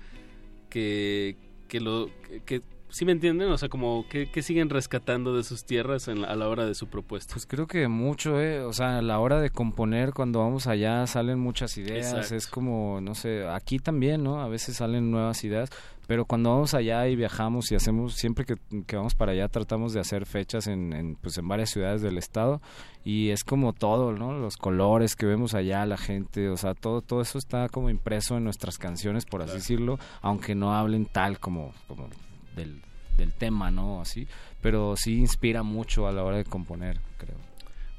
que, 0.70 1.36
que 1.68 1.80
lo 1.80 2.08
que, 2.46 2.62
¿Sí 2.92 3.06
me 3.06 3.12
entienden? 3.12 3.50
O 3.50 3.56
sea, 3.56 3.70
como 3.70 4.04
que, 4.10 4.42
siguen 4.42 4.68
rescatando 4.68 5.34
de 5.34 5.44
sus 5.44 5.64
tierras 5.64 6.08
a 6.08 6.14
la 6.14 6.46
hora 6.46 6.66
de 6.66 6.74
su 6.74 6.88
propuesta. 6.88 7.32
Pues 7.32 7.46
creo 7.46 7.66
que 7.66 7.88
mucho, 7.88 8.38
¿eh? 8.38 8.60
O 8.60 8.74
sea, 8.74 8.98
a 8.98 9.02
la 9.02 9.18
hora 9.18 9.40
de 9.40 9.48
componer, 9.48 10.12
cuando 10.12 10.40
vamos 10.40 10.66
allá, 10.66 11.06
salen 11.06 11.38
muchas 11.38 11.78
ideas. 11.78 12.30
Es 12.32 12.46
como, 12.46 13.00
no 13.00 13.14
sé, 13.14 13.48
aquí 13.48 13.78
también, 13.78 14.22
¿no? 14.22 14.42
A 14.42 14.48
veces 14.48 14.76
salen 14.76 15.10
nuevas 15.10 15.42
ideas. 15.42 15.70
Pero 16.12 16.26
cuando 16.26 16.50
vamos 16.50 16.74
allá 16.74 17.08
y 17.08 17.16
viajamos 17.16 17.72
y 17.72 17.74
hacemos, 17.74 18.16
siempre 18.16 18.44
que, 18.44 18.56
vamos 18.94 19.14
para 19.14 19.32
allá, 19.32 19.48
tratamos 19.48 19.94
de 19.94 20.00
hacer 20.00 20.26
fechas 20.26 20.66
en, 20.66 20.92
en, 20.92 21.16
pues 21.16 21.38
en 21.38 21.48
varias 21.48 21.70
ciudades 21.70 22.02
del 22.02 22.18
estado. 22.18 22.60
Y 23.02 23.30
es 23.30 23.44
como 23.44 23.72
todo, 23.72 24.12
¿no? 24.12 24.34
Los 24.34 24.58
colores 24.58 25.16
que 25.16 25.24
vemos 25.24 25.54
allá, 25.54 25.86
la 25.86 25.96
gente, 25.96 26.50
o 26.50 26.58
sea, 26.58 26.74
todo, 26.74 27.00
todo 27.00 27.22
eso 27.22 27.38
está 27.38 27.70
como 27.70 27.88
impreso 27.88 28.36
en 28.36 28.44
nuestras 28.44 28.76
canciones, 28.76 29.24
por 29.24 29.40
así 29.40 29.54
decirlo, 29.54 29.98
aunque 30.20 30.54
no 30.54 30.74
hablen 30.74 31.06
tal 31.06 31.38
como, 31.38 31.72
como 31.88 32.08
del, 32.56 32.82
del 33.16 33.32
tema, 33.32 33.70
¿no? 33.70 34.02
Así, 34.02 34.28
pero 34.60 34.96
sí 34.98 35.18
inspira 35.18 35.62
mucho 35.62 36.06
a 36.06 36.12
la 36.12 36.24
hora 36.24 36.36
de 36.36 36.44
componer, 36.44 37.00
creo. 37.16 37.38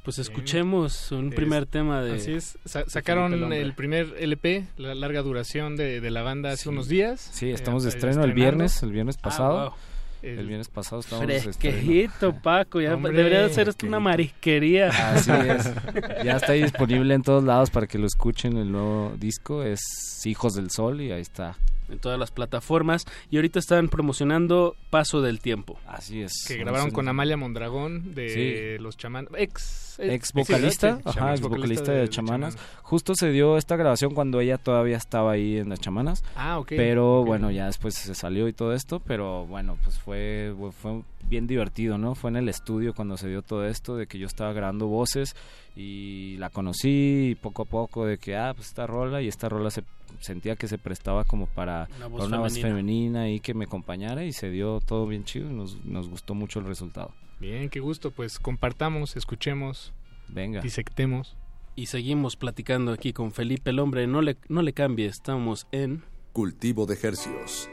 Pues 0.03 0.19
escuchemos 0.19 1.13
un 1.13 1.29
primer 1.29 1.65
tema 1.65 2.01
de... 2.01 2.15
Así 2.15 2.33
es, 2.33 2.57
sacaron 2.65 3.53
el, 3.53 3.73
primer 3.73 4.13
LP, 4.19 4.65
la 4.75 4.95
larga 4.95 5.21
duración 5.21 5.77
de, 5.77 6.01
la 6.11 6.21
banda 6.23 6.51
hace 6.51 6.67
unos 6.67 6.89
días. 6.89 7.29
Sí, 7.31 7.51
estamos 7.51 7.83
de 7.83 7.89
estreno 7.89 8.21
el 8.25 8.33
viernes, 8.33 8.83
el 8.83 8.91
viernes 8.91 9.15
ah, 9.19 9.23
pasado. 9.23 9.75
El, 10.21 10.45
viernes 10.45 10.67
pasado 10.67 10.99
estábamos... 10.99 11.43
Fresquejito, 11.43 12.33
Paco, 12.33 12.81
ya 12.81 12.97
debería 12.97 13.47
ser 13.47 13.69
esto 13.69 13.87
una 13.87 14.01
marisquería. 14.01 14.89
Así 14.89 15.31
es. 15.31 15.71
ya 16.25 16.35
está 16.35 16.51
disponible 16.51 17.13
en 17.13 17.21
todos 17.21 17.43
lados 17.43 17.69
para 17.69 17.87
que 17.87 17.97
lo 17.97 18.05
escuchen 18.05 18.57
el 18.57 18.73
nuevo 18.73 19.13
disco. 19.17 19.63
Es 19.63 19.81
Hijos 20.25 20.55
del 20.55 20.69
Sol 20.69 20.99
y 20.99 21.13
ahí 21.13 21.21
está 21.21 21.55
en 21.93 21.99
todas 21.99 22.19
las 22.19 22.31
plataformas 22.31 23.05
y 23.31 23.37
ahorita 23.37 23.59
están 23.59 23.87
promocionando 23.87 24.75
Paso 24.89 25.21
del 25.21 25.39
Tiempo. 25.39 25.79
Así 25.87 26.21
es. 26.21 26.33
Que 26.47 26.57
grabaron 26.57 26.91
con 26.91 27.07
Amalia 27.07 27.37
Mondragón 27.37 28.13
de 28.13 28.77
los 28.81 28.97
chamanas, 28.97 29.31
ex, 29.37 29.95
ex 29.99 30.33
vocalista, 30.33 30.99
ajá, 31.05 31.31
ex 31.31 31.41
vocalista 31.41 31.91
de, 31.91 32.09
chamanas. 32.09 32.57
Justo 32.81 33.13
se 33.15 33.29
dio 33.29 33.57
esta 33.57 33.75
grabación 33.75 34.13
cuando 34.13 34.41
ella 34.41 34.57
todavía 34.57 34.97
estaba 34.97 35.31
ahí 35.31 35.57
en 35.57 35.69
las 35.69 35.79
chamanas. 35.79 36.23
Ah, 36.35 36.59
ok. 36.59 36.73
Pero 36.75 37.23
bueno, 37.23 37.51
ya 37.51 37.67
después 37.67 37.95
se 37.95 38.13
salió 38.15 38.47
y 38.47 38.53
todo 38.53 38.73
esto, 38.73 38.99
pero 38.99 39.45
bueno, 39.45 39.77
pues 39.83 39.97
fue 39.99 40.53
fue 40.81 41.01
bien 41.29 41.47
divertido, 41.47 41.97
¿no? 41.97 42.15
Fue 42.15 42.29
en 42.29 42.37
el 42.37 42.49
estudio 42.49 42.93
cuando 42.93 43.17
se 43.17 43.27
dio 43.27 43.41
todo 43.41 43.65
esto 43.65 43.95
de 43.95 44.07
que 44.07 44.19
yo 44.19 44.27
estaba 44.27 44.53
grabando 44.53 44.87
voces 44.87 45.35
y 45.75 46.35
la 46.37 46.49
conocí 46.49 47.37
poco 47.41 47.63
a 47.63 47.65
poco 47.65 48.05
de 48.05 48.17
que 48.17 48.35
ah, 48.35 48.53
pues 48.55 48.67
esta 48.67 48.87
rola 48.87 49.21
y 49.21 49.27
esta 49.27 49.49
rola 49.49 49.71
se 49.71 49.83
sentía 50.19 50.55
que 50.55 50.67
se 50.67 50.77
prestaba 50.77 51.23
como 51.23 51.47
para 51.47 51.87
una 52.11 52.37
voz, 52.37 52.59
femenina. 52.59 53.29
y 53.29 53.39
que 53.39 53.53
me 53.53 53.65
acompañara 53.65 54.23
y 54.23 54.31
se 54.31 54.49
dio 54.49 54.79
todo 54.79 55.07
bien 55.07 55.23
chido 55.23 55.49
y 55.49 55.53
nos, 55.53 55.83
nos 55.85 56.07
gustó 56.07 56.33
mucho 56.35 56.59
el 56.59 56.65
resultado. 56.65 57.11
Bien, 57.39 57.69
qué 57.69 57.79
gusto, 57.79 58.11
pues 58.11 58.39
compartamos, 58.39 59.17
escuchemos, 59.17 59.91
venga, 60.29 60.61
disectemos. 60.61 61.35
Y 61.75 61.87
seguimos 61.87 62.35
platicando 62.35 62.91
aquí 62.91 63.13
con 63.13 63.31
Felipe 63.31 63.71
el 63.71 63.79
hombre, 63.79 64.05
no 64.05 64.21
le, 64.21 64.37
no 64.47 64.61
le 64.61 64.73
cambie, 64.73 65.07
estamos 65.07 65.67
en... 65.71 66.03
Cultivo 66.31 66.85
de 66.85 66.93
ejercicios. 66.93 67.67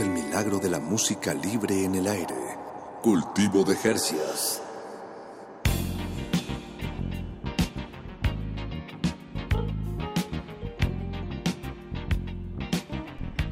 El 0.00 0.08
milagro 0.08 0.58
de 0.58 0.70
la 0.70 0.80
música 0.80 1.34
libre 1.34 1.84
en 1.84 1.94
el 1.94 2.06
aire. 2.06 2.34
Cultivo 3.02 3.62
de 3.62 3.76
Jercias. 3.76 4.62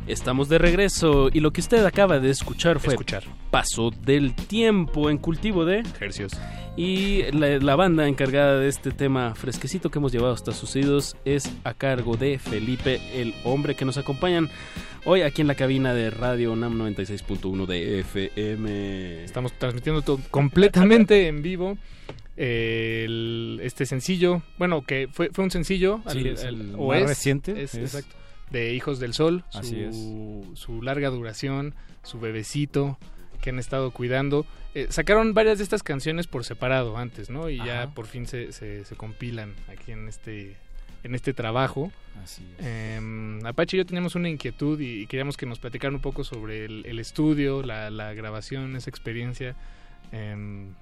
Estamos 0.06 0.48
de 0.48 0.58
regreso 0.58 1.28
y 1.32 1.40
lo 1.40 1.52
que 1.52 1.60
usted 1.60 1.84
acaba 1.84 2.18
de 2.18 2.30
escuchar 2.30 2.80
fue 2.80 2.94
escuchar. 2.94 3.24
Paso 3.50 3.90
del 3.90 4.34
Tiempo 4.34 5.10
en 5.10 5.18
cultivo 5.18 5.64
de 5.64 5.82
Hercios. 6.00 6.32
Y 6.76 7.22
la, 7.32 7.76
banda 7.76 8.06
encargada 8.06 8.58
de 8.58 8.68
este 8.68 8.92
tema 8.92 9.34
fresquecito 9.34 9.90
que 9.90 9.98
hemos 9.98 10.12
llevado 10.12 10.32
hasta 10.32 10.52
sus 10.52 10.74
oídos 10.76 11.16
es 11.24 11.50
a 11.64 11.74
cargo 11.74 12.16
de 12.16 12.38
Felipe, 12.38 13.00
el 13.12 13.34
hombre 13.44 13.74
que 13.74 13.84
nos 13.84 13.98
acompañan 13.98 14.48
hoy 15.04 15.22
aquí 15.22 15.42
en 15.42 15.48
la 15.48 15.56
cabina 15.56 15.94
de 15.94 16.10
Radio 16.10 16.54
NAM 16.54 16.78
96.1 16.78 17.66
de 17.66 18.00
FM. 18.00 19.24
Estamos 19.24 19.52
transmitiendo 19.58 20.02
todo 20.02 20.20
completamente 20.30 21.26
en 21.26 21.42
vivo. 21.42 21.76
este 22.36 23.84
sencillo, 23.84 24.42
bueno, 24.56 24.82
que 24.82 25.08
fue, 25.12 25.30
fue 25.32 25.44
un 25.44 25.50
sencillo, 25.50 26.00
el, 26.14 26.76
más 26.78 27.02
reciente. 27.02 27.62
Es, 27.62 27.74
Exacto. 27.74 28.16
De 28.50 28.74
Hijos 28.74 28.98
del 28.98 29.12
Sol, 29.12 29.44
su, 29.50 30.50
su 30.54 30.82
larga 30.82 31.10
duración, 31.10 31.74
su 32.02 32.18
bebecito 32.18 32.98
que 33.40 33.50
han 33.50 33.58
estado 33.58 33.90
cuidando. 33.90 34.46
Eh, 34.74 34.86
sacaron 34.90 35.34
varias 35.34 35.58
de 35.58 35.64
estas 35.64 35.82
canciones 35.82 36.26
por 36.26 36.44
separado 36.44 36.96
antes, 36.96 37.30
¿no? 37.30 37.50
Y 37.50 37.56
ya 37.58 37.90
por 37.94 38.06
fin 38.06 38.26
se, 38.26 38.52
se, 38.52 38.84
compilan 38.96 39.54
aquí 39.68 39.92
en 39.92 40.08
este 40.08 40.56
en 41.02 41.14
este 41.14 41.32
trabajo. 41.32 41.90
Así 42.22 42.44
em, 42.58 43.44
Apache 43.46 43.76
y 43.76 43.78
yo 43.78 43.86
teníamos 43.86 44.14
una 44.14 44.28
inquietud 44.28 44.78
y, 44.80 45.06
queríamos 45.06 45.36
que 45.36 45.46
nos 45.46 45.58
platicaran 45.58 45.94
un 45.94 46.00
poco 46.00 46.24
sobre 46.24 46.66
el, 46.66 46.98
estudio, 46.98 47.62
la, 47.62 48.12
grabación, 48.12 48.76
esa 48.76 48.90
experiencia. 48.90 49.56
Em, 50.12 50.74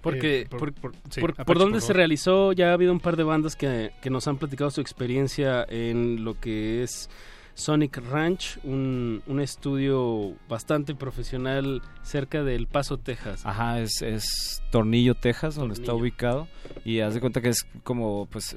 Porque, 0.00 0.42
eh, 0.42 0.46
por, 0.48 0.72
por, 0.72 1.58
dónde 1.58 1.80
se 1.80 1.92
realizó, 1.92 2.52
ya 2.52 2.70
ha 2.70 2.72
habido 2.72 2.92
un 2.92 3.00
par 3.00 3.16
de 3.16 3.24
bandas 3.24 3.54
que, 3.54 3.92
que 4.00 4.10
nos 4.10 4.26
han 4.26 4.38
platicado 4.38 4.70
su 4.70 4.80
experiencia 4.80 5.64
en 5.68 6.24
lo 6.24 6.40
que 6.40 6.82
es 6.82 7.10
Sonic 7.54 7.98
Ranch, 8.10 8.58
un, 8.64 9.22
un 9.26 9.40
estudio 9.40 10.34
bastante 10.48 10.94
profesional 10.94 11.82
cerca 12.02 12.42
del 12.42 12.66
Paso, 12.66 12.98
Texas. 12.98 13.46
Ajá, 13.46 13.80
es, 13.80 14.02
es 14.02 14.62
Tornillo, 14.70 15.14
Texas, 15.14 15.54
donde 15.54 15.74
está 15.74 15.94
ubicado. 15.94 16.48
Y 16.84 17.00
haz 17.00 17.14
de 17.14 17.20
cuenta 17.20 17.40
que 17.40 17.50
es 17.50 17.64
como, 17.84 18.26
pues, 18.26 18.56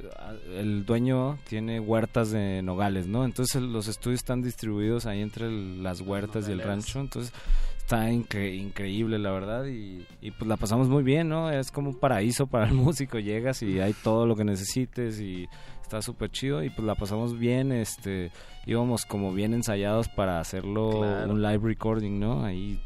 el 0.55 0.85
dueño 0.85 1.37
tiene 1.47 1.79
huertas 1.79 2.31
de 2.31 2.61
nogales, 2.63 3.07
¿no? 3.07 3.23
Entonces 3.23 3.61
los 3.61 3.87
estudios 3.87 4.19
están 4.19 4.41
distribuidos 4.41 5.05
ahí 5.05 5.21
entre 5.21 5.51
las 5.51 6.01
huertas 6.01 6.49
y 6.49 6.51
el 6.51 6.61
rancho. 6.61 6.99
Entonces 6.99 7.31
está 7.77 8.11
increíble, 8.11 9.19
la 9.19 9.31
verdad. 9.31 9.65
Y, 9.65 10.05
y, 10.21 10.31
pues 10.31 10.47
la 10.47 10.57
pasamos 10.57 10.89
muy 10.89 11.03
bien, 11.03 11.29
¿no? 11.29 11.51
Es 11.51 11.71
como 11.71 11.91
un 11.91 11.99
paraíso 11.99 12.47
para 12.47 12.67
el 12.67 12.73
músico. 12.73 13.19
Llegas 13.19 13.61
y 13.61 13.79
hay 13.79 13.93
todo 13.93 14.25
lo 14.25 14.35
que 14.35 14.43
necesites 14.43 15.21
y 15.21 15.47
está 15.87 16.01
súper 16.01 16.29
chido 16.29 16.63
y 16.63 16.69
pues 16.69 16.85
la 16.85 16.95
pasamos 16.95 17.39
bien, 17.39 17.71
este, 17.71 18.31
íbamos 18.65 19.05
como 19.05 19.31
bien 19.33 19.53
ensayados 19.53 20.09
para 20.09 20.41
hacerlo 20.41 20.99
un 21.29 21.41
live 21.41 21.61
recording, 21.63 22.19
¿no? 22.19 22.43
Ahí 22.43 22.77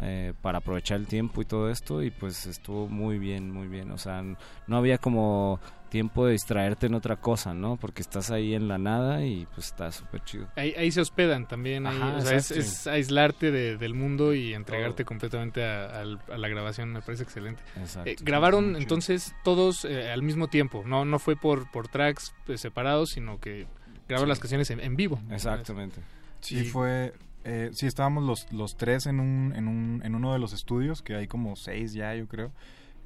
eh, 0.00 0.32
para 0.42 0.58
aprovechar 0.58 0.98
el 0.98 1.06
tiempo 1.06 1.42
y 1.42 1.44
todo 1.44 1.70
esto 1.70 2.02
y 2.02 2.10
pues 2.10 2.46
estuvo 2.46 2.88
muy 2.88 3.18
bien, 3.18 3.50
muy 3.50 3.68
bien, 3.68 3.90
o 3.90 3.98
sea, 3.98 4.22
no 4.66 4.76
había 4.76 4.98
como 4.98 5.60
tiempo 5.88 6.26
de 6.26 6.32
distraerte 6.32 6.86
en 6.86 6.94
otra 6.94 7.16
cosa, 7.16 7.54
¿no? 7.54 7.76
Porque 7.76 8.02
estás 8.02 8.30
ahí 8.30 8.54
en 8.54 8.68
la 8.68 8.78
nada 8.78 9.24
y 9.24 9.46
pues 9.54 9.68
está 9.68 9.90
súper 9.90 10.22
chido. 10.24 10.48
Ahí, 10.56 10.90
se 10.92 11.00
hospedan 11.00 11.48
también, 11.48 11.86
o 11.86 12.20
sea, 12.20 12.36
es, 12.36 12.86
aislarte 12.86 13.50
del 13.50 13.94
mundo 13.94 14.34
y 14.34 14.54
entregarte 14.54 15.04
completamente 15.04 15.64
a, 15.64 16.04
la 16.04 16.48
grabación, 16.48 16.92
me 16.92 17.00
parece 17.00 17.24
excelente. 17.24 17.62
Eh, 18.04 18.16
grabaron 18.20 18.76
entonces 18.76 19.34
todos 19.44 19.84
eh, 19.84 20.10
al 20.10 20.22
mismo 20.22 20.48
tiempo, 20.48 20.82
no 20.86 21.04
no 21.04 21.18
fue 21.18 21.36
por, 21.36 21.70
por 21.70 21.88
tracks 21.88 22.34
eh, 22.46 22.58
separados, 22.58 23.10
sino 23.10 23.40
que 23.40 23.66
grabaron 24.08 24.28
las 24.28 24.38
canciones 24.38 24.70
en, 24.70 24.96
vivo. 24.96 25.20
Exactamente. 25.30 26.00
Sí, 26.40 26.64
fue... 26.64 27.12
sí, 27.72 27.86
estábamos 27.86 28.24
los, 28.24 28.52
los 28.52 28.76
tres 28.76 29.06
en, 29.06 29.20
un, 29.20 29.52
en, 29.56 29.68
un, 29.68 30.02
en 30.04 30.14
uno 30.14 30.32
de 30.32 30.38
los 30.38 30.52
estudios, 30.52 31.02
que 31.02 31.14
hay 31.14 31.26
como 31.26 31.56
seis 31.56 31.92
ya, 31.92 32.14
yo 32.14 32.26
creo 32.26 32.52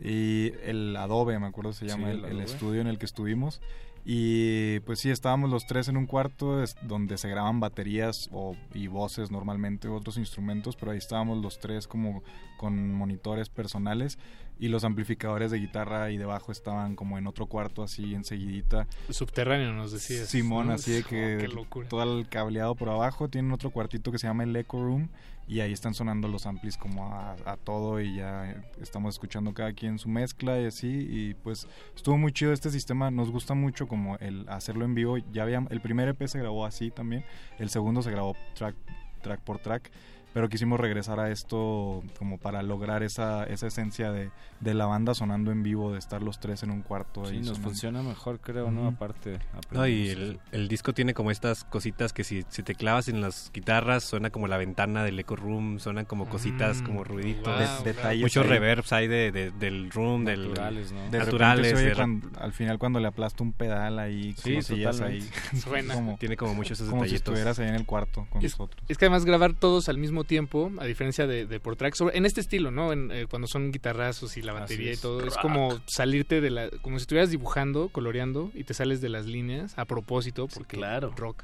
y 0.00 0.52
el 0.64 0.96
Adobe, 0.96 1.38
me 1.38 1.46
acuerdo 1.46 1.72
se 1.72 1.86
llama 1.86 2.10
el, 2.10 2.40
estudio 2.40 2.80
en 2.80 2.86
el 2.86 2.98
que 2.98 3.06
estuvimos. 3.06 3.60
Y 4.04 4.80
pues 4.80 4.98
sí, 4.98 5.10
estábamos 5.10 5.50
los 5.50 5.66
tres 5.66 5.88
en 5.88 5.96
un 5.96 6.06
cuarto 6.06 6.64
donde 6.82 7.18
se 7.18 7.28
graban 7.28 7.60
baterías 7.60 8.28
o, 8.32 8.56
y 8.74 8.88
voces 8.88 9.30
normalmente, 9.30 9.86
otros 9.88 10.16
instrumentos, 10.16 10.74
pero 10.76 10.90
ahí 10.92 10.98
estábamos 10.98 11.40
los 11.40 11.60
tres 11.60 11.86
como 11.86 12.22
con 12.56 12.92
monitores 12.92 13.48
personales 13.48 14.18
y 14.58 14.68
los 14.68 14.84
amplificadores 14.84 15.50
de 15.50 15.58
guitarra 15.58 16.10
y 16.10 16.16
de 16.16 16.24
bajo 16.24 16.52
estaban 16.52 16.96
como 16.96 17.16
en 17.16 17.26
otro 17.26 17.46
cuarto 17.46 17.82
así 17.82 18.14
enseguidita. 18.14 18.86
Subterráneo 19.08 19.72
nos 19.72 19.92
decías. 19.92 20.28
Simón, 20.28 20.70
así 20.70 20.92
de 20.92 21.02
que 21.04 21.48
todo 21.88 22.18
el 22.18 22.28
cableado 22.28 22.74
por 22.74 22.88
abajo, 22.88 23.28
tienen 23.28 23.52
otro 23.52 23.70
cuartito 23.70 24.10
que 24.10 24.18
se 24.18 24.26
llama 24.26 24.44
el 24.44 24.54
Echo 24.54 24.78
Room 24.78 25.10
y 25.46 25.60
ahí 25.60 25.72
están 25.72 25.94
sonando 25.94 26.28
los 26.28 26.46
amplis 26.46 26.76
como 26.76 27.12
a, 27.12 27.56
todo 27.64 28.00
y 28.00 28.16
ya 28.16 28.64
estamos 28.80 29.14
escuchando 29.14 29.52
cada 29.52 29.72
quien 29.72 29.98
su 29.98 30.08
mezcla 30.08 30.60
y 30.60 30.66
así 30.66 31.06
y 31.08 31.34
pues 31.34 31.66
estuvo 31.94 32.16
muy 32.16 32.32
chido 32.32 32.52
este 32.52 32.70
sistema 32.70 33.10
nos 33.10 33.30
gusta 33.30 33.54
mucho 33.54 33.86
como 33.86 34.16
el 34.18 34.48
hacerlo 34.48 34.84
en 34.84 34.94
vivo 34.94 35.18
ya 35.32 35.42
había 35.42 35.64
el 35.70 35.80
primer 35.80 36.08
EP 36.08 36.26
se 36.26 36.38
grabó 36.38 36.64
así 36.64 36.90
también 36.90 37.24
el 37.58 37.70
segundo 37.70 38.02
se 38.02 38.10
grabó 38.10 38.36
track 38.54 38.76
track 39.22 39.40
por 39.40 39.58
track 39.58 39.90
pero 40.32 40.48
quisimos 40.48 40.80
regresar 40.80 41.20
a 41.20 41.30
esto 41.30 42.02
como 42.18 42.38
para 42.38 42.62
lograr 42.62 43.02
esa, 43.02 43.44
esa 43.44 43.66
esencia 43.66 44.12
de, 44.12 44.30
de 44.60 44.74
la 44.74 44.86
banda 44.86 45.14
sonando 45.14 45.50
en 45.50 45.62
vivo, 45.62 45.92
de 45.92 45.98
estar 45.98 46.22
los 46.22 46.40
tres 46.40 46.62
en 46.62 46.70
un 46.70 46.82
cuarto. 46.82 47.26
Sí, 47.26 47.40
nos 47.40 47.58
funciona 47.58 48.02
mejor, 48.02 48.40
creo, 48.40 48.70
¿no? 48.70 48.88
Aparte. 48.88 49.38
No, 49.70 49.86
y 49.86 50.08
el, 50.08 50.40
el, 50.52 50.68
disco 50.68 50.94
tiene 50.94 51.14
como 51.14 51.30
estas 51.30 51.64
cositas 51.64 52.12
que 52.12 52.24
si, 52.24 52.44
si, 52.48 52.62
te 52.62 52.74
clavas 52.74 53.08
en 53.08 53.20
las 53.20 53.50
guitarras, 53.52 54.04
suena 54.04 54.30
como 54.30 54.48
la 54.48 54.56
ventana 54.56 55.04
del 55.04 55.18
Echo 55.18 55.36
Room, 55.36 55.78
suenan 55.80 56.06
como 56.06 56.28
cositas, 56.28 56.80
mm, 56.80 56.84
como 56.84 57.04
ruiditos. 57.04 57.84
detalles. 57.84 58.22
Muchos 58.22 58.46
reverbs 58.46 58.92
hay 58.92 59.08
de, 59.08 59.32
del 59.32 59.90
room, 59.90 60.24
naturales, 60.24 60.90
del, 60.90 61.10
¿no? 61.10 61.18
naturales. 61.18 61.98
al 62.38 62.52
final 62.52 62.78
cuando 62.78 63.00
le 63.00 63.08
aplasta 63.08 63.42
un 63.42 63.52
pedal 63.52 63.98
ahí, 63.98 64.34
sí, 64.34 64.58
ahí. 64.84 65.28
Suena. 65.58 66.16
tiene 66.16 66.36
como 66.36 66.54
muchos 66.54 66.80
esos 66.80 66.90
como 66.90 67.04
si 67.04 67.16
estuvieras 67.16 67.58
ahí 67.58 67.68
en 67.68 67.74
el 67.74 67.86
cuarto 67.86 68.26
con 68.30 68.42
nosotros. 68.42 68.82
Es 68.88 68.98
que 68.98 69.06
además 69.06 69.24
grabar 69.24 69.54
todos 69.54 69.88
al 69.88 69.98
mismo 69.98 70.21
tiempo, 70.24 70.70
a 70.78 70.84
diferencia 70.84 71.26
de, 71.26 71.46
de 71.46 71.60
por 71.60 71.76
track, 71.76 71.94
en 72.12 72.26
este 72.26 72.40
estilo, 72.40 72.70
¿no? 72.70 72.92
En, 72.92 73.10
eh, 73.10 73.26
cuando 73.28 73.48
son 73.48 73.72
guitarrazos 73.72 74.36
y 74.36 74.42
la 74.42 74.52
batería 74.52 74.92
y 74.92 74.96
todo, 74.96 75.26
es 75.26 75.36
como 75.36 75.80
salirte 75.86 76.40
de 76.40 76.50
la, 76.50 76.70
como 76.82 76.98
si 76.98 77.02
estuvieras 77.02 77.30
dibujando, 77.30 77.88
coloreando 77.88 78.50
y 78.54 78.64
te 78.64 78.74
sales 78.74 79.00
de 79.00 79.08
las 79.08 79.26
líneas 79.26 79.74
a 79.76 79.84
propósito, 79.84 80.48
porque 80.48 80.76
claro. 80.76 81.12
rock. 81.16 81.42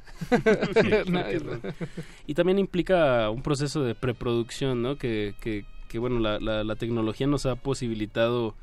y 2.26 2.34
también 2.34 2.58
implica 2.58 3.30
un 3.30 3.42
proceso 3.42 3.82
de 3.82 3.94
preproducción, 3.94 4.82
¿no? 4.82 4.96
Que, 4.96 5.34
que, 5.40 5.64
que 5.88 5.98
bueno, 5.98 6.18
la, 6.18 6.38
la, 6.40 6.76
tecnología 6.76 7.26
nos 7.26 7.46
ha 7.46 7.56
posibilitado 7.56 8.54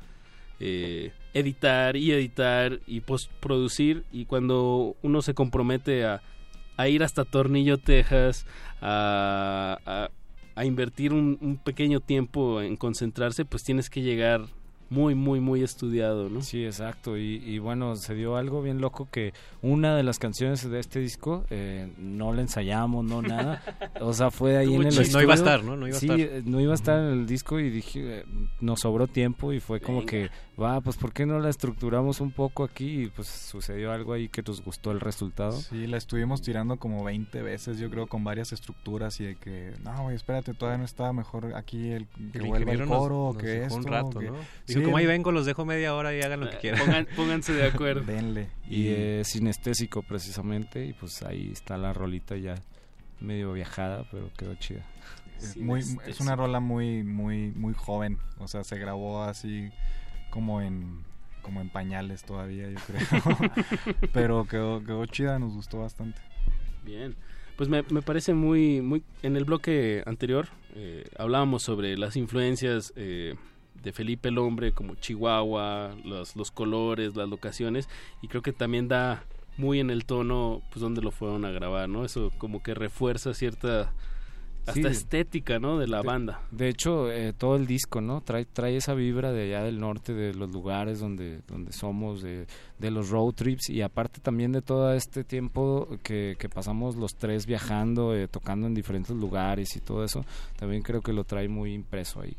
eh, 0.60 1.12
editar 1.34 1.96
y 1.96 2.12
editar 2.12 2.80
y 2.86 3.00
postproducir 3.00 4.04
y 4.12 4.24
cuando 4.24 4.96
uno 5.02 5.22
se 5.22 5.34
compromete 5.34 6.04
a 6.04 6.22
a 6.76 6.88
ir 6.88 7.02
hasta 7.02 7.24
Tornillo, 7.24 7.78
Texas, 7.78 8.46
a, 8.80 10.08
a, 10.54 10.64
invertir 10.64 11.12
un, 11.12 11.38
un, 11.40 11.56
pequeño 11.58 12.00
tiempo 12.00 12.60
en 12.60 12.76
concentrarse, 12.76 13.44
pues 13.44 13.62
tienes 13.62 13.90
que 13.90 14.02
llegar 14.02 14.46
muy, 14.88 15.14
muy, 15.14 15.40
muy 15.40 15.62
estudiado, 15.62 16.28
¿no? 16.28 16.42
Sí, 16.42 16.64
exacto. 16.64 17.16
Y, 17.16 17.58
bueno, 17.58 17.96
se 17.96 18.14
dio 18.14 18.36
algo 18.36 18.62
bien 18.62 18.80
loco 18.80 19.08
que 19.10 19.32
una 19.62 19.96
de 19.96 20.02
las 20.02 20.18
canciones 20.18 20.68
de 20.68 20.78
este 20.78 21.00
disco 21.00 21.44
eh, 21.50 21.92
no 21.98 22.32
la 22.32 22.42
ensayamos, 22.42 23.04
no 23.04 23.22
nada. 23.22 23.62
O 24.00 24.12
sea, 24.12 24.30
fue 24.30 24.56
ahí 24.56 24.74
en 24.74 24.82
el 24.82 24.88
estudio. 24.88 25.12
No 25.12 25.22
iba 25.22 25.32
a 25.32 25.36
estar, 25.36 25.64
¿no? 25.64 25.76
No 25.76 25.88
iba 25.88 25.96
a 25.96 26.00
sí, 26.00 26.08
estar. 26.08 26.46
no 26.46 26.60
iba 26.60 26.72
a 26.72 26.74
estar 26.74 26.98
en 27.00 27.20
el 27.20 27.26
disco 27.26 27.58
y 27.58 27.70
dije, 27.70 28.20
eh, 28.20 28.24
nos 28.60 28.80
sobró 28.80 29.06
tiempo 29.06 29.52
y 29.52 29.60
fue 29.60 29.80
como 29.80 30.04
que, 30.04 30.30
va, 30.60 30.80
pues 30.80 30.96
¿por 30.96 31.12
qué 31.12 31.26
no 31.26 31.38
la 31.40 31.48
estructuramos 31.48 32.20
un 32.20 32.30
poco 32.30 32.64
aquí? 32.64 33.04
Y 33.04 33.06
pues 33.08 33.26
sucedió 33.28 33.92
algo 33.92 34.12
ahí 34.12 34.28
que 34.28 34.42
nos 34.42 34.62
gustó 34.62 34.92
el 34.92 35.00
resultado. 35.00 35.52
Sí, 35.52 35.86
la 35.86 35.96
estuvimos 35.96 36.42
tirando 36.42 36.76
como 36.76 37.02
20 37.04 37.42
veces, 37.42 37.78
yo 37.78 37.90
creo, 37.90 38.06
con 38.06 38.22
varias 38.22 38.52
estructuras 38.52 39.18
y 39.20 39.24
de 39.24 39.36
que, 39.36 39.72
no, 39.82 40.10
espérate, 40.10 40.54
todavía 40.54 40.78
no 40.78 40.84
está 40.84 41.12
mejor 41.12 41.54
aquí 41.54 41.90
el 41.90 42.06
que 42.32 42.40
vuelva 42.42 42.72
el 42.72 42.86
coro, 42.86 43.36
que 43.38 43.64
esto. 43.64 43.76
Un 43.76 43.84
rato, 43.84 44.20
¿no? 44.20 44.36
Como 44.82 44.96
ahí 44.96 45.06
vengo, 45.06 45.32
los 45.32 45.46
dejo 45.46 45.64
media 45.64 45.94
hora 45.94 46.14
y 46.14 46.20
hagan 46.20 46.40
lo 46.40 46.50
que 46.50 46.58
quieran. 46.58 46.80
Pongan, 46.80 47.06
pónganse 47.16 47.52
de 47.52 47.66
acuerdo. 47.66 48.02
Denle. 48.02 48.48
Y 48.68 48.88
es 48.88 49.28
sinestésico 49.28 50.02
precisamente 50.02 50.84
y 50.86 50.92
pues 50.92 51.22
ahí 51.22 51.50
está 51.52 51.76
la 51.76 51.92
rolita 51.92 52.36
ya 52.36 52.54
medio 53.20 53.52
viajada, 53.52 54.04
pero 54.10 54.30
quedó 54.36 54.54
chida. 54.56 54.84
Es, 55.38 55.56
muy, 55.56 55.82
es 56.06 56.20
una 56.20 56.34
rola 56.34 56.60
muy, 56.60 57.02
muy, 57.02 57.52
muy 57.52 57.74
joven. 57.74 58.18
O 58.38 58.48
sea, 58.48 58.64
se 58.64 58.78
grabó 58.78 59.22
así 59.22 59.70
como 60.30 60.60
en 60.60 61.04
como 61.42 61.60
en 61.60 61.68
pañales 61.68 62.24
todavía, 62.24 62.68
yo 62.68 62.78
creo. 62.86 63.94
pero 64.12 64.46
quedó, 64.46 64.82
quedó 64.82 65.06
chida, 65.06 65.38
nos 65.38 65.54
gustó 65.54 65.78
bastante. 65.78 66.20
Bien. 66.84 67.14
Pues 67.56 67.68
me, 67.68 67.82
me 67.84 68.02
parece 68.02 68.34
muy, 68.34 68.82
muy... 68.82 69.04
En 69.22 69.36
el 69.36 69.44
bloque 69.44 70.02
anterior 70.06 70.48
eh, 70.74 71.08
hablábamos 71.16 71.62
sobre 71.62 71.96
las 71.96 72.16
influencias 72.16 72.92
eh, 72.96 73.36
de 73.82 73.92
Felipe 73.92 74.28
el 74.28 74.38
Hombre, 74.38 74.72
como 74.72 74.94
Chihuahua, 74.94 75.94
los, 76.04 76.36
los 76.36 76.50
colores, 76.50 77.16
las 77.16 77.28
locaciones, 77.28 77.88
y 78.22 78.28
creo 78.28 78.42
que 78.42 78.52
también 78.52 78.88
da 78.88 79.24
muy 79.56 79.80
en 79.80 79.90
el 79.90 80.04
tono, 80.04 80.62
pues 80.70 80.80
donde 80.80 81.02
lo 81.02 81.10
fueron 81.10 81.44
a 81.44 81.50
grabar, 81.50 81.88
¿no? 81.88 82.04
Eso 82.04 82.30
como 82.38 82.62
que 82.62 82.74
refuerza 82.74 83.32
cierta 83.34 83.92
hasta 84.66 84.88
estética, 84.88 85.58
¿no? 85.58 85.78
De 85.78 85.86
la 85.86 86.02
banda. 86.02 86.40
De 86.50 86.68
hecho, 86.68 87.10
eh, 87.10 87.32
todo 87.32 87.56
el 87.56 87.66
disco, 87.66 88.00
¿no? 88.00 88.20
Trae, 88.20 88.44
trae 88.44 88.76
esa 88.76 88.94
vibra 88.94 89.32
de 89.32 89.44
allá 89.44 89.64
del 89.64 89.78
norte, 89.78 90.12
de 90.12 90.34
los 90.34 90.50
lugares 90.50 90.98
donde, 90.98 91.40
donde 91.46 91.72
somos, 91.72 92.22
de, 92.22 92.46
de 92.78 92.90
los 92.90 93.10
road 93.10 93.32
trips 93.34 93.70
y 93.70 93.82
aparte 93.82 94.20
también 94.20 94.52
de 94.52 94.62
todo 94.62 94.92
este 94.92 95.24
tiempo 95.24 95.88
que, 96.02 96.36
que 96.38 96.48
pasamos 96.48 96.96
los 96.96 97.14
tres 97.14 97.46
viajando, 97.46 98.14
eh, 98.14 98.28
tocando 98.28 98.66
en 98.66 98.74
diferentes 98.74 99.14
lugares 99.14 99.76
y 99.76 99.80
todo 99.80 100.04
eso, 100.04 100.24
también 100.56 100.82
creo 100.82 101.00
que 101.00 101.12
lo 101.12 101.24
trae 101.24 101.48
muy 101.48 101.72
impreso 101.72 102.20
ahí. 102.20 102.36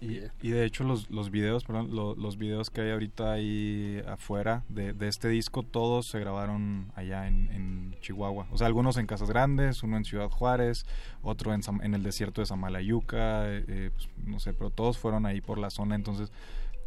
Y, 0.00 0.50
de 0.50 0.64
hecho 0.64 0.84
los, 0.84 1.10
los 1.10 1.30
videos, 1.30 1.64
perdón, 1.64 1.90
los 1.94 2.38
videos 2.38 2.70
que 2.70 2.82
hay 2.82 2.90
ahorita 2.90 3.32
ahí 3.32 4.02
afuera 4.06 4.62
de, 4.68 4.92
de 4.92 5.08
este 5.08 5.28
disco, 5.28 5.62
todos 5.62 6.06
se 6.06 6.20
grabaron 6.20 6.92
allá 6.94 7.26
en, 7.26 7.50
en, 7.52 7.96
Chihuahua. 8.00 8.46
O 8.52 8.58
sea, 8.58 8.68
algunos 8.68 8.96
en 8.96 9.06
Casas 9.06 9.28
Grandes, 9.28 9.82
uno 9.82 9.96
en 9.96 10.04
Ciudad 10.04 10.30
Juárez, 10.30 10.86
otro 11.22 11.52
en, 11.52 11.62
en 11.82 11.94
el 11.94 12.02
desierto 12.04 12.40
de 12.40 12.46
Samalayuca, 12.46 13.48
eh, 13.48 13.64
eh, 13.66 13.90
pues, 13.92 14.08
no 14.24 14.38
sé, 14.38 14.54
pero 14.54 14.70
todos 14.70 14.98
fueron 14.98 15.26
ahí 15.26 15.40
por 15.40 15.58
la 15.58 15.70
zona. 15.70 15.96
Entonces, 15.96 16.30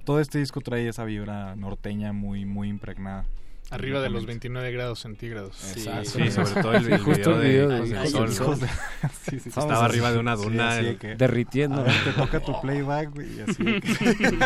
todo 0.05 0.21
este 0.21 0.39
disco 0.39 0.61
trae 0.61 0.87
esa 0.87 1.03
vibra 1.03 1.55
norteña 1.57 2.13
muy, 2.13 2.45
muy 2.45 2.69
impregnada. 2.69 3.25
Arriba 3.71 4.01
de 4.01 4.09
los 4.09 4.25
29 4.25 4.71
grados 4.73 4.99
centígrados. 4.99 5.55
Sí, 5.55 5.87
sí 6.03 6.29
sobre 6.29 6.61
todo 6.61 6.73
el, 6.73 6.83
video, 6.83 7.69
de, 7.69 7.87
de, 7.87 8.07
sol. 8.09 8.59
Estaba 9.31 9.85
arriba 9.85 10.11
de 10.11 10.19
una 10.19 10.35
duna. 10.35 10.75
derritiendo. 10.75 11.83
te 11.83 12.11
toca 12.11 12.41
tu 12.41 12.59
playback, 12.59 13.11
y 13.15 13.39
así. 13.49 13.63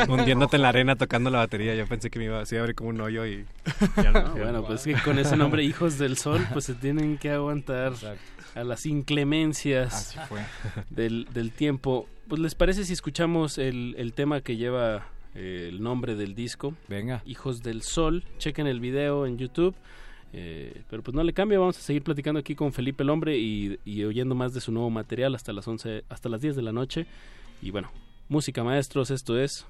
Hundiéndote 0.11 0.57
en 0.57 0.61
la 0.61 0.69
arena 0.69 0.95
tocando 0.95 1.31
la 1.31 1.39
batería. 1.39 1.73
Yo 1.73 1.87
pensé 1.87 2.11
que 2.11 2.19
me 2.19 2.25
iba 2.25 2.37
a 2.37 2.41
abrir 2.41 2.75
como 2.75 2.91
un 2.91 3.01
hoyo 3.01 3.25
y... 3.25 3.45
bueno, 4.37 4.63
pues 4.63 4.83
que 4.83 4.93
con 4.93 5.17
ese 5.17 5.35
nombre, 5.35 5.63
Hijos 5.63 5.97
del 5.97 6.17
Sol, 6.17 6.45
pues 6.53 6.65
se 6.65 6.75
tienen 6.75 7.17
que 7.17 7.31
aguantar 7.31 7.93
a 8.53 8.63
las 8.63 8.85
inclemencias 8.85 10.17
Del, 10.91 11.27
del 11.33 11.51
tiempo. 11.51 12.07
Pues 12.27 12.39
les 12.39 12.53
parece 12.53 12.85
si 12.85 12.93
escuchamos 12.93 13.57
el, 13.57 13.95
el 13.97 14.13
tema 14.13 14.41
que 14.41 14.55
lleva 14.55 15.07
eh, 15.35 15.67
el 15.69 15.83
nombre 15.83 16.15
del 16.15 16.33
disco. 16.33 16.73
Venga. 16.87 17.21
Hijos 17.25 17.61
del 17.61 17.81
Sol. 17.81 18.23
Chequen 18.37 18.67
el 18.67 18.79
video 18.79 19.25
en 19.25 19.37
YouTube. 19.37 19.75
Eh, 20.33 20.81
pero 20.89 21.01
pues 21.01 21.15
no 21.15 21.23
le 21.23 21.31
cambia, 21.31 21.59
vamos 21.59 21.77
a 21.77 21.81
seguir 21.81 22.03
platicando 22.03 22.41
aquí 22.41 22.55
con 22.55 22.73
Felipe 22.73 23.03
el 23.03 23.09
Hombre 23.09 23.37
y, 23.37 23.79
y, 23.85 24.03
oyendo 24.03 24.35
más 24.35 24.53
de 24.53 24.59
su 24.59 24.71
nuevo 24.73 24.89
material 24.89 25.33
hasta 25.33 25.53
las 25.53 25.65
11, 25.65 26.03
hasta 26.09 26.27
las 26.27 26.41
10 26.41 26.57
de 26.57 26.61
la 26.61 26.73
noche. 26.73 27.05
Y 27.61 27.71
bueno, 27.71 27.89
música 28.27 28.63
maestros, 28.63 29.11
esto 29.11 29.39
es... 29.39 29.65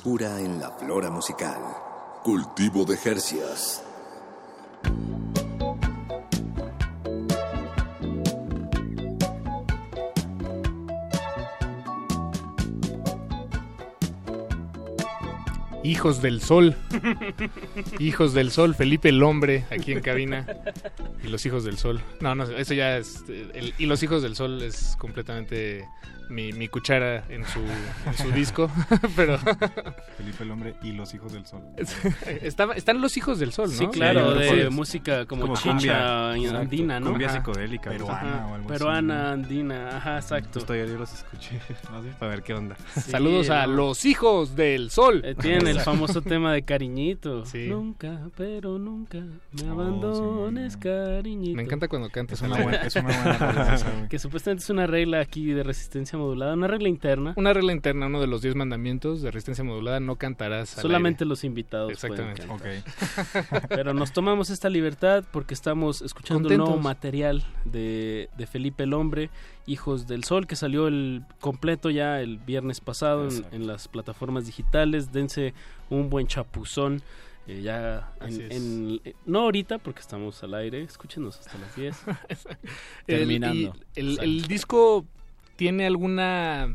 frescura 0.00 0.40
en 0.40 0.58
la 0.58 0.70
flora 0.70 1.10
musical. 1.10 1.60
Cultivo 2.24 2.86
de 2.86 2.96
Jercias. 2.96 3.84
Hijos 15.84 16.22
del 16.22 16.40
Sol. 16.40 16.74
hijos 17.98 18.32
del 18.32 18.50
Sol, 18.50 18.74
Felipe 18.74 19.10
el 19.10 19.22
Hombre, 19.22 19.66
aquí 19.70 19.92
en 19.92 20.00
cabina. 20.00 20.46
Y 21.22 21.28
los 21.28 21.44
Hijos 21.44 21.64
del 21.64 21.76
Sol. 21.76 22.00
No, 22.20 22.34
no, 22.34 22.44
eso 22.44 22.72
ya 22.72 22.96
es... 22.96 23.22
Y 23.76 23.84
los 23.84 24.02
Hijos 24.02 24.22
del 24.22 24.34
Sol 24.34 24.62
es 24.62 24.96
completamente 24.98 25.86
mi, 26.30 26.52
mi 26.52 26.68
cuchara 26.68 27.24
en 27.28 27.44
su, 27.44 27.60
en 27.60 28.14
su 28.16 28.30
disco, 28.32 28.70
pero... 29.16 29.38
Felipe 30.16 30.44
el 30.44 30.50
Hombre 30.50 30.74
y 30.82 30.92
los 30.92 31.12
Hijos 31.14 31.32
del 31.32 31.44
Sol. 31.44 31.62
están 31.76 33.00
los 33.00 33.16
Hijos 33.16 33.38
del 33.38 33.52
Sol, 33.52 33.68
¿no? 33.68 33.76
Sí, 33.76 33.86
claro, 33.88 34.34
de 34.34 34.70
música 34.70 35.26
como, 35.26 35.54
chicha 35.54 36.30
andina, 36.32 37.00
¿no? 37.00 37.10
Cumbia 37.10 37.30
psicodélica. 37.30 37.90
Peruana 37.90 38.46
o 38.46 38.54
algo 38.54 38.68
Peruana, 38.68 39.32
andina, 39.32 39.96
ajá, 39.96 40.16
exacto. 40.16 40.60
Justo 40.60 40.72
ayer 40.72 40.88
yo 40.88 40.98
los 40.98 41.12
escuché, 41.12 41.60
no 41.90 42.02
sé, 42.02 42.10
para 42.18 42.30
ver 42.30 42.42
qué 42.42 42.54
onda. 42.54 42.76
Saludos 42.94 43.50
a 43.50 43.66
los 43.66 44.04
Hijos 44.04 44.54
del 44.54 44.90
Sol. 44.90 45.22
Eh, 45.24 45.34
tienen 45.34 45.66
el 45.66 45.80
famoso 45.80 46.22
tema 46.22 46.52
de 46.52 46.62
cariñito. 46.62 47.44
Nunca, 47.68 48.28
pero 48.36 48.78
nunca 48.78 49.18
me 49.18 49.68
oh, 49.68 49.72
abandones, 49.72 50.76
cariñito. 50.76 51.56
Me 51.56 51.62
encanta 51.62 51.88
cuando 51.88 52.08
cantas. 52.08 52.40
Es 52.40 52.48
una 52.48 52.62
buena, 52.62 52.78
es 52.78 52.96
una 52.96 53.22
buena 53.22 54.06
Que 54.08 54.18
supuestamente 54.18 54.62
es 54.62 54.70
una 54.70 54.86
regla 54.86 55.20
aquí 55.20 55.52
de 55.52 55.62
resistencia 55.62 56.18
modulada, 56.20 56.54
una 56.54 56.66
regla 56.66 56.88
interna. 56.88 57.34
Una 57.36 57.52
regla 57.52 57.72
interna, 57.72 58.06
uno 58.06 58.20
de 58.20 58.26
los 58.26 58.42
10 58.42 58.54
mandamientos 58.54 59.22
de 59.22 59.30
resistencia 59.30 59.64
modulada, 59.64 60.00
no 60.00 60.16
cantarás. 60.16 60.70
Solamente 60.70 61.24
los 61.24 61.44
invitados. 61.44 61.90
Exactamente. 61.90 62.42
Pero 63.68 63.94
nos 63.94 64.12
tomamos 64.12 64.50
esta 64.50 64.68
libertad 64.68 65.24
porque 65.32 65.54
estamos 65.54 66.02
escuchando 66.02 66.48
un 66.48 66.56
nuevo 66.56 66.78
material 66.78 67.44
de, 67.64 68.28
de, 68.36 68.46
Felipe 68.46 68.84
el 68.84 68.94
Hombre, 68.94 69.30
Hijos 69.66 70.06
del 70.06 70.24
Sol, 70.24 70.46
que 70.46 70.56
salió 70.56 70.88
el 70.88 71.24
completo 71.40 71.90
ya 71.90 72.20
el 72.20 72.38
viernes 72.38 72.80
pasado 72.80 73.28
en, 73.52 73.66
las 73.66 73.88
plataformas 73.88 74.46
digitales. 74.46 75.12
Dense 75.12 75.54
un 75.88 76.10
buen 76.10 76.26
chapuzón. 76.26 77.02
Eh, 77.46 77.62
ya 77.62 78.12
en, 78.20 79.00
eh, 79.04 79.14
no 79.24 79.40
ahorita 79.40 79.78
porque 79.78 80.00
estamos 80.00 80.42
al 80.44 80.54
aire, 80.54 80.82
escúchenos 80.82 81.40
hasta 81.40 81.58
las 81.58 81.74
10. 81.74 81.96
Terminando. 83.06 83.74
el 83.94 84.46
disco 84.46 85.06
tiene 85.60 85.84
alguna 85.84 86.74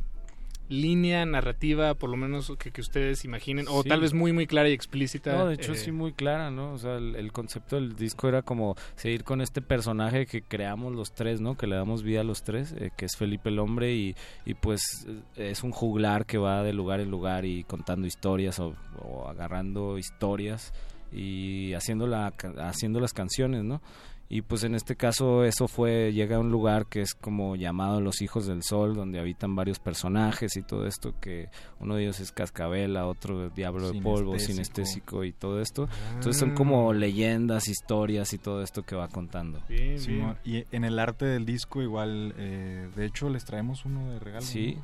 línea 0.69 1.25
narrativa, 1.25 1.95
por 1.95 2.11
lo 2.11 2.17
menos 2.17 2.53
que, 2.59 2.69
que 2.69 2.81
ustedes 2.81 3.25
imaginen, 3.25 3.65
o 3.67 3.83
tal 3.83 4.01
vez 4.01 4.13
muy, 4.13 4.31
muy 4.31 4.45
clara 4.45 4.69
y 4.69 4.73
explícita. 4.73 5.35
No, 5.35 5.47
de 5.47 5.55
hecho 5.55 5.73
sí 5.73 5.91
muy 5.91 6.13
clara, 6.13 6.51
¿no? 6.51 6.73
O 6.73 6.77
sea, 6.77 6.97
el, 6.97 7.31
concepto 7.31 7.77
del 7.77 7.95
disco 7.95 8.27
era 8.27 8.43
como 8.43 8.75
seguir 8.95 9.23
con 9.23 9.41
este 9.41 9.63
personaje 9.63 10.27
que 10.27 10.43
creamos 10.43 10.93
los 10.93 11.13
tres, 11.15 11.41
¿no? 11.41 11.57
Que 11.57 11.65
le 11.65 11.75
damos 11.75 12.03
vida 12.03 12.21
a 12.21 12.23
los 12.23 12.43
tres, 12.43 12.75
eh, 12.77 12.91
que 12.95 13.05
es 13.05 13.17
Felipe 13.17 13.49
el 13.49 13.57
Hombre 13.57 13.95
y, 13.95 14.15
y 14.45 14.53
pues 14.53 15.07
eh, 15.07 15.49
es 15.49 15.63
un 15.63 15.71
juglar 15.71 16.27
que 16.27 16.37
va 16.37 16.61
de 16.61 16.73
lugar 16.73 16.99
en 16.99 17.09
lugar 17.09 17.43
y 17.43 17.63
contando 17.63 18.05
historias 18.05 18.59
o, 18.59 18.75
o 18.99 19.27
agarrando 19.27 19.97
historias 19.97 20.73
y 21.11 21.73
haciendo, 21.73 22.05
la, 22.05 22.33
haciendo 22.59 22.99
las 22.99 23.13
canciones, 23.13 23.63
¿no? 23.63 23.81
Y 24.27 24.41
pues 24.41 24.63
en 24.63 24.75
este 24.75 24.95
caso 24.95 25.43
eso 25.43 25.67
fue 25.67 26.11
llega 26.11 26.37
a 26.37 26.39
un 26.39 26.49
lugar 26.49 26.87
que 26.87 27.01
es 27.01 27.13
como 27.13 27.55
llamado 27.55 28.01
los 28.01 28.21
hijos 28.21 28.47
del 28.47 28.63
sol 28.63 28.95
donde 28.95 29.19
habitan 29.19 29.55
varios 29.55 29.79
personajes 29.79 30.57
y 30.57 30.63
todo 30.63 30.87
esto 30.87 31.13
que 31.19 31.49
uno 31.79 31.95
de 31.95 32.03
ellos 32.03 32.19
es 32.19 32.31
cascabela 32.31 33.05
otro 33.05 33.49
diablo 33.49 33.91
de 33.91 34.01
polvo 34.01 34.37
sinestésico. 34.39 35.23
Y 35.23 35.31
todo 35.31 35.61
esto. 35.61 35.87
Entonces 36.13 36.37
son 36.37 36.55
como 36.55 36.91
ah. 36.91 36.93
leyendas 36.93 37.67
historias 37.67 38.33
y 38.33 38.37
todo 38.37 38.61
esto 38.61 38.83
que 38.83 38.95
va 38.95 39.07
contando. 39.07 39.59
Y 39.69 40.65
en 40.71 40.83
el 40.83 40.99
arte 40.99 41.25
del 41.25 41.45
disco 41.45 41.81
igual 41.81 42.33
eh, 42.37 42.89
de 42.95 43.05
hecho 43.05 43.29
les 43.29 43.45
traemos 43.45 43.85
uno 43.85 44.09
de 44.11 44.19
regalo 44.19 44.45
sí, 44.45 44.77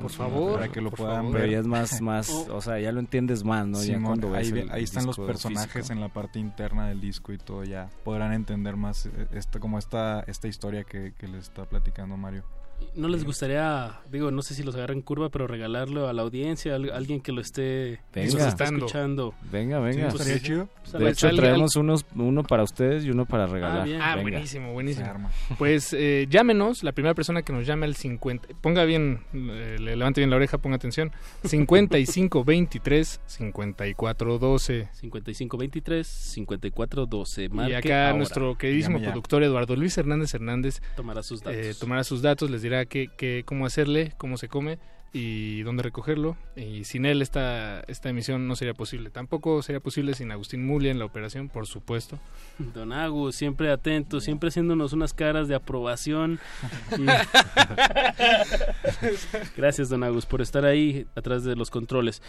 por 0.00 0.10
favor 0.10 0.54
para 0.54 0.68
que 0.68 0.80
lo 0.80 0.90
puedan 0.90 1.30
ver 1.32 1.42
pero 1.42 1.52
ya 1.52 1.58
es 1.58 1.66
más 1.66 2.00
más 2.00 2.30
o 2.30 2.60
sea 2.60 2.78
ya 2.78 2.92
lo 2.92 3.00
entiendes 3.00 3.44
más 3.44 3.66
no 3.66 3.82
ya 3.82 4.00
cuando 4.00 4.34
ahí, 4.34 4.66
ahí 4.70 4.84
están 4.84 5.06
los 5.06 5.16
personajes 5.16 5.90
en 5.90 6.00
la 6.00 6.08
parte 6.08 6.38
interna 6.38 6.88
del 6.88 7.00
disco 7.00 7.32
y 7.32 7.38
todo 7.38 7.64
ya 7.64 7.88
podrán 8.04 8.32
entender 8.32 8.76
más 8.78 9.06
eh, 9.06 9.28
esta, 9.32 9.60
como 9.60 9.78
esta, 9.78 10.20
esta 10.20 10.48
historia 10.48 10.84
que, 10.84 11.12
que 11.18 11.28
les 11.28 11.44
está 11.44 11.66
platicando 11.66 12.16
Mario. 12.16 12.44
¿No 12.94 13.06
les 13.06 13.24
gustaría, 13.24 14.00
digo, 14.10 14.32
no 14.32 14.42
sé 14.42 14.54
si 14.54 14.64
los 14.64 14.74
agarran 14.74 15.02
curva, 15.02 15.28
pero 15.28 15.46
regalarlo 15.46 16.08
a 16.08 16.12
la 16.12 16.22
audiencia, 16.22 16.72
a 16.72 16.76
alguien 16.76 17.20
que 17.20 17.30
lo 17.30 17.40
esté 17.40 18.00
escuchando? 18.12 19.34
Venga, 19.52 19.78
venga. 19.78 20.08
Pues, 20.08 20.42
chido. 20.42 20.68
de 20.98 21.10
hecho, 21.10 21.30
traemos 21.30 21.76
unos, 21.76 22.04
uno 22.16 22.42
para 22.42 22.64
ustedes 22.64 23.04
y 23.04 23.10
uno 23.10 23.24
para 23.24 23.46
regalar. 23.46 23.88
Ah, 24.00 24.14
ah 24.14 24.20
buenísimo, 24.20 24.72
buenísimo. 24.72 25.08
Pues 25.58 25.92
eh, 25.92 26.26
llámenos, 26.28 26.82
la 26.82 26.92
primera 26.92 27.14
persona 27.14 27.42
que 27.42 27.52
nos 27.52 27.66
llame 27.66 27.86
al 27.86 27.94
50, 27.94 28.48
ponga 28.60 28.84
bien, 28.84 29.20
eh, 29.32 29.76
le 29.78 29.96
levante 29.96 30.20
bien 30.20 30.30
la 30.30 30.36
oreja, 30.36 30.58
ponga 30.58 30.76
atención, 30.76 31.12
5523 31.44 33.20
5412. 33.26 34.88
5523 34.92 36.06
5412. 36.06 37.50
Y 37.68 37.72
acá 37.74 38.12
nuestro 38.12 38.56
queridísimo 38.56 39.00
productor 39.00 39.42
Eduardo 39.42 39.76
Luis 39.76 39.96
Hernández 39.96 40.34
Hernández 40.34 40.80
tomará 40.96 41.22
sus 41.22 41.42
datos. 41.42 41.60
Eh, 41.60 41.74
tomará 41.78 42.04
sus 42.04 42.22
datos, 42.22 42.50
les 42.50 42.62
dirá 42.68 42.84
que, 42.84 43.42
cómo 43.44 43.66
hacerle, 43.66 44.12
cómo 44.18 44.36
se 44.36 44.48
come 44.48 44.78
y 45.12 45.62
dónde 45.62 45.82
recogerlo. 45.82 46.36
Y 46.54 46.84
sin 46.84 47.06
él 47.06 47.22
esta, 47.22 47.80
esta 47.88 48.10
emisión 48.10 48.46
no 48.46 48.54
sería 48.56 48.74
posible. 48.74 49.08
Tampoco 49.10 49.62
sería 49.62 49.80
posible 49.80 50.12
sin 50.14 50.30
Agustín 50.30 50.66
Mulia 50.66 50.90
en 50.90 50.98
la 50.98 51.06
operación, 51.06 51.48
por 51.48 51.66
supuesto. 51.66 52.18
Don 52.58 52.92
Agus, 52.92 53.34
siempre 53.34 53.70
atento, 53.70 54.20
siempre 54.20 54.50
haciéndonos 54.50 54.92
unas 54.92 55.14
caras 55.14 55.48
de 55.48 55.54
aprobación. 55.54 56.38
Gracias, 59.56 59.88
don 59.88 60.04
Agus, 60.04 60.26
por 60.26 60.42
estar 60.42 60.66
ahí 60.66 61.06
atrás 61.14 61.44
de 61.44 61.56
los 61.56 61.70
controles. 61.70 62.22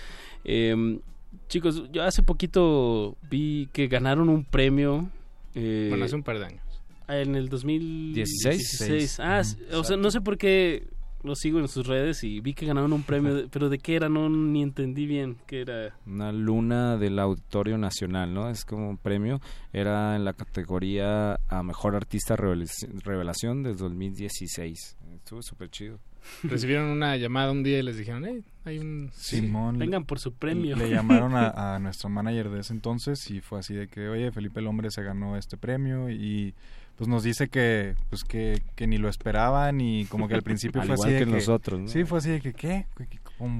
Em, 0.45 1.01
chicos, 1.49 1.91
yo 1.91 2.03
hace 2.03 2.23
poquito 2.23 3.17
vi 3.29 3.67
que 3.73 3.87
ganaron 3.87 4.29
un 4.29 4.45
premio. 4.45 5.09
Eh, 5.53 5.87
bueno, 5.89 6.05
hace 6.05 6.15
un 6.15 6.23
par 6.23 6.39
de 6.39 6.45
años. 6.45 6.68
En 7.09 7.35
el 7.35 7.49
2016. 7.49 9.19
Ah, 9.19 9.41
o 9.73 9.83
sea, 9.83 9.97
no 9.97 10.11
sé 10.11 10.21
por 10.21 10.37
qué 10.37 10.87
lo 11.23 11.35
sigo 11.35 11.59
en 11.59 11.67
sus 11.67 11.85
redes 11.85 12.23
y 12.23 12.39
vi 12.39 12.53
que 12.53 12.65
ganaron 12.65 12.93
un 12.93 13.03
premio, 13.03 13.47
pero 13.51 13.69
de 13.69 13.77
qué 13.77 13.95
era, 13.95 14.09
no 14.09 14.29
ni 14.29 14.63
entendí 14.63 15.05
bien 15.05 15.37
qué 15.47 15.61
era. 15.61 15.95
Una 16.05 16.31
luna 16.31 16.97
del 16.97 17.19
Auditorio 17.19 17.77
Nacional, 17.77 18.33
¿no? 18.33 18.49
Es 18.49 18.65
como 18.65 18.89
un 18.89 18.97
premio, 18.97 19.41
era 19.73 20.15
en 20.15 20.23
la 20.23 20.33
categoría 20.33 21.39
a 21.47 21.63
Mejor 21.63 21.95
Artista 21.95 22.35
Revelación 22.35 23.63
del 23.63 23.77
2016. 23.77 24.97
Estuvo 25.15 25.41
súper 25.41 25.69
chido. 25.69 25.99
Recibieron 26.43 26.89
una 26.89 27.15
llamada 27.17 27.51
un 27.51 27.63
día 27.63 27.79
y 27.79 27.83
les 27.83 27.97
dijeron, 27.97 28.25
hey, 28.25 28.43
hay 28.65 28.79
un... 28.79 29.09
Simón. 29.13 29.77
Vengan 29.77 30.05
por 30.05 30.19
su 30.19 30.33
premio. 30.33 30.75
Le 30.75 30.89
llamaron 30.89 31.33
a, 31.33 31.49
a 31.75 31.79
nuestro 31.79 32.09
manager 32.09 32.49
de 32.49 32.59
ese 32.59 32.73
entonces 32.73 33.29
y 33.31 33.41
fue 33.41 33.59
así 33.59 33.73
de 33.73 33.87
que, 33.87 34.09
oye, 34.09 34.31
Felipe 34.31 34.59
el 34.59 34.67
Hombre 34.67 34.91
se 34.91 35.01
ganó 35.01 35.37
este 35.37 35.57
premio 35.57 36.09
y 36.09 36.53
pues 36.99 37.07
nos 37.07 37.23
dice 37.23 37.47
que 37.47 37.95
pues 38.09 38.25
que, 38.25 38.61
que 38.75 38.85
ni 38.85 38.97
lo 38.97 39.07
esperaban 39.07 39.79
y 39.79 40.03
como 40.07 40.27
que 40.27 40.35
al 40.35 40.43
principio 40.43 40.81
fue 40.83 40.95
así 40.95 41.11
de 41.11 41.19
que, 41.19 41.25
nosotros, 41.25 41.79
¿no? 41.79 41.87
Sí, 41.87 42.03
fue 42.03 42.17
así 42.17 42.29
de 42.29 42.41
que 42.41 42.51
¿qué? 42.51 42.87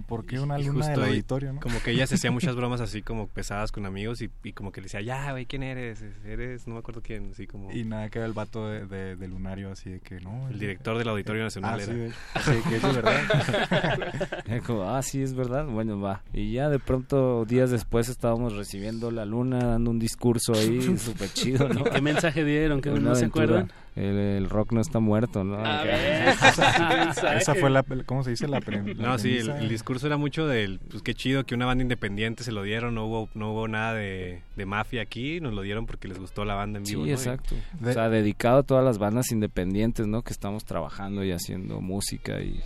¿Por 0.07 0.25
qué 0.25 0.39
una 0.39 0.57
luna 0.57 0.89
del 0.89 1.03
auditorio, 1.03 1.53
no? 1.53 1.61
Como 1.61 1.81
que 1.81 1.91
ella 1.91 2.05
se 2.05 2.15
hacía 2.15 2.31
muchas 2.31 2.55
bromas 2.57 2.81
así 2.81 3.01
como 3.01 3.27
pesadas 3.27 3.71
con 3.71 3.85
amigos 3.85 4.21
y, 4.21 4.29
y 4.43 4.53
como 4.53 4.71
que 4.71 4.81
le 4.81 4.85
decía, 4.85 5.01
"Ya, 5.01 5.31
güey, 5.31 5.45
¿quién 5.45 5.63
eres? 5.63 6.03
Eres 6.25 6.67
no 6.67 6.73
me 6.73 6.79
acuerdo 6.79 7.01
quién", 7.01 7.31
así 7.31 7.47
como 7.47 7.71
Y 7.71 7.85
nada, 7.85 8.09
que 8.09 8.19
era 8.19 8.27
el 8.27 8.33
vato 8.33 8.67
de, 8.67 9.15
de, 9.15 9.27
Lunario 9.27 9.71
así 9.71 9.89
de 9.89 9.99
que, 10.01 10.19
"No, 10.19 10.49
el, 10.49 10.59
director 10.59 10.97
del 10.97 11.07
Auditorio 11.07 11.43
Nacional 11.43 11.79
ah, 11.79 11.83
era." 11.83 12.13
Sí, 12.43 12.69
que 12.69 12.75
es 12.75 12.81
verdad. 12.83 14.63
como, 14.67 14.83
"Ah, 14.83 15.01
sí, 15.01 15.21
es 15.21 15.33
verdad." 15.33 15.65
Bueno, 15.65 15.99
va. 16.01 16.23
Y 16.33 16.51
ya 16.53 16.69
de 16.69 16.79
pronto 16.79 17.45
días 17.45 17.71
después 17.71 18.09
estábamos 18.09 18.55
recibiendo 18.55 19.11
la 19.11 19.25
luna 19.25 19.59
dando 19.59 19.91
un 19.91 19.99
discurso 19.99 20.53
ahí 20.53 20.81
súper 20.97 21.29
chido, 21.31 21.69
¿no? 21.69 21.85
¿Qué 21.85 22.01
mensaje 22.01 22.43
dieron? 22.43 22.81
¿Que 22.81 22.89
no 22.91 23.15
se 23.15 23.25
acuerdan? 23.25 23.71
El, 23.99 24.49
rock 24.49 24.71
no 24.71 24.81
está 24.81 24.99
muerto, 24.99 25.43
¿no? 25.43 25.59
esa, 27.35 27.55
fue 27.55 27.69
la, 27.69 27.83
¿cómo 28.05 28.23
se 28.23 28.31
dice? 28.31 28.47
La, 28.47 28.59
no, 28.97 29.17
sí, 29.17 29.37
el, 29.37 29.69
discurso 29.69 30.07
era 30.07 30.17
mucho 30.17 30.47
del, 30.47 30.79
pues 30.79 31.03
qué 31.03 31.13
chido 31.13 31.45
que 31.45 31.55
una 31.55 31.65
banda 31.65 31.81
independiente 31.83 32.43
se 32.43 32.51
lo 32.51 32.63
dieron, 32.63 32.95
no 32.95 33.05
hubo, 33.05 33.29
no 33.33 33.51
hubo 33.51 33.67
nada 33.67 33.93
de, 33.93 34.41
mafia 34.65 35.01
aquí, 35.01 35.39
nos 35.39 35.53
lo 35.53 35.61
dieron 35.61 35.85
porque 35.85 36.07
les 36.07 36.19
gustó 36.19 36.45
la 36.45 36.53
banda 36.53 36.79
en 36.79 36.83
vivo. 36.83 37.05
Sí, 37.05 37.11
exacto. 37.11 37.55
O 37.81 37.91
sea, 37.91 38.09
dedicado 38.09 38.59
a 38.59 38.63
todas 38.63 38.83
las 38.83 38.97
bandas 38.97 39.31
independientes, 39.31 40.05
¿no? 40.07 40.21
Que 40.21 40.33
estamos 40.33 40.65
trabajando 40.65 41.23
y 41.23 41.31
haciendo 41.31 41.81
música 41.81 42.41
y 42.41 42.61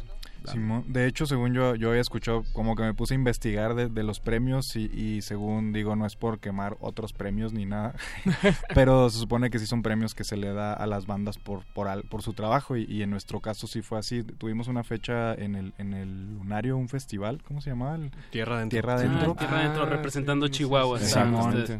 de 0.87 1.07
hecho, 1.07 1.25
según 1.25 1.53
yo, 1.53 1.75
yo 1.75 1.89
había 1.89 2.01
escuchado, 2.01 2.43
como 2.53 2.75
que 2.75 2.83
me 2.83 2.93
puse 2.93 3.13
a 3.13 3.15
investigar 3.15 3.75
de, 3.75 4.03
los 4.03 4.19
premios 4.19 4.75
y, 4.75 5.21
según 5.21 5.71
digo, 5.71 5.95
no 5.95 6.05
es 6.05 6.15
por 6.15 6.39
quemar 6.39 6.77
otros 6.81 7.13
premios 7.13 7.53
ni 7.53 7.65
nada, 7.65 7.95
pero 8.73 9.09
se 9.09 9.17
supone 9.17 9.49
que 9.49 9.59
sí 9.59 9.65
son 9.65 9.81
premios 9.81 10.13
que 10.13 10.23
se 10.23 10.35
le 10.35 10.53
da 10.53 10.73
a 10.73 10.85
las 10.87 11.05
bandas 11.05 11.37
por, 11.37 11.63
por, 11.73 11.87
por 12.09 12.21
su 12.21 12.33
trabajo 12.33 12.75
y, 12.75 13.01
en 13.01 13.09
nuestro 13.09 13.39
caso 13.39 13.67
sí 13.67 13.81
fue 13.81 13.99
así. 13.99 14.23
Tuvimos 14.23 14.67
una 14.67 14.83
fecha 14.83 15.33
en 15.33 15.55
el, 15.55 15.73
en 15.77 15.93
el 15.93 16.35
Lunario, 16.35 16.77
un 16.77 16.89
festival, 16.89 17.41
¿cómo 17.43 17.61
se 17.61 17.69
llamaba? 17.69 17.97
Tierra 18.29 18.59
Dentro. 18.59 18.75
Tierra 18.75 18.99
Dentro. 18.99 19.31
Ah, 19.31 19.39
Tierra 19.39 19.63
Dentro, 19.63 19.85
representando 19.85 20.47
Chihuahua. 20.47 20.99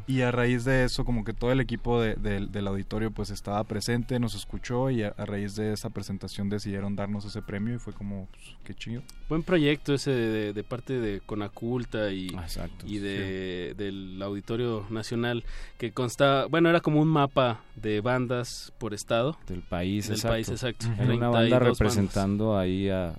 Y 0.08 0.22
a 0.22 0.32
raíz 0.32 0.66
de 0.66 0.86
eso, 0.86 1.06
como 1.06 1.24
que 1.24 1.34
todo 1.34 1.52
el 1.52 1.60
equipo 1.60 2.02
del 2.02 2.68
auditorio 2.68 3.12
pues 3.12 3.30
estaba 3.30 3.64
presente, 3.64 4.20
nos 4.20 4.36
escuchó 4.36 4.90
y 4.90 5.04
a, 5.04 5.14
raíz 5.18 5.56
de 5.56 5.74
esa 5.74 5.90
presentación 5.90 6.50
decidieron 6.50 6.96
darnos 6.96 7.26
ese 7.26 7.42
premio 7.42 7.76
y 7.76 7.80
fue 7.80 7.94
como... 7.94 8.28
Pues, 8.32 8.53
qué 8.64 8.74
chido. 8.74 9.02
Buen 9.30 9.44
proyecto 9.44 9.94
ese 9.94 10.12
de, 10.12 10.64
parte 10.64 11.00
de 11.00 11.22
Conaculta 11.22 12.12
y, 12.12 12.28
y 12.86 13.00
de, 13.00 13.74
del 13.76 14.22
Auditorio 14.22 14.86
Nacional 14.90 15.44
que 15.78 15.92
consta, 15.92 16.46
bueno, 16.46 16.70
era 16.70 16.82
como 16.82 17.02
un 17.02 17.08
mapa 17.08 17.62
de 17.76 18.02
bandas 18.02 18.74
por 18.78 18.94
estado. 18.94 19.38
Del 19.48 19.62
país, 19.62 20.08
del 20.08 20.18
exacto. 20.18 20.34
país, 20.34 20.50
exacto. 20.50 20.88
Una 21.00 21.30
banda 21.30 21.60
representando 21.60 22.58
ahí 22.58 22.90
a, 22.90 23.16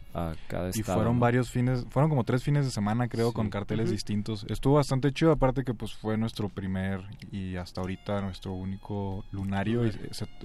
cada 0.46 0.68
estado. 0.68 0.72
Y 0.74 0.82
fueron 0.82 1.18
varios 1.18 1.50
fines, 1.50 1.84
fueron 1.90 2.10
como 2.10 2.24
tres 2.24 2.42
fines 2.42 2.64
de 2.64 2.70
semana 2.70 3.08
creo 3.08 3.32
con 3.32 3.50
carteles 3.50 3.90
distintos. 3.90 4.46
Estuvo 4.48 4.74
bastante 4.74 5.12
chido, 5.12 5.32
aparte 5.32 5.64
que 5.64 5.74
pues 5.74 5.94
fue 5.94 6.16
nuestro 6.16 6.48
primer 6.48 7.00
y 7.32 7.56
hasta 7.56 7.80
ahorita 7.80 8.20
nuestro 8.20 8.52
único 8.52 9.24
lunario 9.32 9.86
y 9.86 9.92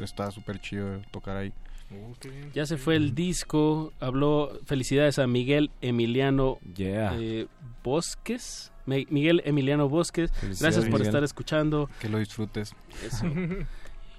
está 0.02 0.32
súper 0.32 0.60
chido 0.60 1.02
tocar 1.12 1.38
ahí. 1.38 1.54
Ya 2.54 2.66
se 2.66 2.78
fue 2.78 2.96
el 2.96 3.16
disco, 3.16 3.94
habló 4.00 4.60
felicidades 4.80 5.20
a 5.20 5.28
Miguel 5.28 5.72
Emiliano 5.82 6.58
eh, 6.78 7.48
Bosques. 7.84 8.72
Miguel 8.86 9.42
Emiliano 9.44 9.90
Bosques, 9.90 10.32
gracias 10.62 10.86
por 10.86 11.02
estar 11.02 11.22
escuchando. 11.22 11.90
Que 12.00 12.08
lo 12.08 12.18
disfrutes. 12.18 12.74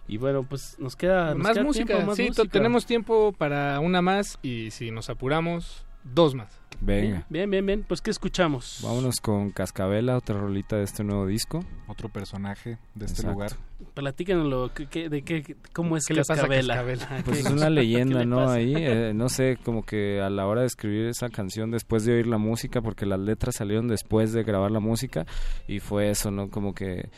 Y 0.07 0.17
bueno, 0.19 0.43
pues 0.43 0.77
nos 0.81 0.97
queda 0.97 1.35
más 1.37 1.57
música. 1.63 2.15
sí, 2.15 2.31
tenemos 2.51 2.85
tiempo 2.85 3.33
para 3.33 3.79
una 3.81 4.03
más 4.03 4.41
y 4.43 4.73
si 4.73 4.91
nos 4.91 5.09
apuramos, 5.09 5.87
dos 6.05 6.35
más. 6.35 6.61
Venga. 6.81 7.27
Bien, 7.29 7.51
bien, 7.51 7.67
bien. 7.67 7.85
Pues, 7.87 8.01
¿qué 8.01 8.11
escuchamos? 8.11 8.81
Vámonos 8.83 9.21
con 9.21 9.51
Cascabela, 9.51 10.17
otra 10.17 10.39
rolita 10.39 10.77
de 10.77 10.85
este 10.85 11.05
nuevo 11.05 11.27
disco. 11.27 11.63
Otro 11.87 12.09
personaje 12.09 12.79
de 12.95 13.05
este 13.05 13.27
lugar. 13.27 13.53
Platícanoslo, 13.93 14.69
de 14.69 15.23
qué, 15.23 15.57
cómo 15.73 15.97
es 15.97 16.07
Cascabela. 16.07 16.83
Pues 17.25 17.41
es 17.41 17.51
una 17.51 17.69
leyenda, 17.69 18.25
¿no? 18.25 18.49
Ahí, 18.49 18.75
eh, 18.77 19.13
no 19.15 19.29
sé, 19.29 19.59
como 19.63 19.83
que 19.83 20.21
a 20.21 20.31
la 20.31 20.47
hora 20.47 20.63
de 20.63 20.69
escribir 20.69 21.07
esa 21.07 21.29
canción, 21.29 21.71
después 21.71 22.05
de 22.05 22.15
oír 22.15 22.27
la 22.27 22.39
música, 22.39 22.81
porque 22.81 23.05
las 23.05 23.21
letras 23.21 23.57
salieron 23.57 23.89
después 23.89 24.33
de 24.33 24.43
grabar 24.43 24.71
la 24.71 24.81
música, 24.81 25.27
y 25.69 25.81
fue 25.81 26.11
eso, 26.11 26.31
¿no? 26.31 26.49
Como 26.49 26.75
que, 26.75 27.11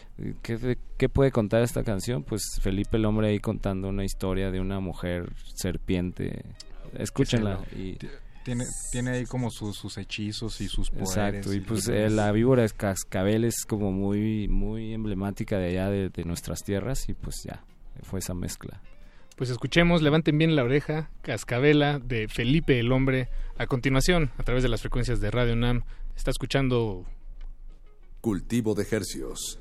¿qué, 0.43 0.77
qué 0.97 1.09
puede 1.09 1.31
contar 1.31 1.63
esta 1.63 1.85
canción? 1.85 2.25
Pues 2.25 2.43
Felipe 2.61 2.97
el 2.97 3.05
Hombre 3.05 3.29
ahí 3.29 3.39
contando 3.39 3.89
una 3.89 4.05
historia 4.05 4.51
de 4.51 4.61
una 4.61 4.81
mujer 4.81 5.33
serpiente. 5.55 6.45
Escúchenla. 6.99 7.61
Y, 7.77 7.97
tiene, 8.45 8.67
tiene 8.91 9.11
ahí 9.11 9.27
como 9.27 9.51
sus 9.51 9.97
hechizos 9.99 10.61
y 10.61 10.69
sus 10.69 10.91
poderes. 10.91 11.11
Exacto, 11.11 11.53
y 11.53 11.61
pues 11.61 11.89
eh, 11.89 12.11
la 12.11 12.33
víbora 12.33 12.63
de 12.63 12.71
cascabel 12.71 13.45
es 13.45 13.65
como 13.65 13.93
muy, 13.93 14.49
muy 14.49 14.93
emblemática 14.93 15.59
de 15.59 15.69
allá 15.69 15.91
de, 15.91 16.09
de, 16.09 16.25
nuestras 16.25 16.63
tierras 16.63 17.09
y 17.09 17.15
pues 17.15 17.43
ya, 17.45 17.65
fue 18.03 18.19
esa 18.21 18.35
mezcla. 18.35 18.81
Pues 19.37 19.51
escuchemos, 19.51 20.03
levanten 20.03 20.39
bien 20.39 20.55
la 20.55 20.65
oreja, 20.65 21.11
Cascabela 21.23 21.99
de 21.99 22.29
Felipe 22.29 22.79
el 22.79 22.93
Hombre. 22.93 23.29
A 23.57 23.67
continuación, 23.67 24.31
a 24.39 24.43
través 24.43 24.63
de 24.63 24.69
las 24.69 24.81
frecuencias 24.81 25.21
de 25.21 25.31
Radio 25.31 25.57
NAM, 25.57 25.85
está 26.17 26.31
escuchando... 26.31 27.07
Cultivo 28.21 28.75
de 28.75 28.87
Hercios. 28.89 29.59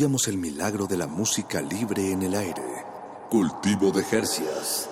Estudiamos 0.00 0.28
el 0.28 0.38
milagro 0.38 0.86
de 0.86 0.96
la 0.96 1.06
música 1.06 1.60
libre 1.60 2.10
en 2.10 2.22
el 2.22 2.34
aire. 2.34 2.62
Cultivo 3.28 3.90
de 3.90 4.02
Jercias. 4.02 4.88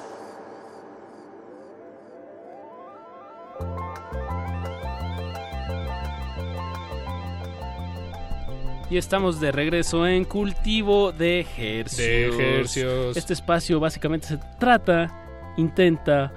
Y 8.90 8.98
estamos 8.98 9.40
de 9.40 9.50
regreso 9.50 10.06
en 10.06 10.26
Cultivo 10.26 11.10
de 11.12 11.46
Hercios. 11.56 13.16
Este 13.16 13.32
espacio 13.32 13.80
básicamente 13.80 14.26
se 14.26 14.38
trata, 14.60 15.54
intenta, 15.56 16.34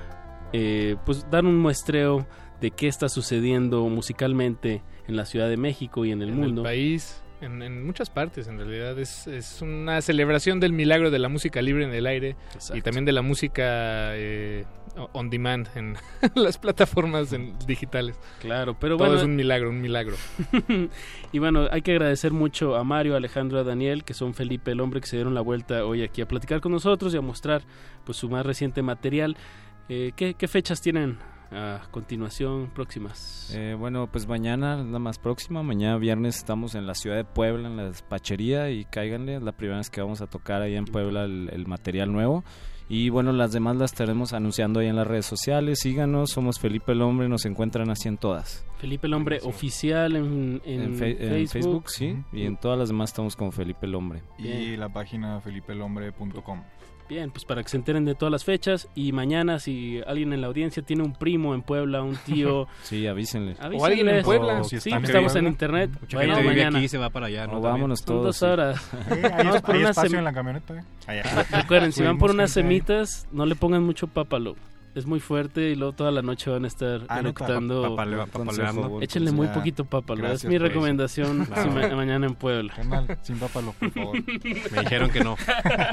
eh, 0.53 0.95
pues 1.06 1.30
dar 1.30 1.43
un 1.43 1.57
muestreo 1.57 2.26
de 2.61 2.72
qué 2.72 2.88
está 2.88 3.10
sucediendo 3.10 3.84
musicalmente 3.89 4.81
en 5.10 5.18
la 5.18 5.26
Ciudad 5.26 5.49
de 5.49 5.57
México 5.57 6.06
y 6.06 6.14
en 6.14 6.22
el 6.22 6.31
mundo. 6.31 6.61
En 6.61 6.68
el 6.68 6.72
país, 6.72 7.22
en, 7.41 7.85
muchas 7.85 8.09
partes 8.09 8.47
en 8.47 8.57
realidad. 8.57 8.97
Es, 8.99 9.27
es, 9.27 9.61
una 9.61 10.01
celebración 10.01 10.59
del 10.59 10.73
milagro 10.73 11.11
de 11.11 11.19
la 11.19 11.30
música 11.30 11.61
libre 11.61 11.84
en 11.84 11.93
el 11.93 12.05
aire 12.05 12.35
y 12.73 12.81
también 12.81 13.05
de 13.05 13.11
la 13.11 13.22
música 13.22 14.15
eh, 14.15 14.65
on 15.13 15.30
demand 15.30 15.68
en 15.76 15.97
las 16.35 16.57
plataformas 16.57 17.35
digitales. 17.65 18.19
Claro, 18.39 18.76
pero 18.80 18.97
Todo 18.97 19.07
bueno. 19.07 19.22
es 19.22 19.26
un 19.26 19.35
milagro, 19.35 19.69
un 19.69 19.81
milagro. 19.81 20.15
y 21.31 21.39
bueno, 21.39 21.68
hay 21.72 21.81
que 21.81 21.91
agradecer 21.91 22.31
mucho 22.31 22.76
a 22.76 22.84
Mario, 22.84 23.15
Alejandro, 23.15 23.59
a 23.59 23.63
Daniel, 23.63 24.03
que 24.03 24.13
son 24.13 24.34
Felipe, 24.34 24.72
el 24.72 24.81
hombre 24.81 25.01
que 25.01 25.07
se 25.07 25.18
dieron 25.18 25.34
la 25.34 25.41
vuelta 25.41 25.85
hoy 25.85 26.03
aquí 26.03 26.22
a 26.22 26.27
platicar 26.27 26.61
con 26.61 26.72
nosotros 26.72 27.13
y 27.13 27.18
a 27.18 27.22
mostrar 27.22 27.63
pues 28.05 28.18
su 28.18 28.30
más 28.30 28.45
reciente 28.45 28.81
material. 28.81 29.35
Eh, 29.89 30.11
¿qué, 30.15 30.35
¿Qué 30.35 30.47
fechas 30.47 30.80
tienen 30.81 31.18
a 31.52 31.82
continuación 31.91 32.72
próximas? 32.73 33.52
Eh, 33.53 33.76
bueno, 33.78 34.07
pues 34.11 34.28
mañana 34.28 34.78
la 34.78 34.99
más 34.99 35.19
próxima, 35.19 35.64
mañana 35.64 35.98
viernes 35.98 36.38
estamos 36.38 36.76
en 36.76 36.88
la 36.88 36.95
ciudad 36.95 37.18
de 37.18 37.26
Puebla, 37.26 37.68
en 37.68 37.78
la 37.78 37.86
despachería 37.86 38.69
y 38.69 38.86
cáiganle, 38.86 39.36
es 39.36 39.44
la 39.44 39.52
primera 39.52 39.78
vez 39.78 39.90
que 39.90 40.02
vamos 40.02 40.22
a 40.22 40.28
tocar 40.28 40.61
ahí 40.61 40.76
en 40.76 40.86
Puebla 40.86 41.26
el, 41.26 41.49
el, 41.52 41.68
material 41.68 42.11
nuevo. 42.11 42.44
Y 42.90 43.10
bueno, 43.10 43.32
las 43.32 43.53
demás 43.53 43.78
las 43.78 43.94
estaremos 43.94 44.34
anunciando 44.34 44.82
ahí 44.82 44.88
en 44.88 44.98
las 44.98 45.07
redes 45.07 45.26
sociales, 45.26 45.80
síganos, 45.80 46.32
somos 46.32 46.60
Felipe 46.60 46.91
el 46.91 47.02
Hombre, 47.02 47.30
nos 47.30 47.45
encuentran 47.45 47.90
así 47.90 48.10
en 48.10 48.18
todas. 48.18 48.65
Felipe 48.80 49.07
el 49.07 49.14
Hombre 49.14 49.40
oficial 49.44 50.15
en, 50.18 50.61
en, 50.65 50.82
en, 50.82 50.95
fe 50.95 51.11
en 51.11 51.48
Facebook. 51.48 51.88
Facebook. 51.88 51.90
sí, 51.90 52.18
y 52.34 52.45
en 52.45 52.57
todas 52.57 52.78
las 52.78 52.90
demás 52.90 53.11
estamos 53.11 53.38
como 53.38 53.52
Felipe 53.52 53.86
el 53.86 53.95
Hombre. 53.95 54.23
Y 54.38 54.44
Bien. 54.44 54.80
la 54.80 54.90
página 54.90 55.40
felipelhombre.com. 55.40 56.64
Bien, 57.11 57.29
pues 57.29 57.43
para 57.43 57.61
que 57.61 57.67
se 57.67 57.75
enteren 57.75 58.05
de 58.05 58.15
todas 58.15 58.31
las 58.31 58.45
fechas 58.45 58.88
y 58.95 59.11
mañana 59.11 59.59
si 59.59 59.99
alguien 60.07 60.31
en 60.31 60.39
la 60.39 60.47
audiencia 60.47 60.81
tiene 60.81 61.03
un 61.03 61.11
primo 61.11 61.53
en 61.53 61.61
Puebla, 61.61 62.01
un 62.01 62.15
tío, 62.15 62.69
sí, 62.83 63.05
avísenle. 63.05 63.57
O 63.77 63.85
alguien 63.85 64.07
en 64.07 64.23
Puebla, 64.23 64.61
o, 64.61 64.63
si 64.63 64.79
sí, 64.79 64.91
estamos 64.93 65.35
en 65.35 65.47
internet. 65.47 65.89
Mucha 65.99 66.15
bueno, 66.15 66.35
gente 66.35 66.47
mañana 66.47 66.77
aquí 66.77 66.88
se 66.88 66.97
va 66.97 67.09
para 67.09 67.25
allá, 67.25 67.47
¿no? 67.47 67.57
O 67.57 67.61
vámonos 67.61 67.99
Son 67.99 68.05
todos. 68.05 68.23
dos 68.39 68.43
horas. 68.43 68.79
Sí, 69.09 69.19
hay, 69.33 69.59
por 69.59 69.75
hay 69.75 69.83
espacio 69.83 70.19
en 70.19 70.23
la 70.23 70.31
camioneta. 70.31 70.73
¿eh? 70.73 70.83
Allá. 71.05 71.23
Recuerden, 71.51 71.91
si 71.91 72.01
van 72.01 72.17
por 72.17 72.31
unas 72.31 72.51
semitas, 72.51 73.27
no 73.33 73.45
le 73.45 73.55
pongan 73.55 73.83
mucho 73.83 74.07
pápalo 74.07 74.55
es 74.95 75.05
muy 75.05 75.19
fuerte 75.19 75.69
y 75.69 75.76
luego 75.76 75.93
toda 75.93 76.11
la 76.11 76.22
noche 76.22 76.49
van 76.49 76.65
a 76.65 76.68
estar 76.68 77.01
ah, 77.07 77.19
eructando. 77.19 77.97
Échenle 79.01 79.31
muy 79.31 79.47
poquito 79.47 79.85
pápalo. 79.85 80.31
Es 80.31 80.45
mi 80.45 80.57
recomendación 80.57 81.45
si 81.55 81.69
ma 81.69 81.88
mañana 81.89 82.27
en 82.27 82.35
Puebla. 82.35 82.73
Canal, 82.76 83.18
sin 83.22 83.38
pápalo, 83.38 83.73
por 83.73 83.91
favor. 83.91 84.15
Me 84.72 84.81
dijeron 84.81 85.09
que 85.09 85.23
no. 85.23 85.38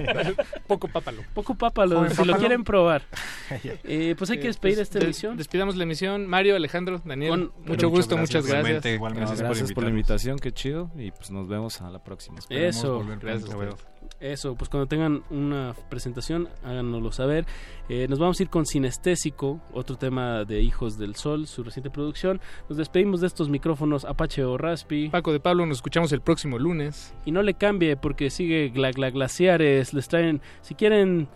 Poco 0.66 0.88
pápalo. 0.88 1.22
Poco 1.34 1.54
pápalo, 1.54 1.96
Joder, 1.96 2.10
si 2.10 2.16
pápalo. 2.16 2.32
lo 2.32 2.38
quieren 2.38 2.64
probar. 2.64 3.02
eh, 3.84 4.14
pues 4.16 4.30
hay 4.30 4.38
que 4.38 4.48
despedir 4.48 4.78
eh, 4.78 4.82
esta 4.82 4.98
emisión. 4.98 5.36
Despidamos 5.36 5.76
la 5.76 5.84
emisión. 5.84 6.26
Mario, 6.26 6.56
Alejandro, 6.56 7.00
Daniel, 7.04 7.30
Con, 7.30 7.52
mucho 7.66 7.88
gusto, 7.88 8.16
muchas 8.16 8.46
gracias. 8.46 8.78
Muchas 8.78 8.82
gracias, 8.82 9.00
no, 9.00 9.14
gracias, 9.14 9.40
gracias 9.40 9.72
por, 9.72 9.84
la 9.84 9.90
invitación, 9.90 10.38
qué 10.38 10.52
chido. 10.52 10.90
Y 10.96 11.10
pues 11.10 11.30
nos 11.30 11.48
vemos 11.48 11.80
a 11.80 11.90
la 11.90 12.02
próxima. 12.02 12.38
Eso, 12.50 13.04
gracias. 13.20 13.88
Eso, 14.20 14.56
pues 14.56 14.68
cuando 14.68 14.88
tengan 14.88 15.22
una 15.30 15.74
presentación, 15.88 16.48
háganoslo 16.64 17.12
saber. 17.12 17.46
Eh, 17.88 18.06
nos 18.08 18.18
vamos 18.18 18.40
a 18.40 18.42
ir 18.42 18.50
con 18.50 18.66
Sinestésico, 18.66 19.60
otro 19.72 19.96
tema 19.96 20.44
de 20.44 20.60
Hijos 20.60 20.98
del 20.98 21.14
Sol, 21.14 21.46
su 21.46 21.62
reciente 21.62 21.88
producción. 21.88 22.40
Nos 22.68 22.78
despedimos 22.78 23.20
de 23.20 23.28
estos 23.28 23.48
micrófonos 23.48 24.04
Apache 24.04 24.42
o 24.44 24.58
Raspi. 24.58 25.08
Paco 25.10 25.32
de 25.32 25.38
Pablo, 25.38 25.66
nos 25.66 25.78
escuchamos 25.78 26.10
el 26.12 26.20
próximo 26.20 26.58
lunes. 26.58 27.14
Y 27.24 27.30
no 27.30 27.42
le 27.42 27.54
cambie 27.54 27.96
porque 27.96 28.30
sigue 28.30 28.70
Gla, 28.70 28.90
Gla 28.90 29.10
Glaciares. 29.10 29.94
Les 29.94 30.08
traen, 30.08 30.40
si 30.62 30.74
quieren 30.74 31.28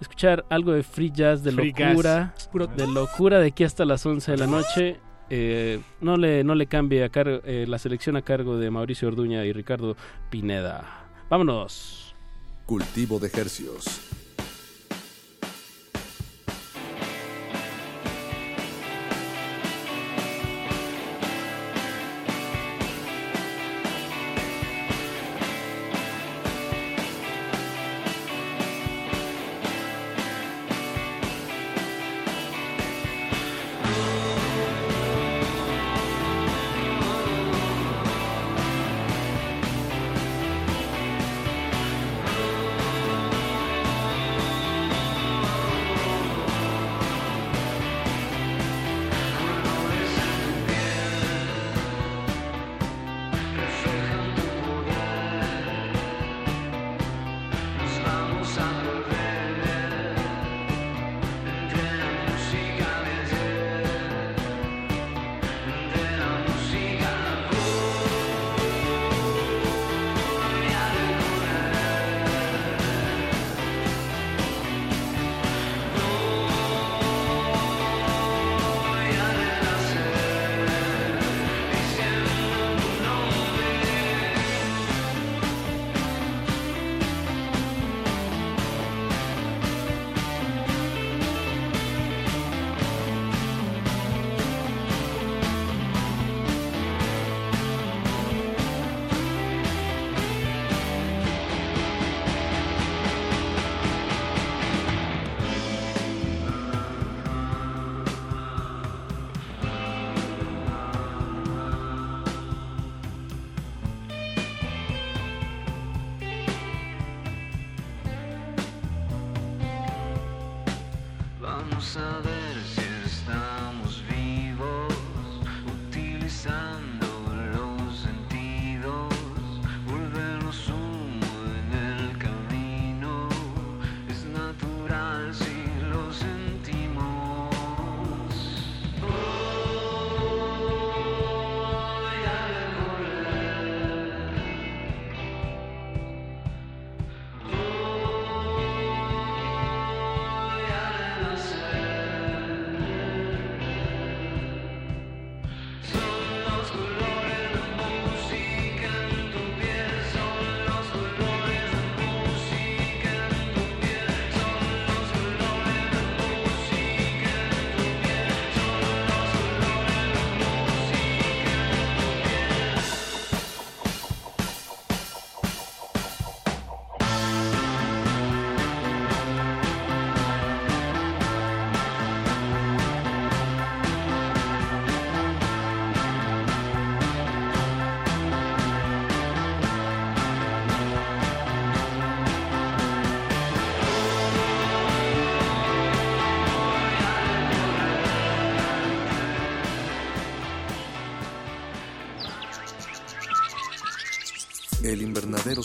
escuchar 0.00 0.46
algo 0.48 0.72
de 0.72 0.82
free 0.82 1.10
jazz, 1.10 1.44
de 1.44 1.52
free 1.52 1.74
locura, 1.76 2.32
gas. 2.34 2.76
de 2.76 2.86
locura 2.86 3.38
de 3.38 3.48
aquí 3.48 3.64
hasta 3.64 3.84
las 3.84 4.06
11 4.06 4.30
de 4.30 4.38
la 4.38 4.46
noche. 4.46 5.00
Eh, 5.28 5.78
no 6.00 6.16
le 6.16 6.42
no 6.42 6.56
le 6.56 6.66
cambie 6.66 7.04
a 7.04 7.08
cargo, 7.08 7.40
eh, 7.44 7.64
la 7.68 7.78
selección 7.78 8.16
a 8.16 8.22
cargo 8.22 8.56
de 8.56 8.68
Mauricio 8.70 9.08
Orduña 9.08 9.44
y 9.44 9.52
Ricardo 9.52 9.94
Pineda. 10.30 11.06
Vámonos. 11.28 11.99
Cultivo 12.70 13.18
de 13.18 13.26
Hercios. 13.26 14.09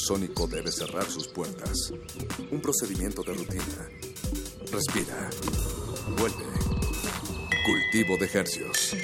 Invernadero 0.05 0.45
sónico 0.45 0.47
debe 0.47 0.71
cerrar 0.71 1.05
sus 1.05 1.27
puertas. 1.27 1.91
Un 2.51 2.61
procedimiento 2.61 3.23
de 3.23 3.33
rutina. 3.33 3.89
Respira. 4.71 5.29
Vuelve. 6.17 6.43
Cultivo 7.65 8.17
de 8.19 8.25
ejercios. 8.25 8.95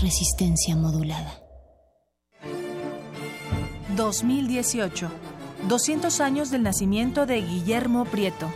Resistencia 0.00 0.76
modulada. 0.76 1.40
2018. 3.96 5.10
200 5.68 6.20
años 6.20 6.50
del 6.50 6.62
nacimiento 6.62 7.24
de 7.24 7.40
Guillermo 7.40 8.04
Prieto. 8.04 8.52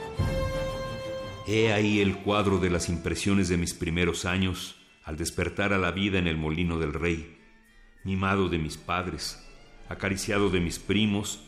He 1.47 1.72
ahí 1.72 2.01
el 2.01 2.18
cuadro 2.18 2.59
de 2.59 2.68
las 2.68 2.90
impresiones 2.90 3.48
de 3.48 3.56
mis 3.56 3.72
primeros 3.72 4.26
años 4.26 4.78
al 5.09 5.16
despertar 5.16 5.72
a 5.72 5.78
la 5.78 5.90
vida 5.90 6.18
en 6.18 6.26
el 6.26 6.36
molino 6.36 6.78
del 6.78 6.93
rey, 6.93 7.39
mimado 8.05 8.51
de 8.51 8.59
mis 8.59 8.76
padres, 8.76 9.43
acariciado 9.89 10.51
de 10.51 10.60
mis 10.60 10.78
primos 10.78 11.40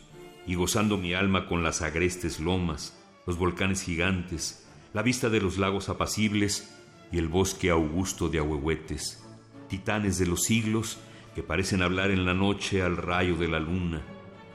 y 0.47 0.55
gozando 0.55 0.97
mi 0.97 1.13
alma 1.13 1.45
con 1.45 1.61
las 1.61 1.83
agrestes 1.83 2.39
lomas, 2.39 2.99
los 3.27 3.37
volcanes 3.37 3.83
gigantes, 3.83 4.67
la 4.95 5.03
vista 5.03 5.29
de 5.29 5.41
los 5.41 5.59
lagos 5.59 5.89
apacibles 5.89 6.75
y 7.11 7.19
el 7.19 7.27
bosque 7.27 7.69
augusto 7.69 8.29
de 8.29 8.39
ahuehuetes, 8.39 9.23
titanes 9.69 10.17
de 10.17 10.25
los 10.25 10.41
siglos 10.41 10.97
que 11.35 11.43
parecen 11.43 11.83
hablar 11.83 12.09
en 12.09 12.25
la 12.25 12.33
noche 12.33 12.81
al 12.81 12.97
rayo 12.97 13.35
de 13.35 13.47
la 13.47 13.59
luna, 13.59 14.01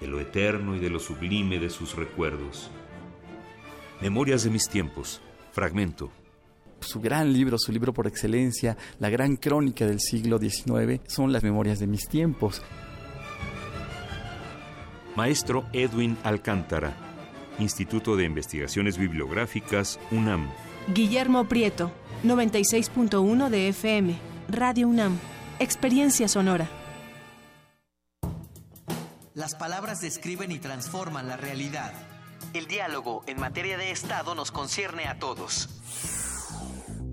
de 0.00 0.08
lo 0.08 0.18
eterno 0.18 0.74
y 0.74 0.80
de 0.80 0.90
lo 0.90 0.98
sublime 0.98 1.60
de 1.60 1.70
sus 1.70 1.94
recuerdos. 1.94 2.72
Memorias 4.00 4.42
de 4.42 4.50
mis 4.50 4.68
tiempos, 4.68 5.20
fragmento. 5.52 6.10
Su 6.86 7.00
gran 7.00 7.32
libro, 7.32 7.58
su 7.58 7.72
libro 7.72 7.92
por 7.92 8.06
excelencia, 8.06 8.76
la 9.00 9.10
gran 9.10 9.34
crónica 9.34 9.84
del 9.86 9.98
siglo 9.98 10.38
XIX, 10.38 11.00
son 11.08 11.32
las 11.32 11.42
memorias 11.42 11.80
de 11.80 11.88
mis 11.88 12.08
tiempos. 12.08 12.62
Maestro 15.16 15.66
Edwin 15.72 16.16
Alcántara, 16.22 16.94
Instituto 17.58 18.14
de 18.14 18.22
Investigaciones 18.22 18.98
Bibliográficas, 18.98 19.98
UNAM. 20.12 20.48
Guillermo 20.94 21.48
Prieto, 21.48 21.90
96.1 22.22 23.48
de 23.48 23.68
FM, 23.70 24.16
Radio 24.48 24.86
UNAM, 24.86 25.18
Experiencia 25.58 26.28
Sonora. 26.28 26.68
Las 29.34 29.56
palabras 29.56 30.00
describen 30.00 30.52
y 30.52 30.60
transforman 30.60 31.26
la 31.26 31.36
realidad. 31.36 31.92
El 32.54 32.68
diálogo 32.68 33.24
en 33.26 33.40
materia 33.40 33.76
de 33.76 33.90
Estado 33.90 34.36
nos 34.36 34.52
concierne 34.52 35.08
a 35.08 35.18
todos. 35.18 35.68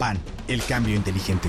PAN, 0.00 0.18
el 0.48 0.60
cambio 0.64 0.96
inteligente. 0.96 1.48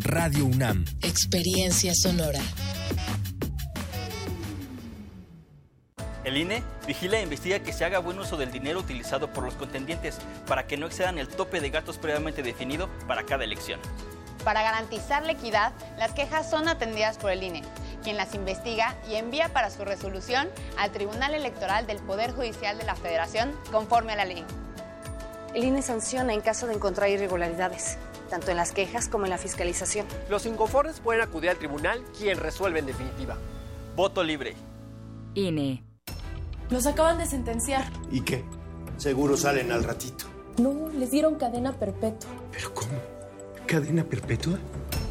Radio 0.00 0.44
UNAM. 0.44 0.84
Experiencia 1.02 1.92
sonora. 1.92 2.38
El 6.22 6.36
INE 6.36 6.62
vigila 6.86 7.18
e 7.18 7.22
investiga 7.22 7.58
que 7.58 7.72
se 7.72 7.84
haga 7.84 7.98
buen 7.98 8.16
uso 8.16 8.36
del 8.36 8.52
dinero 8.52 8.78
utilizado 8.78 9.32
por 9.32 9.42
los 9.42 9.54
contendientes 9.54 10.18
para 10.46 10.68
que 10.68 10.76
no 10.76 10.86
excedan 10.86 11.18
el 11.18 11.26
tope 11.26 11.60
de 11.60 11.70
gastos 11.70 11.98
previamente 11.98 12.44
definido 12.44 12.88
para 13.08 13.24
cada 13.24 13.42
elección. 13.42 13.80
Para 14.44 14.62
garantizar 14.62 15.24
la 15.24 15.32
equidad, 15.32 15.72
las 15.98 16.12
quejas 16.12 16.48
son 16.48 16.68
atendidas 16.68 17.18
por 17.18 17.32
el 17.32 17.42
INE, 17.42 17.62
quien 18.04 18.16
las 18.16 18.36
investiga 18.36 18.96
y 19.10 19.16
envía 19.16 19.52
para 19.52 19.68
su 19.68 19.84
resolución 19.84 20.48
al 20.78 20.92
Tribunal 20.92 21.34
Electoral 21.34 21.88
del 21.88 21.98
Poder 21.98 22.30
Judicial 22.30 22.78
de 22.78 22.84
la 22.84 22.94
Federación 22.94 23.52
conforme 23.72 24.12
a 24.12 24.16
la 24.16 24.26
ley. 24.26 24.44
El 25.54 25.64
INE 25.64 25.82
sanciona 25.82 26.34
en 26.34 26.40
caso 26.40 26.68
de 26.68 26.74
encontrar 26.74 27.10
irregularidades 27.10 27.98
tanto 28.28 28.50
en 28.50 28.56
las 28.56 28.72
quejas 28.72 29.08
como 29.08 29.24
en 29.24 29.30
la 29.30 29.38
fiscalización. 29.38 30.06
Los 30.30 30.46
inconformes 30.46 31.00
pueden 31.00 31.22
acudir 31.22 31.50
al 31.50 31.56
tribunal, 31.56 32.04
quien 32.16 32.38
resuelve 32.38 32.78
en 32.78 32.86
definitiva. 32.86 33.36
Voto 33.96 34.22
libre. 34.22 34.54
INE. 35.34 35.82
Los 36.70 36.86
acaban 36.86 37.18
de 37.18 37.26
sentenciar. 37.26 37.84
¿Y 38.10 38.20
qué? 38.20 38.44
Seguro 38.98 39.36
salen 39.36 39.72
al 39.72 39.84
ratito. 39.84 40.26
No, 40.58 40.88
les 40.90 41.10
dieron 41.10 41.36
cadena 41.36 41.72
perpetua. 41.72 42.30
¿Pero 42.52 42.74
cómo? 42.74 42.92
¿Cadena 43.66 44.04
perpetua? 44.04 44.58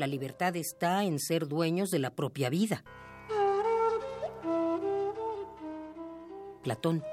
La 0.00 0.06
libertad 0.06 0.56
está 0.56 1.04
en 1.04 1.18
ser 1.18 1.46
dueños 1.46 1.90
de 1.90 1.98
la 1.98 2.14
propia 2.14 2.48
vida. 2.48 2.82
Platón. 6.62 7.04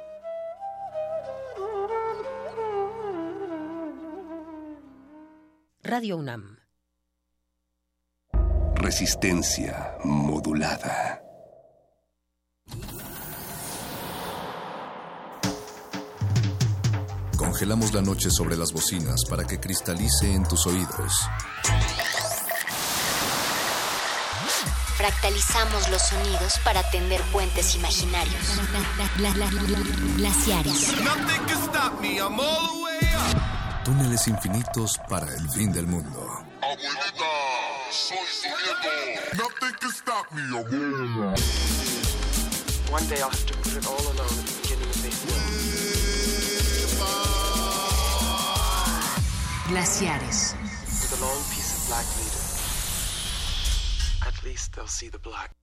Radio 5.84 6.16
UNAM. 6.16 6.60
Resistencia 8.76 9.98
modulada. 10.06 11.22
Congelamos 17.38 17.94
la 17.94 18.02
noche 18.02 18.30
sobre 18.32 18.56
las 18.56 18.72
bocinas 18.72 19.26
para 19.30 19.46
que 19.46 19.60
cristalice 19.60 20.34
en 20.34 20.48
tus 20.48 20.66
oídos. 20.68 21.12
Fractalizamos 24.98 25.90
los 25.90 26.02
sonidos 26.02 26.58
para 26.64 26.82
tender 26.90 27.22
puentes 27.32 27.76
imaginarios. 27.76 28.60
Glaciares. 30.18 30.92
Túneles 33.86 34.28
infinitos 34.28 35.00
para 35.08 35.32
el 35.36 35.50
fin 35.52 35.72
del 35.72 35.86
mundo. 35.86 36.44
Abuelita, 36.64 37.26
soy 37.92 38.18
su 38.28 38.48
nieto. 38.48 38.90
Nothing 39.38 39.76
can 39.80 39.92
stop 39.92 40.32
me, 40.32 40.42
abuela. 40.58 41.36
One 42.90 43.08
day 43.08 43.22
I'll 43.22 43.30
have 43.30 43.46
to 43.46 43.54
put 43.60 43.78
it 43.78 43.86
all 43.86 44.02
alone 44.02 44.40
at 44.40 44.46
the 44.48 44.54
beginning 44.62 44.90
of 44.90 45.02
this 45.04 45.26
Glaciares. 49.68 50.56
With 51.02 51.22
a 51.22 51.24
long 51.24 51.44
piece 51.54 51.78
of 51.78 51.88
black 51.88 52.06
leader. 52.18 52.37
Least 54.48 54.78
they'll 54.78 54.88
see 54.88 55.10
the 55.10 55.20
black. 55.20 55.57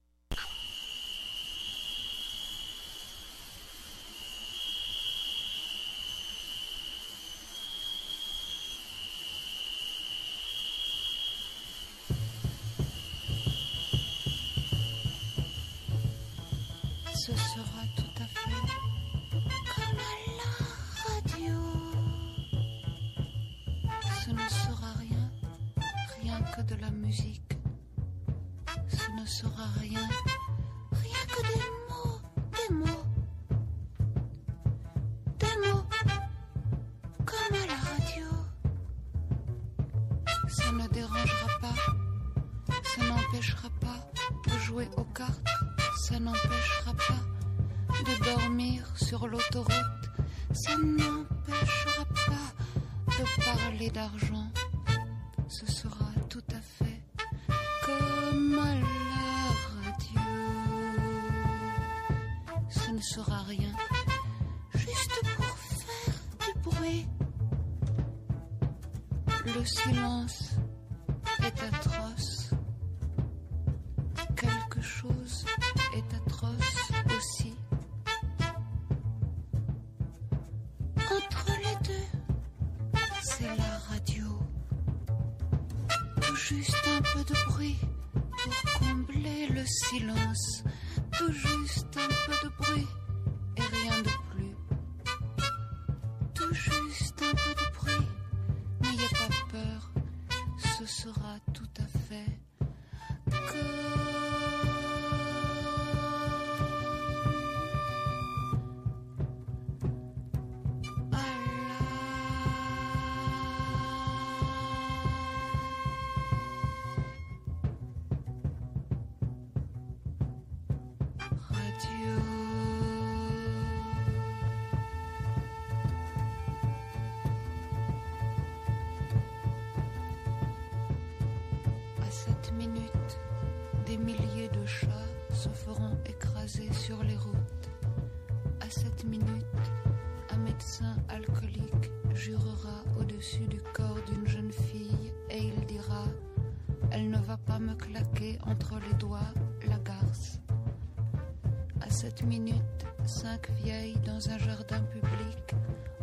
Un 154.15 154.37
jardin 154.37 154.81
public 154.93 155.55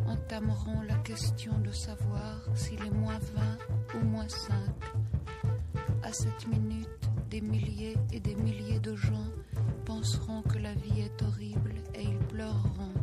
entameront 0.05 0.81
la 0.87 0.93
question 0.97 1.57
de 1.59 1.71
savoir 1.71 2.41
s'il 2.53 2.79
est 2.85 2.91
moins 2.91 3.17
20 3.91 3.97
ou 3.99 4.05
moins 4.05 4.29
5. 4.29 4.53
À 6.03 6.13
cette 6.13 6.47
minute, 6.47 7.09
des 7.31 7.41
milliers 7.41 7.97
et 8.11 8.19
des 8.19 8.35
milliers 8.35 8.79
de 8.79 8.95
gens 8.95 9.31
penseront 9.85 10.43
que 10.43 10.59
la 10.59 10.75
vie 10.75 11.01
est 11.01 11.23
horrible 11.23 11.73
et 11.95 12.03
ils 12.03 12.19
pleureront. 12.27 12.93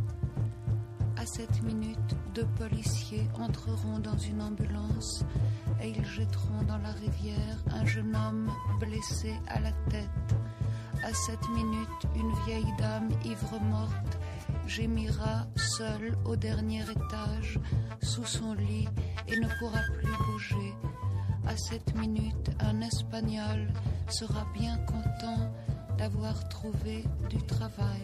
À 1.17 1.27
cette 1.27 1.61
minute, 1.65 2.17
deux 2.33 2.47
policiers 2.57 3.27
entreront 3.35 3.99
dans 3.99 4.17
une 4.17 4.41
ambulance 4.41 5.25
et 5.83 5.89
ils 5.89 6.07
jetteront 6.07 6.63
dans 6.69 6.79
la 6.79 6.93
rivière 6.93 7.57
un 7.73 7.85
jeune 7.85 8.15
homme 8.15 8.49
blessé 8.79 9.35
à 9.49 9.59
la 9.59 9.73
tête. 9.91 10.37
À 11.03 11.13
cette 11.13 11.49
minute, 11.49 12.07
une 12.15 12.33
vieille 12.47 12.73
dame 12.79 13.09
ivre 13.25 13.59
morte 13.61 14.20
gémira 14.71 15.49
seule 15.57 16.17
au 16.25 16.37
dernier 16.37 16.83
étage, 16.83 17.59
sous 18.01 18.25
son 18.25 18.55
lit, 18.55 18.89
et 19.27 19.37
ne 19.37 19.49
pourra 19.59 19.81
plus 19.99 20.13
bouger. 20.27 20.75
À 21.45 21.57
cette 21.57 21.93
minute, 21.97 22.51
un 22.61 22.81
Espagnol 22.81 23.67
sera 24.09 24.47
bien 24.55 24.77
content 24.87 25.53
d'avoir 25.99 26.49
trouvé 26.49 27.05
du 27.29 27.39
travail. 27.47 28.03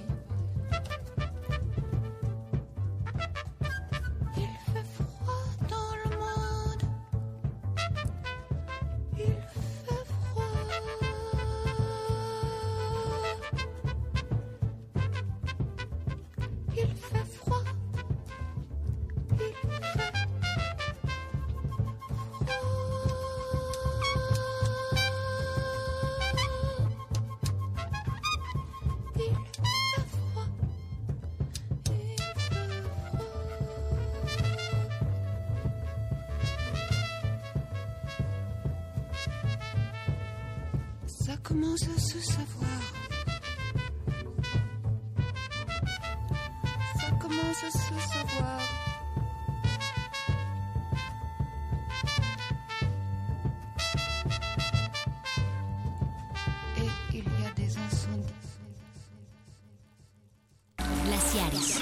Glaciares. 61.16 61.80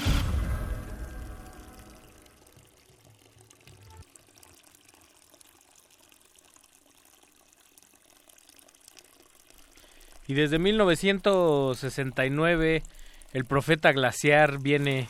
Y 10.29 10.35
desde 10.35 10.61
1969 10.61 12.85
el 13.33 13.45
profeta 13.45 13.91
glaciar 13.91 14.61
viene 14.61 15.09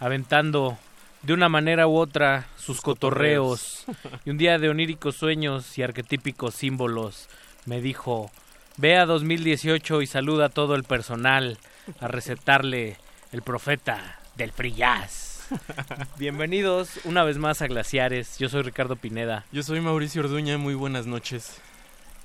aventando 0.00 0.76
de 1.22 1.32
una 1.32 1.48
manera 1.48 1.86
u 1.86 1.96
otra 1.96 2.48
sus 2.56 2.82
cotorreos. 2.82 3.86
y 4.26 4.30
un 4.30 4.36
día 4.36 4.58
de 4.58 4.68
oníricos 4.68 5.16
sueños 5.16 5.78
y 5.78 5.82
arquetípicos 5.82 6.56
símbolos 6.56 7.30
me 7.64 7.80
dijo, 7.80 8.30
ve 8.76 8.98
a 8.98 9.06
2018 9.06 10.02
y 10.02 10.06
saluda 10.06 10.44
a 10.46 10.50
todo 10.50 10.74
el 10.74 10.84
personal 10.84 11.56
a 12.00 12.08
recetarle 12.08 12.98
el 13.32 13.42
profeta 13.42 14.18
del 14.36 14.52
free 14.52 14.72
jazz. 14.72 15.46
Bienvenidos 16.18 17.00
una 17.04 17.24
vez 17.24 17.38
más 17.38 17.62
a 17.62 17.66
Glaciares. 17.66 18.38
Yo 18.38 18.48
soy 18.48 18.62
Ricardo 18.62 18.96
Pineda. 18.96 19.44
Yo 19.52 19.62
soy 19.62 19.80
Mauricio 19.80 20.22
Orduña, 20.22 20.58
muy 20.58 20.74
buenas 20.74 21.06
noches. 21.06 21.58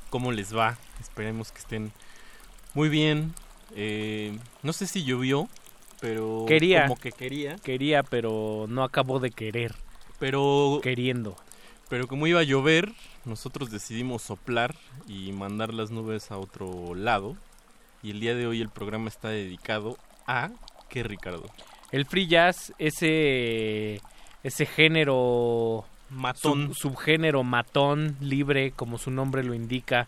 ¿Cómo 0.10 0.32
les 0.32 0.56
va? 0.56 0.78
Esperemos 1.00 1.52
que 1.52 1.60
estén 1.60 1.92
muy 2.74 2.90
bien. 2.90 3.34
Eh, 3.76 4.38
no 4.64 4.74
sé 4.74 4.88
si 4.88 5.04
llovió, 5.04 5.50
pero 6.00 6.46
Quería. 6.48 6.84
como 6.84 6.98
que 7.00 7.12
quería. 7.12 7.56
Quería, 7.58 8.04
pero 8.04 8.66
no 8.70 8.84
acabó 8.84 9.20
de 9.20 9.32
querer. 9.32 9.76
Pero 10.20 10.80
Queriendo. 10.82 11.36
pero 11.90 12.08
como 12.08 12.28
iba 12.28 12.40
a 12.40 12.44
llover, 12.44 12.92
nosotros 13.26 13.70
decidimos 13.70 14.24
soplar 14.24 14.76
y 15.08 15.32
mandar 15.32 15.74
las 15.74 15.92
nubes 15.92 16.32
a 16.32 16.38
otro 16.38 16.96
lado. 16.96 17.36
Y 18.04 18.12
el 18.12 18.20
día 18.20 18.36
de 18.36 18.48
hoy 18.48 18.62
el 18.62 18.70
programa 18.70 19.10
está 19.10 19.30
dedicado 19.30 19.98
a 20.28 20.50
¿qué 20.90 21.04
Ricardo? 21.04 21.46
El 21.92 22.06
free 22.06 22.28
jazz, 22.28 22.74
ese, 22.80 24.02
ese 24.44 24.66
género 24.66 25.86
Matón. 26.10 26.74
sub- 26.74 26.76
subgénero 26.76 27.44
matón, 27.44 28.18
libre, 28.20 28.72
como 28.72 28.98
su 28.98 29.10
nombre 29.12 29.44
lo 29.44 29.54
indica, 29.54 30.08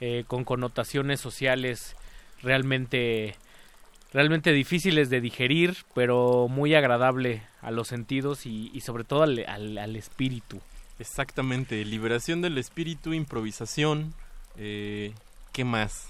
eh, 0.00 0.24
con 0.26 0.44
connotaciones 0.44 1.20
sociales 1.20 1.94
realmente, 2.42 3.34
realmente 4.12 4.52
difíciles 4.52 5.10
de 5.10 5.20
digerir, 5.20 5.76
pero 5.94 6.48
muy 6.48 6.74
agradable 6.74 7.42
a 7.60 7.70
los 7.70 7.88
sentidos 7.88 8.46
y, 8.46 8.70
y 8.72 8.80
sobre 8.80 9.04
todo 9.04 9.22
al, 9.22 9.44
al- 9.46 9.76
al 9.78 9.96
espíritu. 9.96 10.60
Exactamente, 10.98 11.84
liberación 11.84 12.40
del 12.42 12.56
espíritu, 12.58 13.12
improvisación. 13.12 14.14
Eh, 14.56 15.12
¿Qué 15.52 15.64
más? 15.64 16.08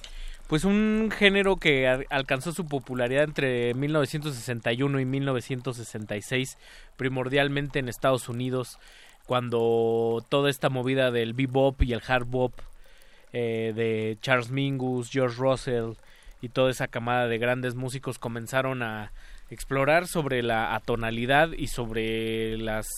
Pues 0.50 0.64
un 0.64 1.12
género 1.16 1.58
que 1.58 1.86
alcanzó 2.10 2.50
su 2.50 2.66
popularidad 2.66 3.22
entre 3.22 3.72
1961 3.74 4.98
y 4.98 5.04
1966, 5.04 6.58
primordialmente 6.96 7.78
en 7.78 7.88
Estados 7.88 8.28
Unidos, 8.28 8.80
cuando 9.26 10.26
toda 10.28 10.50
esta 10.50 10.68
movida 10.68 11.12
del 11.12 11.34
bebop 11.34 11.80
y 11.82 11.92
el 11.92 12.02
hard 12.04 12.26
bop 12.26 12.52
eh, 13.32 13.72
de 13.76 14.18
Charles 14.22 14.50
Mingus, 14.50 15.10
George 15.12 15.36
Russell 15.38 15.92
y 16.42 16.48
toda 16.48 16.72
esa 16.72 16.88
camada 16.88 17.28
de 17.28 17.38
grandes 17.38 17.76
músicos 17.76 18.18
comenzaron 18.18 18.82
a 18.82 19.12
explorar 19.50 20.08
sobre 20.08 20.42
la 20.42 20.74
atonalidad 20.74 21.52
y 21.52 21.68
sobre 21.68 22.58
las 22.58 22.88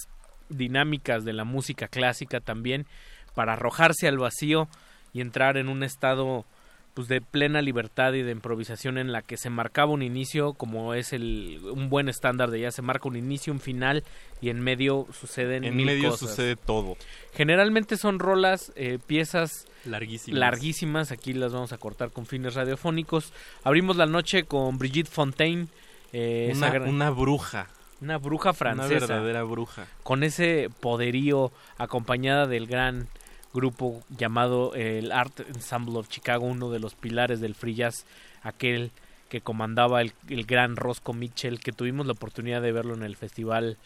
dinámicas 0.49 1.27
de 1.27 1.35
la 1.35 1.45
música 1.45 1.87
clásica 1.89 2.41
también 2.41 2.87
para 3.35 3.53
arrojarse 3.53 4.09
al 4.09 4.17
vacío 4.17 4.69
y 5.13 5.21
entrar 5.21 5.59
en 5.59 5.69
un 5.69 5.83
estado 5.83 6.47
pues 6.95 7.09
de 7.09 7.21
plena 7.23 7.63
libertad 7.63 8.13
y 8.13 8.23
de 8.23 8.33
improvisación 8.33 8.99
en 8.99 9.13
la 9.13 9.23
que 9.23 9.37
se 9.39 9.49
marcaba 9.49 9.93
un 9.93 10.03
inicio 10.03 10.53
como 10.53 10.93
es 10.95 11.13
el 11.15 11.59
un 11.73 11.89
buen 11.89 12.09
estándar 12.11 12.51
de 12.51 12.61
jazz 12.61 12.75
se 12.75 12.83
marca 12.83 13.09
un 13.09 13.17
inicio 13.17 13.53
un 13.53 13.61
final 13.61 14.05
y 14.43 14.51
en 14.51 14.61
medio 14.61 15.07
suceden 15.19 15.65
En 15.65 15.75
mil 15.75 15.87
medio 15.87 16.11
cosas. 16.11 16.29
sucede 16.31 16.57
todo. 16.57 16.97
generalmente 17.33 17.97
son 17.97 18.19
rolas 18.19 18.73
eh, 18.77 18.99
piezas 19.07 19.67
Larguísimas. 19.87 20.39
larguísimas 20.39 21.13
aquí 21.13 21.33
las 21.33 21.53
vamos 21.53 21.73
a 21.73 21.79
cortar 21.79 22.11
con 22.11 22.27
fines 22.27 22.55
radiofónicos 22.55 23.33
abrimos 23.65 23.97
la 23.97 24.07
noche 24.07 24.45
con 24.45 24.77
Brigitte 24.79 25.09
Fontaine 25.09 25.69
eh, 26.13 26.53
Una, 26.55 26.69
gran- 26.71 26.89
una 26.91 27.09
bruja. 27.11 27.69
una 28.03 28.19
bruja 28.19 28.53
francesa 28.53 28.87
Una 28.91 29.01
verdadera 29.15 29.43
bruja. 29.45 29.87
con 30.03 30.23
ese 30.25 30.69
poderío 30.81 31.53
acompañada 31.79 32.47
del 32.47 32.67
gran 32.67 33.09
grupo 33.55 34.03
llamado 34.17 34.75
el 34.75 35.13
Art 35.13 35.41
Ensemble 35.41 35.99
of 35.99 36.09
Chicago, 36.09 36.47
uno 36.47 36.71
de 36.71 36.79
los 36.81 36.95
pilares 36.95 37.41
del 37.41 37.55
free 37.55 37.75
jazz, 37.75 38.07
aquel 38.43 38.91
que 39.29 39.41
comandaba 39.41 40.01
el, 40.03 40.13
el 40.29 40.45
gran 40.45 40.77
Roscoe 40.77 41.15
Mitchell, 41.15 41.61
que 41.61 41.73
tuvimos 41.73 42.07
la 42.07 42.13
oportunidad 42.13 42.61
de 42.63 42.73
verlo 42.73 42.95
en 42.95 43.03
el 43.03 43.17
festival 43.17 43.77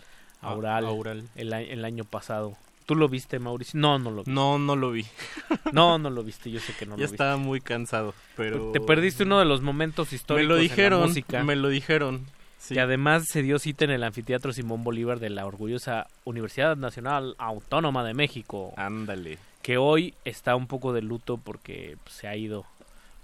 Ah, 0.42 0.50
Aural, 0.50 0.84
Aural. 0.84 1.24
El, 1.34 1.52
el 1.54 1.84
año 1.84 2.04
pasado. 2.04 2.56
¿Tú 2.84 2.94
lo 2.94 3.08
viste, 3.08 3.38
Mauricio? 3.38 3.80
No, 3.80 3.98
no 3.98 4.10
lo 4.10 4.22
vi. 4.22 4.30
No, 4.30 4.58
no 4.58 4.76
lo 4.76 4.90
vi. 4.92 5.04
No, 5.72 5.98
no 5.98 6.10
lo 6.10 6.22
viste, 6.22 6.50
yo 6.50 6.60
sé 6.60 6.72
que 6.78 6.84
no 6.86 6.92
ya 6.92 6.96
lo 6.98 7.02
viste. 7.02 7.14
estaba 7.14 7.36
muy 7.36 7.60
cansado, 7.60 8.14
pero... 8.36 8.70
Te 8.72 8.80
perdiste 8.80 9.22
uno 9.24 9.38
de 9.38 9.44
los 9.46 9.62
momentos 9.62 10.12
Me 10.12 10.16
históricos 10.16 10.48
lo 10.48 10.54
en 10.56 10.58
la 10.58 10.62
dijeron, 10.62 11.02
música. 11.08 11.42
me 11.42 11.56
lo 11.56 11.68
dijeron. 11.68 12.26
Sí. 12.58 12.74
Y 12.74 12.78
además 12.78 13.24
se 13.28 13.42
dio 13.42 13.58
cita 13.58 13.84
en 13.86 13.90
el 13.92 14.04
anfiteatro 14.04 14.52
Simón 14.52 14.84
Bolívar 14.84 15.18
de 15.20 15.30
la 15.30 15.46
orgullosa 15.46 16.06
Universidad 16.24 16.76
Nacional 16.76 17.34
Autónoma 17.38 18.04
de 18.04 18.14
México. 18.14 18.72
Ándale. 18.76 19.38
Que 19.66 19.78
hoy 19.78 20.14
está 20.24 20.54
un 20.54 20.68
poco 20.68 20.92
de 20.92 21.02
luto 21.02 21.38
porque 21.38 21.98
pues, 22.04 22.14
se 22.14 22.28
ha 22.28 22.36
ido 22.36 22.64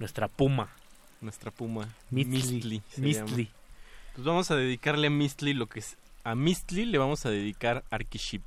nuestra 0.01 0.27
puma. 0.27 0.71
Nuestra 1.21 1.53
puma. 1.53 1.89
Mistli. 2.11 2.83
Mistli. 2.97 3.49
Pues 4.13 4.25
vamos 4.27 4.51
a 4.51 4.57
dedicarle 4.57 5.07
a 5.07 5.11
Mistli 5.11 5.55
lo 5.55 5.69
que 5.69 5.79
es... 5.79 5.97
A 6.25 6.35
Mistli 6.35 6.85
le 6.85 6.99
vamos 6.99 7.25
a 7.27 7.31
dedicar 7.31 7.85
Archiship. 7.91 8.43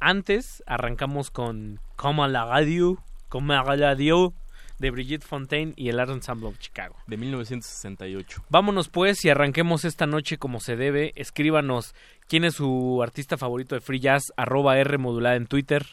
Antes 0.00 0.62
arrancamos 0.64 1.30
con 1.30 1.78
Comme 1.96 2.22
à 2.22 2.28
la 2.28 2.46
radio, 2.46 2.96
Comme 3.28 3.52
à 3.52 3.58
la 3.58 3.64
radio 3.64 4.32
de 4.78 4.90
Brigitte 4.90 5.26
Fontaine 5.26 5.74
y 5.76 5.90
el 5.90 6.00
Art 6.00 6.12
Ensemble 6.12 6.48
of 6.48 6.58
Chicago. 6.58 6.96
De 7.06 7.18
1968. 7.18 8.44
Vámonos 8.48 8.88
pues 8.88 9.22
y 9.26 9.28
arranquemos 9.28 9.84
esta 9.84 10.06
noche 10.06 10.38
como 10.38 10.58
se 10.58 10.76
debe. 10.76 11.12
Escríbanos 11.16 11.94
quién 12.28 12.44
es 12.44 12.54
su 12.54 13.02
artista 13.02 13.36
favorito 13.36 13.74
de 13.74 13.82
Free 13.82 14.00
Jazz, 14.00 14.32
arroba 14.38 14.78
R 14.78 14.96
modulada 14.96 15.36
en 15.36 15.46
Twitter. 15.46 15.84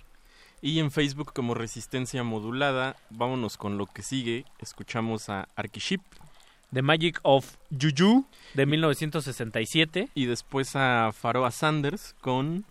Y 0.64 0.80
en 0.80 0.91
Facebook 0.91 1.34
como 1.34 1.56
Resistencia 1.56 2.23
Modulada, 2.23 2.95
vámonos 3.10 3.57
con 3.57 3.77
lo 3.77 3.85
que 3.85 4.02
sigue. 4.02 4.45
Escuchamos 4.60 5.27
a 5.27 5.49
Archiship. 5.57 5.99
The 6.72 6.81
Magic 6.81 7.19
of 7.23 7.57
Juju 7.69 8.26
de 8.53 8.65
1967. 8.65 10.07
Y 10.15 10.26
después 10.26 10.77
a 10.77 11.11
Faroa 11.11 11.52
Sanders 11.52 12.15
con 12.22 12.64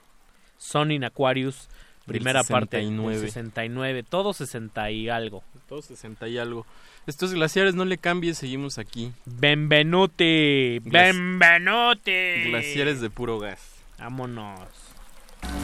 Sun 0.57 0.91
in 0.91 1.05
Aquarius, 1.05 1.69
primera 2.07 2.43
parte 2.45 2.79
69. 2.79 3.13
del 3.13 3.27
69, 3.27 4.03
todo 4.05 4.33
60 4.33 4.91
y 4.91 5.11
algo. 5.11 5.45
Todo 5.69 5.83
60 5.83 6.29
y 6.29 6.39
algo. 6.39 6.65
Estos 7.07 7.35
glaciares 7.35 7.75
no 7.75 7.85
le 7.85 7.99
cambies, 7.99 8.39
seguimos 8.39 8.79
aquí. 8.79 9.13
Benvenuti, 9.27 10.79
Benvenuti. 10.79 12.45
Glaciares 12.47 13.03
de 13.03 13.11
puro 13.11 13.39
gas. 13.39 13.61
Vámonos. 13.99 14.71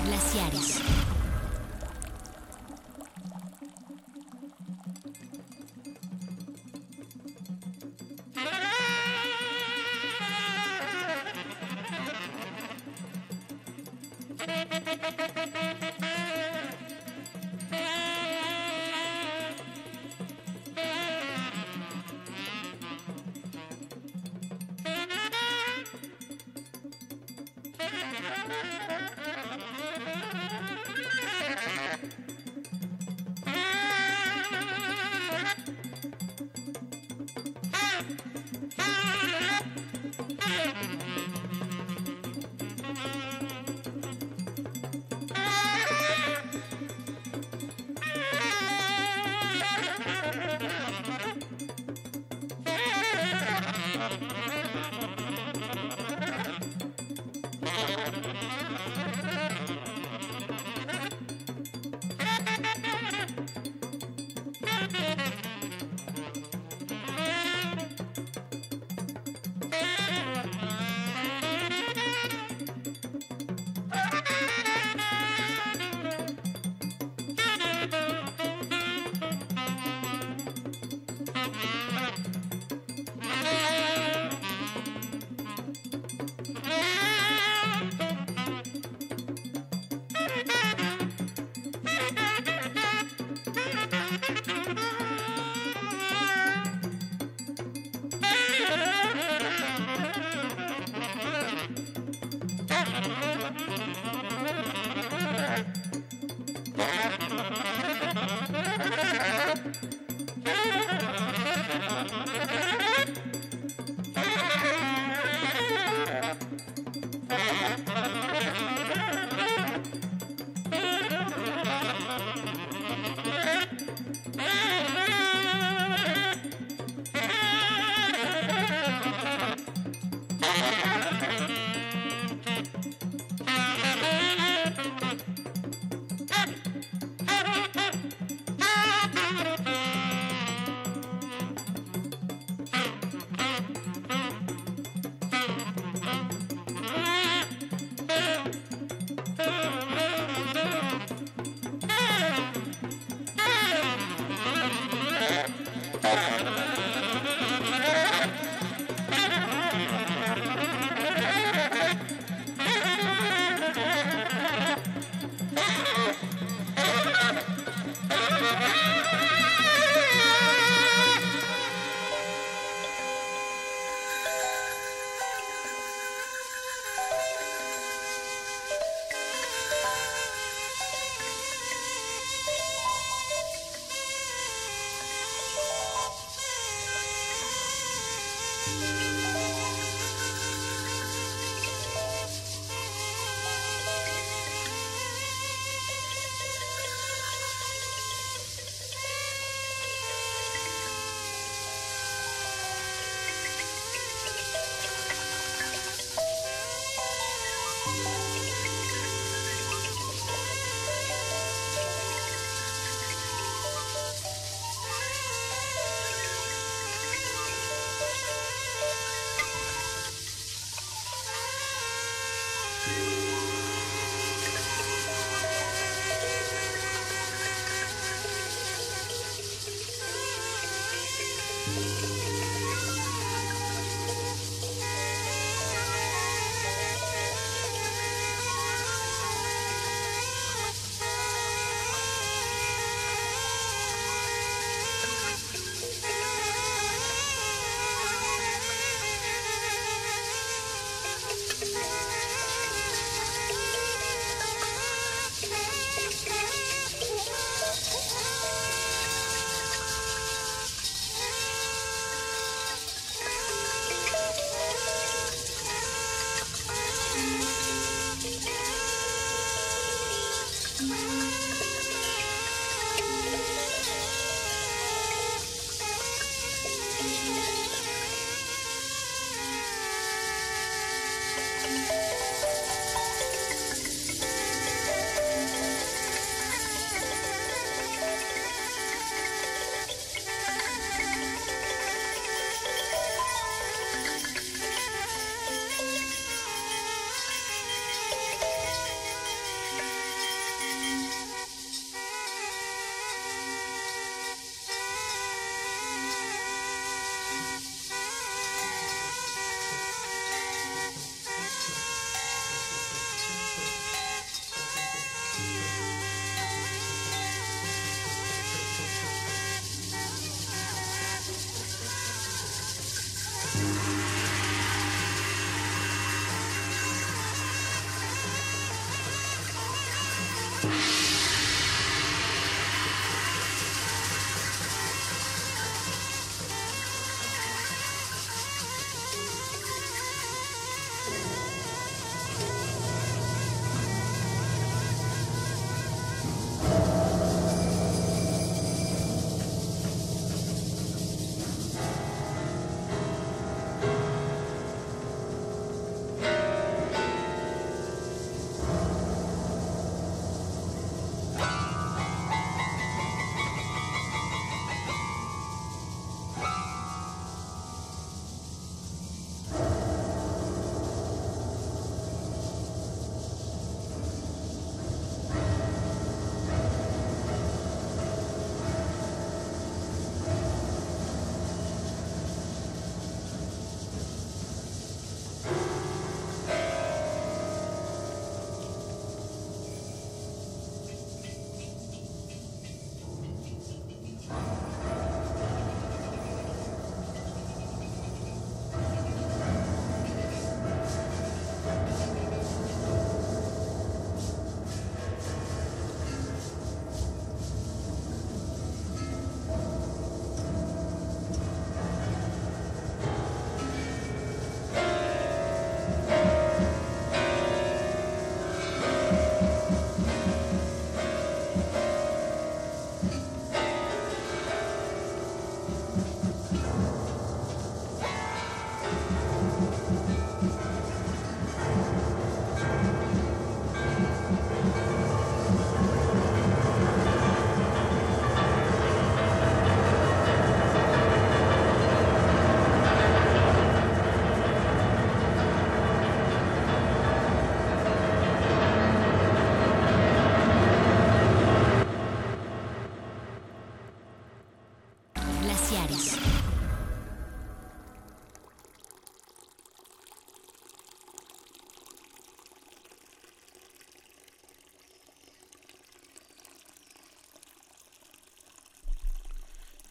Glaciares. 0.05 0.83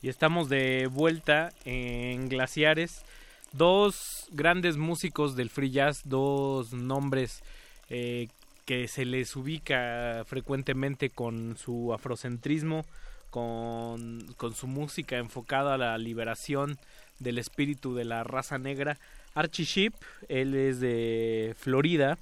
Estamos 0.09 0.47
de 0.47 0.87
vuelta 0.87 1.51
en 1.65 2.29
Glaciares. 2.29 3.03
Dos 3.51 4.27
grandes 4.31 4.77
músicos 4.77 5.35
del 5.35 5.49
free 5.49 5.71
jazz, 5.71 6.01
dos 6.05 6.71
nombres 6.71 7.43
eh, 7.89 8.29
que 8.65 8.87
se 8.87 9.03
les 9.03 9.35
ubica 9.35 10.23
frecuentemente 10.25 11.09
con 11.09 11.57
su 11.57 11.93
afrocentrismo, 11.93 12.85
con, 13.31 14.25
con 14.37 14.55
su 14.55 14.67
música 14.67 15.17
enfocada 15.17 15.73
a 15.73 15.77
la 15.77 15.97
liberación 15.97 16.77
del 17.19 17.37
espíritu 17.37 17.93
de 17.93 18.05
la 18.05 18.23
raza 18.23 18.57
negra. 18.57 18.97
Archie 19.33 19.65
Sheep, 19.65 19.93
él 20.29 20.55
es 20.55 20.79
de 20.79 21.53
Florida, 21.57 22.17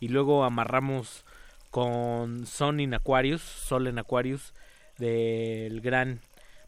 y 0.00 0.08
luego 0.08 0.44
amarramos 0.44 1.24
con 1.70 2.46
Son 2.46 2.80
in 2.80 2.94
Aquarius, 2.94 3.42
Sol 3.42 3.86
en 3.86 3.98
Aquarius, 3.98 4.54
del 4.98 5.80
gran 5.80 6.20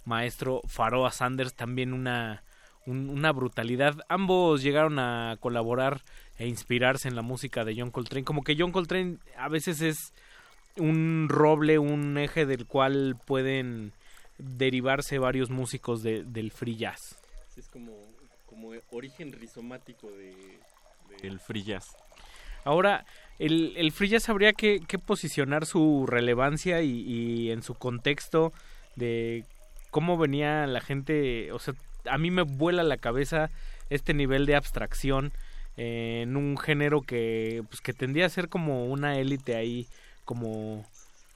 maestro 0.05 0.61
Faroa 0.67 1.11
Sanders, 1.13 1.55
también 1.55 1.93
una, 1.93 2.43
un- 2.87 3.11
una 3.11 3.33
brutalidad. 3.33 3.97
Ambos 4.09 4.63
llegaron 4.63 4.99
a 4.99 5.37
colaborar 5.41 6.03
e 6.39 6.47
inspirarse 6.47 7.09
en 7.09 7.17
la 7.17 7.23
música 7.23 7.65
de 7.65 7.75
John 7.79 7.91
Coltrane. 7.91 8.25
Como 8.25 8.43
que 8.43 8.57
John 8.59 8.73
Coltrane 8.73 9.19
a 9.37 9.49
veces 9.49 9.81
es 9.83 10.13
un 10.77 11.27
roble, 11.29 11.79
un 11.79 12.17
eje 12.19 12.47
del 12.47 12.67
cual 12.67 13.17
pueden 13.27 13.93
derivarse 14.39 15.19
varios 15.19 15.51
músicos 15.51 16.03
de- 16.03 16.25
del 16.25 16.51
free 16.51 16.77
jazz. 16.77 17.19
Sí, 17.55 17.61
es 17.61 17.69
como, 17.69 17.93
como 18.47 18.71
origen 18.93 19.33
rizomático 19.33 20.11
de, 20.11 20.35
del 21.21 21.39
free 21.41 21.63
jazz. 21.65 21.89
Ahora, 22.65 23.05
el, 23.39 23.75
el 23.77 23.91
free 23.93 24.09
jazz 24.09 24.29
habría 24.29 24.53
que, 24.53 24.81
que 24.81 24.99
posicionar 24.99 25.67
su 25.67 26.07
relevancia 26.07 26.83
y, 26.83 26.91
y 27.03 27.51
en 27.51 27.63
su 27.63 27.75
contexto 27.75 28.53
de 28.97 29.45
cómo 29.91 30.17
venía 30.19 30.67
la 30.67 30.81
gente, 30.81 31.53
o 31.53 31.59
sea, 31.59 31.75
a 32.09 32.19
mí 32.19 32.31
me 32.31 32.43
vuela 32.43 32.83
la 32.83 32.97
cabeza 32.97 33.51
este 33.91 34.15
nivel 34.15 34.47
de 34.47 34.57
abstracción 34.57 35.33
eh, 35.77 36.21
en 36.23 36.37
un 36.37 36.57
género 36.59 37.03
que, 37.03 37.63
pues, 37.69 37.81
que 37.81 37.93
tendía 37.93 38.27
a 38.27 38.31
ser 38.31 38.49
como 38.49 38.87
una 38.87 39.19
élite 39.19 39.57
ahí, 39.57 39.87
como, 40.25 40.85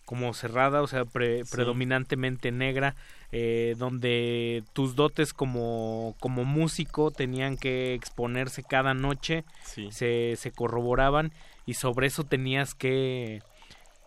como 0.04 0.34
cerrada, 0.34 0.82
o 0.82 0.86
sea, 0.86 1.04
pre- 1.04 1.44
Sí. 1.44 1.50
predominantemente 1.50 2.52
negra, 2.52 2.94
eh, 3.32 3.74
donde 3.78 4.62
tus 4.72 4.94
dotes 4.96 5.32
como, 5.32 6.14
como 6.20 6.44
músico 6.44 7.10
tenían 7.10 7.56
que 7.56 7.94
exponerse 7.94 8.62
cada 8.62 8.94
noche, 8.94 9.44
Sí. 9.64 9.88
se, 9.90 10.34
se 10.36 10.50
corroboraban 10.52 11.32
y 11.66 11.74
sobre 11.74 12.06
eso 12.06 12.24
tenías 12.24 12.74
que 12.74 13.42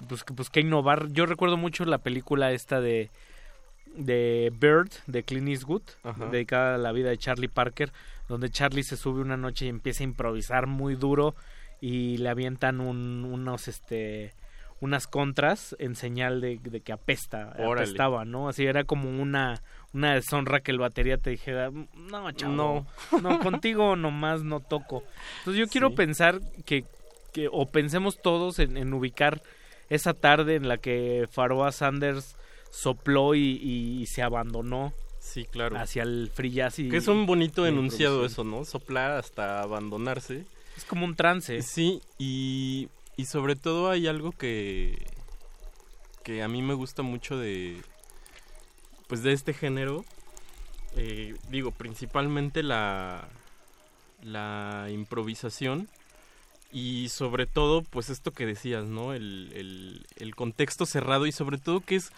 pues, 0.08 0.24
que- 0.24 0.34
pues 0.36 0.52
que 0.52 0.60
innovar. 0.60 1.08
Yo 1.12 1.26
recuerdo 1.26 1.58
mucho 1.58 1.84
la 1.84 1.98
película 1.98 2.52
esta 2.52 2.80
de 2.80 3.10
de 3.96 4.52
Bird 4.60 4.90
de 5.08 5.24
Clint 5.24 5.48
Eastwood, 5.50 5.82
Ajá. 6.04 6.26
dedicada 6.28 6.76
a 6.76 6.78
la 6.78 6.92
vida 6.92 7.10
de 7.10 7.18
Charlie 7.18 7.48
Parker, 7.48 7.92
donde 8.28 8.50
Charlie 8.50 8.84
se 8.84 8.98
sube 8.98 9.22
una 9.22 9.38
noche 9.38 9.66
y 9.66 9.70
empieza 9.70 10.04
a 10.04 10.06
improvisar 10.06 10.68
muy 10.68 10.96
duro 10.96 11.36
y 11.82 12.18
le 12.18 12.30
avientan 12.30 12.80
un- 12.82 13.26
unos 13.26 13.68
este 13.68 14.34
unas 14.80 15.08
contras 15.08 15.76
en 15.80 15.96
señal 15.96 16.40
de, 16.40 16.60
de 16.62 16.82
que 16.82 16.92
apesta, 16.92 17.52
Órale. 17.58 17.82
apestaba, 17.88 18.26
¿no? 18.26 18.48
Así 18.48 18.64
era 18.66 18.84
como 18.84 19.10
una 19.10 19.64
una 19.92 20.14
deshonra 20.14 20.60
que 20.60 20.70
el 20.70 20.78
batería 20.78 21.18
te 21.18 21.32
dijera, 21.32 21.72
no, 21.72 22.32
chavo, 22.34 22.54
no, 22.54 22.88
no, 23.22 23.40
contigo 23.40 23.96
nomás 23.96 24.44
no 24.44 24.60
toco. 24.60 25.04
Entonces 25.40 25.60
yo 25.60 25.68
quiero 25.68 25.96
pensar 25.96 26.42
que, 26.66 26.86
que 27.34 27.50
o 27.52 27.66
pensemos 27.72 28.22
todos 28.22 28.60
en, 28.60 28.78
en 28.78 28.94
ubicar 28.94 29.42
esa 29.90 30.14
tarde 30.14 30.54
en 30.56 30.68
la 30.68 30.78
que 30.78 31.28
Faroa 31.32 31.72
Sanders 31.72 32.36
sopló 32.72 33.36
y, 33.36 33.42
y 33.62 34.06
se 34.08 34.22
abandonó 34.22 34.94
Sí, 35.20 35.46
claro. 35.46 35.78
hacia 35.78 36.04
el 36.04 36.32
free 36.34 36.52
jazz 36.52 36.80
y 36.80 36.90
Que 36.90 36.98
es 36.98 37.08
un 37.08 37.26
bonito 37.26 37.66
enunciado 37.68 38.26
eso, 38.26 38.44
¿no? 38.44 38.64
Soplar 38.66 39.12
hasta 39.12 39.62
abandonarse. 39.62 40.46
Es 40.78 40.86
como 40.86 41.06
un 41.06 41.16
trance. 41.16 41.62
Sí, 41.64 42.02
y, 42.18 42.88
y 43.18 43.26
sobre 43.26 43.56
todo 43.56 43.90
hay 43.90 44.08
algo 44.08 44.32
que, 44.32 45.06
que 46.24 46.44
a 46.44 46.48
mí 46.48 46.62
me 46.62 46.76
gusta 46.76 47.02
mucho 47.02 47.38
de, 47.38 47.82
pues 49.08 49.24
de 49.24 49.34
este 49.34 49.54
género. 49.54 50.06
Eh, 50.96 51.36
digo, 51.50 51.72
principalmente 51.72 52.64
la, 52.64 53.28
la 54.24 54.88
improvisación 54.92 55.90
y 56.72 57.10
sobre 57.10 57.48
todo, 57.48 57.82
pues 57.82 58.10
esto 58.10 58.32
que 58.32 58.46
decías, 58.46 58.86
¿no? 58.86 59.14
El, 59.14 59.52
el, 59.56 60.06
el 60.16 60.36
contexto 60.36 60.86
cerrado 60.86 61.26
y 61.26 61.32
sobre 61.32 61.58
todo 61.58 61.82
que 61.82 61.96
es, 61.96 62.12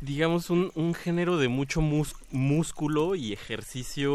digamos, 0.00 0.50
un, 0.50 0.70
un 0.74 0.94
género 0.94 1.38
de 1.38 1.48
mucho 1.48 1.80
mus- 1.80 2.14
músculo 2.30 3.14
y 3.14 3.32
ejercicio 3.32 4.14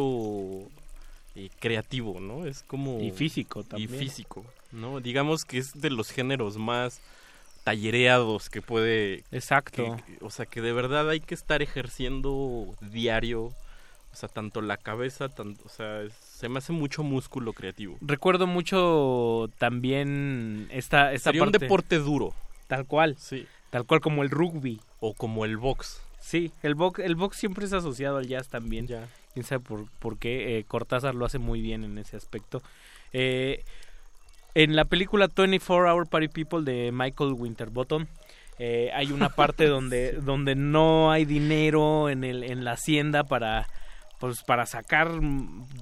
eh, 1.35 1.49
creativo, 1.59 2.19
¿no? 2.19 2.45
Es 2.45 2.63
como... 2.63 2.99
Y 2.99 3.11
físico 3.11 3.61
Y 3.61 3.63
también. 3.63 3.89
físico, 3.99 4.45
¿no? 4.71 4.99
Digamos 4.99 5.45
que 5.45 5.57
es 5.57 5.79
de 5.79 5.89
los 5.89 6.11
géneros 6.11 6.57
más 6.57 7.01
tallereados 7.63 8.49
que 8.49 8.61
puede... 8.61 9.23
Exacto. 9.31 9.97
que- 10.05 10.17
o 10.25 10.29
sea, 10.29 10.45
que 10.45 10.61
de 10.61 10.73
verdad 10.73 11.09
hay 11.09 11.19
que 11.19 11.35
estar 11.35 11.61
ejerciendo 11.61 12.73
diario, 12.81 13.43
o 14.11 14.15
sea, 14.15 14.27
tanto 14.29 14.61
la 14.61 14.77
cabeza, 14.77 15.29
tanto, 15.29 15.61
o 15.65 15.69
sea, 15.69 16.01
se 16.19 16.49
me 16.49 16.57
hace 16.59 16.73
mucho 16.73 17.03
músculo 17.03 17.53
creativo. 17.53 17.97
Recuerdo 18.01 18.47
mucho 18.47 19.49
también 19.59 20.67
esta, 20.71 21.13
esta 21.13 21.29
Sería 21.29 21.43
un 21.43 21.51
parte. 21.51 21.65
deporte 21.65 21.97
duro. 21.99 22.33
Tal 22.67 22.85
cual. 22.85 23.15
Sí. 23.19 23.45
Tal 23.69 23.85
cual 23.85 24.01
como 24.01 24.23
el 24.23 24.29
rugby. 24.29 24.79
O 24.99 25.13
como 25.13 25.45
el 25.45 25.57
box. 25.57 26.01
Sí, 26.19 26.51
el 26.63 26.75
box, 26.75 26.99
el 26.99 27.15
box 27.15 27.37
siempre 27.37 27.65
es 27.65 27.73
asociado 27.73 28.17
al 28.17 28.27
jazz 28.27 28.49
también. 28.49 28.87
Ya. 28.87 29.07
Quién 29.33 29.45
sabe 29.45 29.63
por, 29.63 29.89
por 29.99 30.17
qué. 30.17 30.57
eh, 30.57 30.63
Cortázar 30.65 31.15
lo 31.15 31.25
hace 31.25 31.37
muy 31.39 31.61
bien 31.61 31.83
en 31.83 31.97
ese 31.97 32.17
aspecto. 32.17 32.61
Eh, 33.13 33.63
en 34.55 34.75
la 34.75 34.85
película 34.85 35.27
24 35.33 35.93
Hour 35.93 36.07
Party 36.09 36.27
People 36.27 36.63
de 36.63 36.91
Michael 36.91 37.33
Winterbottom 37.33 38.07
eh, 38.59 38.91
hay 38.93 39.11
una 39.11 39.29
parte 39.29 39.67
donde, 39.69 40.13
donde 40.13 40.55
no 40.55 41.11
hay 41.11 41.25
dinero 41.25 42.09
en, 42.09 42.23
el, 42.23 42.43
en 42.43 42.65
la 42.65 42.73
hacienda 42.73 43.23
para 43.23 43.67
pues 44.19 44.43
para 44.43 44.65
sacar 44.65 45.21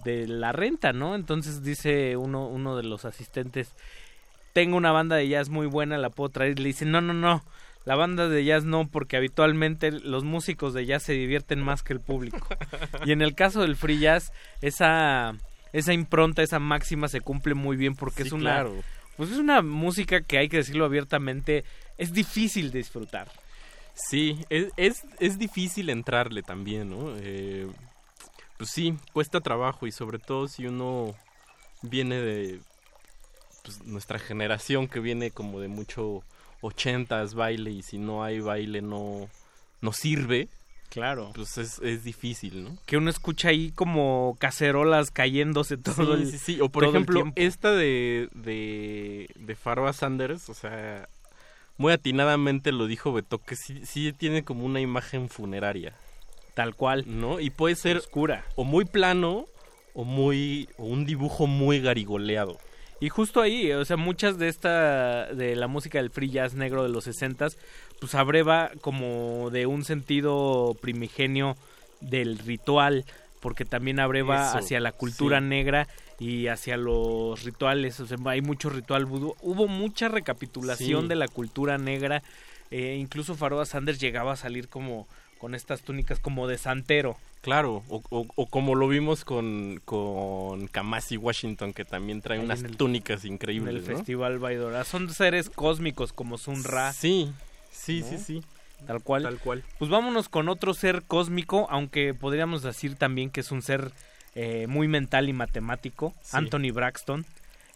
de 0.05 0.27
la 0.27 0.51
renta, 0.51 0.93
¿no? 0.93 1.15
Entonces 1.15 1.63
dice 1.63 2.17
uno, 2.17 2.45
uno 2.47 2.77
de 2.77 2.83
los 2.83 3.03
asistentes, 3.03 3.73
tengo 4.53 4.77
una 4.77 4.91
banda 4.91 5.15
de 5.15 5.27
jazz 5.27 5.49
muy 5.49 5.65
buena, 5.65 5.97
la 5.97 6.11
puedo 6.11 6.29
traer. 6.29 6.59
Le 6.59 6.67
dicen, 6.67 6.91
no, 6.91 7.01
no, 7.01 7.13
no, 7.13 7.41
la 7.87 7.95
banda 7.95 8.27
de 8.27 8.43
jazz 8.43 8.65
no, 8.65 8.89
porque 8.89 9.15
habitualmente 9.15 9.91
los 9.91 10.25
músicos 10.25 10.73
de 10.73 10.85
jazz 10.85 11.03
se 11.03 11.13
divierten 11.13 11.61
más 11.61 11.83
que 11.83 11.93
el 11.93 12.01
público. 12.01 12.45
y 13.05 13.13
en 13.13 13.21
el 13.21 13.33
caso 13.33 13.61
del 13.61 13.77
free 13.77 13.97
jazz, 13.97 14.33
esa, 14.61 15.37
esa 15.71 15.93
impronta, 15.93 16.43
esa 16.43 16.59
máxima 16.59 17.07
se 17.07 17.21
cumple 17.21 17.53
muy 17.53 17.77
bien 17.77 17.95
porque 17.95 18.23
Sí, 18.23 18.27
es 18.27 18.33
una... 18.33 18.55
claro. 18.55 18.75
Pues 19.15 19.31
es 19.31 19.37
una 19.37 19.61
música 19.61 20.19
que 20.19 20.37
hay 20.37 20.49
que 20.49 20.57
decirlo 20.57 20.83
abiertamente, 20.83 21.63
es 21.97 22.11
difícil 22.11 22.71
de 22.71 22.79
disfrutar. 22.79 23.31
Sí, 23.93 24.37
es, 24.49 24.67
es, 24.75 25.05
es 25.21 25.39
difícil 25.39 25.89
entrarle 25.89 26.43
también, 26.43 26.89
¿no? 26.89 27.15
Eh, 27.21 27.67
pues 28.57 28.69
sí, 28.69 28.97
cuesta 29.13 29.39
trabajo 29.39 29.87
y 29.87 29.93
sobre 29.93 30.19
todo 30.19 30.49
si 30.49 30.65
uno 30.65 31.15
viene 31.83 32.17
de 32.19 32.59
pues, 33.63 33.81
nuestra 33.85 34.19
generación 34.19 34.89
que 34.89 34.99
viene 34.99 35.31
como 35.31 35.61
de 35.61 35.69
mucho 35.69 36.25
ochentas 36.61 37.33
baile 37.33 37.71
y 37.71 37.81
si 37.81 37.97
no 37.97 38.23
hay 38.23 38.39
baile 38.39 38.81
no, 38.81 39.29
no 39.81 39.93
sirve. 39.93 40.49
Claro. 40.89 41.31
Pues 41.35 41.57
es, 41.57 41.79
es 41.79 42.03
difícil, 42.03 42.63
¿no? 42.63 42.77
Que 42.85 42.97
uno 42.97 43.09
escucha 43.09 43.49
ahí 43.49 43.71
como 43.71 44.37
cacerolas 44.39 45.11
cayéndose 45.11 45.77
todo 45.77 46.15
sí, 46.15 46.21
el 46.21 46.31
sí, 46.31 46.37
sí. 46.37 46.61
O 46.61 46.69
por 46.69 46.85
ejemplo, 46.85 47.23
esta 47.35 47.71
de, 47.71 48.29
de, 48.33 49.29
de 49.35 49.55
Farba 49.55 49.91
Sanders, 49.93 50.49
o 50.49 50.53
sea, 50.53 51.09
muy 51.77 51.93
atinadamente 51.93 52.71
lo 52.71 52.87
dijo 52.87 53.13
Beto, 53.13 53.39
que 53.39 53.55
sí, 53.55 53.85
sí 53.85 54.13
tiene 54.13 54.43
como 54.43 54.65
una 54.65 54.79
imagen 54.79 55.29
funeraria. 55.29 55.93
Tal 56.53 56.73
cual. 56.73 57.03
¿No? 57.05 57.39
Y 57.39 57.51
puede 57.51 57.75
ser 57.75 57.97
oscura. 57.97 58.43
O 58.55 58.63
muy 58.63 58.85
plano, 58.85 59.45
o 59.93 60.03
muy. 60.03 60.69
o 60.77 60.85
un 60.85 61.05
dibujo 61.05 61.45
muy 61.45 61.79
garigoleado. 61.81 62.57
Y 62.99 63.09
justo 63.09 63.41
ahí, 63.41 63.71
o 63.71 63.85
sea, 63.85 63.95
muchas 63.97 64.37
de 64.39 64.47
esta, 64.47 65.27
de 65.33 65.55
la 65.55 65.67
música 65.67 65.99
del 65.99 66.09
free 66.09 66.29
jazz 66.29 66.55
negro 66.55 66.83
de 66.83 66.89
los 66.89 67.03
60 67.03 67.47
pues 67.99 68.15
abreva 68.15 68.71
como 68.81 69.49
de 69.51 69.65
un 69.65 69.83
sentido 69.83 70.75
primigenio 70.81 71.55
del 72.01 72.37
ritual, 72.39 73.05
porque 73.39 73.65
también 73.65 73.99
abreva 73.99 74.49
Eso, 74.49 74.57
hacia 74.59 74.79
la 74.79 74.91
cultura 74.91 75.39
sí. 75.39 75.45
negra 75.45 75.87
y 76.19 76.47
hacia 76.47 76.77
los 76.77 77.43
rituales, 77.43 77.99
o 77.99 78.07
sea, 78.07 78.17
hay 78.25 78.41
mucho 78.41 78.69
ritual 78.69 79.05
vudú. 79.05 79.35
Hubo 79.41 79.67
mucha 79.67 80.07
recapitulación 80.09 81.03
Sí. 81.03 81.07
de 81.09 81.15
la 81.15 81.27
cultura 81.27 81.77
negra, 81.77 82.23
eh, 82.71 82.97
incluso 82.99 83.35
Faroa 83.35 83.65
Sanders 83.65 83.99
llegaba 83.99 84.33
a 84.33 84.37
salir 84.37 84.67
como 84.69 85.07
con 85.37 85.53
estas 85.53 85.81
túnicas 85.81 86.19
como 86.19 86.47
de 86.47 86.57
santero. 86.57 87.17
Claro, 87.47 87.81
o, 87.87 88.03
o- 88.09 88.27
o 88.35 88.45
como 88.47 88.75
lo 88.75 88.89
vimos 88.89 89.23
con, 89.23 89.81
con 89.85 90.67
Kamasi 90.67 91.15
Washington, 91.15 91.71
que 91.71 91.85
también 91.85 92.21
trae 92.21 92.39
Ahí 92.39 92.43
unas 92.43 92.59
en 92.59 92.65
el- 92.65 92.75
túnicas 92.77 93.23
En 93.23 93.33
increíbles. 93.35 93.73
el 93.75 93.81
¿no? 93.81 93.87
Festival 93.87 94.37
Baidora. 94.37 94.83
Son 94.83 95.09
seres 95.13 95.49
cósmicos 95.49 96.11
como 96.11 96.37
Sun 96.37 96.65
Ra. 96.65 96.91
Sí, 96.91 97.31
sí, 97.71 98.01
¿no? 98.01 98.07
sí, 98.09 98.17
sí. 98.17 98.43
Tal 98.85 99.01
cual. 99.01 99.23
Tal 99.23 99.39
cual. 99.39 99.63
Pues 99.79 99.89
vámonos 99.89 100.27
con 100.27 100.49
otro 100.49 100.73
ser 100.73 101.03
cósmico, 101.07 101.67
aunque 101.69 102.13
podríamos 102.13 102.63
decir 102.63 102.95
también 102.95 103.29
que 103.29 103.39
es 103.39 103.51
un 103.53 103.61
ser 103.61 103.93
eh, 104.35 104.67
muy 104.67 104.89
mental 104.89 105.29
y 105.29 105.33
matemático, 105.33 106.13
Sí. 106.21 106.35
Anthony 106.35 106.71
Braxton. 106.73 107.25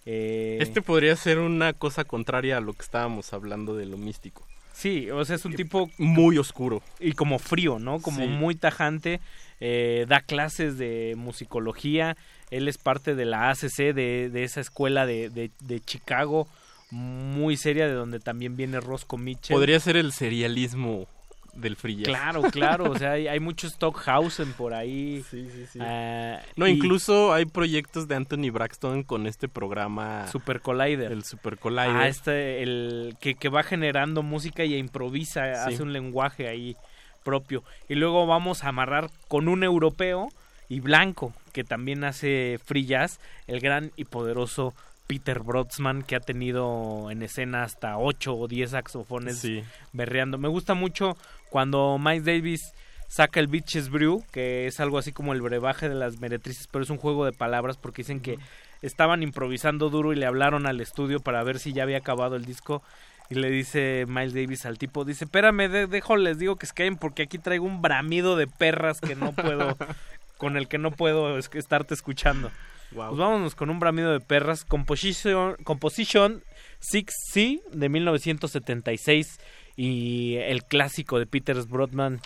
Eh, 0.06 0.58
Este 0.60 0.82
podría 0.82 1.16
ser 1.16 1.40
una 1.40 1.72
cosa 1.72 2.04
contraria 2.04 2.58
a 2.58 2.60
lo 2.60 2.74
que 2.74 2.82
estábamos 2.82 3.32
hablando 3.32 3.76
de 3.78 3.86
lo 3.86 3.98
místico. 3.98 4.46
Sí, 4.74 5.10
o 5.12 5.24
sea, 5.26 5.36
es 5.36 5.46
un 5.46 5.54
tipo 5.54 5.90
muy 5.98 6.38
oscuro. 6.38 6.82
y 7.00 7.12
como 7.14 7.40
frío, 7.40 7.78
¿no? 7.80 8.00
Como 8.00 8.22
Sí. 8.22 8.28
muy 8.28 8.56
tajante. 8.56 9.20
eh, 9.64 10.08
da 10.10 10.22
clases 10.22 10.80
de 10.80 11.14
musicología. 11.18 12.18
Él 12.50 12.68
es 12.68 12.80
parte 12.80 13.14
de 13.14 13.26
la 13.26 13.52
ACC, 13.52 13.94
de, 13.94 14.30
de 14.34 14.44
esa 14.44 14.60
escuela 14.60 15.06
de, 15.06 15.30
de, 15.30 15.52
de 15.60 15.80
Chicago, 15.82 16.48
muy 16.90 17.58
seria, 17.58 17.86
de 17.86 17.94
donde 17.94 18.20
también 18.20 18.58
viene 18.58 18.80
Roscoe 18.80 19.20
Mitchell. 19.20 19.56
Podría 19.56 19.80
ser 19.80 19.98
el 19.98 20.14
serialismo 20.14 21.06
del 21.54 21.76
free 21.76 21.96
jazz. 21.98 22.06
Claro, 22.08 22.42
claro, 22.44 22.92
o 22.92 22.98
sea, 22.98 23.12
hay, 23.12 23.28
hay 23.28 23.40
mucho 23.40 23.68
Stockhausen 23.70 24.54
por 24.54 24.74
ahí. 24.74 25.24
Sí, 25.30 25.48
sí, 25.52 25.66
sí. 25.72 25.80
Ah, 25.82 26.40
No, 26.56 26.68
y 26.68 26.72
incluso 26.72 27.34
hay 27.34 27.46
proyectos 27.46 28.08
de 28.08 28.16
Anthony 28.16 28.50
Braxton 28.52 29.04
con 29.04 29.28
este 29.28 29.48
programa. 29.48 30.28
Super 30.32 30.62
Collider. 30.62 31.12
El 31.12 31.24
Super 31.24 31.58
Collider. 31.58 31.90
Ah, 31.96 32.08
este, 32.08 32.64
el 32.64 33.16
que, 33.20 33.36
que 33.36 33.50
va 33.50 33.64
generando 33.64 34.24
música 34.24 34.64
y 34.64 34.76
improvisa, 34.76 35.66
Sí. 35.66 35.74
hace 35.74 35.84
un 35.84 35.94
lenguaje 35.94 36.48
ahí 36.48 36.76
propio. 37.24 37.64
Y 37.90 37.96
luego 37.96 38.26
vamos 38.26 38.64
a 38.64 38.70
amarrar 38.70 39.10
con 39.28 39.48
un 39.48 39.64
europeo 39.64 40.30
y 40.70 40.80
blanco, 40.80 41.34
que 41.54 41.64
también 41.64 42.04
hace 42.04 42.60
free 42.64 42.86
jazz, 42.86 43.20
el 43.48 43.60
gran 43.60 43.92
y 43.98 44.06
poderoso 44.06 44.74
Peter 45.06 45.40
Brodsman, 45.42 46.04
que 46.04 46.16
ha 46.16 46.22
tenido 46.22 47.12
en 47.12 47.22
escena 47.22 47.64
hasta 47.64 47.98
8 47.98 48.34
o 48.34 48.48
10 48.48 48.72
saxofones 48.72 49.40
Sí. 49.40 49.62
berreando. 49.92 50.38
Me 50.38 50.48
gusta 50.48 50.74
mucho 50.74 51.18
cuando 51.52 52.00
Miles 52.00 52.26
Davis 52.26 52.74
saca 53.08 53.40
el 53.40 53.46
Bitches 53.48 53.90
Brew, 53.90 54.24
que 54.32 54.66
es 54.66 54.80
algo 54.80 54.98
así 54.98 55.12
como 55.12 55.34
el 55.34 55.42
brebaje 55.42 55.88
de 55.90 55.96
las 55.96 56.20
meretrices, 56.20 56.66
pero 56.72 56.84
es 56.84 56.90
un 56.90 56.98
juego 56.98 57.26
de 57.26 57.34
palabras 57.34 57.78
porque 57.78 58.02
dicen 58.02 58.22
que 58.22 58.40
estaban 58.82 59.22
improvisando 59.22 59.90
duro 59.92 60.14
y 60.14 60.16
le 60.16 60.26
hablaron 60.26 60.66
al 60.66 60.82
estudio 60.82 61.20
para 61.20 61.44
ver 61.44 61.60
si 61.60 61.74
ya 61.74 61.84
había 61.84 61.98
acabado 61.98 62.36
el 62.38 62.46
disco. 62.46 62.82
Y 63.30 63.36
le 63.36 63.50
dice 63.50 64.06
Miles 64.08 64.34
Davis 64.34 64.66
al 64.66 64.78
tipo, 64.78 65.06
dice, 65.06 65.26
espérame, 65.26 65.70
de- 65.70 65.88
dejo, 65.88 66.18
les 66.18 66.38
digo 66.40 66.56
que 66.58 66.66
escapen 66.66 66.98
porque 66.98 67.24
aquí 67.24 67.38
traigo 67.38 67.66
un 67.66 67.82
bramido 67.82 68.36
de 68.36 68.48
perras 68.48 69.00
que 69.00 69.16
no 69.16 69.32
puedo, 69.34 69.78
con 70.38 70.58
el 70.58 70.68
que 70.68 70.78
no 70.78 70.92
puedo 70.92 71.38
es- 71.38 71.50
estarte 71.54 71.94
escuchando. 71.94 72.50
Wow. 72.92 73.08
Pues 73.10 73.20
vámonos 73.20 73.56
con 73.56 73.70
un 73.70 73.80
bramido 73.80 74.12
de 74.12 74.20
perras, 74.20 74.66
Composition, 74.66 75.56
Composition 75.64 76.44
6C 76.82 77.62
de 77.72 77.88
1976 77.90 79.40
y 79.76 80.36
el 80.36 80.64
clásico 80.64 81.20
de 81.20 81.26
Peter 81.26 81.56
Brodman, 81.64 82.22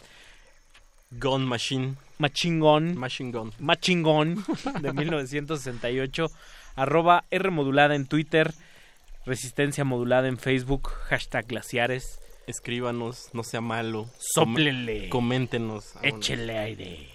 Gun 1.11 1.45
Machine. 1.45 1.95
Machine 2.17 2.59
Gun, 2.59 2.95
Machine 2.97 3.31
Gun. 3.31 3.51
Machine 3.59 4.01
Gun 4.01 4.43
de 4.81 4.93
1968, 4.93 6.27
arroba 6.75 7.25
R 7.29 7.51
modulada 7.51 7.95
en 7.95 8.07
Twitter, 8.07 8.53
Resistencia 9.25 9.83
modulada 9.83 10.27
en 10.27 10.37
Facebook, 10.37 10.89
hashtag 11.09 11.47
glaciares, 11.47 12.19
Escríbanos, 12.47 13.29
no 13.33 13.41
sea 13.43 13.59
malo. 13.59 14.07
Sóplenle. 14.19 15.09
Com- 15.09 15.21
coméntenos. 15.23 15.93
Échele 16.03 16.59
aire. 16.59 17.09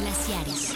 Glaciares. 0.00 0.74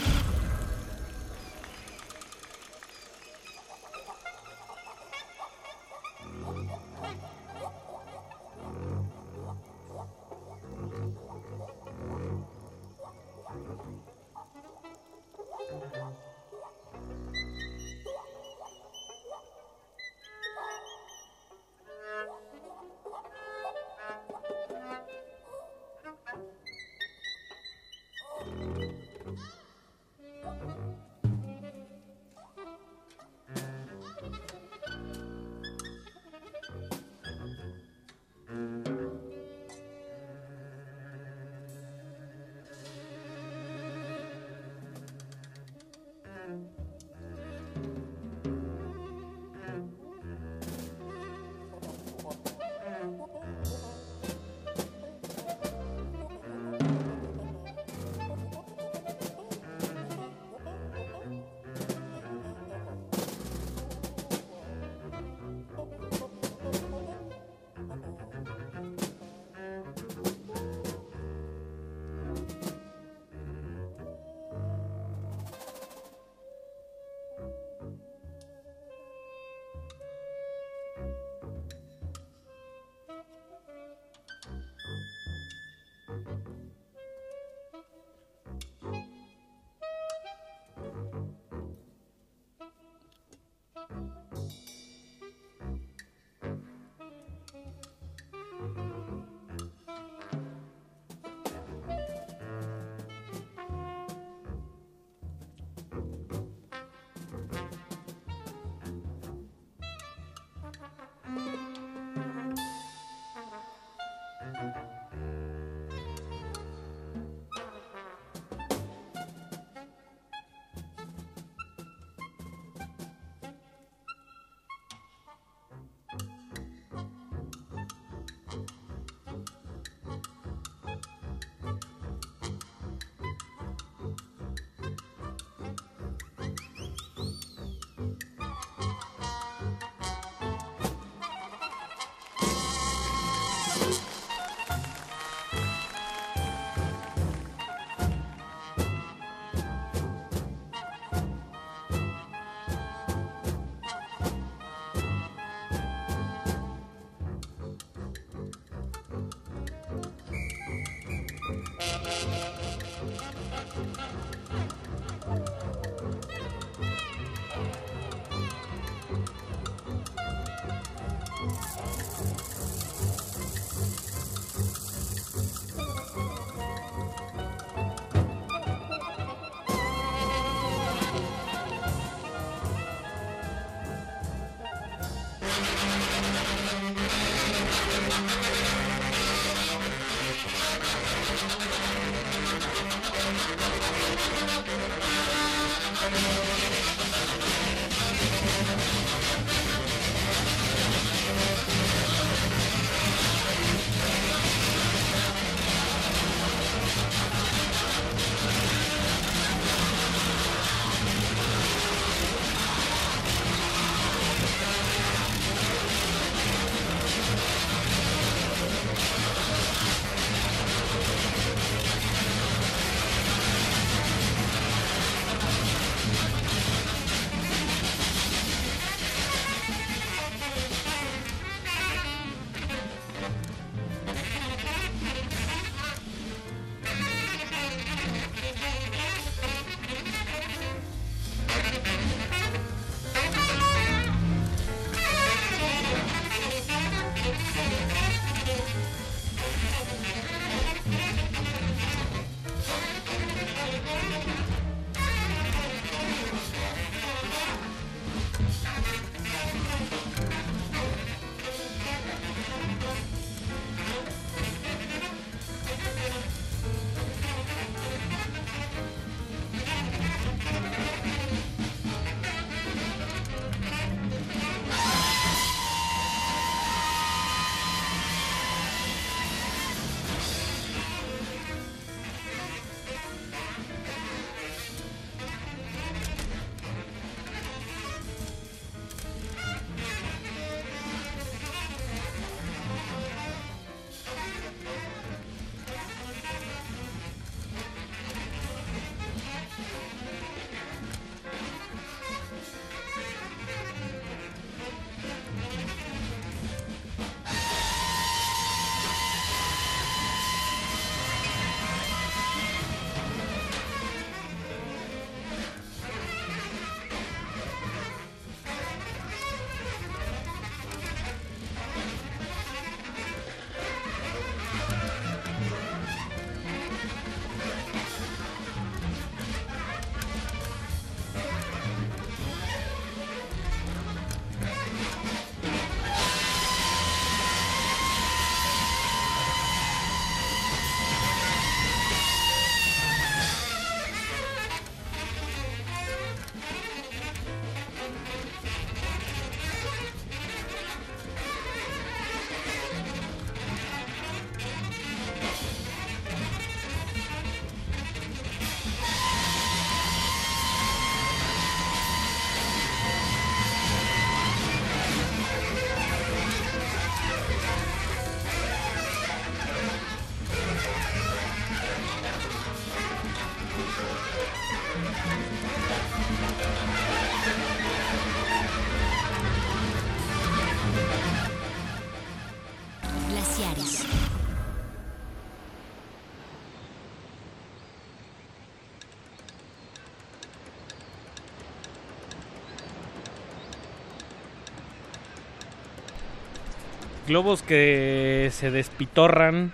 Globos 397.15 397.43
que 397.43 398.29
se 398.33 398.51
despitorran, 398.51 399.53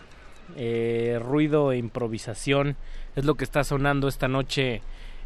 eh, 0.56 1.18
ruido 1.20 1.72
e 1.72 1.76
improvisación 1.76 2.76
es 3.16 3.26
lo 3.26 3.34
que 3.34 3.44
está 3.44 3.64
sonando 3.64 4.08
esta 4.08 4.28
noche 4.28 4.80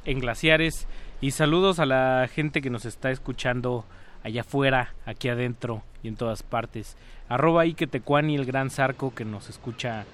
en 0.04 0.18
Glaciares. 0.18 0.88
Y 1.20 1.30
saludos 1.30 1.78
a 1.78 1.86
la 1.86 2.28
gente 2.28 2.60
que 2.60 2.70
nos 2.70 2.86
está 2.86 3.12
escuchando 3.12 3.84
allá 4.24 4.40
afuera, 4.40 4.96
aquí 5.06 5.28
adentro 5.28 5.84
y 6.02 6.08
en 6.08 6.16
todas 6.16 6.42
partes. 6.42 6.96
Arroba 7.28 7.66
Ike 7.66 7.86
Tecuani, 7.86 8.34
el 8.34 8.46
gran 8.46 8.68
zarco 8.68 9.14
que 9.14 9.24
nos 9.24 9.48
escucha 9.48 10.04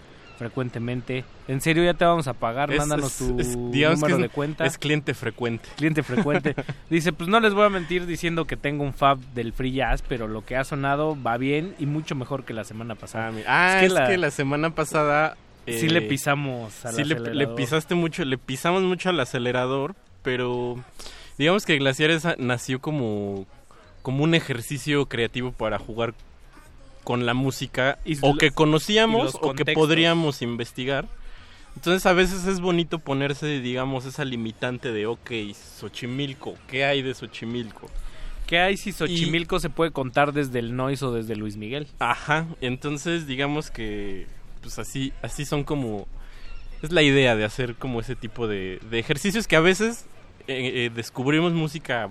frecuentemente. 0.40 1.22
En 1.48 1.60
serio, 1.60 1.84
ya 1.84 1.92
te 1.92 2.04
vamos 2.06 2.26
a 2.26 2.32
pagar, 2.32 2.72
Es- 2.72 2.78
mándanos 2.78 3.18
tu 3.18 3.38
es- 3.38 3.56
número 3.56 4.16
de 4.16 4.28
cuenta. 4.30 4.64
es 4.64 4.78
cliente 4.78 5.12
frecuente. 5.12 5.68
Cliente 5.76 6.02
frecuente. 6.02 6.54
Dice, 6.90 7.12
pues 7.12 7.28
no 7.28 7.38
les 7.40 7.52
voy 7.52 7.66
a 7.66 7.68
mentir 7.68 8.06
diciendo 8.06 8.46
que 8.46 8.56
tengo 8.56 8.82
un 8.82 8.94
fab 8.94 9.18
del 9.34 9.52
free 9.52 9.72
jazz, 9.72 10.02
pero 10.08 10.26
lo 10.28 10.44
que 10.44 10.56
ha 10.56 10.64
sonado 10.64 11.16
va 11.22 11.36
bien 11.36 11.74
y 11.78 11.84
mucho 11.84 12.14
mejor 12.14 12.44
que 12.44 12.54
la 12.54 12.64
semana 12.64 12.94
pasada. 12.94 13.30
Ah, 13.46 13.80
es 13.82 13.92
que, 13.92 14.16
la... 14.16 14.30
semana 14.30 14.74
pasada... 14.74 15.36
Sí 15.66 15.86
eh, 15.86 15.90
le 15.90 16.00
pisamos 16.02 16.84
al 16.86 16.94
sí 16.94 17.04
le, 17.04 17.14
le 17.16 17.20
acelerador. 17.20 17.54
pisaste 17.54 17.94
mucho, 17.94 18.24
le 18.24 18.38
pisamos 18.38 18.82
mucho 18.82 19.10
al 19.10 19.20
acelerador, 19.20 19.94
pero 20.22 20.82
digamos 21.36 21.66
que 21.66 21.76
Glaciares 21.76 22.26
nació 22.38 22.80
como, 22.80 23.46
como 24.02 24.24
un 24.24 24.34
ejercicio 24.34 25.04
creativo 25.06 25.52
para 25.52 25.78
jugar 25.78 26.14
con 27.10 27.26
la 27.26 27.34
música 27.34 27.98
Y 28.04 28.18
o 28.20 28.36
que 28.36 28.46
y 28.46 28.50
conocíamos 28.50 29.36
o 29.40 29.52
que 29.52 29.64
podríamos 29.64 30.42
investigar. 30.42 31.08
Entonces 31.74 32.06
a 32.06 32.12
veces 32.12 32.46
es 32.46 32.60
bonito 32.60 33.00
ponerse, 33.00 33.58
digamos, 33.58 34.04
esa 34.04 34.24
limitante 34.24 34.92
de, 34.92 35.06
ok, 35.06 35.32
Xochimilco, 35.80 36.54
¿qué 36.68 36.84
hay 36.84 37.02
de 37.02 37.12
Xochimilco? 37.12 37.90
¿Qué 38.46 38.60
hay 38.60 38.76
si 38.76 38.92
Xochimilco 38.92 39.58
se 39.58 39.70
puede 39.70 39.90
contar 39.90 40.32
desde 40.32 40.60
el 40.60 40.76
Noise 40.76 41.04
o 41.04 41.12
desde 41.12 41.34
Luis 41.34 41.56
Miguel? 41.56 41.88
Ajá, 41.98 42.46
entonces 42.60 43.26
digamos 43.26 43.72
que 43.72 44.28
pues 44.62 44.78
así, 44.78 45.12
así 45.20 45.44
son 45.44 45.64
como... 45.64 46.06
Es 46.80 46.92
la 46.92 47.02
idea 47.02 47.34
de 47.34 47.44
hacer 47.44 47.74
como 47.74 47.98
ese 47.98 48.14
tipo 48.14 48.46
de, 48.46 48.78
de 48.88 49.00
ejercicios 49.00 49.48
que 49.48 49.56
a 49.56 49.60
veces 49.60 50.06
eh, 50.46 50.86
eh, 50.86 50.90
descubrimos 50.94 51.54
música 51.54 52.08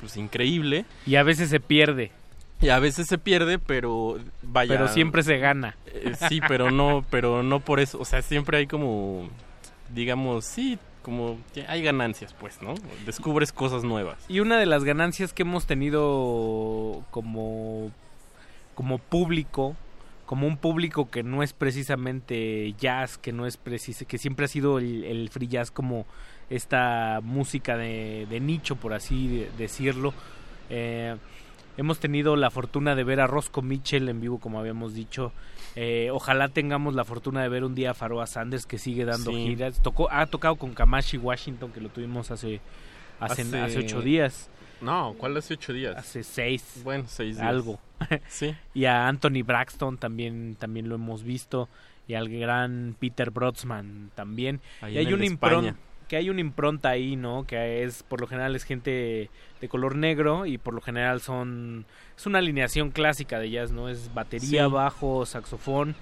pues 0.00 0.16
increíble. 0.16 0.86
Y 1.06 1.16
a 1.16 1.22
veces 1.22 1.50
se 1.50 1.60
pierde. 1.60 2.12
Y 2.62 2.70
a 2.70 2.78
veces 2.80 3.06
se 3.06 3.18
pierde, 3.18 3.58
pero 3.58 4.18
vaya... 4.42 4.74
Pero 4.74 4.88
siempre 4.88 5.22
se 5.22 5.38
gana. 5.38 5.76
Eh, 5.86 6.14
sí, 6.28 6.40
pero 6.48 6.70
no, 6.70 7.04
pero 7.10 7.42
no 7.42 7.60
por 7.60 7.78
eso. 7.80 7.98
O 8.00 8.04
sea, 8.04 8.20
siempre 8.22 8.58
hay 8.58 8.66
como, 8.66 9.28
digamos, 9.94 10.44
sí, 10.44 10.78
como 11.02 11.38
hay 11.68 11.82
ganancias, 11.82 12.34
pues, 12.38 12.60
¿no? 12.60 12.74
Descubres 13.06 13.52
cosas 13.52 13.84
nuevas. 13.84 14.18
Y 14.28 14.40
una 14.40 14.58
de 14.58 14.66
las 14.66 14.82
ganancias 14.84 15.32
que 15.32 15.42
hemos 15.42 15.66
tenido 15.66 17.04
como, 17.10 17.90
como 18.74 18.98
público, 18.98 19.76
como 20.26 20.46
un 20.46 20.56
público 20.56 21.10
que 21.10 21.22
no 21.22 21.42
es 21.42 21.52
precisamente 21.52 22.74
jazz, 22.78 23.16
que 23.18 23.32
no 23.32 23.46
es 23.46 23.56
precis 23.56 24.04
que 24.06 24.18
siempre 24.18 24.44
ha 24.44 24.48
sido 24.48 24.78
el, 24.78 25.04
el 25.04 25.30
free 25.30 25.48
jazz 25.48 25.70
como 25.70 26.06
esta 26.50 27.20
música 27.22 27.76
de, 27.76 28.26
de 28.28 28.40
nicho, 28.40 28.76
por 28.76 28.92
así 28.94 29.28
de- 29.28 29.50
decirlo. 29.56 30.12
Eh, 30.70 31.16
hemos 31.78 31.98
tenido 31.98 32.36
la 32.36 32.50
fortuna 32.50 32.94
de 32.94 33.04
ver 33.04 33.20
a 33.20 33.26
Roscoe 33.26 33.62
Mitchell 33.62 34.08
en 34.10 34.20
vivo, 34.20 34.38
como 34.38 34.60
habíamos 34.60 34.92
dicho. 34.94 35.32
Eh, 35.76 36.10
ojalá 36.12 36.48
tengamos 36.48 36.94
la 36.94 37.04
fortuna 37.04 37.40
de 37.42 37.48
ver 37.48 37.64
un 37.64 37.74
día 37.74 37.92
a 37.92 37.94
Pharoah 37.94 38.26
Sanders 38.26 38.66
que 38.66 38.76
sigue 38.78 39.04
dando 39.06 39.30
Sí. 39.30 39.46
giras. 39.46 39.80
Tocó, 39.82 40.10
ha 40.12 40.26
tocado 40.26 40.56
con 40.56 40.74
Kamashi 40.74 41.16
Washington, 41.16 41.72
que 41.72 41.80
lo 41.80 41.88
tuvimos 41.88 42.30
hace, 42.30 42.60
hace, 43.20 43.42
Hace- 43.42 43.60
hace 43.60 43.78
ocho 43.78 44.02
días. 44.02 44.50
No, 44.80 45.14
¿cuál 45.18 45.36
hace 45.36 45.54
ocho 45.54 45.72
días? 45.72 45.96
Hace 45.96 46.22
seis. 46.22 46.82
Bueno, 46.84 47.04
seis 47.08 47.36
días. 47.36 47.48
Algo. 47.48 47.78
Sí. 48.28 48.54
Y 48.74 48.84
a 48.84 49.08
Anthony 49.08 49.42
Braxton 49.44 49.98
también, 49.98 50.56
también 50.58 50.88
lo 50.88 50.94
hemos 50.96 51.22
visto. 51.24 51.68
Y 52.06 52.14
al 52.14 52.28
gran 52.28 52.96
Peter 52.98 53.30
Brodsman 53.30 54.10
también. 54.14 54.60
Ahí 54.80 54.94
y 54.94 54.98
hay 54.98 55.12
una 55.12 55.26
impronta 55.26 55.74
que 56.08 56.16
hay 56.16 56.30
una 56.30 56.40
impronta 56.40 56.88
ahí, 56.88 57.16
¿no? 57.16 57.44
Que 57.46 57.84
es, 57.84 58.02
por 58.02 58.20
lo 58.20 58.26
general, 58.26 58.56
es 58.56 58.64
gente 58.64 59.30
de 59.60 59.68
color 59.68 59.94
negro 59.96 60.46
y 60.46 60.56
por 60.58 60.74
lo 60.74 60.80
general 60.80 61.20
son... 61.20 61.84
Es 62.16 62.26
una 62.26 62.38
alineación 62.38 62.90
clásica 62.90 63.38
de 63.38 63.50
jazz, 63.50 63.70
¿no? 63.70 63.88
Es 63.88 64.12
batería, 64.14 64.64
Sí. 64.66 64.70
bajo, 64.72 65.26
saxofón. 65.26 65.94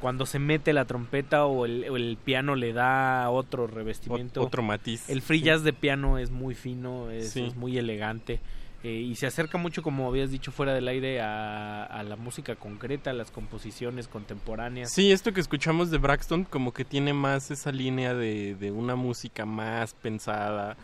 Cuando 0.00 0.26
se 0.26 0.38
mete 0.40 0.72
la 0.72 0.84
trompeta 0.86 1.44
o 1.44 1.64
el, 1.64 1.88
o 1.88 1.96
el 1.96 2.16
piano 2.24 2.56
le 2.56 2.72
da 2.72 3.30
otro 3.30 3.66
revestimiento. 3.68 4.40
Ot- 4.42 4.46
otro 4.46 4.62
matiz, 4.62 5.08
El 5.08 5.22
free 5.22 5.38
sí. 5.38 5.44
jazz 5.44 5.62
de 5.62 5.72
piano 5.72 6.18
es 6.18 6.30
muy 6.32 6.54
fino, 6.56 7.10
es, 7.10 7.30
Sí. 7.30 7.44
es 7.44 7.54
muy 7.54 7.78
elegante. 7.78 8.40
Eh, 8.82 8.90
y 8.90 9.14
se 9.16 9.26
acerca 9.26 9.58
mucho, 9.58 9.82
como 9.82 10.08
habías 10.08 10.30
dicho 10.30 10.50
fuera 10.52 10.74
del 10.74 10.88
aire, 10.88 11.20
a, 11.20 11.84
a 11.84 12.02
la 12.02 12.16
música 12.16 12.56
concreta, 12.56 13.10
a 13.10 13.12
las 13.12 13.30
composiciones 13.30 14.08
contemporáneas. 14.08 14.92
Sí, 14.92 15.12
esto 15.12 15.32
que 15.32 15.40
escuchamos 15.40 15.90
de 15.90 15.98
Braxton 15.98 16.44
como 16.44 16.72
que 16.72 16.84
tiene 16.84 17.12
más 17.12 17.50
esa 17.50 17.72
línea 17.72 18.14
de, 18.14 18.54
de 18.56 18.70
una 18.70 18.96
música 18.96 19.46
más 19.46 19.94
pensada, 19.94 20.76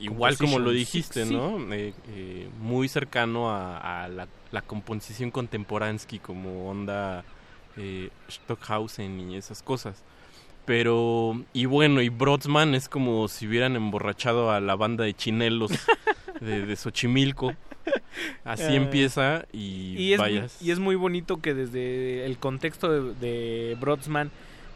igual 0.00 0.36
como 0.38 0.58
lo 0.58 0.70
dijiste, 0.70 1.26
sí, 1.26 1.34
¿no? 1.34 1.72
Eh, 1.74 1.92
eh, 2.08 2.48
muy 2.60 2.88
cercano 2.88 3.50
a, 3.50 4.04
a 4.04 4.08
la, 4.08 4.28
la 4.52 4.62
composición 4.62 5.30
contemporansky 5.30 6.20
como 6.20 6.70
onda 6.70 7.24
eh, 7.76 8.10
Stockhausen 8.30 9.30
y 9.30 9.36
esas 9.36 9.62
cosas. 9.62 10.02
Pero, 10.70 11.42
y 11.52 11.64
bueno, 11.64 12.00
y 12.00 12.10
Brodsman 12.10 12.76
es 12.76 12.88
como 12.88 13.26
si 13.26 13.48
hubieran 13.48 13.74
emborrachado 13.74 14.52
a 14.52 14.60
la 14.60 14.76
banda 14.76 15.02
de 15.02 15.14
chinelos 15.14 15.72
de, 16.40 16.64
de 16.64 16.76
Xochimilco. 16.76 17.54
Así 18.44 18.62
Eh, 18.62 18.76
empieza 18.76 19.46
y, 19.52 19.96
y 19.98 20.12
es, 20.12 20.20
vayas. 20.20 20.62
y 20.62 20.70
es 20.70 20.78
muy 20.78 20.94
bonito 20.94 21.40
que 21.40 21.54
desde 21.54 22.24
el 22.24 22.38
contexto 22.38 22.88
de, 22.88 23.14
de 23.14 23.76
Brodsman, 23.80 24.30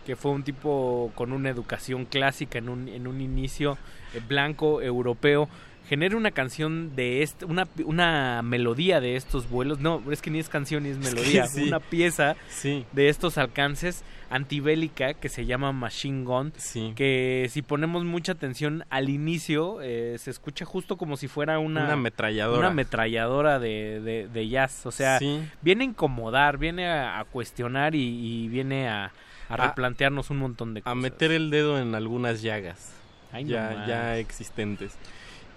que 0.04 0.16
fue 0.16 0.32
un 0.32 0.42
tipo 0.42 1.12
con 1.14 1.30
una 1.32 1.48
educación 1.50 2.06
clásica 2.06 2.58
en 2.58 2.70
un, 2.70 2.88
en 2.88 3.06
un 3.06 3.20
inicio 3.20 3.78
eh, 4.14 4.20
blanco, 4.26 4.82
europeo, 4.82 5.48
genere 5.88 6.16
una 6.16 6.30
canción 6.30 6.96
de 6.96 7.22
este, 7.22 7.44
una, 7.44 7.68
una 7.84 8.40
melodía 8.42 9.00
de 9.00 9.16
estos 9.16 9.48
vuelos. 9.50 9.80
No, 9.80 10.02
es 10.10 10.22
que 10.22 10.30
ni 10.30 10.38
es 10.38 10.48
canción 10.48 10.82
ni 10.84 10.90
es 10.90 10.96
Es 10.98 11.08
que 11.08 11.14
melodía, 11.14 11.46
sí. 11.48 11.64
una 11.68 11.80
pieza 11.80 12.36
Sí. 12.48 12.84
de 12.92 13.08
estos 13.08 13.36
alcances 13.38 14.02
antibélica 14.30 15.14
que 15.14 15.28
se 15.28 15.46
llama 15.46 15.72
Machine 15.72 16.24
Gun. 16.24 16.52
Que 16.96 17.48
si 17.50 17.62
ponemos 17.62 18.04
mucha 18.04 18.32
atención 18.32 18.84
al 18.90 19.08
inicio, 19.08 19.80
eh, 19.82 20.16
se 20.18 20.30
escucha 20.30 20.64
justo 20.64 20.96
como 20.96 21.16
si 21.16 21.28
fuera 21.28 21.58
una, 21.58 21.84
Una 21.84 21.92
ametralladora. 21.92 22.58
una 22.58 22.68
ametralladora 22.68 23.58
de, 23.58 24.00
de- 24.00 24.28
de 24.28 24.48
jazz. 24.48 24.86
O 24.86 24.90
sea, 24.92 25.18
Sí. 25.18 25.40
viene 25.62 25.84
a 25.84 25.88
incomodar, 25.88 26.58
viene 26.58 26.86
a, 26.88 27.20
a 27.20 27.24
cuestionar 27.24 27.94
y, 27.94 28.00
y 28.44 28.48
viene 28.48 28.88
a, 28.88 29.12
a 29.48 29.54
A- 29.54 29.68
replantearnos 29.68 30.30
un 30.30 30.38
montón 30.38 30.74
de 30.74 30.80
a 30.80 30.82
cosas. 30.84 30.96
meter 30.96 31.30
el 31.30 31.50
dedo 31.50 31.78
en 31.78 31.94
algunas 31.94 32.42
llagas 32.42 32.92
Ay, 33.32 33.44
ya, 33.44 33.70
nomás. 33.70 33.88
ya 33.88 34.18
existentes. 34.18 34.96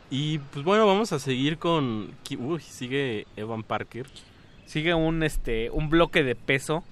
Y 0.10 0.40
pues 0.40 0.64
bueno, 0.64 0.88
vamos 0.88 1.12
a 1.12 1.20
seguir 1.20 1.58
con... 1.58 2.12
Uy, 2.40 2.60
sigue 2.62 3.28
Evan 3.36 3.64
Parker. 3.64 4.08
Sigue 4.66 4.94
un 4.94 5.24
este 5.24 5.70
un 5.70 5.90
bloque 5.90 6.24
de 6.24 6.36
peso. 6.36 6.84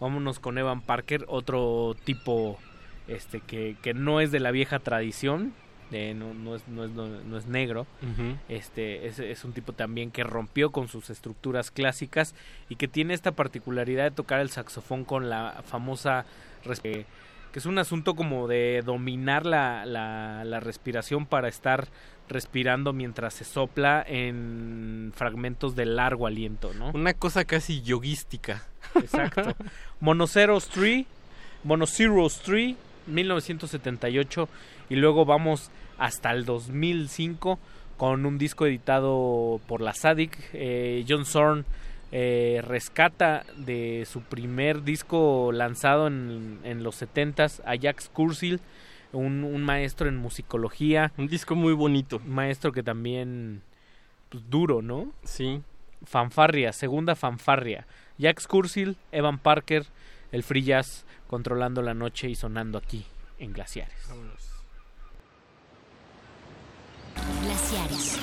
Vámonos 0.00 0.38
con 0.40 0.58
Evan 0.58 0.80
Parker, 0.80 1.24
otro 1.28 1.96
tipo 2.04 2.58
este 3.08 3.40
que, 3.40 3.76
que 3.82 3.94
no 3.94 4.20
es 4.20 4.32
de 4.32 4.40
la 4.40 4.50
vieja 4.50 4.78
tradición, 4.78 5.52
eh, 5.92 6.14
no, 6.14 6.34
no 6.34 6.56
es, 6.56 6.66
no, 6.68 6.84
es, 6.84 6.90
no, 6.90 7.06
no 7.06 7.36
es 7.36 7.46
negro. 7.46 7.86
Este 8.48 9.06
es, 9.06 9.18
es 9.18 9.44
un 9.44 9.52
tipo 9.52 9.72
también 9.72 10.10
que 10.10 10.24
rompió 10.24 10.70
con 10.70 10.88
sus 10.88 11.10
estructuras 11.10 11.70
clásicas 11.70 12.34
y 12.68 12.76
que 12.76 12.88
tiene 12.88 13.14
esta 13.14 13.32
particularidad 13.32 14.04
de 14.04 14.10
tocar 14.10 14.40
el 14.40 14.50
saxofón 14.50 15.04
con 15.04 15.28
la 15.28 15.62
famosa 15.66 16.24
que 16.82 17.06
es 17.54 17.66
un 17.66 17.78
asunto 17.78 18.14
como 18.14 18.48
de 18.48 18.82
dominar 18.84 19.44
la, 19.44 19.84
la, 19.84 20.42
la 20.44 20.60
respiración 20.60 21.26
para 21.26 21.48
estar 21.48 21.88
respirando 22.32 22.92
mientras 22.92 23.34
se 23.34 23.44
sopla 23.44 24.04
en 24.06 25.12
fragmentos 25.14 25.76
de 25.76 25.86
largo 25.86 26.26
aliento, 26.26 26.72
¿no? 26.74 26.90
Una 26.92 27.14
cosa 27.14 27.44
casi 27.44 27.82
yoguística. 27.82 28.62
Exacto. 28.94 29.54
Monoceros 30.00 30.68
3, 30.68 31.06
Monoceros 31.64 32.40
3, 32.42 32.76
1978 33.06 34.48
y 34.90 34.96
luego 34.96 35.24
vamos 35.24 35.70
hasta 35.98 36.30
el 36.32 36.44
2005 36.44 37.58
con 37.96 38.26
un 38.26 38.38
disco 38.38 38.66
editado 38.66 39.60
por 39.66 39.80
la 39.80 39.94
Sadik. 39.94 40.36
Eh, 40.52 41.04
John 41.08 41.24
Zorn 41.24 41.64
eh, 42.10 42.60
rescata 42.66 43.44
de 43.56 44.06
su 44.10 44.22
primer 44.22 44.82
disco 44.82 45.50
lanzado 45.52 46.08
en, 46.08 46.58
en 46.64 46.82
los 46.82 47.00
70s 47.00 47.62
a 47.64 47.80
Jax 47.80 48.08
Cursil, 48.08 48.60
un, 49.12 49.44
un 49.44 49.62
maestro 49.62 50.08
en 50.08 50.16
musicología. 50.16 51.12
Un 51.18 51.28
disco 51.28 51.54
muy 51.54 51.72
bonito. 51.72 52.20
Maestro 52.20 52.72
que 52.72 52.82
también, 52.82 53.62
pues 54.28 54.48
duro, 54.48 54.82
¿no? 54.82 55.12
Sí. 55.24 55.62
fanfarria, 56.04 56.72
segunda 56.72 57.14
fanfarria. 57.14 57.86
Jack 58.18 58.40
Scursil, 58.40 58.96
Evan 59.12 59.38
Parker, 59.38 59.86
el 60.32 60.42
Free 60.42 60.62
Jazz 60.62 61.04
controlando 61.28 61.82
la 61.82 61.94
noche 61.94 62.28
y 62.28 62.34
sonando 62.34 62.78
aquí 62.78 63.06
en 63.38 63.52
Glaciares. 63.52 64.08
Glaciares. 67.42 68.18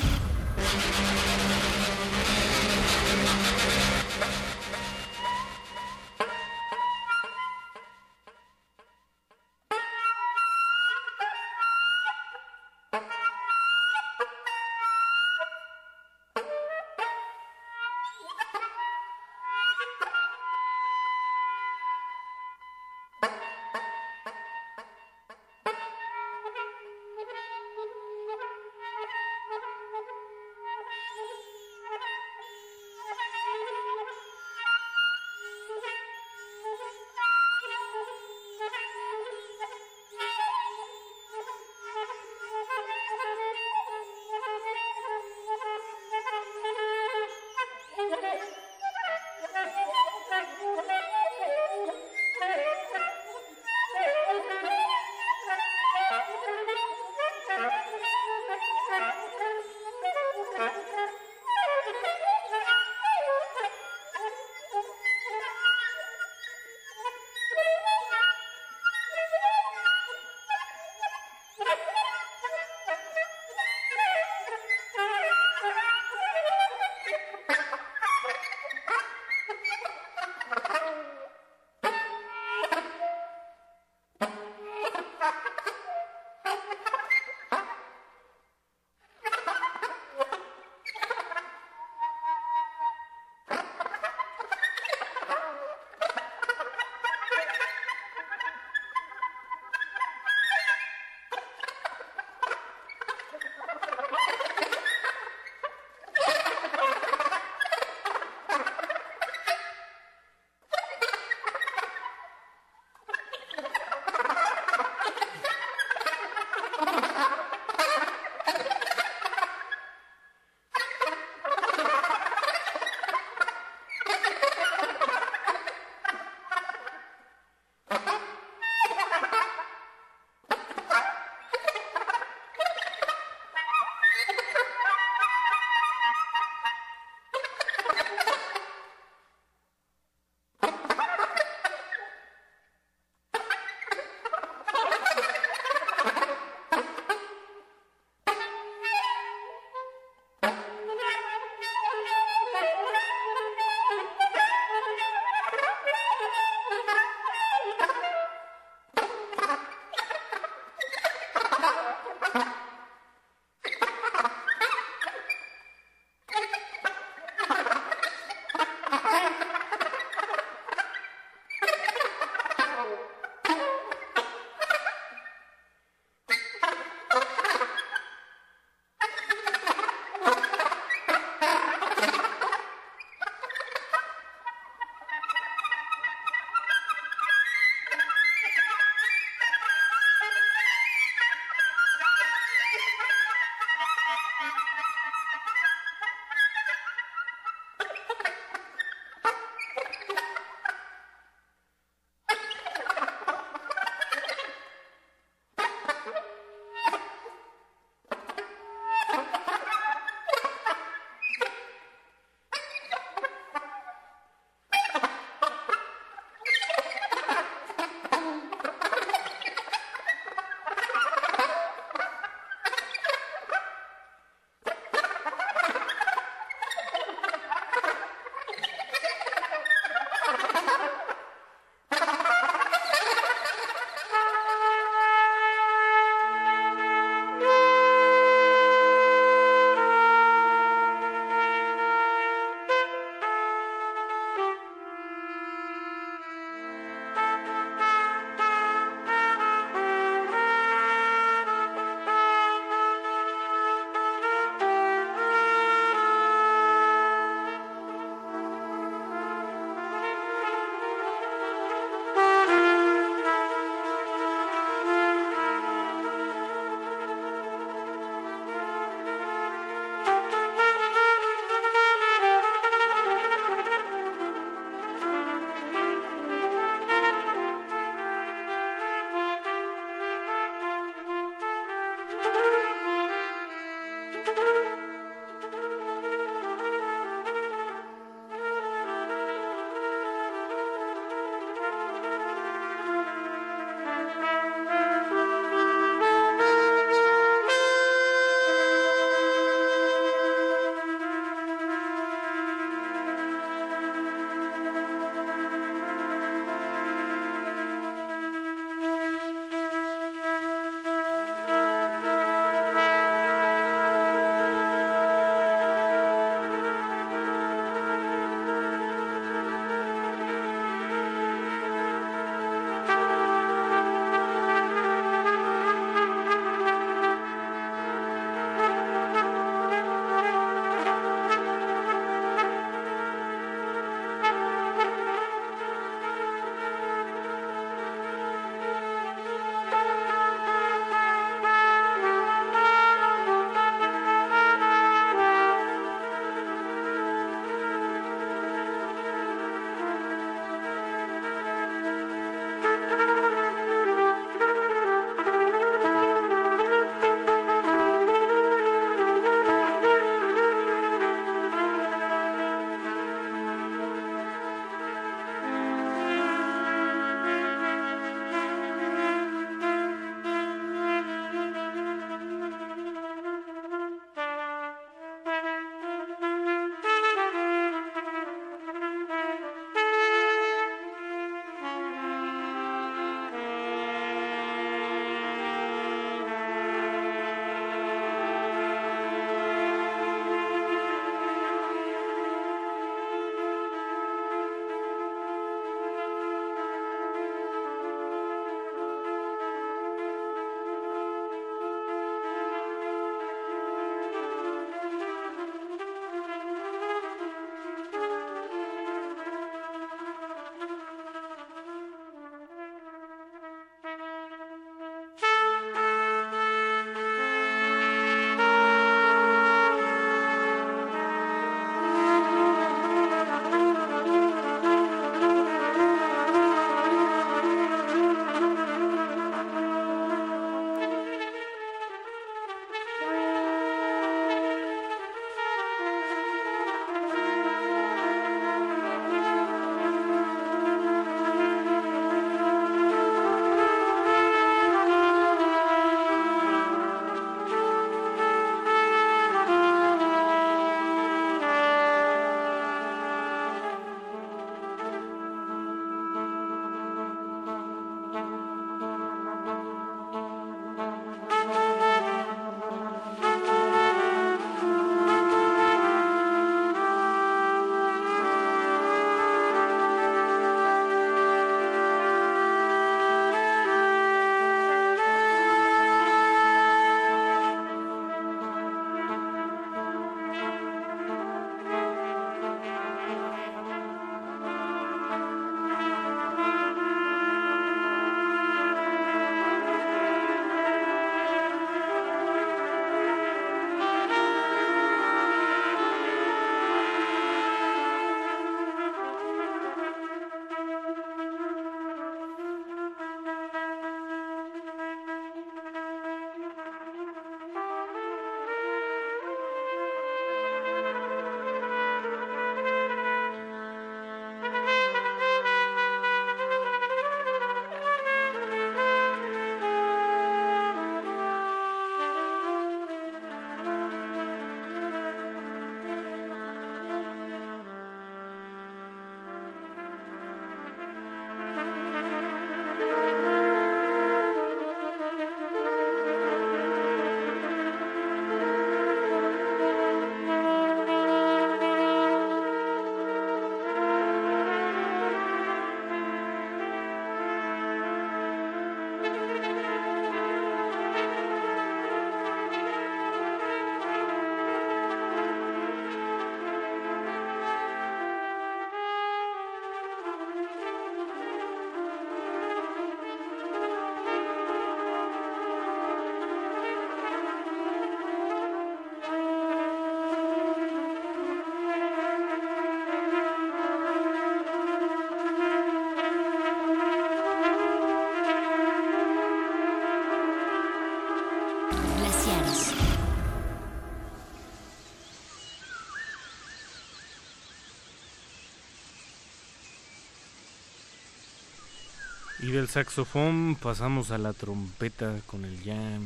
Y 592.59 592.61
del 592.61 592.67
saxofón 592.67 593.55
pasamos 593.55 594.11
a 594.11 594.17
la 594.17 594.33
trompeta 594.33 595.15
con 595.27 595.45
el 595.45 595.63
Jan, 595.63 596.01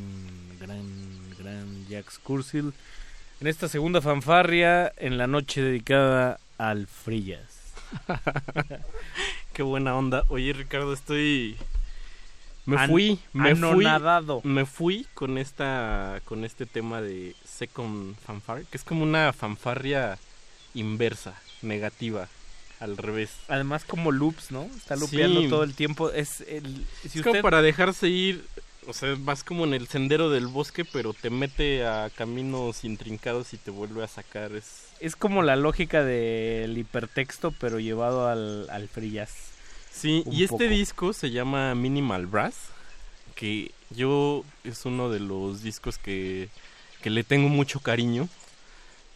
gran, 0.59 0.85
gran 1.39 1.87
Jax 1.89 2.19
Cursil. 2.19 2.73
En 3.41 3.47
esta 3.47 3.67
segunda 3.67 4.01
fanfarria, 4.01 4.93
en 4.97 5.17
la 5.17 5.25
noche 5.25 5.63
dedicada 5.63 6.39
al 6.59 6.85
Frillas. 6.85 7.73
Qué 9.53 9.63
buena 9.63 9.95
onda. 9.95 10.25
Oye, 10.29 10.53
Ricardo, 10.53 10.93
estoy 10.93 11.57
me 12.67 12.77
An- 12.77 12.89
fui, 12.91 13.19
me 13.33 13.55
fui, 13.55 13.87
me 14.43 14.65
fui 14.67 15.07
con 15.15 15.39
esta, 15.39 16.21
con 16.25 16.45
este 16.45 16.67
tema 16.67 17.01
de 17.01 17.35
Second 17.45 18.15
Fanfare, 18.27 18.65
que 18.69 18.77
es 18.77 18.83
como 18.83 19.01
una 19.01 19.33
fanfarria 19.33 20.19
inversa, 20.75 21.33
negativa, 21.63 22.27
al 22.83 22.97
revés. 22.97 23.31
Además 23.47 23.83
como 23.85 24.11
loops, 24.11 24.51
¿no? 24.51 24.63
Está 24.77 24.95
lupeando 24.95 25.41
Sí. 25.41 25.47
todo 25.49 25.63
el 25.63 25.73
tiempo. 25.73 26.11
Es 26.11 26.41
el 26.41 26.85
si 27.09 27.19
es 27.19 27.23
como 27.23 27.41
para 27.41 27.61
dejarse 27.61 28.09
ir, 28.09 28.45
o 28.87 28.93
sea, 28.93 29.15
vas 29.19 29.43
como 29.43 29.63
en 29.63 29.73
el 29.73 29.87
sendero 29.87 30.29
del 30.29 30.47
bosque, 30.47 30.83
pero 30.85 31.13
te 31.13 31.29
mete 31.29 31.85
a 31.85 32.09
caminos 32.15 32.83
intrincados 32.83 33.53
y 33.53 33.57
te 33.57 33.71
vuelve 33.71 34.03
a 34.03 34.07
sacar. 34.07 34.51
Es, 34.53 34.87
es 34.99 35.15
como 35.15 35.41
la 35.43 35.55
lógica 35.55 36.03
del 36.03 36.77
hipertexto, 36.77 37.51
pero 37.51 37.79
llevado 37.79 38.27
al, 38.27 38.69
al 38.69 38.87
free 38.89 39.11
jazz. 39.11 39.33
Sí, 39.91 40.23
y 40.31 40.43
este 40.43 40.67
disco 40.67 41.13
se 41.13 41.29
llama 41.31 41.75
Minimal 41.75 42.25
Brass, 42.25 42.55
que 43.35 43.71
yo 43.91 44.43
es 44.63 44.85
uno 44.85 45.09
de 45.09 45.19
los 45.19 45.61
discos 45.61 45.97
que, 45.99 46.49
que 47.01 47.09
le 47.11 47.23
tengo 47.23 47.47
mucho 47.47 47.79
cariño. 47.79 48.27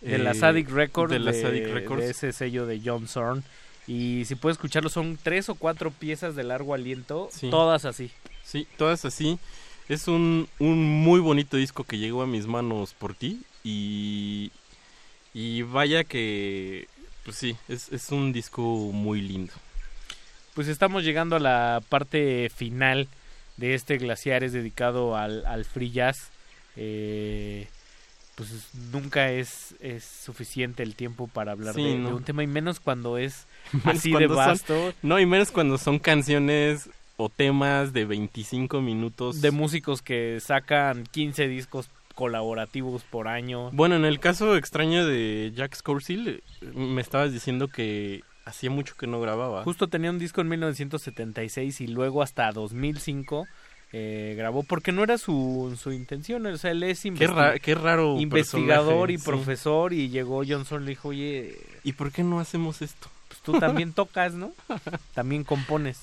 De 0.08 0.18
la 0.18 0.32
Eh, 0.32 0.36
Sadik 0.36 0.70
Records, 0.70 1.12
de 1.12 1.20
la 1.20 1.32
de, 1.32 1.42
Sadik 1.42 1.68
Records. 1.68 2.04
de 2.04 2.10
ese 2.12 2.32
sello 2.34 2.66
de 2.66 2.82
John 2.84 3.08
Zorn. 3.08 3.44
Y 3.88 4.26
si 4.26 4.36
puedes 4.36 4.58
escucharlo, 4.58 4.90
son 4.90 5.18
tres 5.22 5.48
o 5.50 5.56
cuatro 5.56 5.92
piezas 5.92 6.36
de 6.36 6.44
largo 6.44 6.74
aliento, 6.74 7.30
Sí. 7.32 7.50
todas 7.50 7.86
así. 7.86 8.12
Sí, 8.44 8.68
todas 8.78 9.06
así. 9.06 9.40
Es 9.88 10.08
un, 10.10 10.50
un 10.60 10.84
muy 10.84 11.20
bonito 11.22 11.56
disco 11.56 11.84
que 11.86 11.98
llegó 11.98 12.22
a 12.22 12.28
mis 12.28 12.48
manos 12.48 12.94
por 12.94 13.14
ti 13.16 13.42
y, 13.64 14.52
y 15.34 15.62
vaya 15.62 16.04
que, 16.04 16.88
pues 17.24 17.38
sí, 17.38 17.56
es, 17.70 17.90
es 17.94 18.12
un 18.12 18.34
disco 18.34 18.62
muy 18.62 19.22
lindo. 19.22 19.54
Pues 20.54 20.68
estamos 20.68 21.04
llegando 21.06 21.36
a 21.38 21.40
la 21.40 21.82
parte 21.88 22.50
final 22.54 23.08
de 23.56 23.74
este 23.76 23.98
Glaciares 23.98 24.52
dedicado 24.52 25.16
al, 25.16 25.46
al 25.46 25.64
free 25.64 25.92
jazz. 25.92 26.32
Eh, 26.76 27.68
pues 28.38 28.70
nunca 28.94 29.32
es, 29.32 29.74
es 29.82 30.04
suficiente 30.06 30.84
el 30.84 30.94
tiempo 30.96 31.28
para 31.28 31.54
hablar 31.54 31.74
Sí, 31.74 31.82
de, 31.84 31.96
un 32.06 32.24
tema, 32.24 32.44
y 32.44 32.48
menos 32.48 32.80
cuando 32.80 33.18
es 33.18 33.48
Menos 33.74 33.98
así 33.98 34.12
de 34.14 34.28
son- 34.28 34.36
vasto. 34.38 34.94
no, 35.02 35.20
y 35.20 35.26
menos 35.26 35.52
cuando 35.52 35.78
son 35.80 35.98
canciones 36.00 36.90
o 37.18 37.30
temas 37.30 37.94
de 37.94 38.06
25 38.06 38.80
minutos. 38.80 39.42
de 39.42 39.50
músicos 39.52 40.04
que 40.04 40.38
sacan 40.40 41.04
15 41.10 41.48
discos 41.48 41.90
colaborativos 42.14 43.04
por 43.04 43.28
año. 43.28 43.72
Bueno, 43.72 43.96
en 43.96 44.06
el 44.06 44.20
caso 44.20 44.56
extraño 44.56 45.06
de 45.06 45.52
Jack 45.56 45.74
Scorsil, 45.76 46.44
me 46.76 47.02
estabas 47.02 47.32
diciendo 47.34 47.68
que 47.68 48.22
hacía 48.46 48.70
mucho 48.70 48.96
que 48.96 49.08
no 49.08 49.20
grababa. 49.20 49.64
Justo 49.64 49.88
tenía 49.88 50.10
un 50.12 50.20
disco 50.20 50.42
en 50.42 50.48
1976 50.50 51.82
y 51.82 51.88
luego 51.88 52.22
hasta 52.24 52.52
2005 52.52 53.46
eh, 53.94 54.34
grabó 54.38 54.64
porque 54.64 54.92
no 54.92 55.04
era 55.04 55.18
su, 55.18 55.78
su 55.82 55.92
intención, 55.92 56.46
o 56.46 56.58
sea, 56.58 56.72
él 56.72 56.84
es 56.84 57.02
Qué, 57.02 57.10
investi- 57.10 57.34
ra- 57.34 57.60
qué 57.60 57.74
raro. 57.76 58.20
investigador 58.20 59.12
y 59.12 59.18
sí. 59.18 59.24
profesor 59.26 59.94
y 59.94 60.10
llegó 60.10 60.44
Johnson 60.48 60.84
le 60.84 60.90
dijo, 60.92 61.10
oye, 61.10 61.58
¿Y 61.84 61.94
por 61.94 62.12
qué 62.12 62.24
no 62.24 62.40
hacemos 62.40 62.82
esto? 62.82 63.10
pues 63.30 63.40
tú 63.42 63.60
también 63.60 63.94
tocas, 63.94 64.34
¿no? 64.34 64.52
También 65.14 65.44
compones. 65.44 66.00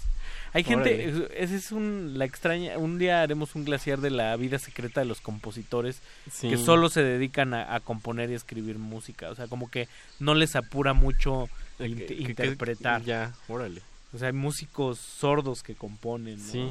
Hay 0.54 0.62
gente, 0.64 1.08
Órale. 1.12 1.28
ese 1.36 1.56
es 1.56 1.72
un, 1.72 2.12
la 2.16 2.24
extraña, 2.24 2.78
un 2.78 2.96
día 2.98 3.22
haremos 3.22 3.54
un 3.56 3.64
glaciar 3.64 4.00
de 4.00 4.10
la 4.10 4.36
vida 4.36 4.58
secreta 4.58 5.00
de 5.00 5.06
los 5.06 5.20
compositores 5.20 6.00
Sí. 6.30 6.48
que 6.48 6.56
solo 6.56 6.88
se 6.88 7.02
dedican 7.02 7.52
a, 7.54 7.74
a 7.74 7.80
componer 7.80 8.30
y 8.30 8.34
escribir 8.34 8.78
música, 8.78 9.30
o 9.30 9.34
sea, 9.34 9.48
como 9.48 9.68
que 9.70 9.88
no 10.20 10.34
les 10.34 10.54
apura 10.56 10.94
mucho 10.94 11.48
Eh, 11.80 11.92
que- 11.94 12.06
que- 12.06 12.14
interpretar. 12.22 13.02
ya, 13.02 13.34
órale. 13.48 13.82
O 14.14 14.18
sea, 14.18 14.28
hay 14.28 14.32
músicos 14.32 14.98
sordos 15.00 15.62
que 15.64 15.74
componen, 15.74 16.38
¿no? 16.38 16.52
Sí. 16.52 16.70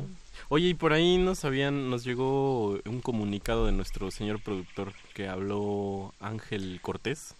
Oye, 0.49 0.69
y 0.69 0.73
por 0.73 0.93
ahí 0.93 1.17
nos 1.17 1.45
habían, 1.45 1.89
nos 1.89 2.03
llegó 2.03 2.79
un 2.85 3.01
comunicado 3.01 3.65
de 3.65 3.71
nuestro 3.71 4.11
señor 4.11 4.39
productor 4.41 4.93
que 5.13 5.27
habló 5.27 6.13
Ángel 6.19 6.79
Cortés. 6.81 7.35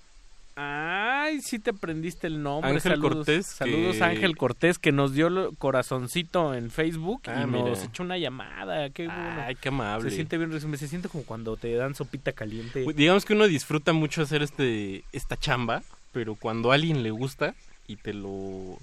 Ay, 0.56 1.42
sí 1.42 1.58
te 1.58 1.72
aprendiste 1.72 2.28
el 2.28 2.44
nombre. 2.44 2.70
Ángel 2.70 2.92
saludos, 2.92 3.16
Cortés, 3.26 3.48
Saludos 3.48 3.96
que- 3.98 4.04
a 4.04 4.08
Ángel 4.08 4.38
Cortés, 4.38 4.78
que 4.78 4.92
nos 4.92 5.14
dio 5.14 5.26
el 5.28 5.58
corazoncito 5.58 6.54
en 6.54 6.70
Facebook 6.70 7.24
Ah, 7.26 7.44
y 7.48 7.50
nos 7.50 7.64
mira. 7.80 7.84
echó 7.84 8.04
una 8.04 8.20
llamada. 8.20 8.90
Qué 8.92 9.08
bueno. 9.08 9.42
Ay, 9.48 9.56
qué 9.56 9.70
amable. 9.70 10.10
Se 10.12 10.16
siente 10.16 10.38
bien, 10.38 10.52
se 10.78 10.88
siente 10.88 11.10
como 11.10 11.24
cuando 11.24 11.58
te 11.58 11.74
dan 11.74 11.96
sopita 11.96 12.34
caliente. 12.34 12.86
Digamos 12.96 13.26
que 13.26 13.34
uno 13.34 13.48
disfruta 13.48 13.94
mucho 13.94 14.22
hacer 14.22 14.44
este 14.44 15.04
esta 15.12 15.38
chamba, 15.38 15.82
pero 16.12 16.36
cuando 16.36 16.72
a 16.72 16.76
alguien 16.76 17.02
le 17.02 17.10
gusta 17.10 17.56
y 17.88 17.96
te 17.96 18.14
lo 18.14 18.78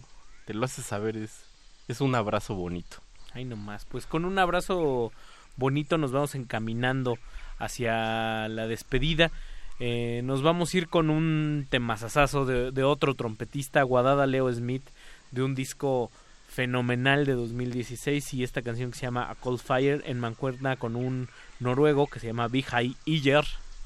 te 0.46 0.54
lo 0.54 0.64
hace 0.64 0.82
saber 0.82 1.16
es 1.16 1.44
es 1.86 2.00
un 2.00 2.16
abrazo 2.16 2.56
bonito. 2.56 2.96
Ay, 3.32 3.44
nomás. 3.44 3.84
Pues 3.84 4.06
con 4.06 4.24
un 4.24 4.38
abrazo 4.38 5.12
bonito 5.56 5.98
nos 5.98 6.12
vamos 6.12 6.34
encaminando 6.34 7.18
hacia 7.58 8.48
la 8.48 8.66
despedida. 8.66 9.30
Eh, 9.78 10.20
nos 10.24 10.42
vamos 10.42 10.74
a 10.74 10.78
ir 10.78 10.88
con 10.88 11.10
un 11.10 11.66
temazazazo 11.70 12.44
de, 12.44 12.70
de 12.70 12.84
otro 12.84 13.14
trompetista, 13.14 13.82
Guadada 13.82 14.26
Leo 14.26 14.52
Smith, 14.52 14.82
de 15.30 15.42
un 15.42 15.54
disco 15.54 16.10
fenomenal 16.50 17.24
de 17.24 17.34
2016 17.34 18.34
y 18.34 18.42
esta 18.42 18.60
canción 18.60 18.90
que 18.90 18.98
se 18.98 19.06
llama 19.06 19.30
A 19.30 19.36
Cold 19.36 19.60
Fire 19.60 20.02
en 20.04 20.18
mancuerna 20.18 20.76
con 20.76 20.96
un 20.96 21.28
noruego 21.60 22.08
que 22.08 22.18
se 22.18 22.26
llama 22.26 22.48
Bihai 22.48 22.96
Iyer 23.04 23.44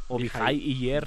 o 0.08 0.18
Bihai 0.18 0.56
Iyer. 0.56 1.04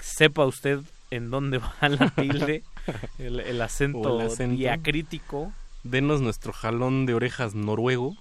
Sepa 0.00 0.44
usted 0.44 0.80
en 1.10 1.30
dónde 1.30 1.58
va 1.58 1.74
la 1.88 2.10
tilde, 2.10 2.64
el, 3.18 3.40
el 3.40 3.62
acento, 3.62 4.20
el 4.20 4.26
acento. 4.26 4.56
diacrítico. 4.56 5.52
Denos 5.84 6.20
nuestro 6.22 6.52
jalón 6.52 7.04
de 7.06 7.14
orejas 7.14 7.54
noruego. 7.54 8.16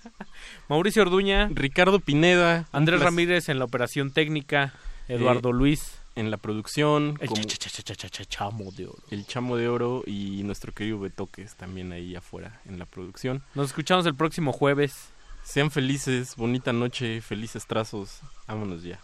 Mauricio 0.68 1.02
Orduña, 1.02 1.48
Ricardo 1.52 1.98
Pineda, 2.00 2.66
Andrés. 2.72 3.00
Ramírez 3.00 3.48
en 3.48 3.58
la 3.58 3.64
operación 3.64 4.12
técnica, 4.12 4.72
Eduardo 5.08 5.50
Eh, 5.50 5.52
Luis, 5.52 5.98
en 6.14 6.30
la 6.30 6.36
producción, 6.36 7.16
el 7.20 7.28
como 7.28 7.42
cha- 7.42 7.56
cha- 7.58 7.70
cha- 7.70 7.82
cha- 7.82 7.94
cha- 7.96 8.08
cha- 8.08 8.24
chamo 8.24 8.70
de 8.70 8.86
oro. 8.86 8.98
el 9.10 9.26
chamo 9.26 9.56
de 9.56 9.68
oro 9.68 10.04
y 10.06 10.42
nuestro 10.44 10.72
querido 10.72 11.00
Betoques 11.00 11.56
también 11.56 11.90
ahí 11.92 12.14
afuera 12.14 12.60
en 12.66 12.78
la 12.78 12.86
producción. 12.86 13.42
Nos 13.54 13.66
escuchamos 13.68 14.06
el 14.06 14.14
próximo 14.14 14.52
jueves. 14.52 15.08
Sean 15.42 15.72
felices, 15.72 16.36
bonita 16.36 16.72
noche, 16.72 17.20
felices 17.20 17.66
trazos. 17.66 18.20
Vámonos 18.46 18.84
ya. 18.84 19.00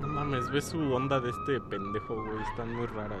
No 0.00 0.08
su 0.62 0.78
onda 0.94 1.20
de 1.20 1.30
este 1.30 1.60
pendejo, 1.60 2.14
güey. 2.14 2.42
Están 2.50 2.74
muy 2.74 2.86
raras. 2.86 3.20